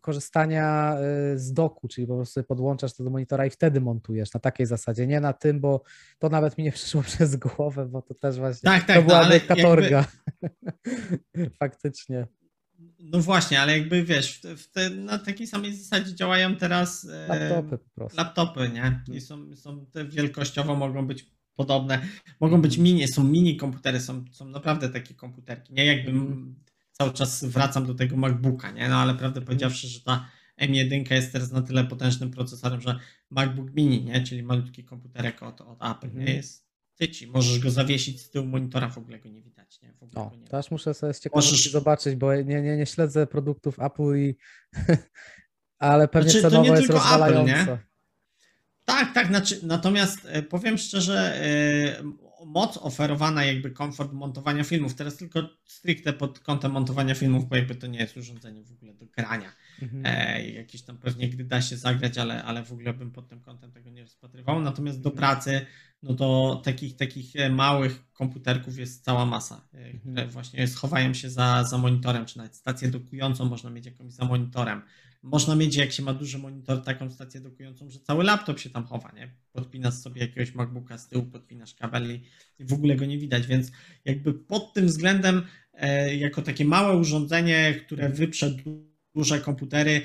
korzystania 0.00 0.96
y, 1.34 1.38
z 1.38 1.52
doku, 1.52 1.88
czyli 1.88 2.06
po 2.06 2.16
prostu 2.16 2.44
podłączasz 2.44 2.94
to 2.94 3.04
do 3.04 3.10
monitora 3.10 3.46
i 3.46 3.50
wtedy 3.50 3.80
montujesz 3.80 4.34
na 4.34 4.40
takiej 4.40 4.66
zasadzie, 4.66 5.06
nie 5.06 5.20
na 5.20 5.32
tym, 5.32 5.60
bo 5.60 5.82
to 6.18 6.28
nawet 6.28 6.58
mi 6.58 6.64
nie 6.64 6.72
przyszło 6.78 7.02
przez 7.02 7.36
głowę, 7.36 7.86
bo 7.86 8.02
to 8.02 8.14
też 8.14 8.38
właśnie 8.38 8.70
tak, 8.70 8.84
tak, 8.84 8.96
to 8.96 9.02
była 9.02 9.28
no, 9.28 9.34
katorga. 9.48 10.04
Jakby... 10.42 11.50
Faktycznie. 11.60 12.26
No 13.04 13.20
właśnie, 13.20 13.60
ale 13.60 13.78
jakby 13.78 14.04
wiesz, 14.04 14.40
w 14.56 14.70
te, 14.70 14.90
na 14.90 15.18
takiej 15.18 15.46
samej 15.46 15.76
zasadzie 15.76 16.14
działają 16.14 16.56
teraz 16.56 17.08
e, 17.08 17.28
laptopy 17.28 17.78
po 17.78 17.94
prostu. 17.94 18.18
Laptopy, 18.18 18.70
nie? 18.74 19.02
I 19.12 19.20
są, 19.20 19.56
są 19.56 19.86
te 19.86 20.04
wielkościowo 20.04 20.76
mogą 20.76 21.06
być 21.06 21.26
podobne, 21.56 22.00
mogą 22.40 22.62
być 22.62 22.78
mini, 22.78 23.08
są 23.08 23.24
mini 23.24 23.56
komputery, 23.56 24.00
są, 24.00 24.24
są 24.32 24.44
naprawdę 24.44 24.88
takie 24.88 25.14
komputerki, 25.14 25.74
nie? 25.74 25.86
Jakbym 25.86 26.16
mm. 26.16 26.54
cały 26.92 27.12
czas 27.12 27.44
wracam 27.44 27.86
do 27.86 27.94
tego 27.94 28.16
MacBooka, 28.16 28.70
nie? 28.70 28.88
No 28.88 28.96
ale 28.96 29.14
prawdę 29.14 29.40
powiedziawszy, 29.40 29.88
że 29.88 30.00
ta 30.00 30.28
M1 30.60 31.12
jest 31.12 31.32
teraz 31.32 31.52
na 31.52 31.62
tyle 31.62 31.84
potężnym 31.84 32.30
procesorem, 32.30 32.80
że 32.80 32.98
MacBook 33.30 33.74
Mini, 33.74 34.04
nie? 34.04 34.22
Czyli 34.22 34.42
malutki 34.42 34.84
komputerek 34.84 35.42
od, 35.42 35.60
od 35.60 35.78
Apple, 35.82 36.06
nie? 36.06 36.20
Mhm. 36.20 36.36
Jest 36.36 36.63
tyci. 36.94 37.26
Możesz 37.26 37.58
go 37.58 37.70
zawiesić 37.70 38.22
z 38.22 38.30
tyłu 38.30 38.46
monitora, 38.46 38.88
w 38.88 38.98
ogóle 38.98 39.18
go 39.18 39.28
nie 39.28 39.42
widać. 39.42 39.82
Nie? 39.82 39.92
W 39.92 40.02
ogóle 40.02 40.24
o, 40.26 40.30
go 40.30 40.36
nie 40.36 40.46
teraz 40.46 40.70
muszę 40.70 40.94
sobie 40.94 41.14
z 41.14 41.20
ciekawości 41.20 41.52
Możesz... 41.52 41.72
zobaczyć, 41.72 42.14
bo 42.14 42.34
nie, 42.34 42.62
nie, 42.62 42.76
nie 42.76 42.86
śledzę 42.86 43.26
produktów 43.26 43.78
Apple 43.78 44.16
i 44.16 44.36
ale 45.78 46.08
pewnie 46.08 46.30
znaczy, 46.30 46.50
cenowo 46.50 46.76
jest 46.76 46.90
rozwalające. 46.90 47.52
Apple, 47.52 47.70
nie? 47.70 47.78
Tak, 48.84 49.14
tak, 49.14 49.26
znaczy, 49.26 49.60
natomiast 49.62 50.18
e, 50.24 50.42
powiem 50.42 50.78
szczerze, 50.78 51.40
e, 51.40 52.23
moc 52.46 52.76
oferowana, 52.76 53.44
jakby 53.44 53.70
komfort 53.70 54.12
montowania 54.12 54.64
filmów, 54.64 54.94
teraz 54.94 55.16
tylko 55.16 55.48
stricte 55.64 56.12
pod 56.12 56.40
kątem 56.40 56.72
montowania 56.72 57.14
filmów, 57.14 57.48
bo 57.48 57.56
jakby 57.56 57.74
to 57.74 57.86
nie 57.86 57.98
jest 57.98 58.16
urządzenie 58.16 58.62
w 58.62 58.72
ogóle 58.72 58.94
do 58.94 59.06
grania. 59.06 59.52
Mhm. 59.82 60.02
E, 60.06 60.50
jakieś 60.50 60.82
tam 60.82 60.98
pewnie 60.98 61.28
gdy 61.28 61.44
da 61.44 61.62
się 61.62 61.76
zagrać, 61.76 62.18
ale, 62.18 62.44
ale 62.44 62.64
w 62.64 62.72
ogóle 62.72 62.94
bym 62.94 63.10
pod 63.10 63.28
tym 63.28 63.40
kątem 63.40 63.72
tego 63.72 63.90
nie 63.90 64.02
rozpatrywał. 64.02 64.60
Natomiast 64.60 65.00
do 65.00 65.10
pracy 65.10 65.66
no 66.04 66.14
to 66.14 66.60
takich, 66.64 66.96
takich 66.96 67.36
e, 67.36 67.50
małych 67.50 68.12
komputerków 68.12 68.78
jest 68.78 69.04
cała 69.04 69.26
masa, 69.26 69.68
e, 69.74 69.78
mhm. 69.78 70.00
które 70.00 70.26
właśnie 70.26 70.68
schowają 70.68 71.14
się 71.14 71.30
za, 71.30 71.64
za 71.64 71.78
monitorem, 71.78 72.26
czy 72.26 72.38
nawet 72.38 72.56
stację 72.56 72.88
dokującą 72.88 73.44
można 73.44 73.70
mieć 73.70 73.86
jakąś 73.86 74.12
za 74.12 74.24
monitorem. 74.24 74.82
Można 75.24 75.56
mieć, 75.56 75.76
jak 75.76 75.92
się 75.92 76.02
ma 76.02 76.14
duży 76.14 76.38
monitor, 76.38 76.82
taką 76.82 77.10
stację 77.10 77.40
dokującą, 77.40 77.90
że 77.90 78.00
cały 78.00 78.24
laptop 78.24 78.58
się 78.58 78.70
tam 78.70 78.84
chowa, 78.84 79.12
nie? 79.16 79.34
Podpinasz 79.52 79.94
sobie 79.94 80.20
jakiegoś 80.20 80.54
MacBooka 80.54 80.98
z 80.98 81.08
tyłu, 81.08 81.24
podpinasz 81.24 81.74
kabel 81.74 82.14
i, 82.58 82.64
w 82.64 82.72
ogóle 82.72 82.96
go 82.96 83.04
nie 83.04 83.18
widać, 83.18 83.46
więc 83.46 83.72
jakby 84.04 84.34
pod 84.34 84.72
tym 84.72 84.86
względem 84.86 85.42
e, 85.72 86.16
jako 86.16 86.42
takie 86.42 86.64
małe 86.64 86.96
urządzenie, 86.96 87.74
które 87.86 88.08
wyprze 88.08 88.56
duże 89.14 89.40
komputery, 89.40 90.02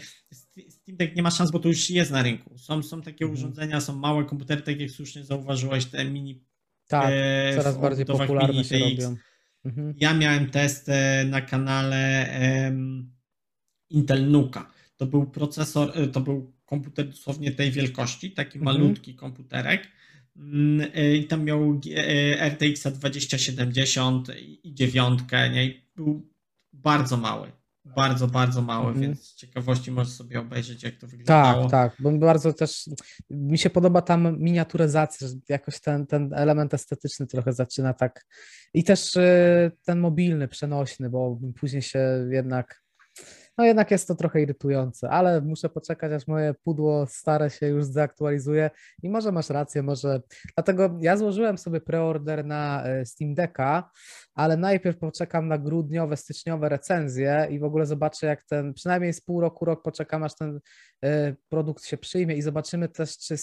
Steam 0.69 0.97
Deck 0.97 1.15
nie 1.15 1.23
ma 1.23 1.31
szans, 1.31 1.51
bo 1.51 1.59
to 1.59 1.67
już 1.67 1.89
jest 1.89 2.11
na 2.11 2.23
rynku. 2.23 2.57
Są, 2.57 2.83
są 2.83 3.01
takie 3.01 3.25
mhm. 3.25 3.39
urządzenia, 3.39 3.81
są 3.81 3.95
małe 3.95 4.25
komputery, 4.25 4.61
tak 4.61 4.79
jak 4.79 4.89
słusznie 4.89 5.23
zauważyłeś, 5.23 5.85
te 5.85 6.05
mini. 6.05 6.43
Tak, 6.87 7.09
e, 7.11 7.55
coraz 7.55 7.77
bardziej 7.77 8.05
popularne 8.05 8.63
się 8.63 8.79
robią. 8.79 9.15
Mhm. 9.65 9.93
Ja 9.97 10.13
miałem 10.13 10.49
test 10.49 10.91
na 11.25 11.41
kanale 11.41 12.29
Intel 13.89 14.31
Nuka. 14.31 14.78
To 14.99 15.05
był 15.05 15.25
procesor, 15.25 15.91
e, 15.95 16.07
to 16.07 16.21
był 16.21 16.53
komputer 16.65 17.09
dosłownie 17.09 17.51
tej 17.51 17.71
wielkości, 17.71 18.31
taki 18.31 18.59
mhm. 18.59 18.77
malutki 18.77 19.15
komputerek. 19.15 19.87
Mm, 20.37 20.87
e, 20.95 21.15
I 21.15 21.27
tam 21.27 21.43
miał 21.43 21.81
RTX 22.39 22.83
2070 22.83 24.27
i 24.39 24.73
dziewiątkę, 24.73 25.49
nie? 25.49 25.65
I 25.65 25.81
był 25.95 26.29
bardzo 26.73 27.17
mały 27.17 27.51
bardzo, 27.95 28.27
bardzo 28.27 28.61
małe, 28.61 28.87
mhm. 28.87 29.01
więc 29.01 29.27
z 29.27 29.35
ciekawości 29.35 29.91
możesz 29.91 30.13
sobie 30.13 30.39
obejrzeć, 30.39 30.83
jak 30.83 30.95
to 30.95 31.07
wyglądało. 31.07 31.69
Tak, 31.69 31.71
tak, 31.71 32.01
bo 32.01 32.11
bardzo 32.11 32.53
też 32.53 32.89
mi 33.29 33.57
się 33.57 33.69
podoba 33.69 34.01
tam 34.01 34.39
miniaturyzacja, 34.39 35.27
że 35.27 35.33
jakoś 35.49 35.79
ten, 35.79 36.07
ten 36.07 36.33
element 36.33 36.73
estetyczny 36.73 37.27
trochę 37.27 37.53
zaczyna 37.53 37.93
tak 37.93 38.25
i 38.73 38.83
też 38.83 39.15
y, 39.15 39.71
ten 39.85 39.99
mobilny, 39.99 40.47
przenośny, 40.47 41.09
bo 41.09 41.39
później 41.59 41.81
się 41.81 42.27
jednak 42.31 42.83
no 43.59 43.65
jednak 43.65 43.91
jest 43.91 44.07
to 44.07 44.15
trochę 44.15 44.41
irytujące, 44.41 45.09
ale 45.09 45.41
muszę 45.41 45.69
poczekać, 45.69 46.11
aż 46.11 46.27
moje 46.27 46.53
pudło 46.53 47.05
stare 47.07 47.49
się 47.49 47.67
już 47.67 47.85
zaktualizuje 47.85 48.69
i 49.03 49.09
może 49.09 49.31
masz 49.31 49.49
rację, 49.49 49.83
może. 49.83 50.21
Dlatego 50.55 50.97
ja 51.01 51.17
złożyłem 51.17 51.57
sobie 51.57 51.81
preorder 51.81 52.45
na 52.45 52.83
e, 52.83 53.05
Steam 53.05 53.33
Decka, 53.33 53.89
ale 54.39 54.57
najpierw 54.57 54.97
poczekam 54.97 55.47
na 55.47 55.57
grudniowe, 55.57 56.17
styczniowe 56.17 56.69
recenzje 56.69 57.47
i 57.51 57.59
w 57.59 57.63
ogóle 57.63 57.85
zobaczę, 57.85 58.27
jak 58.27 58.43
ten, 58.43 58.73
przynajmniej 58.73 59.13
z 59.13 59.21
pół 59.21 59.41
roku, 59.41 59.65
rok 59.65 59.83
poczekam, 59.83 60.23
aż 60.23 60.35
ten 60.35 60.59
y, 61.05 61.35
produkt 61.49 61.85
się 61.85 61.97
przyjmie 61.97 62.35
i 62.35 62.41
zobaczymy 62.41 62.89
też, 62.89 63.17
czy 63.17 63.35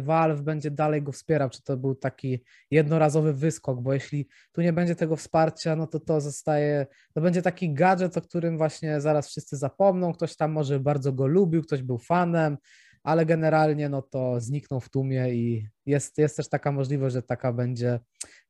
Valve 0.00 0.42
będzie 0.42 0.70
dalej 0.70 1.02
go 1.02 1.12
wspierał, 1.12 1.50
czy 1.50 1.62
to 1.62 1.76
był 1.76 1.94
taki 1.94 2.44
jednorazowy 2.70 3.32
wyskok, 3.32 3.80
bo 3.80 3.94
jeśli 3.94 4.28
tu 4.52 4.60
nie 4.60 4.72
będzie 4.72 4.96
tego 4.96 5.16
wsparcia, 5.16 5.76
no 5.76 5.86
to 5.86 6.00
to 6.00 6.20
zostaje, 6.20 6.86
to 7.14 7.20
będzie 7.20 7.42
taki 7.42 7.74
gadżet, 7.74 8.16
o 8.16 8.20
którym 8.20 8.58
właśnie 8.58 9.00
zaraz 9.00 9.28
wszyscy 9.28 9.56
zapomną, 9.56 10.12
ktoś 10.12 10.36
tam 10.36 10.52
może 10.52 10.80
bardzo 10.80 11.12
go 11.12 11.26
lubił, 11.26 11.62
ktoś 11.62 11.82
był 11.82 11.98
fanem, 11.98 12.56
ale 13.02 13.26
generalnie 13.26 13.88
no 13.88 14.02
to 14.02 14.40
zniknął 14.40 14.80
w 14.80 14.88
tłumie 14.88 15.34
i 15.34 15.68
jest, 15.86 16.18
jest 16.18 16.36
też 16.36 16.48
taka 16.48 16.72
możliwość, 16.72 17.12
że 17.12 17.22
taka 17.22 17.52
będzie 17.52 18.00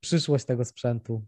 przyszłość 0.01 0.44
tego 0.44 0.64
sprzętu. 0.64 1.27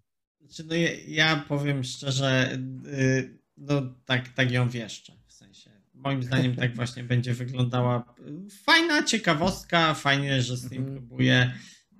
Znaczy, 0.48 0.64
no 0.64 0.74
ja, 0.74 0.90
ja 1.06 1.44
powiem 1.48 1.84
szczerze, 1.84 2.58
yy, 2.84 3.38
no 3.56 3.82
tak, 4.04 4.28
tak 4.28 4.50
ją 4.50 4.70
wieszczę, 4.70 5.12
w 5.26 5.32
sensie. 5.32 5.70
Moim 5.94 6.22
zdaniem 6.22 6.56
tak 6.56 6.74
właśnie 6.76 7.04
będzie 7.04 7.34
wyglądała. 7.34 8.14
Fajna 8.62 9.02
ciekawostka, 9.02 9.94
fajnie, 9.94 10.42
że 10.42 10.56
Steam 10.56 10.82
mhm. 10.82 10.98
próbuje, 10.98 11.52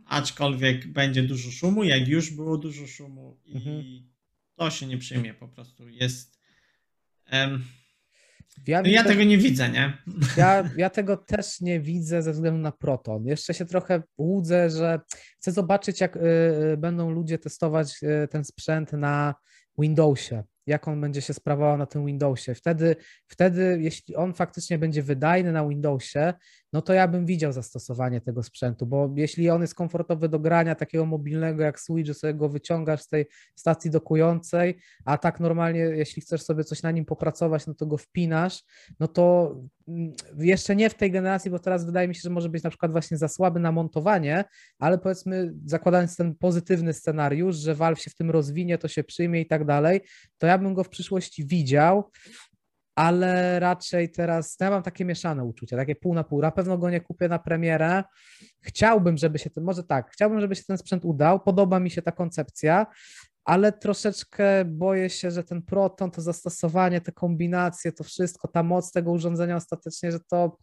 aczkolwiek 0.05 0.87
będzie 0.87 1.23
dużo 1.23 1.51
szumu, 1.51 1.85
jak 1.85 2.09
już 2.09 2.31
było 2.31 2.59
dużo 2.59 2.87
szumu 2.87 3.41
i 3.45 3.57
mhm. 3.57 3.85
to 4.55 4.71
się 4.71 4.87
nie 4.87 4.99
przyjmie 4.99 5.35
po 5.35 5.49
prostu. 5.49 5.89
Jest... 5.89 6.39
ja, 8.67 8.83
no 8.83 8.89
ja 8.89 9.05
tego 9.05 9.25
nie 9.25 9.39
widzę, 9.39 9.69
nie? 9.69 9.99
Ja, 10.37 10.71
ja 10.77 10.91
tego 10.91 11.17
też 11.17 11.61
nie 11.61 11.81
widzę 11.81 12.23
ze 12.23 12.33
względu 12.33 12.61
na 12.61 12.73
Proton. 12.73 13.27
Jeszcze 13.27 13.55
się 13.55 13.65
trochę 13.65 14.03
łudzę, 14.19 14.71
że 14.71 15.01
chcę 15.39 15.53
zobaczyć, 15.53 16.01
jak 16.01 16.17
y, 16.17 16.21
y 16.21 16.77
będą 16.77 17.11
ludzie 17.11 17.39
testować 17.39 18.03
y, 18.03 18.29
ten 18.29 18.45
sprzęt 18.45 18.93
na 18.93 19.35
Windowsie 19.79 20.43
jak 20.69 20.89
on 20.89 21.01
będzie 21.01 21.23
się 21.23 21.35
sprawował 21.35 21.79
na 21.79 21.87
tym 21.87 22.07
Windowsie. 22.07 22.55
Wtedy, 22.55 22.97
wtedy, 23.27 23.79
jeśli 23.81 24.17
on 24.17 24.35
faktycznie 24.35 24.79
będzie 24.79 25.03
wydajny 25.03 25.53
na 25.53 25.69
Windowsie, 25.69 26.35
no 26.73 26.83
to 26.83 26.93
ja 26.93 27.09
bym 27.09 27.27
widział 27.27 27.53
zastosowanie 27.53 28.21
tego 28.21 28.43
sprzętu, 28.43 28.87
bo 28.87 29.11
jeśli 29.17 29.51
on 29.51 29.63
jest 29.63 29.75
komfortowy 29.75 30.29
do 30.29 30.39
grania 30.39 30.75
takiego 30.75 31.07
mobilnego 31.07 31.63
jak 31.63 31.81
Switch, 31.81 32.07
że 32.07 32.15
sobie 32.15 32.35
go 32.35 32.49
wyciągasz 32.49 33.03
z 33.03 33.09
tej 33.09 33.27
stacji 33.55 33.91
dokującej, 33.91 34.79
a 35.05 35.19
tak 35.19 35.41
normalnie, 35.41 35.81
jeśli 35.81 36.23
chcesz 36.23 36.43
sobie 36.43 36.65
coś 36.65 36.83
na 36.83 36.91
nim 36.91 37.05
popracować, 37.05 37.67
no 37.67 37.75
to 37.75 37.87
go 37.87 37.97
wpinasz, 37.97 38.65
no 39.01 39.09
to 39.09 39.57
mm, 39.89 40.13
jeszcze 40.39 40.77
nie 40.77 40.91
w 40.91 40.95
tej 40.95 41.11
generacji, 41.11 41.51
bo 41.51 41.59
teraz 41.59 41.85
wydaje 41.85 42.09
mi 42.09 42.15
się, 42.15 42.21
że 42.21 42.31
może 42.31 42.49
być 42.49 42.63
na 42.63 42.71
przykład 42.71 42.93
właśnie 42.93 43.17
za 43.17 43.29
słaby 43.29 43.61
na 43.61 43.73
montowanie, 43.73 44.45
ale 44.79 44.99
powiedzmy, 44.99 45.55
zakładając 45.65 46.17
ten 46.17 46.35
pozytywny 46.35 46.93
scenariusz, 46.93 47.57
że 47.57 47.75
Valve 47.75 48.01
się 48.01 48.11
w 48.11 48.15
tym 48.15 48.31
rozwinie, 48.31 48.79
to 48.79 48.89
się 48.89 49.05
przyjmie 49.05 49.41
i 49.41 49.47
tak 49.47 49.65
dalej, 49.65 50.01
to 50.39 50.47
ja 50.47 50.59
bym 50.59 50.75
go 50.75 50.85
w 50.85 50.89
przyszłości 50.89 51.47
widział, 51.47 52.11
ale 52.99 53.61
raczej 53.61 54.11
teraz 54.11 54.57
ja 54.61 54.71
mam 54.71 54.83
takie 54.83 55.05
mieszane 55.05 55.45
uczucia, 55.45 55.77
takie 55.77 55.97
pół 55.97 56.15
na 56.15 56.25
pół. 56.25 56.41
Na 56.41 56.51
pewno 56.51 56.79
go 56.79 56.91
nie 56.91 57.01
kupię 57.01 57.29
na 57.29 57.39
premierę. 57.39 58.05
Chciałbym, 58.61 59.17
żeby 59.17 59.39
się 59.39 59.51
ten, 59.51 59.65
może 59.65 59.85
tak, 59.85 60.11
chciałbym, 60.11 60.41
żeby 60.41 60.57
się 60.57 60.65
ten 60.65 60.79
sprzęt 60.79 61.05
udał. 61.05 61.41
Podoba 61.41 61.81
mi 61.81 61.91
się 61.91 62.03
ta 62.03 62.13
koncepcja, 62.13 62.87
ale 63.45 63.73
troszeczkę 63.73 64.65
boję 64.65 65.11
się, 65.11 65.31
że 65.31 65.45
ten 65.45 65.63
proton, 65.63 66.11
to 66.11 66.21
zastosowanie, 66.21 67.01
te 67.01 67.13
kombinacje, 67.13 67.93
to 67.93 68.05
wszystko, 68.05 68.49
ta 68.49 68.63
moc 68.63 68.93
tego 68.93 69.13
urządzenia 69.13 69.57
ostatecznie, 69.57 70.13
że 70.13 70.21
to 70.21 70.59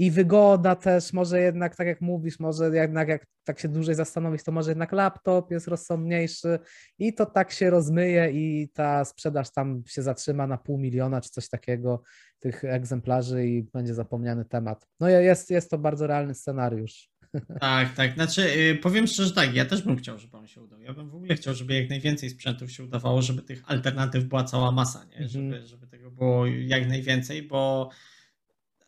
i 0.00 0.10
wygoda 0.10 0.76
też, 0.76 1.12
może 1.12 1.40
jednak, 1.40 1.76
tak 1.76 1.86
jak 1.86 2.00
mówisz, 2.00 2.40
może 2.40 2.70
jednak 2.74 3.08
jak 3.08 3.26
tak 3.44 3.60
się 3.60 3.68
dłużej 3.68 3.94
zastanowić, 3.94 4.42
to 4.42 4.52
może 4.52 4.70
jednak 4.70 4.92
laptop 4.92 5.50
jest 5.50 5.68
rozsądniejszy 5.68 6.58
i 6.98 7.14
to 7.14 7.26
tak 7.26 7.52
się 7.52 7.70
rozmyje 7.70 8.30
i 8.30 8.68
ta 8.74 9.04
sprzedaż 9.04 9.52
tam 9.52 9.82
się 9.86 10.02
zatrzyma 10.02 10.46
na 10.46 10.58
pół 10.58 10.78
miliona 10.78 11.20
czy 11.20 11.30
coś 11.30 11.48
takiego 11.48 12.02
tych 12.38 12.64
egzemplarzy 12.64 13.46
i 13.46 13.62
będzie 13.62 13.94
zapomniany 13.94 14.44
temat. 14.44 14.86
No 15.00 15.08
jest, 15.08 15.50
jest 15.50 15.70
to 15.70 15.78
bardzo 15.78 16.06
realny 16.06 16.34
scenariusz. 16.34 17.08
Tak, 17.60 17.94
tak. 17.94 18.14
Znaczy, 18.14 18.56
yy, 18.56 18.74
powiem 18.74 19.06
szczerze, 19.06 19.34
tak, 19.34 19.54
ja 19.54 19.64
też 19.64 19.82
bym 19.82 19.96
chciał, 19.96 20.18
żeby 20.18 20.36
on 20.36 20.46
się 20.46 20.62
udał. 20.62 20.80
Ja 20.80 20.94
bym 20.94 21.10
w 21.10 21.14
ogóle 21.14 21.34
chciał, 21.34 21.54
żeby 21.54 21.74
jak 21.74 21.90
najwięcej 21.90 22.30
sprzętów 22.30 22.72
się 22.72 22.84
udawało, 22.84 23.22
żeby 23.22 23.42
tych 23.42 23.62
alternatyw 23.66 24.24
była 24.24 24.44
cała 24.44 24.72
masa, 24.72 25.04
nie? 25.04 25.28
Żeby, 25.28 25.44
mm 25.44 25.62
-hmm. 25.62 25.66
żeby 25.66 25.86
tego 25.86 26.10
było 26.10 26.46
jak 26.46 26.88
najwięcej, 26.88 27.42
bo 27.42 27.90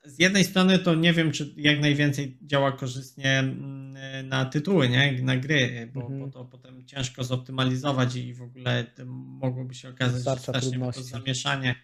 z 0.05 0.19
jednej 0.19 0.45
strony 0.45 0.79
to 0.79 0.95
nie 0.95 1.13
wiem, 1.13 1.33
czy 1.33 1.55
jak 1.57 1.81
najwięcej 1.81 2.39
działa 2.43 2.73
korzystnie 2.73 3.39
mm, 3.39 4.29
na 4.29 4.45
tytuły, 4.45 4.89
nie? 4.89 5.23
na 5.23 5.37
gry, 5.37 5.91
bo, 5.95 6.01
mhm. 6.01 6.21
bo 6.21 6.29
to 6.29 6.45
potem 6.45 6.87
ciężko 6.87 7.25
zoptymalizować 7.25 8.17
i 8.17 8.35
w 8.35 8.43
ogóle 8.43 8.87
mogłoby 9.07 9.75
się 9.75 9.89
okazać, 9.89 10.25
że 10.25 10.43
strasznie 10.43 10.93
to 10.95 11.03
zamieszanie 11.03 11.75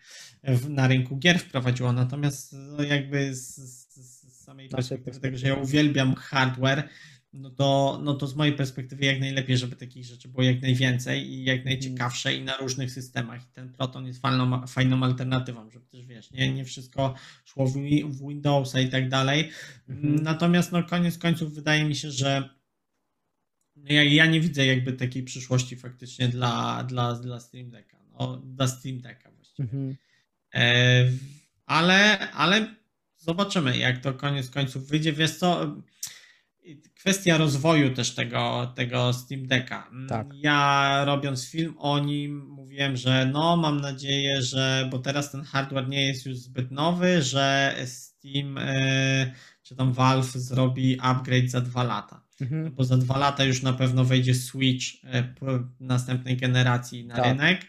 w, 0.45 0.70
na 0.70 0.89
rynku 0.89 1.16
gier 1.16 1.39
wprowadziło. 1.39 1.93
Natomiast 1.93 2.53
no 2.53 2.82
jakby 2.82 3.35
z, 3.35 3.57
z, 3.57 3.95
z 3.95 4.45
samej 4.45 4.69
perspektywy 4.69 5.20
tego, 5.20 5.39
że 5.39 5.49
ja 5.49 5.55
uwielbiam 5.55 6.15
hardware, 6.15 6.89
no 7.32 7.50
to, 7.50 8.00
no 8.02 8.14
to 8.14 8.26
z 8.26 8.34
mojej 8.34 8.55
perspektywy 8.55 9.05
jak 9.05 9.20
najlepiej, 9.20 9.56
żeby 9.56 9.76
takich 9.76 10.05
rzeczy 10.05 10.28
było 10.28 10.42
jak 10.42 10.62
najwięcej 10.62 11.32
i 11.32 11.44
jak 11.44 11.64
najciekawsze 11.64 12.34
i 12.34 12.44
na 12.44 12.56
różnych 12.56 12.92
systemach. 12.92 13.42
I 13.42 13.46
ten 13.52 13.72
Proton 13.72 14.06
jest 14.06 14.20
fajną, 14.20 14.66
fajną 14.66 15.02
alternatywą, 15.02 15.70
żeby 15.70 15.86
też 15.86 16.06
wiesz, 16.06 16.30
nie, 16.30 16.52
nie 16.52 16.64
wszystko 16.64 17.14
szło 17.44 17.66
w, 17.66 17.72
w 18.05 18.28
Windowsa 18.28 18.80
i 18.80 18.88
tak 18.88 19.09
dalej. 19.09 19.50
Mhm. 19.88 20.14
Natomiast 20.14 20.72
no 20.72 20.84
koniec 20.84 21.18
końców 21.18 21.55
wydaje 21.55 21.84
mi 21.84 21.94
się, 21.94 22.10
że 22.10 22.59
ja, 23.84 24.05
ja 24.05 24.26
nie 24.26 24.40
widzę 24.40 24.66
jakby 24.66 24.92
takiej 24.92 25.22
przyszłości 25.22 25.76
faktycznie 25.76 26.28
dla, 26.28 26.84
dla, 26.84 27.14
dla 27.14 27.40
Stream 27.40 27.70
Decka. 27.70 27.98
No, 28.18 28.36
dla 28.36 28.68
Stream 28.68 29.00
Decka 29.00 29.30
właściwie. 29.30 29.64
Mhm. 29.64 29.96
E, 30.55 31.05
ale, 31.66 32.30
ale 32.30 32.74
zobaczymy, 33.16 33.78
jak 33.78 33.98
to 33.98 34.14
koniec 34.14 34.50
końców 34.50 34.88
wyjdzie. 34.88 35.12
Wiesz 35.12 35.36
co, 35.36 35.76
kwestia 36.95 37.36
rozwoju 37.36 37.95
też 37.95 38.15
tego, 38.15 38.73
tego 38.77 39.12
Steam 39.12 39.47
Decka. 39.47 39.90
Tak. 40.09 40.27
Ja 40.35 41.03
robiąc 41.05 41.51
film 41.51 41.74
o 41.78 41.99
nim 41.99 42.47
mówiłem, 42.49 42.97
że 42.97 43.31
no 43.32 43.57
mam 43.57 43.81
nadzieję, 43.81 44.43
że 44.43 44.89
bo 44.90 44.99
teraz 44.99 45.32
ten 45.32 45.43
hardware 45.43 45.89
nie 45.89 46.07
jest 46.07 46.27
już 46.27 46.36
zbyt 46.36 46.70
nowy, 46.70 47.23
że 47.23 47.74
Steam 47.86 48.59
e, 48.59 49.32
czy 49.62 49.77
tam 49.77 49.93
Valve 49.93 50.32
zrobi 50.32 50.99
upgrade 51.01 51.51
za 51.51 51.61
dwa 51.61 51.82
lata. 51.82 52.24
Mhm. 52.40 52.74
Bo 52.74 52.85
za 52.85 52.97
dwa 52.97 53.19
lata 53.19 53.45
już 53.45 53.62
na 53.62 53.73
pewno 53.73 54.05
wejdzie 54.05 54.35
Switch 54.35 54.85
e, 55.05 55.35
następnej 55.81 56.36
generacji 56.36 57.07
na 57.07 57.16
tak. 57.16 57.24
rynek 57.24 57.66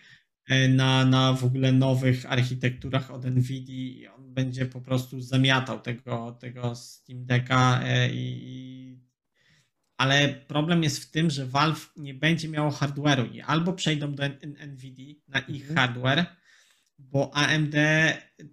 na, 0.70 1.06
na 1.06 1.34
w 1.34 1.44
ogóle 1.44 1.72
nowych 1.72 2.32
architekturach 2.32 3.12
od 3.12 3.26
Nvidia 3.26 4.16
on 4.16 4.34
będzie 4.34 4.66
po 4.66 4.82
prostu 4.82 5.22
zamiatał 5.22 5.80
tego, 5.80 6.38
tego 6.40 6.76
Steam 6.76 7.26
Decka 7.26 7.82
i, 8.12 8.98
ale 9.98 10.30
problem 10.30 10.84
jest 10.84 11.04
w 11.04 11.12
tym, 11.12 11.30
że 11.30 11.46
Valve 11.46 11.92
nie 11.98 12.14
będzie 12.14 12.50
miało 12.50 12.72
hardware'u 12.72 13.34
i 13.34 13.42
albo 13.42 13.74
przejdą 13.74 14.16
do 14.16 14.24
NVIDIA 14.68 15.16
na 15.28 15.40
ich 15.40 15.70
mhm. 15.70 15.76
hardware, 15.76 16.26
bo 17.00 17.34
AMD 17.34 17.76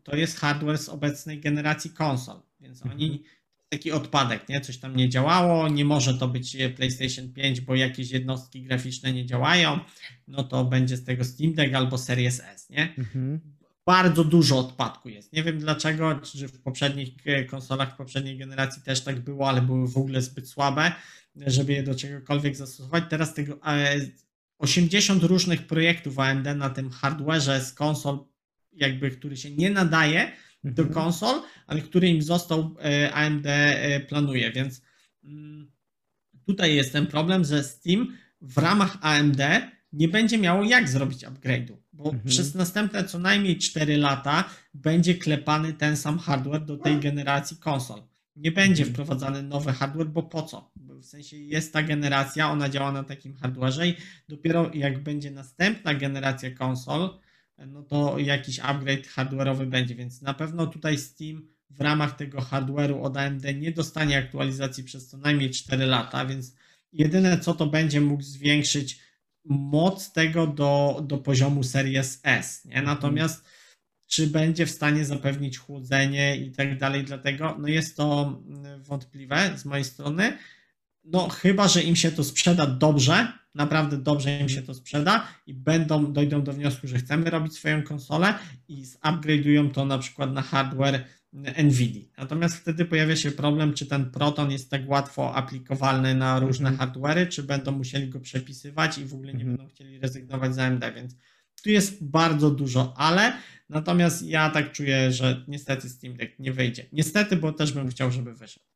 to 0.02 0.16
jest 0.16 0.39
hardware 0.39 0.78
z 0.78 0.89
obecnej 0.89 1.40
generacji 1.40 1.90
konsol, 1.90 2.40
więc 2.60 2.82
mhm. 2.82 2.94
oni 2.94 3.23
taki 3.68 3.93
odpadek, 3.93 4.48
nie? 4.48 4.60
Coś 4.60 4.78
tam 4.78 4.97
nie 4.97 5.09
działało, 5.09 5.68
nie 5.68 5.84
może 5.84 6.14
to 6.14 6.28
być 6.28 6.56
PlayStation 6.76 7.32
5, 7.32 7.60
bo 7.60 7.74
jakieś 7.74 8.10
jednostki 8.10 8.62
graficzne 8.62 9.12
nie 9.12 9.26
działają, 9.26 9.78
no 10.28 10.44
to 10.44 10.64
będzie 10.64 10.97
z 10.97 11.05
tego 11.05 11.24
Steam 11.24 11.55
Deck 11.55 11.74
albo 11.74 11.98
Series 11.98 12.40
S, 12.40 12.70
nie? 12.70 12.94
Mhm. 12.98 13.40
Bardzo 13.86 14.24
dużo 14.24 14.59
odpadku 14.59 15.09
jest. 15.09 15.32
Nie 15.32 15.43
wiem 15.43 15.59
dlaczego, 15.59 16.14
czy 16.14 16.48
w 16.48 16.62
poprzednich 16.62 17.09
konsolach, 17.51 17.94
w 17.94 17.97
poprzedniej 17.97 18.38
generacji 18.38 18.82
też 18.82 19.01
tak 19.01 19.20
było, 19.20 19.48
ale 19.48 19.62
były 19.62 19.88
w 19.88 19.97
ogóle 19.97 20.22
zbyt 20.22 20.48
słabe 20.48 20.93
żeby 21.47 21.72
je 21.72 21.82
do 21.82 21.94
czegokolwiek 21.94 22.56
zastosować. 22.56 23.05
Teraz 23.10 23.34
tego 23.34 23.59
80 24.59 25.24
e, 25.24 25.26
różnych 25.26 25.66
projektów 25.66 26.18
AMD 26.18 26.47
na 26.56 26.70
tym 26.70 26.90
hardwareze 26.90 27.60
z 27.60 27.72
konsol, 27.72 28.18
jakby, 28.72 29.10
który 29.10 29.36
się 29.36 29.51
nie 29.51 29.70
nadaje 29.70 30.32
do 30.64 30.82
mhm. 30.82 30.94
konsol, 30.94 31.43
ale 31.66 31.80
który 31.80 32.09
im 32.09 32.22
został 32.22 32.76
e, 32.84 33.12
AMD 33.12 33.47
e, 33.47 34.01
planuje, 34.01 34.52
więc 34.52 34.82
mm, 35.24 35.70
tutaj 36.47 36.74
jest 36.74 36.93
ten 36.93 37.06
problem, 37.06 37.44
że 37.44 37.64
Steam 37.64 38.16
w 38.40 38.59
ramach 38.59 38.98
AMD 39.01 39.40
nie 39.93 40.09
będzie 40.09 40.38
miało 40.38 40.64
jak 40.64 40.88
zrobić 40.88 41.24
upgrade'u, 41.24 41.76
bo 41.93 42.05
mhm. 42.05 42.24
przez 42.24 42.55
następne 42.55 43.05
co 43.05 43.18
najmniej 43.18 43.59
4 43.59 43.97
lata 43.97 44.44
będzie 44.74 45.14
klepany 45.14 45.72
ten 45.72 45.97
sam 45.97 46.18
hardware 46.18 46.64
do 46.64 46.76
tej 46.76 47.01
generacji 47.01 47.56
konsol. 47.56 48.02
Nie 48.36 48.52
będzie 48.52 48.82
mhm. 48.82 48.94
wprowadzany 48.94 49.43
nowy 49.43 49.72
hardware, 49.72 50.06
bo 50.06 50.22
po 50.22 50.43
co? 50.43 50.72
W 50.76 51.05
sensie 51.05 51.36
jest 51.36 51.72
ta 51.72 51.82
generacja, 51.82 52.51
ona 52.51 52.68
działa 52.68 52.93
na 52.93 53.05
takim 53.05 53.34
hardwareze 53.34 53.88
i 53.88 53.94
dopiero 54.28 54.70
jak 54.74 55.02
będzie 55.02 55.30
następna 55.30 55.94
generacja 55.94 56.51
konsol, 56.51 57.18
no 57.66 57.82
to 57.82 58.18
jakiś 58.18 58.59
upgrade 58.59 59.06
hardware'owy 59.06 59.66
będzie, 59.66 59.94
więc 59.94 60.22
na 60.22 60.34
pewno 60.34 60.66
tutaj 60.66 60.98
Steam 60.98 61.48
w 61.70 61.80
ramach 61.80 62.16
tego 62.16 62.38
hardware'u 62.38 63.02
od 63.02 63.16
AMD 63.16 63.44
nie 63.55 63.72
dostanie 63.72 64.18
aktualizacji 64.18 64.84
przez 64.84 65.09
co 65.09 65.18
najmniej 65.18 65.51
4 65.51 65.86
lata, 65.86 66.26
więc 66.26 66.55
jedyne 66.93 67.38
co 67.38 67.55
to 67.55 67.66
będzie 67.66 68.01
mógł 68.01 68.22
zwiększyć 68.22 68.98
moc 69.44 70.12
tego 70.12 70.47
do, 70.47 71.02
do 71.06 71.18
poziomu 71.18 71.62
Series 71.62 72.20
S, 72.22 72.64
nie? 72.64 72.82
Natomiast 72.82 73.44
czy 74.06 74.26
będzie 74.26 74.66
w 74.66 74.70
stanie 74.70 75.05
zapewnić 75.05 75.59
chłodzenie 75.59 76.36
i 76.36 76.52
tak 76.52 76.78
dalej, 76.78 77.05
dlatego 77.05 77.56
no 77.59 77.68
jest 77.68 77.97
to 77.97 78.40
mm, 78.48 78.82
wątpliwe 78.82 79.59
z 79.59 79.64
mojej 79.64 79.84
strony. 79.84 80.38
No 81.05 81.28
chyba, 81.28 81.68
że 81.68 81.82
im 81.82 81.97
się 81.97 82.12
to 82.12 82.24
sprzeda 82.24 82.66
dobrze, 82.66 83.32
naprawdę 83.55 83.98
dobrze 83.98 84.40
im 84.40 84.48
się 84.48 84.62
to 84.62 84.74
sprzeda 84.74 85.28
i 85.47 85.55
będą, 85.55 86.12
dojdą 86.12 86.43
do 86.43 86.52
wniosku, 86.52 86.88
że 86.88 86.98
chcemy 86.98 87.30
robić 87.30 87.55
swoją 87.55 87.82
konsolę 87.82 88.34
i 88.68 88.84
zupgrade'ują 88.84 89.70
to 89.70 89.84
na 89.84 89.98
przykład 89.98 90.32
na 90.32 90.43
hardware 90.43 91.05
NVIDIA. 91.44 92.08
Natomiast 92.18 92.56
wtedy 92.56 92.84
pojawia 92.84 93.16
się 93.16 93.30
problem, 93.30 93.74
czy 93.74 93.86
ten 93.86 94.10
Proton 94.10 94.50
jest 94.50 94.70
tak 94.70 94.88
łatwo 94.88 95.34
aplikowalny 95.34 96.14
na 96.14 96.40
różne 96.40 96.68
Mhm. 96.70 96.90
hardware'y, 96.90 97.28
czy 97.28 97.42
będą 97.42 97.72
musieli 97.72 98.08
go 98.08 98.20
przepisywać 98.20 98.98
i 98.98 99.04
w 99.04 99.14
ogóle 99.14 99.32
nie 99.34 99.40
Mhm. 99.40 99.56
będą 99.56 99.70
chcieli 99.72 99.98
rezygnować 100.00 100.54
z 100.54 100.58
AMD, 100.58 100.84
więc 100.94 101.14
tu 101.62 101.70
jest 101.70 102.04
bardzo 102.04 102.50
dużo 102.50 102.94
ale, 102.96 103.32
natomiast 103.68 104.22
ja 104.22 104.50
tak 104.50 104.72
czuję, 104.72 105.12
że 105.12 105.44
niestety 105.48 105.88
Steam 105.88 106.16
Deck 106.16 106.38
nie 106.38 106.52
wyjdzie. 106.52 106.86
Niestety, 106.92 107.36
bo 107.36 107.52
też 107.52 107.72
bym 107.72 107.88
chciał, 107.88 108.10
żeby 108.10 108.34
wyszedł. 108.34 108.66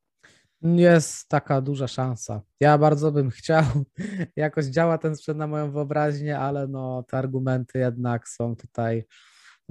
Jest 0.62 1.28
taka 1.28 1.60
duża 1.60 1.88
szansa. 1.88 2.42
Ja 2.60 2.78
bardzo 2.78 3.12
bym 3.12 3.30
chciał. 3.40 3.64
Jakoś 4.36 4.64
działa 4.66 4.98
ten 4.98 5.16
sprzęt 5.16 5.38
na 5.38 5.46
moją 5.46 5.72
wyobraźnię, 5.72 6.38
ale 6.38 6.68
no 6.68 7.02
te 7.08 7.18
argumenty 7.18 7.78
jednak 7.78 8.28
są 8.28 8.56
tutaj, 8.56 9.04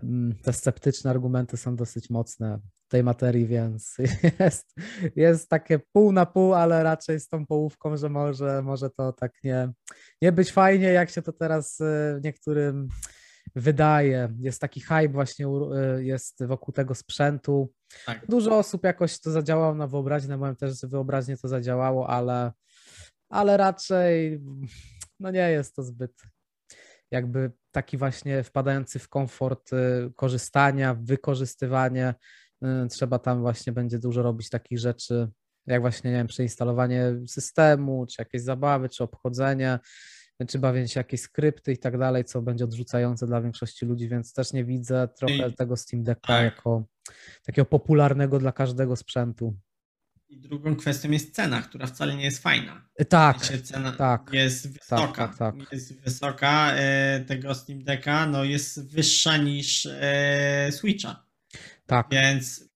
mm, 0.03 0.35
te 0.43 0.53
sceptyczne 0.53 1.09
argumenty 1.11 1.57
są 1.57 1.75
dosyć 1.75 2.09
mocne 2.09 2.59
tej 2.89 3.03
materii, 3.03 3.47
więc 3.47 3.97
jest, 4.39 4.75
jest 5.15 5.49
takie 5.49 5.79
pół 5.79 6.11
na 6.11 6.25
pół, 6.25 6.53
ale 6.53 6.83
raczej 6.83 7.19
z 7.19 7.27
tą 7.27 7.45
połówką, 7.45 7.97
że 7.97 8.09
może, 8.09 8.61
może 8.61 8.89
to 8.89 9.13
tak 9.13 9.43
nie, 9.43 9.71
nie 10.21 10.31
być 10.31 10.51
fajnie, 10.51 10.87
jak 10.87 11.09
się 11.09 11.21
to 11.21 11.33
teraz 11.33 11.79
y, 11.79 12.21
niektórym 12.23 12.87
wydaje. 13.55 14.33
Jest 14.39 14.61
taki 14.61 14.81
hype 14.81 15.09
właśnie 15.09 15.47
y, 15.47 16.03
jest 16.03 16.45
wokół 16.45 16.73
tego 16.73 16.95
sprzętu. 16.95 17.73
Tak. 18.05 18.25
Dużo 18.27 18.57
osób 18.57 18.83
jakoś 18.83 19.19
to 19.19 19.31
zadziałało 19.31 19.75
na 19.75 19.87
wyobraźnię, 19.87 20.29
na 20.29 20.37
moją 20.37 20.55
też 20.55 20.85
wyobraźnię 20.85 21.37
to 21.37 21.47
zadziałało, 21.47 22.09
ale, 22.09 22.51
ale 23.29 23.57
raczej 23.57 24.41
no 25.19 25.31
nie 25.31 25.51
jest 25.51 25.75
to 25.75 25.83
zbyt 25.83 26.13
jakby 27.11 27.51
taki 27.71 27.97
właśnie 27.97 28.43
wpadający 28.43 28.99
w 28.99 29.09
komfort 29.09 29.73
y, 29.73 30.11
korzystania, 30.15 30.93
wykorzystywanie. 30.93 32.13
Y, 32.63 32.87
Trzeba 32.89 33.19
tam 33.19 33.41
właśnie 33.41 33.73
będzie 33.73 33.99
dużo 33.99 34.21
robić 34.23 34.49
takich 34.49 34.79
rzeczy, 34.79 35.27
jak 35.67 35.81
właśnie, 35.81 36.11
nie 36.11 36.17
wiem, 36.17 36.27
przeinstalowanie 36.27 37.03
systemu, 37.27 38.05
czy 38.05 38.15
jakieś 38.19 38.41
zabawy, 38.41 38.89
czy 38.89 39.03
obchodzenie, 39.03 39.79
czy 40.47 40.59
bawienie 40.59 40.87
się 40.87 40.99
jakieś 40.99 41.21
skrypty 41.21 41.71
i 41.71 41.77
tak 41.77 41.97
dalej, 41.97 42.25
co 42.25 42.41
będzie 42.41 42.63
odrzucające 42.63 43.27
dla 43.27 43.41
większości 43.41 43.85
ludzi, 43.85 44.09
więc 44.09 44.33
też 44.33 44.53
nie 44.53 44.65
widzę 44.65 45.07
trochę 45.17 45.51
tego 45.51 45.77
Steam 45.77 46.03
Decka 46.03 46.27
tak. 46.27 46.43
jako 46.43 46.85
takiego 47.43 47.65
popularnego 47.65 48.39
dla 48.39 48.51
każdego 48.51 48.95
sprzętu. 48.95 49.55
I 50.29 50.39
drugą 50.39 50.75
kwestią 50.75 51.11
jest 51.11 51.35
cena, 51.35 51.61
która 51.61 51.87
wcale 51.87 52.15
nie 52.15 52.23
jest 52.23 52.43
fajna. 52.43 52.89
Y, 53.01 53.05
Tak, 53.05 53.37
cena 53.63 53.91
tak, 53.91 54.29
jest 54.33 54.73
wysoka. 54.73 55.27
tak, 55.27 55.37
tak. 55.37 55.55
Jest 55.71 56.01
wysoka 56.01 56.71
e, 56.75 57.19
tego 57.27 57.55
Steam 57.55 57.83
Decka, 57.83 58.25
no 58.25 58.43
jest 58.43 58.93
wyższa 58.93 59.37
niż 59.37 59.85
e, 59.85 60.69
Switcha. 60.71 61.28
Tak, 61.89 62.07
Więc 62.11 62.69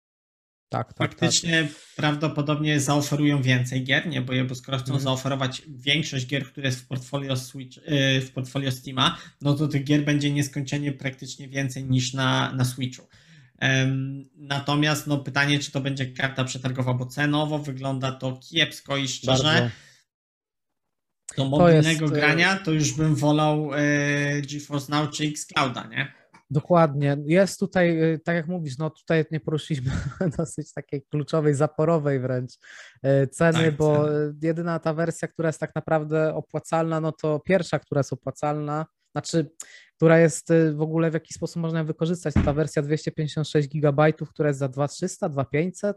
tak, 0.68 0.94
tak, 0.94 0.94
tak. 0.94 1.10
faktycznie 1.10 1.68
prawdopodobnie 1.96 2.80
zaoferują 2.80 3.42
więcej 3.42 3.84
gier, 3.84 4.06
nie? 4.08 4.20
Bo, 4.20 4.32
bo 4.48 4.54
skoro 4.54 4.78
chcą 4.78 4.86
Mhm. 4.86 5.02
zaoferować 5.02 5.62
większość 5.68 6.26
gier, 6.26 6.44
które 6.44 6.66
jest 6.66 6.80
w 6.80 6.86
portfolio 6.86 7.36
Switch, 7.36 7.78
e, 7.84 8.20
w 8.20 8.32
portfolio 8.32 8.70
Steama, 8.72 9.18
no 9.40 9.54
to 9.54 9.68
tych 9.68 9.84
gier 9.84 10.04
będzie 10.04 10.30
nieskończenie 10.30 10.92
praktycznie 10.92 11.48
więcej 11.48 11.84
niż 11.84 12.14
na, 12.14 12.52
na 12.52 12.64
Switchu. 12.64 13.08
Natomiast 14.36 15.06
no, 15.06 15.18
pytanie, 15.18 15.58
czy 15.58 15.72
to 15.72 15.80
będzie 15.80 16.06
karta 16.06 16.44
przetargowa, 16.44 16.94
bo 16.94 17.06
cenowo 17.06 17.58
wygląda 17.58 18.12
to 18.12 18.40
kiepsko 18.50 18.96
i 18.96 19.08
szczerze, 19.08 19.42
Bardzo. 19.42 19.70
do 21.36 21.44
mobilnego 21.44 22.04
jest, 22.04 22.14
e, 22.14 22.20
grania 22.20 22.56
to 22.56 22.72
już 22.72 22.92
bym 22.92 23.14
wolał 23.14 23.74
e, 23.74 23.80
GeForce 24.42 24.92
Now 24.92 25.10
czy 25.10 25.24
Xclouda, 25.24 25.86
nie? 25.86 26.19
Dokładnie. 26.50 27.16
Jest 27.26 27.60
tutaj, 27.60 28.02
y, 28.14 28.18
tak 28.18 28.36
jak 28.36 28.48
mówisz, 28.48 28.78
no 28.78 28.90
tutaj 28.90 29.24
nie 29.30 29.40
poruszyliśmy 29.40 29.92
dosyć 30.38 30.72
takiej 30.72 31.02
kluczowej, 31.02 31.54
zaporowej 31.54 32.20
wręcz 32.20 32.52
y, 33.06 33.26
ceny, 33.26 33.64
Tak, 33.64 33.76
bo 33.76 34.12
y, 34.12 34.34
jedyna 34.42 34.78
ta 34.78 34.94
wersja, 34.94 35.28
która 35.28 35.48
jest 35.48 35.60
tak 35.60 35.74
naprawdę 35.74 36.34
opłacalna, 36.34 37.00
no 37.00 37.12
to 37.12 37.40
pierwsza, 37.40 37.78
która 37.78 37.98
jest 37.98 38.12
opłacalna, 38.12 38.86
znaczy, 39.12 39.50
która 39.96 40.18
jest 40.18 40.50
y, 40.50 40.74
w 40.74 40.82
ogóle 40.82 41.10
w 41.10 41.14
jakiś 41.14 41.36
sposób 41.36 41.62
można 41.62 41.84
wykorzystać, 41.84 42.34
to 42.34 42.42
ta 42.42 42.52
wersja 42.52 42.82
256 42.82 43.68
GB, 43.68 44.12
która 44.12 44.48
jest 44.48 44.58
za 44.58 44.68
2300, 44.68 45.28
2500, 45.28 45.96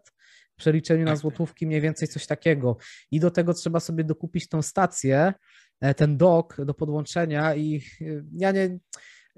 w 0.54 0.56
przeliczeniu 0.56 1.06
na 1.06 1.12
Tak, 1.12 1.16
tak. 1.16 1.22
złotówki 1.22 1.68
mniej 1.68 1.82
więcej 1.82 2.08
coś 2.08 2.26
takiego. 2.26 2.78
I 3.12 3.20
do 3.20 3.32
tego 3.32 3.54
trzeba 3.54 3.80
sobie 3.80 4.04
dokupić 4.04 4.50
tą 4.50 4.62
stację, 4.62 5.34
e, 5.82 5.94
ten 5.94 6.18
dock 6.18 6.62
do 6.66 6.74
podłączenia 6.74 7.56
i 7.56 7.82
ja 8.34 8.52
nie 8.52 8.80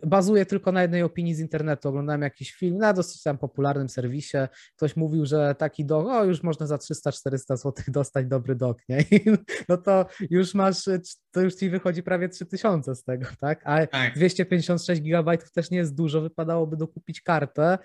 bazuję 0.04 0.46
tylko 0.46 0.72
na 0.72 0.82
jednej 0.82 1.04
opinii 1.04 1.36
z 1.36 1.40
internetu. 1.40 1.90
Oglądałem 1.90 2.22
jakiś 2.22 2.54
film 2.54 2.78
na 2.78 2.94
dosyć 2.94 3.24
tam 3.24 3.38
popularnym 3.38 3.90
serwisie. 3.90 4.38
Ktoś 4.76 4.96
mówił, 4.96 5.26
że 5.26 5.56
taki 5.56 5.86
dock, 5.86 6.10
o 6.10 6.24
już 6.24 6.44
można 6.44 6.68
za 6.68 6.76
300-400 6.76 7.58
zł 7.58 7.74
dostać 7.88 8.26
dobry 8.28 8.56
dock, 8.56 8.82
nie? 8.90 9.02
I, 9.02 9.22
no 9.70 9.78
to 9.78 10.06
już 10.30 10.54
masz, 10.54 10.84
to 11.32 11.42
już 11.42 11.56
ci 11.56 11.70
wychodzi 11.70 12.04
prawie 12.04 12.30
3000 12.30 12.96
z 12.96 13.04
tego, 13.04 13.28
tak? 13.40 13.62
A 13.64 13.88
Tak. 13.88 14.16
256 14.16 15.02
GB 15.02 15.38
też 15.38 15.72
nie 15.72 15.78
jest 15.78 15.96
dużo, 15.96 16.22
wypadałoby 16.22 16.78
dokupić 16.78 17.22
kartę. 17.22 17.78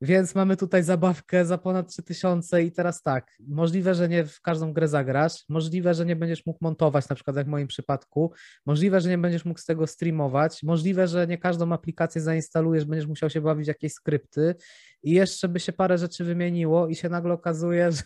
Więc 0.00 0.34
mamy 0.34 0.56
tutaj 0.56 0.82
zabawkę 0.82 1.44
za 1.44 1.58
ponad 1.58 1.90
3000 1.90 2.62
i 2.62 2.72
teraz 2.72 3.02
tak, 3.02 3.32
możliwe, 3.48 3.94
że 3.94 4.08
nie 4.08 4.24
w 4.24 4.40
każdą 4.40 4.72
grę 4.72 4.88
zagrasz, 4.88 5.44
możliwe, 5.48 5.94
że 5.94 6.06
nie 6.06 6.16
będziesz 6.16 6.46
mógł 6.46 6.58
montować, 6.62 7.08
na 7.08 7.14
przykład 7.16 7.36
jak 7.36 7.46
w 7.46 7.50
moim 7.50 7.68
przypadku, 7.68 8.32
możliwe, 8.66 9.00
że 9.00 9.08
nie 9.08 9.18
będziesz 9.18 9.44
mógł 9.44 9.60
z 9.60 9.64
tego 9.64 9.86
streamować, 9.86 10.62
możliwe, 10.62 11.08
że 11.08 11.26
nie 11.26 11.38
każdą 11.38 11.72
aplikację 11.72 12.20
zainstalujesz, 12.20 12.84
będziesz 12.84 13.08
musiał 13.08 13.30
się 13.30 13.40
bawić 13.40 13.68
jakieś 13.68 13.92
skrypty 13.92 14.54
i 15.02 15.10
jeszcze 15.12 15.48
by 15.48 15.60
się 15.60 15.72
parę 15.72 15.98
rzeczy 15.98 16.24
wymieniło 16.24 16.88
i 16.88 16.94
się 16.94 17.08
nagle 17.08 17.32
okazuje, 17.32 17.92
że 17.96 18.02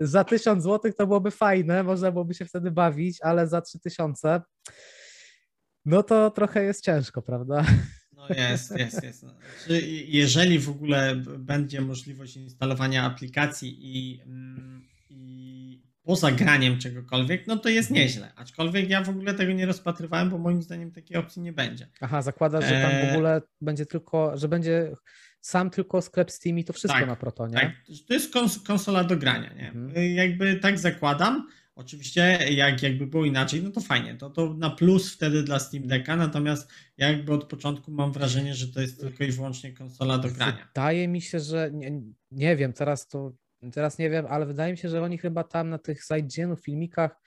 za 0.00 0.24
1000 0.24 0.64
zł 0.64 0.92
to 0.98 1.06
byłoby 1.06 1.30
fajne, 1.30 1.82
można 1.82 2.12
byłoby 2.12 2.34
się 2.34 2.44
wtedy 2.44 2.70
bawić, 2.70 3.18
ale 3.22 3.46
za 3.46 3.60
3000 3.60 4.40
no 5.84 6.02
to 6.02 6.30
trochę 6.30 6.64
jest 6.64 6.84
ciężko, 6.84 7.22
prawda? 7.22 7.64
No 8.28 8.34
jest, 8.34 8.78
jest, 8.78 9.02
jest. 9.02 9.22
No. 9.22 9.34
Czy 9.66 9.80
jeżeli 10.06 10.58
w 10.58 10.68
ogóle 10.68 11.16
będzie 11.38 11.80
możliwość 11.80 12.36
instalowania 12.36 13.04
aplikacji 13.04 13.76
i, 13.80 14.20
mm, 14.26 14.82
i 15.10 15.82
poza 16.02 16.32
graniem 16.32 16.78
czegokolwiek, 16.78 17.46
no 17.46 17.56
to 17.56 17.68
jest 17.68 17.90
nieźle. 17.90 18.32
Aczkolwiek 18.36 18.90
ja 18.90 19.02
w 19.04 19.08
ogóle 19.08 19.34
tego 19.34 19.52
nie 19.52 19.66
rozpatrywałem, 19.66 20.30
bo 20.30 20.38
moim 20.38 20.62
zdaniem 20.62 20.92
takiej 20.92 21.16
opcji 21.16 21.42
nie 21.42 21.52
będzie. 21.52 21.86
Aha, 22.00 22.22
zakładasz, 22.22 22.64
że 22.64 22.80
tam 22.82 22.90
w 22.90 22.94
Eee. 22.94 23.10
ogóle 23.12 23.42
będzie 23.60 23.86
tylko, 23.86 24.38
że 24.38 24.48
będzie 24.48 24.92
sam 25.40 25.70
tylko 25.70 26.02
sklep 26.02 26.30
Steam 26.30 26.58
i 26.58 26.64
to 26.64 26.72
wszystko 26.72 26.98
Tak, 27.00 27.08
na 27.08 27.16
Protonie. 27.16 27.54
Tak, 27.54 27.72
to 28.08 28.14
jest 28.14 28.34
kons- 28.34 28.66
konsola 28.66 29.04
do 29.04 29.16
grania, 29.16 29.52
nie? 29.54 29.68
Mhm. 29.68 29.96
Y, 29.96 30.08
Jakby 30.12 30.56
tak 30.56 30.78
zakładam. 30.78 31.48
Oczywiście, 31.80 32.38
jak 32.50 32.82
jakby 32.82 33.06
było 33.06 33.24
inaczej, 33.24 33.62
no 33.62 33.70
to 33.70 33.80
fajnie. 33.80 34.14
To, 34.14 34.30
to 34.30 34.54
na 34.54 34.70
plus 34.70 35.14
wtedy 35.14 35.42
dla 35.42 35.58
Steam 35.58 35.86
Decka, 35.86 36.16
natomiast 36.16 36.70
jakby 36.98 37.32
od 37.32 37.44
początku 37.44 37.90
mam 37.90 38.12
wrażenie, 38.12 38.54
że 38.54 38.68
to 38.68 38.80
jest 38.80 39.00
tylko 39.00 39.24
i 39.24 39.32
wyłącznie 39.32 39.72
konsola 39.72 40.18
do 40.18 40.28
grania. 40.28 40.68
Wydaje 40.74 41.08
mi 41.08 41.20
się, 41.20 41.40
że 41.40 41.70
nie, 41.72 42.02
nie 42.30 42.56
wiem, 42.56 42.72
teraz 42.72 43.08
to 43.08 43.32
teraz 43.72 43.98
nie 43.98 44.10
wiem, 44.10 44.26
ale 44.28 44.46
wydaje 44.46 44.72
mi 44.72 44.78
się, 44.78 44.88
że 44.88 45.02
oni 45.02 45.18
chyba 45.18 45.44
tam 45.44 45.70
na 45.70 45.78
tych 45.78 46.02
IGN-u 46.18 46.56
filmikach 46.56 47.20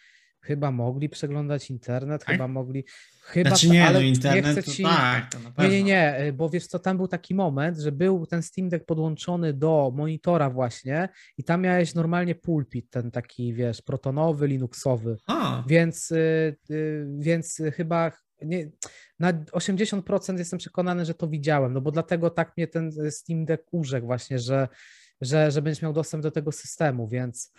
chyba 0.43 0.71
mogli 0.71 1.09
przeglądać 1.09 1.69
internet, 1.69 2.25
Tak? 2.25 2.31
chyba 2.35 2.47
mogli. 2.47 2.85
Chyba, 3.21 3.49
Znaczy 3.49 3.69
nie, 3.69 3.85
ale 3.85 3.99
no 3.99 4.05
internet 4.05 4.55
nie 4.55 4.61
chcę 4.61 4.71
ci, 4.71 4.83
tak, 4.83 5.31
to 5.31 5.39
na 5.39 5.51
pewno. 5.51 5.71
Nie, 5.71 5.77
nie, 5.77 5.83
nie, 5.83 6.25
y, 6.25 6.33
bo 6.33 6.49
wiesz 6.49 6.67
co, 6.67 6.79
tam 6.79 6.97
był 6.97 7.07
taki 7.07 7.35
moment, 7.35 7.77
że 7.77 7.91
był 7.91 8.25
ten 8.25 8.43
Steam 8.43 8.69
Deck 8.69 8.85
podłączony 8.85 9.53
do 9.53 9.91
monitora 9.95 10.49
właśnie 10.49 11.09
i 11.37 11.43
tam 11.43 11.61
miałeś 11.61 11.95
normalnie 11.95 12.35
pulpit, 12.35 12.89
ten 12.89 13.11
taki, 13.11 13.53
wiesz, 13.53 13.81
protonowy, 13.81 14.47
linuxowy. 14.47 15.17
A, 15.27 15.63
Więc, 15.67 16.11
y, 16.11 16.55
y, 16.71 17.07
więc 17.17 17.61
chyba 17.75 18.11
nie, 18.41 18.69
na 19.19 19.33
80% 19.33 20.37
jestem 20.37 20.59
przekonany, 20.59 21.05
że 21.05 21.13
to 21.13 21.27
widziałem, 21.27 21.73
no 21.73 21.81
bo 21.81 21.91
dlatego 21.91 22.29
tak 22.29 22.57
mnie 22.57 22.67
ten 22.67 22.91
Steam 23.11 23.45
Deck 23.45 23.63
urzekł 23.71 24.05
właśnie, 24.05 24.39
że, 24.39 24.67
że, 25.21 25.51
że 25.51 25.61
będziesz 25.61 25.81
miał 25.81 25.93
dostęp 25.93 26.23
do 26.23 26.31
tego 26.31 26.51
systemu, 26.51 27.07
więc... 27.07 27.51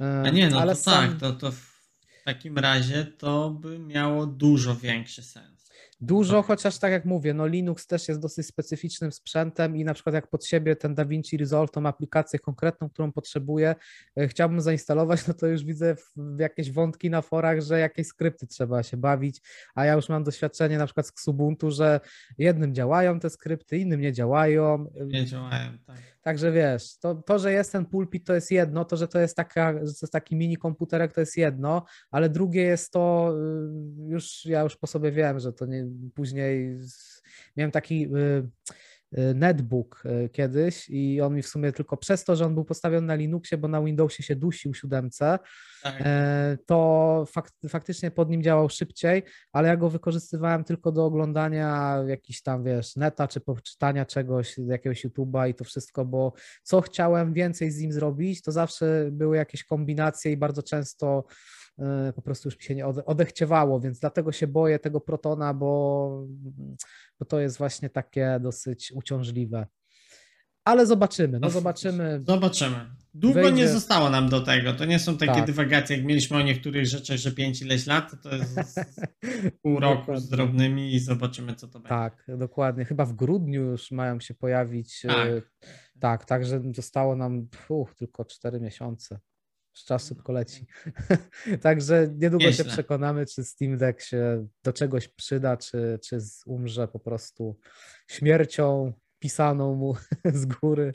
y, 0.00 0.04
a 0.04 0.30
nie, 0.30 0.50
no 0.50 0.60
ale 0.60 0.74
to 0.74 0.80
sam, 0.80 1.10
tak, 1.10 1.20
to, 1.20 1.32
to 1.32 1.52
w 2.24 2.26
takim 2.26 2.58
razie 2.58 3.04
to 3.04 3.50
by 3.50 3.78
miało 3.78 4.26
dużo 4.26 4.76
większy 4.76 5.22
sens. 5.22 5.70
Dużo, 6.00 6.42
chociaż 6.42 6.78
tak 6.78 6.92
jak 6.92 7.04
mówię, 7.04 7.34
no 7.34 7.46
Linux 7.46 7.86
też 7.86 8.08
jest 8.08 8.20
dosyć 8.20 8.46
specyficznym 8.46 9.12
sprzętem 9.12 9.76
i 9.76 9.84
na 9.84 9.94
przykład 9.94 10.14
jak 10.14 10.30
pod 10.30 10.46
siebie 10.46 10.76
ten 10.76 10.94
DaVinci 10.94 11.36
Resolve, 11.36 11.70
tą 11.70 11.86
aplikację 11.86 12.38
konkretną, 12.38 12.90
którą 12.90 13.12
potrzebuję, 13.12 13.74
e, 14.16 14.28
chciałbym 14.28 14.60
zainstalować, 14.60 15.26
no 15.28 15.34
to 15.34 15.46
już 15.46 15.64
widzę 15.64 15.96
jakieś 16.38 16.72
wątki 16.72 17.10
na 17.10 17.22
forach, 17.22 17.60
że 17.60 17.78
jakieś 17.78 18.06
skrypty 18.06 18.46
trzeba 18.46 18.82
się 18.82 18.96
bawić, 18.96 19.40
a 19.74 19.84
ja 19.84 19.92
już 19.92 20.08
mam 20.08 20.24
doświadczenie 20.24 20.78
na 20.78 20.86
przykład 20.86 21.06
z 21.06 21.10
Xubuntu, 21.10 21.70
że 21.70 22.00
jednym 22.38 22.74
działają 22.74 23.20
te 23.20 23.30
skrypty, 23.30 23.78
innym 23.78 24.00
nie 24.00 24.12
działają. 24.12 24.92
Nie 25.06 25.26
działają, 25.26 25.78
tak. 25.86 26.13
Także 26.24 26.52
wiesz, 26.52 26.98
to, 26.98 27.14
to, 27.14 27.38
że 27.38 27.52
jest 27.52 27.72
ten 27.72 27.86
pulpit, 27.86 28.26
to 28.26 28.34
jest 28.34 28.50
jedno, 28.50 28.84
to, 28.84 28.96
że 28.96 29.08
to 29.08 29.20
jest, 29.20 29.36
taka, 29.36 29.72
że 29.72 29.92
to 29.92 29.98
jest 30.02 30.12
taki 30.12 30.36
mini 30.36 30.56
komputerek, 30.56 31.12
to 31.12 31.20
jest 31.20 31.36
jedno, 31.36 31.84
ale 32.10 32.28
drugie 32.28 32.62
jest 32.62 32.92
to, 32.92 33.34
y, 34.06 34.10
już 34.10 34.44
ja 34.44 34.62
już 34.62 34.76
po 34.76 34.86
sobie 34.86 35.12
wiem, 35.12 35.40
że 35.40 35.52
to 35.52 35.66
nie, 35.66 35.86
później 36.14 36.78
miałem 37.56 37.70
taki 37.70 38.06
y, 38.06 38.18
y, 38.18 38.48
netbook 39.34 40.02
kiedyś 40.32 40.90
i 40.90 41.20
on 41.20 41.34
mi 41.34 41.42
w 41.42 41.48
sumie 41.48 41.72
tylko 41.72 41.96
przez 41.96 42.24
to, 42.24 42.36
że 42.36 42.46
on 42.46 42.54
był 42.54 42.64
postawiony 42.64 43.06
na 43.06 43.14
Linuxie, 43.14 43.58
bo 43.58 43.68
na 43.68 43.82
Windowsie 43.82 44.22
się 44.22 44.36
dusił 44.36 44.74
siódemce, 44.74 45.38
tak. 45.82 45.94
E, 46.00 46.58
to 46.66 47.24
fak 47.28 47.50
faktycznie 47.68 48.10
pod 48.10 48.30
nim 48.30 48.42
działał 48.42 48.68
szybciej, 48.68 49.22
ale 49.52 49.68
ja 49.68 49.76
go 49.76 49.90
wykorzystywałem 49.90 50.64
tylko 50.64 50.92
do 50.92 51.04
oglądania 51.04 51.96
jakiś 52.06 52.42
tam, 52.42 52.64
wiesz, 52.64 52.96
neta, 52.96 53.28
czy 53.28 53.40
poczytania 53.40 54.06
czegoś, 54.06 54.58
jakiegoś 54.58 55.04
YouTube'a 55.04 55.48
i 55.48 55.54
to 55.54 55.64
wszystko, 55.64 56.04
bo 56.04 56.32
co 56.62 56.80
chciałem 56.80 57.32
więcej 57.32 57.70
z 57.70 57.80
nim 57.80 57.92
zrobić, 57.92 58.42
to 58.42 58.52
zawsze 58.52 59.08
były 59.12 59.36
jakieś 59.36 59.64
kombinacje 59.64 60.32
i 60.32 60.36
bardzo 60.36 60.62
często 60.62 61.24
e, 61.78 62.12
po 62.12 62.22
prostu 62.22 62.48
już 62.48 62.56
mi 62.56 62.62
się 62.62 62.74
nie 62.74 62.86
odechciewało, 62.86 63.80
więc 63.80 63.98
dlatego 63.98 64.32
się 64.32 64.46
boję 64.46 64.78
tego 64.78 65.00
protona, 65.00 65.54
bo, 65.54 66.26
bo 67.24 67.28
to 67.28 67.40
jest 67.40 67.58
właśnie 67.58 67.90
takie 67.90 68.38
dosyć 68.40 68.92
uciążliwe. 68.92 69.66
Ale 70.64 70.86
zobaczymy, 70.86 71.40
no, 71.40 71.50
zobaczymy. 71.50 72.22
Zobaczymy. 72.26 72.76
Długo 73.14 73.42
Wejdzie... 73.42 73.56
nie 73.56 73.68
zostało 73.68 74.10
nam 74.10 74.28
do 74.28 74.40
tego. 74.40 74.72
To 74.72 74.84
nie 74.84 74.98
są 74.98 75.16
takie 75.16 75.32
tak. 75.32 75.46
dywagacje, 75.46 75.96
jak 75.96 76.06
mieliśmy 76.06 76.36
o 76.36 76.42
niektórych 76.42 76.86
rzeczach, 76.86 77.16
że 77.16 77.32
pięć 77.32 77.62
ileś 77.62 77.86
lat, 77.86 78.22
to 78.22 78.34
jest 78.34 78.80
pół 79.62 79.80
roku 79.80 80.16
z 80.16 80.28
drobnymi 80.28 80.94
i 80.94 81.00
zobaczymy, 81.00 81.54
co 81.54 81.68
to 81.68 81.78
będzie. 81.78 81.88
Tak, 81.88 82.26
dokładnie. 82.28 82.84
Chyba 82.84 83.04
w 83.04 83.12
grudniu 83.12 83.62
już 83.62 83.90
mają 83.90 84.20
się 84.20 84.34
pojawić. 84.34 85.04
E, 85.04 85.08
tak, 85.08 85.44
tak 86.00 86.24
także 86.24 86.62
zostało 86.74 87.16
nam 87.16 87.48
uch, 87.68 87.94
tylko 87.94 88.24
cztery 88.24 88.60
miesiące. 88.60 89.18
Z 89.74 89.84
czasu 89.84 90.08
szybko 90.08 90.32
leci. 90.32 90.66
Także 91.62 92.08
niedługo 92.18 92.46
Nieźle. 92.46 92.64
się 92.64 92.70
przekonamy, 92.70 93.26
czy 93.26 93.44
Steam 93.44 93.78
Deck 93.78 94.00
się 94.00 94.46
do 94.64 94.72
czegoś 94.72 95.08
przyda, 95.08 95.56
czy, 95.56 95.98
czy 96.02 96.18
umrze 96.46 96.88
po 96.88 96.98
prostu 96.98 97.58
śmiercią 98.08 98.92
pisaną 99.24 99.74
mu 99.74 99.94
z 100.42 100.46
góry. 100.46 100.94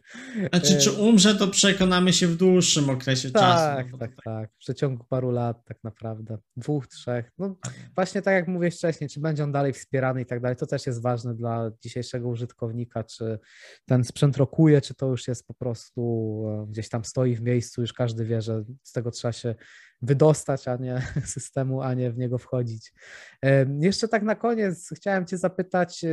Znaczy, 0.49 0.77
czy 0.77 0.91
umrze, 0.91 1.35
to 1.35 1.47
przekonamy 1.47 2.13
się 2.13 2.27
w 2.27 2.37
dłuższym 2.37 2.89
okresie 2.89 3.31
tak, 3.31 3.41
czasu. 3.41 3.91
No 3.91 3.97
tak, 3.97 4.15
tak, 4.15 4.23
tak. 4.25 4.49
W 4.53 4.57
przeciągu 4.57 5.05
paru 5.09 5.31
lat 5.31 5.65
tak 5.65 5.77
naprawdę. 5.83 6.37
Dwóch, 6.57 6.87
trzech. 6.87 7.31
No 7.37 7.55
właśnie 7.95 8.21
tak 8.21 8.33
jak 8.33 8.47
mówię 8.47 8.71
wcześniej, 8.71 9.09
czy 9.09 9.19
będzie 9.19 9.43
on 9.43 9.51
dalej 9.51 9.73
wspierany 9.73 10.21
i 10.21 10.25
tak 10.25 10.41
dalej, 10.41 10.57
to 10.57 10.67
też 10.67 10.87
jest 10.87 11.01
ważne 11.01 11.35
dla 11.35 11.71
dzisiejszego 11.83 12.27
użytkownika, 12.27 13.03
czy 13.03 13.39
ten 13.85 14.03
sprzęt 14.03 14.37
rokuje, 14.37 14.81
czy 14.81 14.95
to 14.95 15.07
już 15.07 15.27
jest 15.27 15.47
po 15.47 15.53
prostu 15.53 16.01
e, 16.47 16.71
gdzieś 16.71 16.89
tam 16.89 17.05
stoi 17.05 17.35
w 17.35 17.41
miejscu, 17.41 17.81
już 17.81 17.93
każdy 17.93 18.25
wie, 18.25 18.41
że 18.41 18.63
z 18.83 18.91
tego 18.91 19.11
trzeba 19.11 19.31
się 19.31 19.55
wydostać, 20.01 20.67
a 20.67 20.75
nie 20.75 21.01
systemu, 21.25 21.81
a 21.81 21.93
nie 21.93 22.11
w 22.11 22.17
niego 22.17 22.37
wchodzić. 22.37 22.93
Jeszcze 23.79 24.07
tak 24.07 24.23
na 24.23 24.35
koniec 24.35 24.89
chciałem 24.95 25.25
Cię 25.25 25.37
zapytać, 25.37 26.05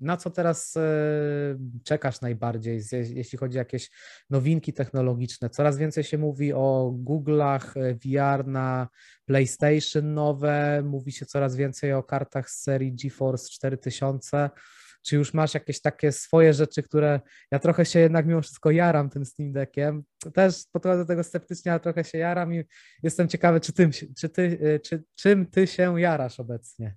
na 0.00 0.16
co 0.16 0.30
teraz 0.30 0.76
e, 0.76 0.80
czekasz 1.84 2.20
najbardziej, 2.20 2.80
jeśli 2.92 3.38
chodzi 3.38 3.58
o 3.58 3.60
jakieś 3.60 3.90
nowinki 4.30 4.72
technologiczne? 4.72 5.50
Coraz 5.50 5.78
więcej 5.78 6.04
się 6.04 6.18
mówi 6.18 6.52
o 6.52 6.94
Google'ach 7.04 7.76
e, 7.76 7.94
VR 7.94 8.46
na 8.46 8.88
PlayStation 9.26 10.14
nowe, 10.14 10.82
mówi 10.82 11.12
się 11.12 11.26
coraz 11.26 11.56
więcej 11.56 11.92
o 11.92 12.02
kartach 12.02 12.50
z 12.50 12.62
serii 12.62 12.92
GeForce 12.92 13.50
4000. 13.50 14.50
Czy 15.02 15.16
już 15.16 15.34
masz 15.34 15.54
jakieś 15.54 15.80
takie 15.80 16.12
swoje 16.12 16.54
rzeczy, 16.54 16.82
które 16.82 17.20
ja 17.50 17.58
trochę 17.58 17.84
się 17.84 17.98
jednak 18.00 18.26
mimo 18.26 18.42
wszystko 18.42 18.70
jaram 18.70 19.10
tym 19.10 19.24
Steam 19.24 19.52
Deckiem. 19.52 20.02
Też 20.34 20.54
podchodzę 20.72 20.98
do 20.98 21.08
tego 21.08 21.24
sceptycznie, 21.24 21.72
ale 21.72 21.80
trochę 21.80 22.04
się 22.04 22.18
jaram 22.18 22.54
i 22.54 22.64
jestem 23.02 23.28
ciekawy, 23.28 23.60
czy, 23.60 23.72
tym, 23.72 23.90
czy 24.18 24.28
ty, 24.28 24.42
y, 24.42 24.80
czy, 24.80 25.04
czym 25.14 25.46
ty 25.46 25.66
się 25.66 26.00
jarasz 26.00 26.40
obecnie. 26.40 26.96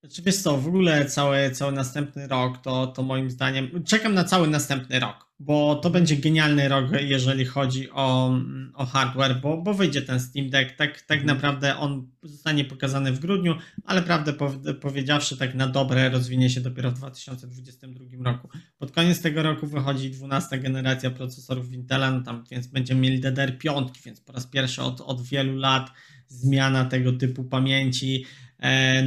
Znaczy 0.00 0.22
wiesz 0.22 0.36
co, 0.36 0.58
w 0.58 0.66
ogóle 0.66 1.04
cały, 1.04 1.50
cały 1.50 1.72
następny 1.72 2.28
rok 2.28 2.58
to, 2.58 2.86
to 2.86 3.02
moim 3.02 3.30
zdaniem, 3.30 3.84
czekam 3.84 4.14
na 4.14 4.24
cały 4.24 4.48
następny 4.48 5.00
rok, 5.00 5.26
bo 5.38 5.74
to 5.74 5.90
będzie 5.90 6.16
genialny 6.16 6.68
rok, 6.68 6.84
jeżeli 7.00 7.44
chodzi 7.44 7.90
o, 7.90 8.34
o 8.74 8.86
hardware, 8.86 9.40
bo, 9.40 9.56
bo 9.56 9.74
wyjdzie 9.74 10.02
ten 10.02 10.20
Steam 10.20 10.50
Deck, 10.50 10.76
tak, 10.76 11.00
tak 11.00 11.18
mhm. 11.18 11.26
naprawdę 11.26 11.76
on 11.76 12.10
zostanie 12.22 12.64
pokazany 12.64 13.12
w 13.12 13.18
grudniu, 13.18 13.54
ale 13.84 14.02
prawdę 14.02 14.32
powiedziawszy, 14.80 15.36
tak 15.36 15.54
na 15.54 15.66
dobre 15.66 16.08
rozwinie 16.08 16.50
się 16.50 16.60
dopiero 16.60 16.90
w 16.90 16.94
2022 16.94 18.04
roku. 18.32 18.48
Pod 18.78 18.92
koniec 18.92 19.20
tego 19.20 19.42
roku 19.42 19.66
wychodzi 19.66 20.10
12 20.10 20.58
generacja 20.58 21.10
procesorów 21.10 21.72
Intela, 21.72 22.10
no 22.10 22.20
tam, 22.20 22.44
więc 22.50 22.66
będziemy 22.66 23.00
mieli 23.00 23.20
DDR5, 23.20 23.88
więc 24.04 24.20
po 24.20 24.32
raz 24.32 24.46
pierwszy 24.46 24.82
od, 24.82 25.00
od 25.00 25.22
wielu 25.22 25.56
lat 25.56 25.90
zmiana 26.28 26.84
tego 26.84 27.12
typu 27.12 27.44
pamięci, 27.44 28.24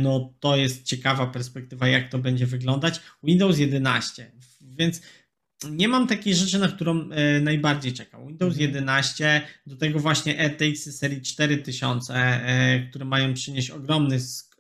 no 0.02 0.34
to 0.40 0.56
jest 0.56 0.84
ciekawa 0.84 1.28
perspektywa, 1.28 1.88
jak 1.88 2.10
to 2.10 2.20
będzie 2.20 2.46
wyglądać. 2.46 3.02
Windows 3.24 3.58
11, 3.58 4.32
więc 4.62 5.02
nie 5.70 5.88
mam 5.88 6.08
takiej 6.08 6.36
rzeczy, 6.36 6.60
na 6.60 6.68
którą 6.68 7.10
e, 7.10 7.42
najbardziej 7.42 7.94
czekam. 7.94 8.28
Windows 8.28 8.58
11, 8.58 9.26
mhm. 9.26 9.54
do 9.68 9.76
tego 9.76 10.00
właśnie 10.00 10.48
RTX 10.48 10.98
serii 10.98 11.22
4000, 11.22 12.14
e, 12.16 12.88
które 12.90 13.06
mają 13.06 13.34
przynieść 13.34 13.70
ogromny 13.70 14.20
skok 14.20 14.51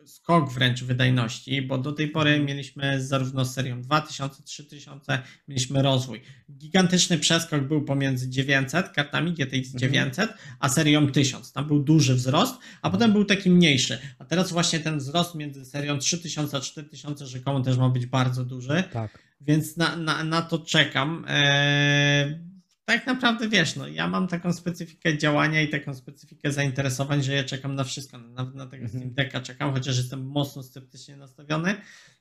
wręcz 0.55 0.83
wydajności, 0.83 1.61
bo 1.61 1.77
do 1.77 1.91
tej 1.91 2.07
pory 2.07 2.39
mieliśmy 2.39 3.01
zarówno 3.03 3.45
serią 3.45 3.81
2000, 3.81 4.43
3000, 4.43 5.21
mieliśmy 5.47 5.81
rozwój. 5.81 6.21
Gigantyczny 6.51 7.17
przeskok 7.17 7.61
był 7.61 7.81
pomiędzy 7.81 8.29
900 8.29 8.89
kartami 8.89 9.33
GTX 9.33 9.71
900, 9.75 10.29
mhm. 10.29 10.39
a 10.59 10.69
serią 10.69 11.11
1000. 11.11 11.51
Tam 11.51 11.67
był 11.67 11.83
duży 11.83 12.15
wzrost, 12.15 12.55
a 12.81 12.89
potem 12.89 13.11
był 13.11 13.25
taki 13.25 13.49
mniejszy. 13.49 13.99
A 14.19 14.25
teraz 14.25 14.51
właśnie 14.51 14.79
ten 14.79 14.97
wzrost 14.97 15.35
między 15.35 15.65
serią 15.65 15.97
3000 15.97 16.57
a 16.57 16.59
4000 16.59 17.27
rzekomo 17.27 17.61
też 17.61 17.77
ma 17.77 17.89
być 17.89 18.05
bardzo 18.05 18.45
duży. 18.45 18.83
Tak. 18.93 19.19
Więc 19.41 19.77
na, 19.77 19.95
na, 19.95 20.23
na 20.23 20.41
to 20.41 20.59
czekam. 20.59 21.25
Eee, 21.27 22.50
tak 22.91 23.07
naprawdę 23.07 23.49
wiesz, 23.49 23.75
no 23.75 23.87
ja 23.87 24.07
mam 24.07 24.27
taką 24.27 24.53
specyfikę 24.53 25.17
działania 25.17 25.61
i 25.61 25.69
taką 25.69 25.93
specyfikę 25.93 26.51
zainteresowań, 26.51 27.23
że 27.23 27.33
ja 27.33 27.43
czekam 27.43 27.75
na 27.75 27.83
wszystko. 27.83 28.17
Nawet 28.17 28.55
na 28.55 28.65
tego 28.65 28.87
Steam 28.89 29.13
Decka 29.13 29.41
czekam, 29.41 29.73
chociaż 29.73 29.97
jestem 29.97 30.25
mocno 30.25 30.63
sceptycznie 30.63 31.17
nastawiony. 31.17 31.75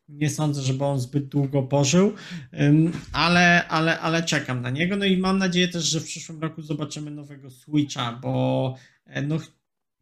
Nie 0.08 0.30
sądzę, 0.30 0.62
żeby 0.62 0.84
on 0.84 1.00
zbyt 1.00 1.28
długo 1.28 1.62
pożył, 1.62 2.14
ale, 3.12 3.68
ale, 3.68 4.00
ale 4.00 4.22
czekam 4.22 4.62
na 4.62 4.70
niego. 4.70 4.96
No 4.96 5.04
i 5.04 5.16
mam 5.16 5.38
nadzieję 5.38 5.68
też, 5.68 5.84
że 5.84 6.00
w 6.00 6.04
przyszłym 6.04 6.40
roku 6.40 6.62
zobaczymy 6.62 7.10
nowego 7.10 7.50
Switcha, 7.50 8.12
bo 8.12 8.76
e, 9.06 9.22
no 9.22 9.38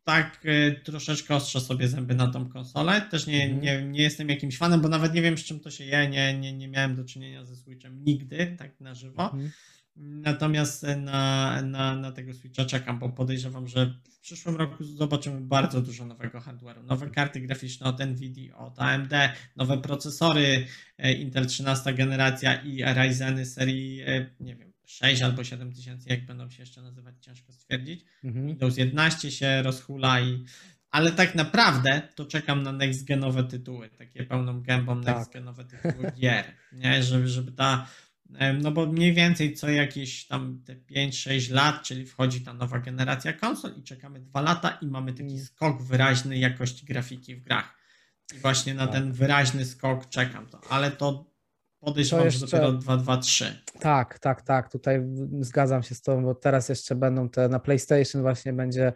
tak 0.04 0.40
e, 0.44 0.72
troszeczkę 0.72 1.34
ostrzę 1.34 1.60
sobie 1.60 1.88
zęby 1.88 2.14
na 2.14 2.26
tą 2.26 2.48
konsolę. 2.48 3.02
Też 3.10 3.26
nie, 3.26 3.44
mhm. 3.44 3.62
nie, 3.62 3.92
nie 3.92 4.02
jestem 4.02 4.28
jakimś 4.28 4.58
fanem, 4.58 4.80
bo 4.80 4.88
nawet 4.88 5.14
nie 5.14 5.22
wiem, 5.22 5.38
z 5.38 5.44
czym 5.44 5.60
to 5.60 5.70
się 5.70 5.84
je. 5.84 6.08
Nie, 6.08 6.38
nie, 6.38 6.52
nie 6.52 6.68
miałem 6.68 6.96
do 6.96 7.04
czynienia 7.04 7.44
ze 7.44 7.56
Switchem 7.56 8.04
nigdy, 8.04 8.56
tak 8.58 8.80
na 8.80 8.94
żywo. 8.94 9.24
Mhm. 9.24 9.50
Natomiast 10.00 10.86
na, 10.96 11.62
na, 11.62 11.96
na 11.96 12.12
tego 12.12 12.34
Switcha 12.34 12.64
czekam, 12.64 12.98
bo 12.98 13.08
podejrzewam, 13.08 13.68
że 13.68 13.94
w 14.10 14.18
przyszłym 14.20 14.56
roku 14.56 14.84
zobaczymy 14.84 15.40
bardzo 15.40 15.80
dużo 15.82 16.06
nowego 16.06 16.38
hardware'u. 16.38 16.84
Nowe 16.84 17.10
karty 17.10 17.40
graficzne 17.40 17.86
od 17.86 18.00
Nvidia, 18.00 18.56
od 18.56 18.78
AMD, 18.78 19.12
nowe 19.56 19.78
procesory 19.78 20.66
e, 20.98 21.12
Intel 21.12 21.46
13 21.46 21.94
generacja 21.94 22.62
i 22.62 22.82
Ryzeny 22.84 23.46
serii, 23.46 24.02
e, 24.06 24.30
nie 24.40 24.56
wiem, 24.56 24.72
6 24.86 25.22
albo 25.22 25.44
7000, 25.44 26.10
jak 26.10 26.26
będą 26.26 26.50
się 26.50 26.62
jeszcze 26.62 26.82
nazywać, 26.82 27.14
ciężko 27.20 27.52
stwierdzić. 27.52 28.04
Mhm. 28.24 28.46
Windows 28.46 28.76
11 28.76 29.30
się 29.30 29.62
rozhula 29.62 30.20
i 30.20 30.44
ale 30.90 31.12
tak 31.12 31.34
naprawdę 31.34 32.02
to 32.14 32.24
czekam 32.24 32.62
na 32.62 32.72
next 32.72 33.04
genowe 33.04 33.44
tytuły, 33.44 33.88
takie 33.88 34.24
pełną 34.24 34.62
gębą 34.62 35.02
tak. 35.02 35.16
next 35.16 35.32
genowe 35.32 35.64
tytuły 35.64 36.12
gier, 36.20 36.44
nie? 36.72 37.02
Żeby, 37.02 37.28
żeby 37.28 37.52
ta 37.52 37.86
no 38.62 38.70
bo 38.70 38.86
mniej 38.86 39.14
więcej 39.14 39.54
co 39.54 39.70
jakieś 39.70 40.26
tam 40.26 40.62
te 40.66 40.76
5-6 40.76 41.52
lat, 41.52 41.82
czyli 41.82 42.06
wchodzi 42.06 42.40
ta 42.40 42.54
nowa 42.54 42.78
generacja 42.78 43.32
konsol 43.32 43.74
i 43.76 43.82
czekamy 43.82 44.20
2 44.20 44.40
lata 44.40 44.78
i 44.82 44.86
mamy 44.86 45.12
taki 45.12 45.34
mm. 45.34 45.44
skok 45.44 45.82
wyraźny 45.82 46.38
jakości 46.38 46.86
grafiki 46.86 47.36
w 47.36 47.42
grach. 47.42 47.78
I 48.34 48.38
właśnie 48.38 48.74
na 48.74 48.86
tak. 48.86 48.94
ten 48.94 49.12
wyraźny 49.12 49.64
skok 49.64 50.08
czekam 50.08 50.46
to, 50.46 50.60
ale 50.70 50.90
to 50.90 51.30
podejrzewam, 51.80 52.24
jeszcze... 52.24 52.46
że 52.46 52.46
dopiero 52.46 52.72
2, 52.72 52.96
2, 52.96 53.16
3. 53.16 53.62
Tak, 53.80 54.18
tak, 54.18 54.42
tak, 54.42 54.72
tutaj 54.72 55.00
zgadzam 55.40 55.82
się 55.82 55.94
z 55.94 56.02
tobą, 56.02 56.22
bo 56.22 56.34
teraz 56.34 56.68
jeszcze 56.68 56.94
będą 56.94 57.28
te 57.28 57.48
na 57.48 57.58
PlayStation 57.58 58.22
właśnie 58.22 58.52
będzie 58.52 58.92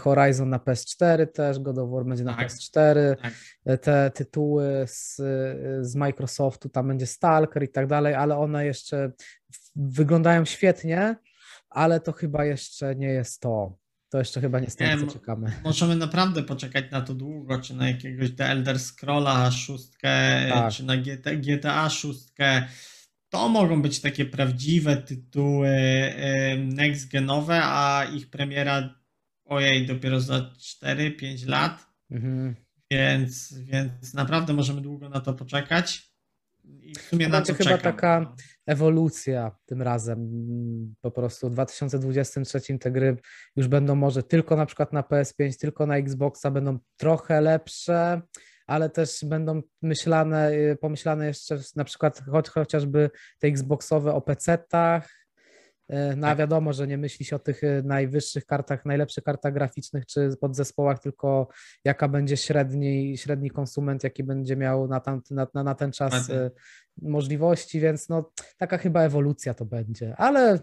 Horizon 0.00 0.48
na 0.50 0.58
PS4 0.58 1.26
też, 1.26 1.58
God 1.58 1.78
of 1.78 1.90
War 1.90 2.04
będzie 2.04 2.24
na 2.24 2.34
Tak, 2.34 2.48
PS4, 2.48 3.16
tak. 3.22 3.32
e, 3.64 3.78
te 3.78 4.10
tytuły 4.14 4.84
z, 4.86 5.16
z 5.80 5.94
Microsoftu, 5.94 6.68
tam 6.68 6.88
będzie 6.88 7.06
Stalker 7.06 7.62
i 7.62 7.68
tak 7.68 7.86
dalej, 7.86 8.14
ale 8.14 8.36
one 8.36 8.66
jeszcze 8.66 9.12
wyglądają 9.76 10.44
świetnie, 10.44 11.16
ale 11.70 12.00
to 12.00 12.12
chyba 12.12 12.44
jeszcze 12.44 12.96
nie 12.96 13.08
jest 13.08 13.40
to. 13.40 13.76
To 14.08 14.18
jeszcze 14.18 14.40
chyba 14.40 14.60
nie 14.60 14.66
tym, 14.66 15.00
co 15.06 15.12
czekamy. 15.12 15.52
Możemy 15.64 15.96
naprawdę 15.96 16.42
poczekać 16.42 16.84
na 16.90 17.00
to 17.00 17.14
długo, 17.14 17.60
czy 17.60 17.74
na 17.74 17.88
jakiegoś 17.88 18.34
The 18.36 18.44
Elder 18.46 18.78
Scrolla 18.78 19.50
6, 19.50 19.84
Tak. 20.02 20.72
czy 20.72 20.84
na 20.84 20.96
GTA, 20.96 21.34
GTA 21.34 21.90
6. 21.90 22.32
To 23.28 23.48
mogą 23.48 23.82
być 23.82 24.00
takie 24.00 24.24
prawdziwe 24.24 24.96
tytuły 24.96 25.68
em, 25.68 26.74
next-genowe, 26.74 27.60
a 27.62 28.04
ich 28.14 28.30
premiera 28.30 28.99
ojej, 29.50 29.86
dopiero 29.86 30.20
za 30.20 30.50
4-5 30.58 31.46
lat, 31.48 31.86
Mhm. 32.10 32.54
więc, 32.90 33.54
więc 33.58 34.14
naprawdę 34.14 34.52
możemy 34.52 34.80
długo 34.80 35.08
na 35.08 35.20
to 35.20 35.34
poczekać. 35.34 36.10
I 36.64 36.94
w 36.94 37.00
sumie 37.02 37.26
To 37.26 37.32
na 37.32 37.42
to 37.42 37.54
chyba 37.54 37.70
czekam. 37.70 37.92
taka- 37.92 38.20
no. 38.20 38.34
ewolucja 38.66 39.56
tym 39.66 39.82
razem. 39.82 40.28
Po 41.00 41.10
prostu 41.10 41.48
w 41.48 41.52
2023 41.52 42.78
te 42.78 42.90
gry 42.90 43.16
już 43.56 43.68
będą 43.68 43.94
może 43.94 44.22
tylko 44.22 44.56
na 44.56 44.66
przykład 44.66 44.92
na 44.92 45.02
PS5, 45.02 45.56
tylko 45.60 45.86
na 45.86 45.96
Xboxa, 45.96 46.50
będą 46.50 46.78
trochę 46.96 47.40
lepsze, 47.40 48.22
ale 48.66 48.90
też 48.90 49.20
będą 49.24 49.62
myślane, 49.82 50.52
pomyślane 50.80 51.26
jeszcze 51.26 51.58
na 51.76 51.84
przykład 51.84 52.22
choć, 52.30 52.48
chociażby 52.48 53.10
te 53.38 53.48
Xboxowe 53.48 54.14
o 54.14 54.20
PC-tach. 54.20 55.08
Y, 55.92 56.16
No 56.16 56.26
a 56.26 56.30
Tak. 56.30 56.38
wiadomo, 56.38 56.72
że 56.72 56.86
nie 56.86 56.98
myśli 56.98 57.24
się 57.24 57.36
o 57.36 57.38
tych 57.38 57.64
y, 57.64 57.82
najwyższych 57.84 58.46
kartach, 58.46 58.84
najlepszych 58.84 59.24
kartach 59.24 59.52
graficznych 59.54 60.06
czy 60.06 60.30
podzespołach, 60.40 60.98
tylko 60.98 61.48
jaka 61.84 62.08
będzie 62.08 62.36
średni, 62.36 63.18
średni 63.18 63.50
konsument, 63.50 64.04
jaki 64.04 64.24
będzie 64.24 64.56
miał 64.56 64.88
na, 64.88 65.00
tam, 65.00 65.22
na, 65.30 65.46
na, 65.64 65.74
ten 65.74 65.92
czas 65.92 66.28
y, 66.28 66.50
możliwości, 67.02 67.80
więc 67.80 68.08
no 68.08 68.30
taka 68.58 68.78
chyba 68.78 69.02
ewolucja 69.02 69.54
to 69.54 69.64
będzie, 69.64 70.16
ale 70.16 70.58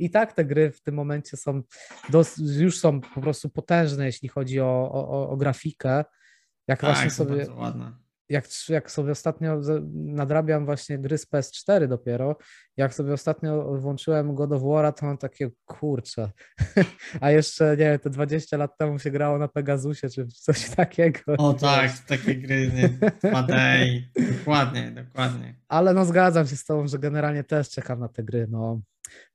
i 0.00 0.10
tak 0.10 0.32
te 0.32 0.44
gry 0.44 0.70
w 0.72 0.82
tym 0.82 0.94
momencie 0.94 1.36
są 1.36 1.62
dos- 2.10 2.38
już 2.38 2.78
są 2.80 3.00
po 3.00 3.20
prostu 3.20 3.48
potężne, 3.48 4.06
jeśli 4.06 4.28
chodzi 4.28 4.60
o, 4.60 4.90
o, 4.92 5.30
o- 5.30 5.36
grafikę. 5.36 6.04
Jak 6.68 6.80
właśnie 6.80 7.02
Tak, 7.02 7.12
są 7.12 7.24
sobie, 7.24 7.36
bardzo 7.36 7.54
ładna. 7.54 7.98
Jak, 8.28 8.44
jak 8.68 8.90
sobie 8.90 9.12
ostatnio 9.12 9.60
nadrabiam 9.94 10.64
właśnie 10.64 10.98
gry 10.98 11.18
z 11.18 11.26
PS4 11.30 11.88
dopiero, 11.88 12.36
jak 12.76 12.94
sobie 12.94 13.12
ostatnio 13.12 13.74
włączyłem 13.78 14.34
God 14.34 14.52
of 14.52 14.62
War'a, 14.62 14.92
to 14.92 15.06
mam 15.06 15.18
takie 15.18 15.50
kurcze. 15.64 16.30
A 17.20 17.30
jeszcze, 17.30 17.70
nie 17.70 17.76
wiem, 17.84 17.98
te 17.98 18.10
20 18.10 18.56
lat 18.56 18.78
temu 18.78 18.98
się 18.98 19.10
grało 19.10 19.38
na 19.38 19.48
Pegasusie, 19.48 20.08
czy 20.10 20.26
coś 20.26 20.70
takiego. 20.76 21.20
O 21.38 21.54
tak, 21.54 21.90
takie 22.08 22.34
gry 22.34 22.70
nie, 22.74 22.88
2D. 23.30 23.84
i- 23.86 24.10
Dokładnie, 24.38 24.90
dokładnie. 24.90 25.54
Ale 25.68 25.94
no 25.94 26.04
zgadzam 26.04 26.46
się 26.46 26.56
z 26.56 26.64
tobą, 26.64 26.86
że 26.88 26.98
generalnie 26.98 27.44
też 27.44 27.70
czekam 27.70 28.00
na 28.00 28.08
te 28.08 28.22
gry, 28.24 28.46
no. 28.50 28.80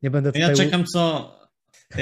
Nie 0.02 0.12
będę 0.12 0.32
Ja 0.36 0.50
tutaj... 0.50 0.66
czekam, 0.66 0.86
co 0.86 1.32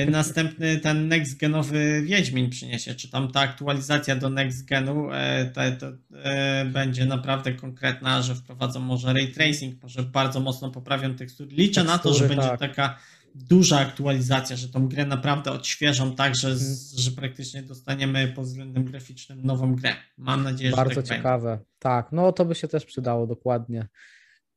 następny 0.07 0.77
ten 0.77 1.07
next 1.07 1.37
genowy 1.37 2.01
Wiedźmin 2.05 2.49
przyniesie. 2.49 2.95
Czy 2.95 3.11
tam 3.11 3.31
ta 3.31 3.39
aktualizacja 3.39 4.15
do 4.15 4.29
next 4.29 4.65
genu 4.65 5.11
e, 5.11 5.45
te, 5.45 5.71
to, 5.71 5.87
e, 6.23 6.65
będzie 6.65 7.05
naprawdę 7.05 7.53
konkretna, 7.53 8.21
że 8.21 8.35
wprowadzą 8.35 8.79
może 8.79 9.13
ray 9.13 9.27
tracing, 9.27 9.83
może 9.83 10.03
bardzo 10.03 10.39
mocno 10.39 10.71
poprawią 10.71 11.15
tekstury. 11.15 11.49
Liczę 11.51 11.83
na 11.83 11.97
to, 11.97 12.13
że 12.13 12.19
Tekstury, 12.19 12.35
będzie 12.35 12.57
tak. 12.57 12.59
taka 12.59 12.99
duża 13.35 13.79
aktualizacja, 13.79 14.55
że 14.55 14.69
tą 14.69 14.87
grę 14.87 15.05
naprawdę 15.05 15.51
odświeżą 15.51 16.15
tak, 16.15 16.35
że, 16.35 16.57
z, 16.57 16.95
że 16.95 17.11
praktycznie 17.11 17.63
dostaniemy 17.63 18.27
pod 18.27 18.45
względem 18.45 18.85
graficznym 18.85 19.45
nową 19.45 19.75
grę. 19.75 19.95
Mam 20.17 20.43
nadzieję, 20.43 20.69
że 20.69 20.75
Bardzo 20.75 20.95
tak 20.95 21.03
będzie. 21.03 21.15
ciekawe. 21.15 21.59
Tak, 21.79 22.11
no 22.11 22.31
to 22.31 22.45
by 22.45 22.55
się 22.55 22.67
też 22.67 22.85
przydało 22.85 23.27
dokładnie. 23.27 23.87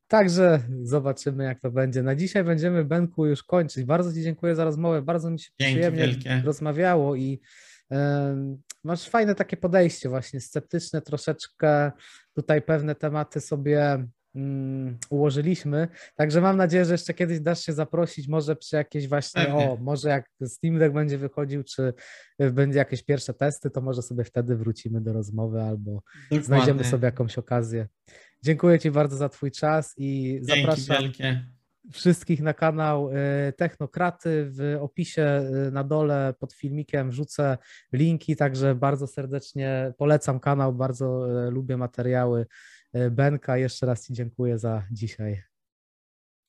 Także 0.07 0.59
zobaczymy, 0.83 1.43
jak 1.43 1.59
to 1.59 1.71
będzie. 1.71 2.03
Na 2.03 2.15
dzisiaj 2.15 2.43
będziemy, 2.43 2.85
Benku, 2.85 3.25
już 3.25 3.43
kończyć. 3.43 3.83
Bardzo 3.85 4.13
Ci 4.13 4.21
dziękuję 4.21 4.55
za 4.55 4.63
rozmowę. 4.63 5.01
Bardzo 5.01 5.29
mi 5.29 5.39
się 5.39 5.49
Dzięki 5.59 5.73
przyjemnie 5.73 5.99
wielkie. 6.07 6.41
rozmawiało 6.45 7.15
i 7.15 7.41
em, 7.89 8.57
masz 8.83 9.09
fajne 9.09 9.35
takie 9.35 9.57
podejście, 9.57 10.09
właśnie 10.09 10.41
sceptyczne 10.41 11.01
troszeczkę. 11.01 11.91
Tutaj 12.35 12.61
pewne 12.61 12.95
tematy 12.95 13.41
sobie 13.41 14.07
mm, 14.35 14.97
ułożyliśmy. 15.09 15.87
Także 16.15 16.41
mam 16.41 16.57
nadzieję, 16.57 16.85
że 16.85 16.93
jeszcze 16.93 17.13
kiedyś 17.13 17.39
dasz 17.39 17.61
się 17.65 17.73
zaprosić, 17.73 18.27
może 18.27 18.55
przy 18.55 18.75
jakieś 18.75 19.07
właśnie, 19.07 19.45
Pewnie. 19.45 19.69
o, 19.71 19.77
może 19.81 20.09
jak 20.09 20.29
Steam 20.45 20.79
Deck 20.79 20.93
będzie 20.93 21.17
wychodził, 21.17 21.63
czy 21.63 21.93
y, 22.41 22.51
będzie 22.51 22.77
jakieś 22.79 23.03
pierwsze 23.03 23.33
testy, 23.33 23.69
to 23.69 23.81
może 23.81 24.01
sobie 24.01 24.23
wtedy 24.23 24.55
wrócimy 24.55 25.01
do 25.01 25.13
rozmowy 25.13 25.61
albo 25.61 25.91
Dokładnie. 26.23 26.45
znajdziemy 26.45 26.83
sobie 26.83 27.05
jakąś 27.05 27.37
okazję. 27.37 27.87
Dziękuję 28.43 28.79
Ci 28.79 28.91
bardzo 28.91 29.17
za 29.17 29.29
Twój 29.29 29.51
czas 29.51 29.93
i 29.97 30.39
Dzięki 30.43 30.61
zapraszam 30.61 31.01
wielkie. 31.03 31.45
wszystkich 31.91 32.41
na 32.41 32.53
kanał 32.53 33.09
y, 33.09 33.53
Technokraty. 33.57 34.45
W 34.49 34.77
opisie 34.81 35.49
y, 35.67 35.71
na 35.71 35.83
dole 35.83 36.33
pod 36.39 36.53
filmikiem 36.53 37.09
wrzucę 37.11 37.57
linki, 37.93 38.35
także 38.35 38.75
bardzo 38.75 39.07
serdecznie 39.07 39.93
polecam 39.97 40.39
kanał, 40.39 40.73
bardzo 40.73 41.27
y, 41.47 41.51
lubię 41.51 41.77
materiały 41.77 42.45
Benka. 43.11 43.57
Jeszcze 43.57 43.85
raz 43.85 44.07
Ci 44.07 44.13
dziękuję 44.13 44.59
za 44.59 44.87
dzisiaj. 44.91 45.43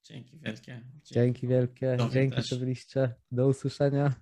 Dzięki 0.04 0.38
wielkie. 0.38 0.80
Dzięki 1.04 1.48
wielkie, 1.48 1.96
Tobie 1.98 2.12
dzięki, 2.12 2.36
też. 2.36 2.48
że 2.48 2.56
byliście. 2.56 3.14
Do 3.30 3.46
usłyszenia. 3.48 4.14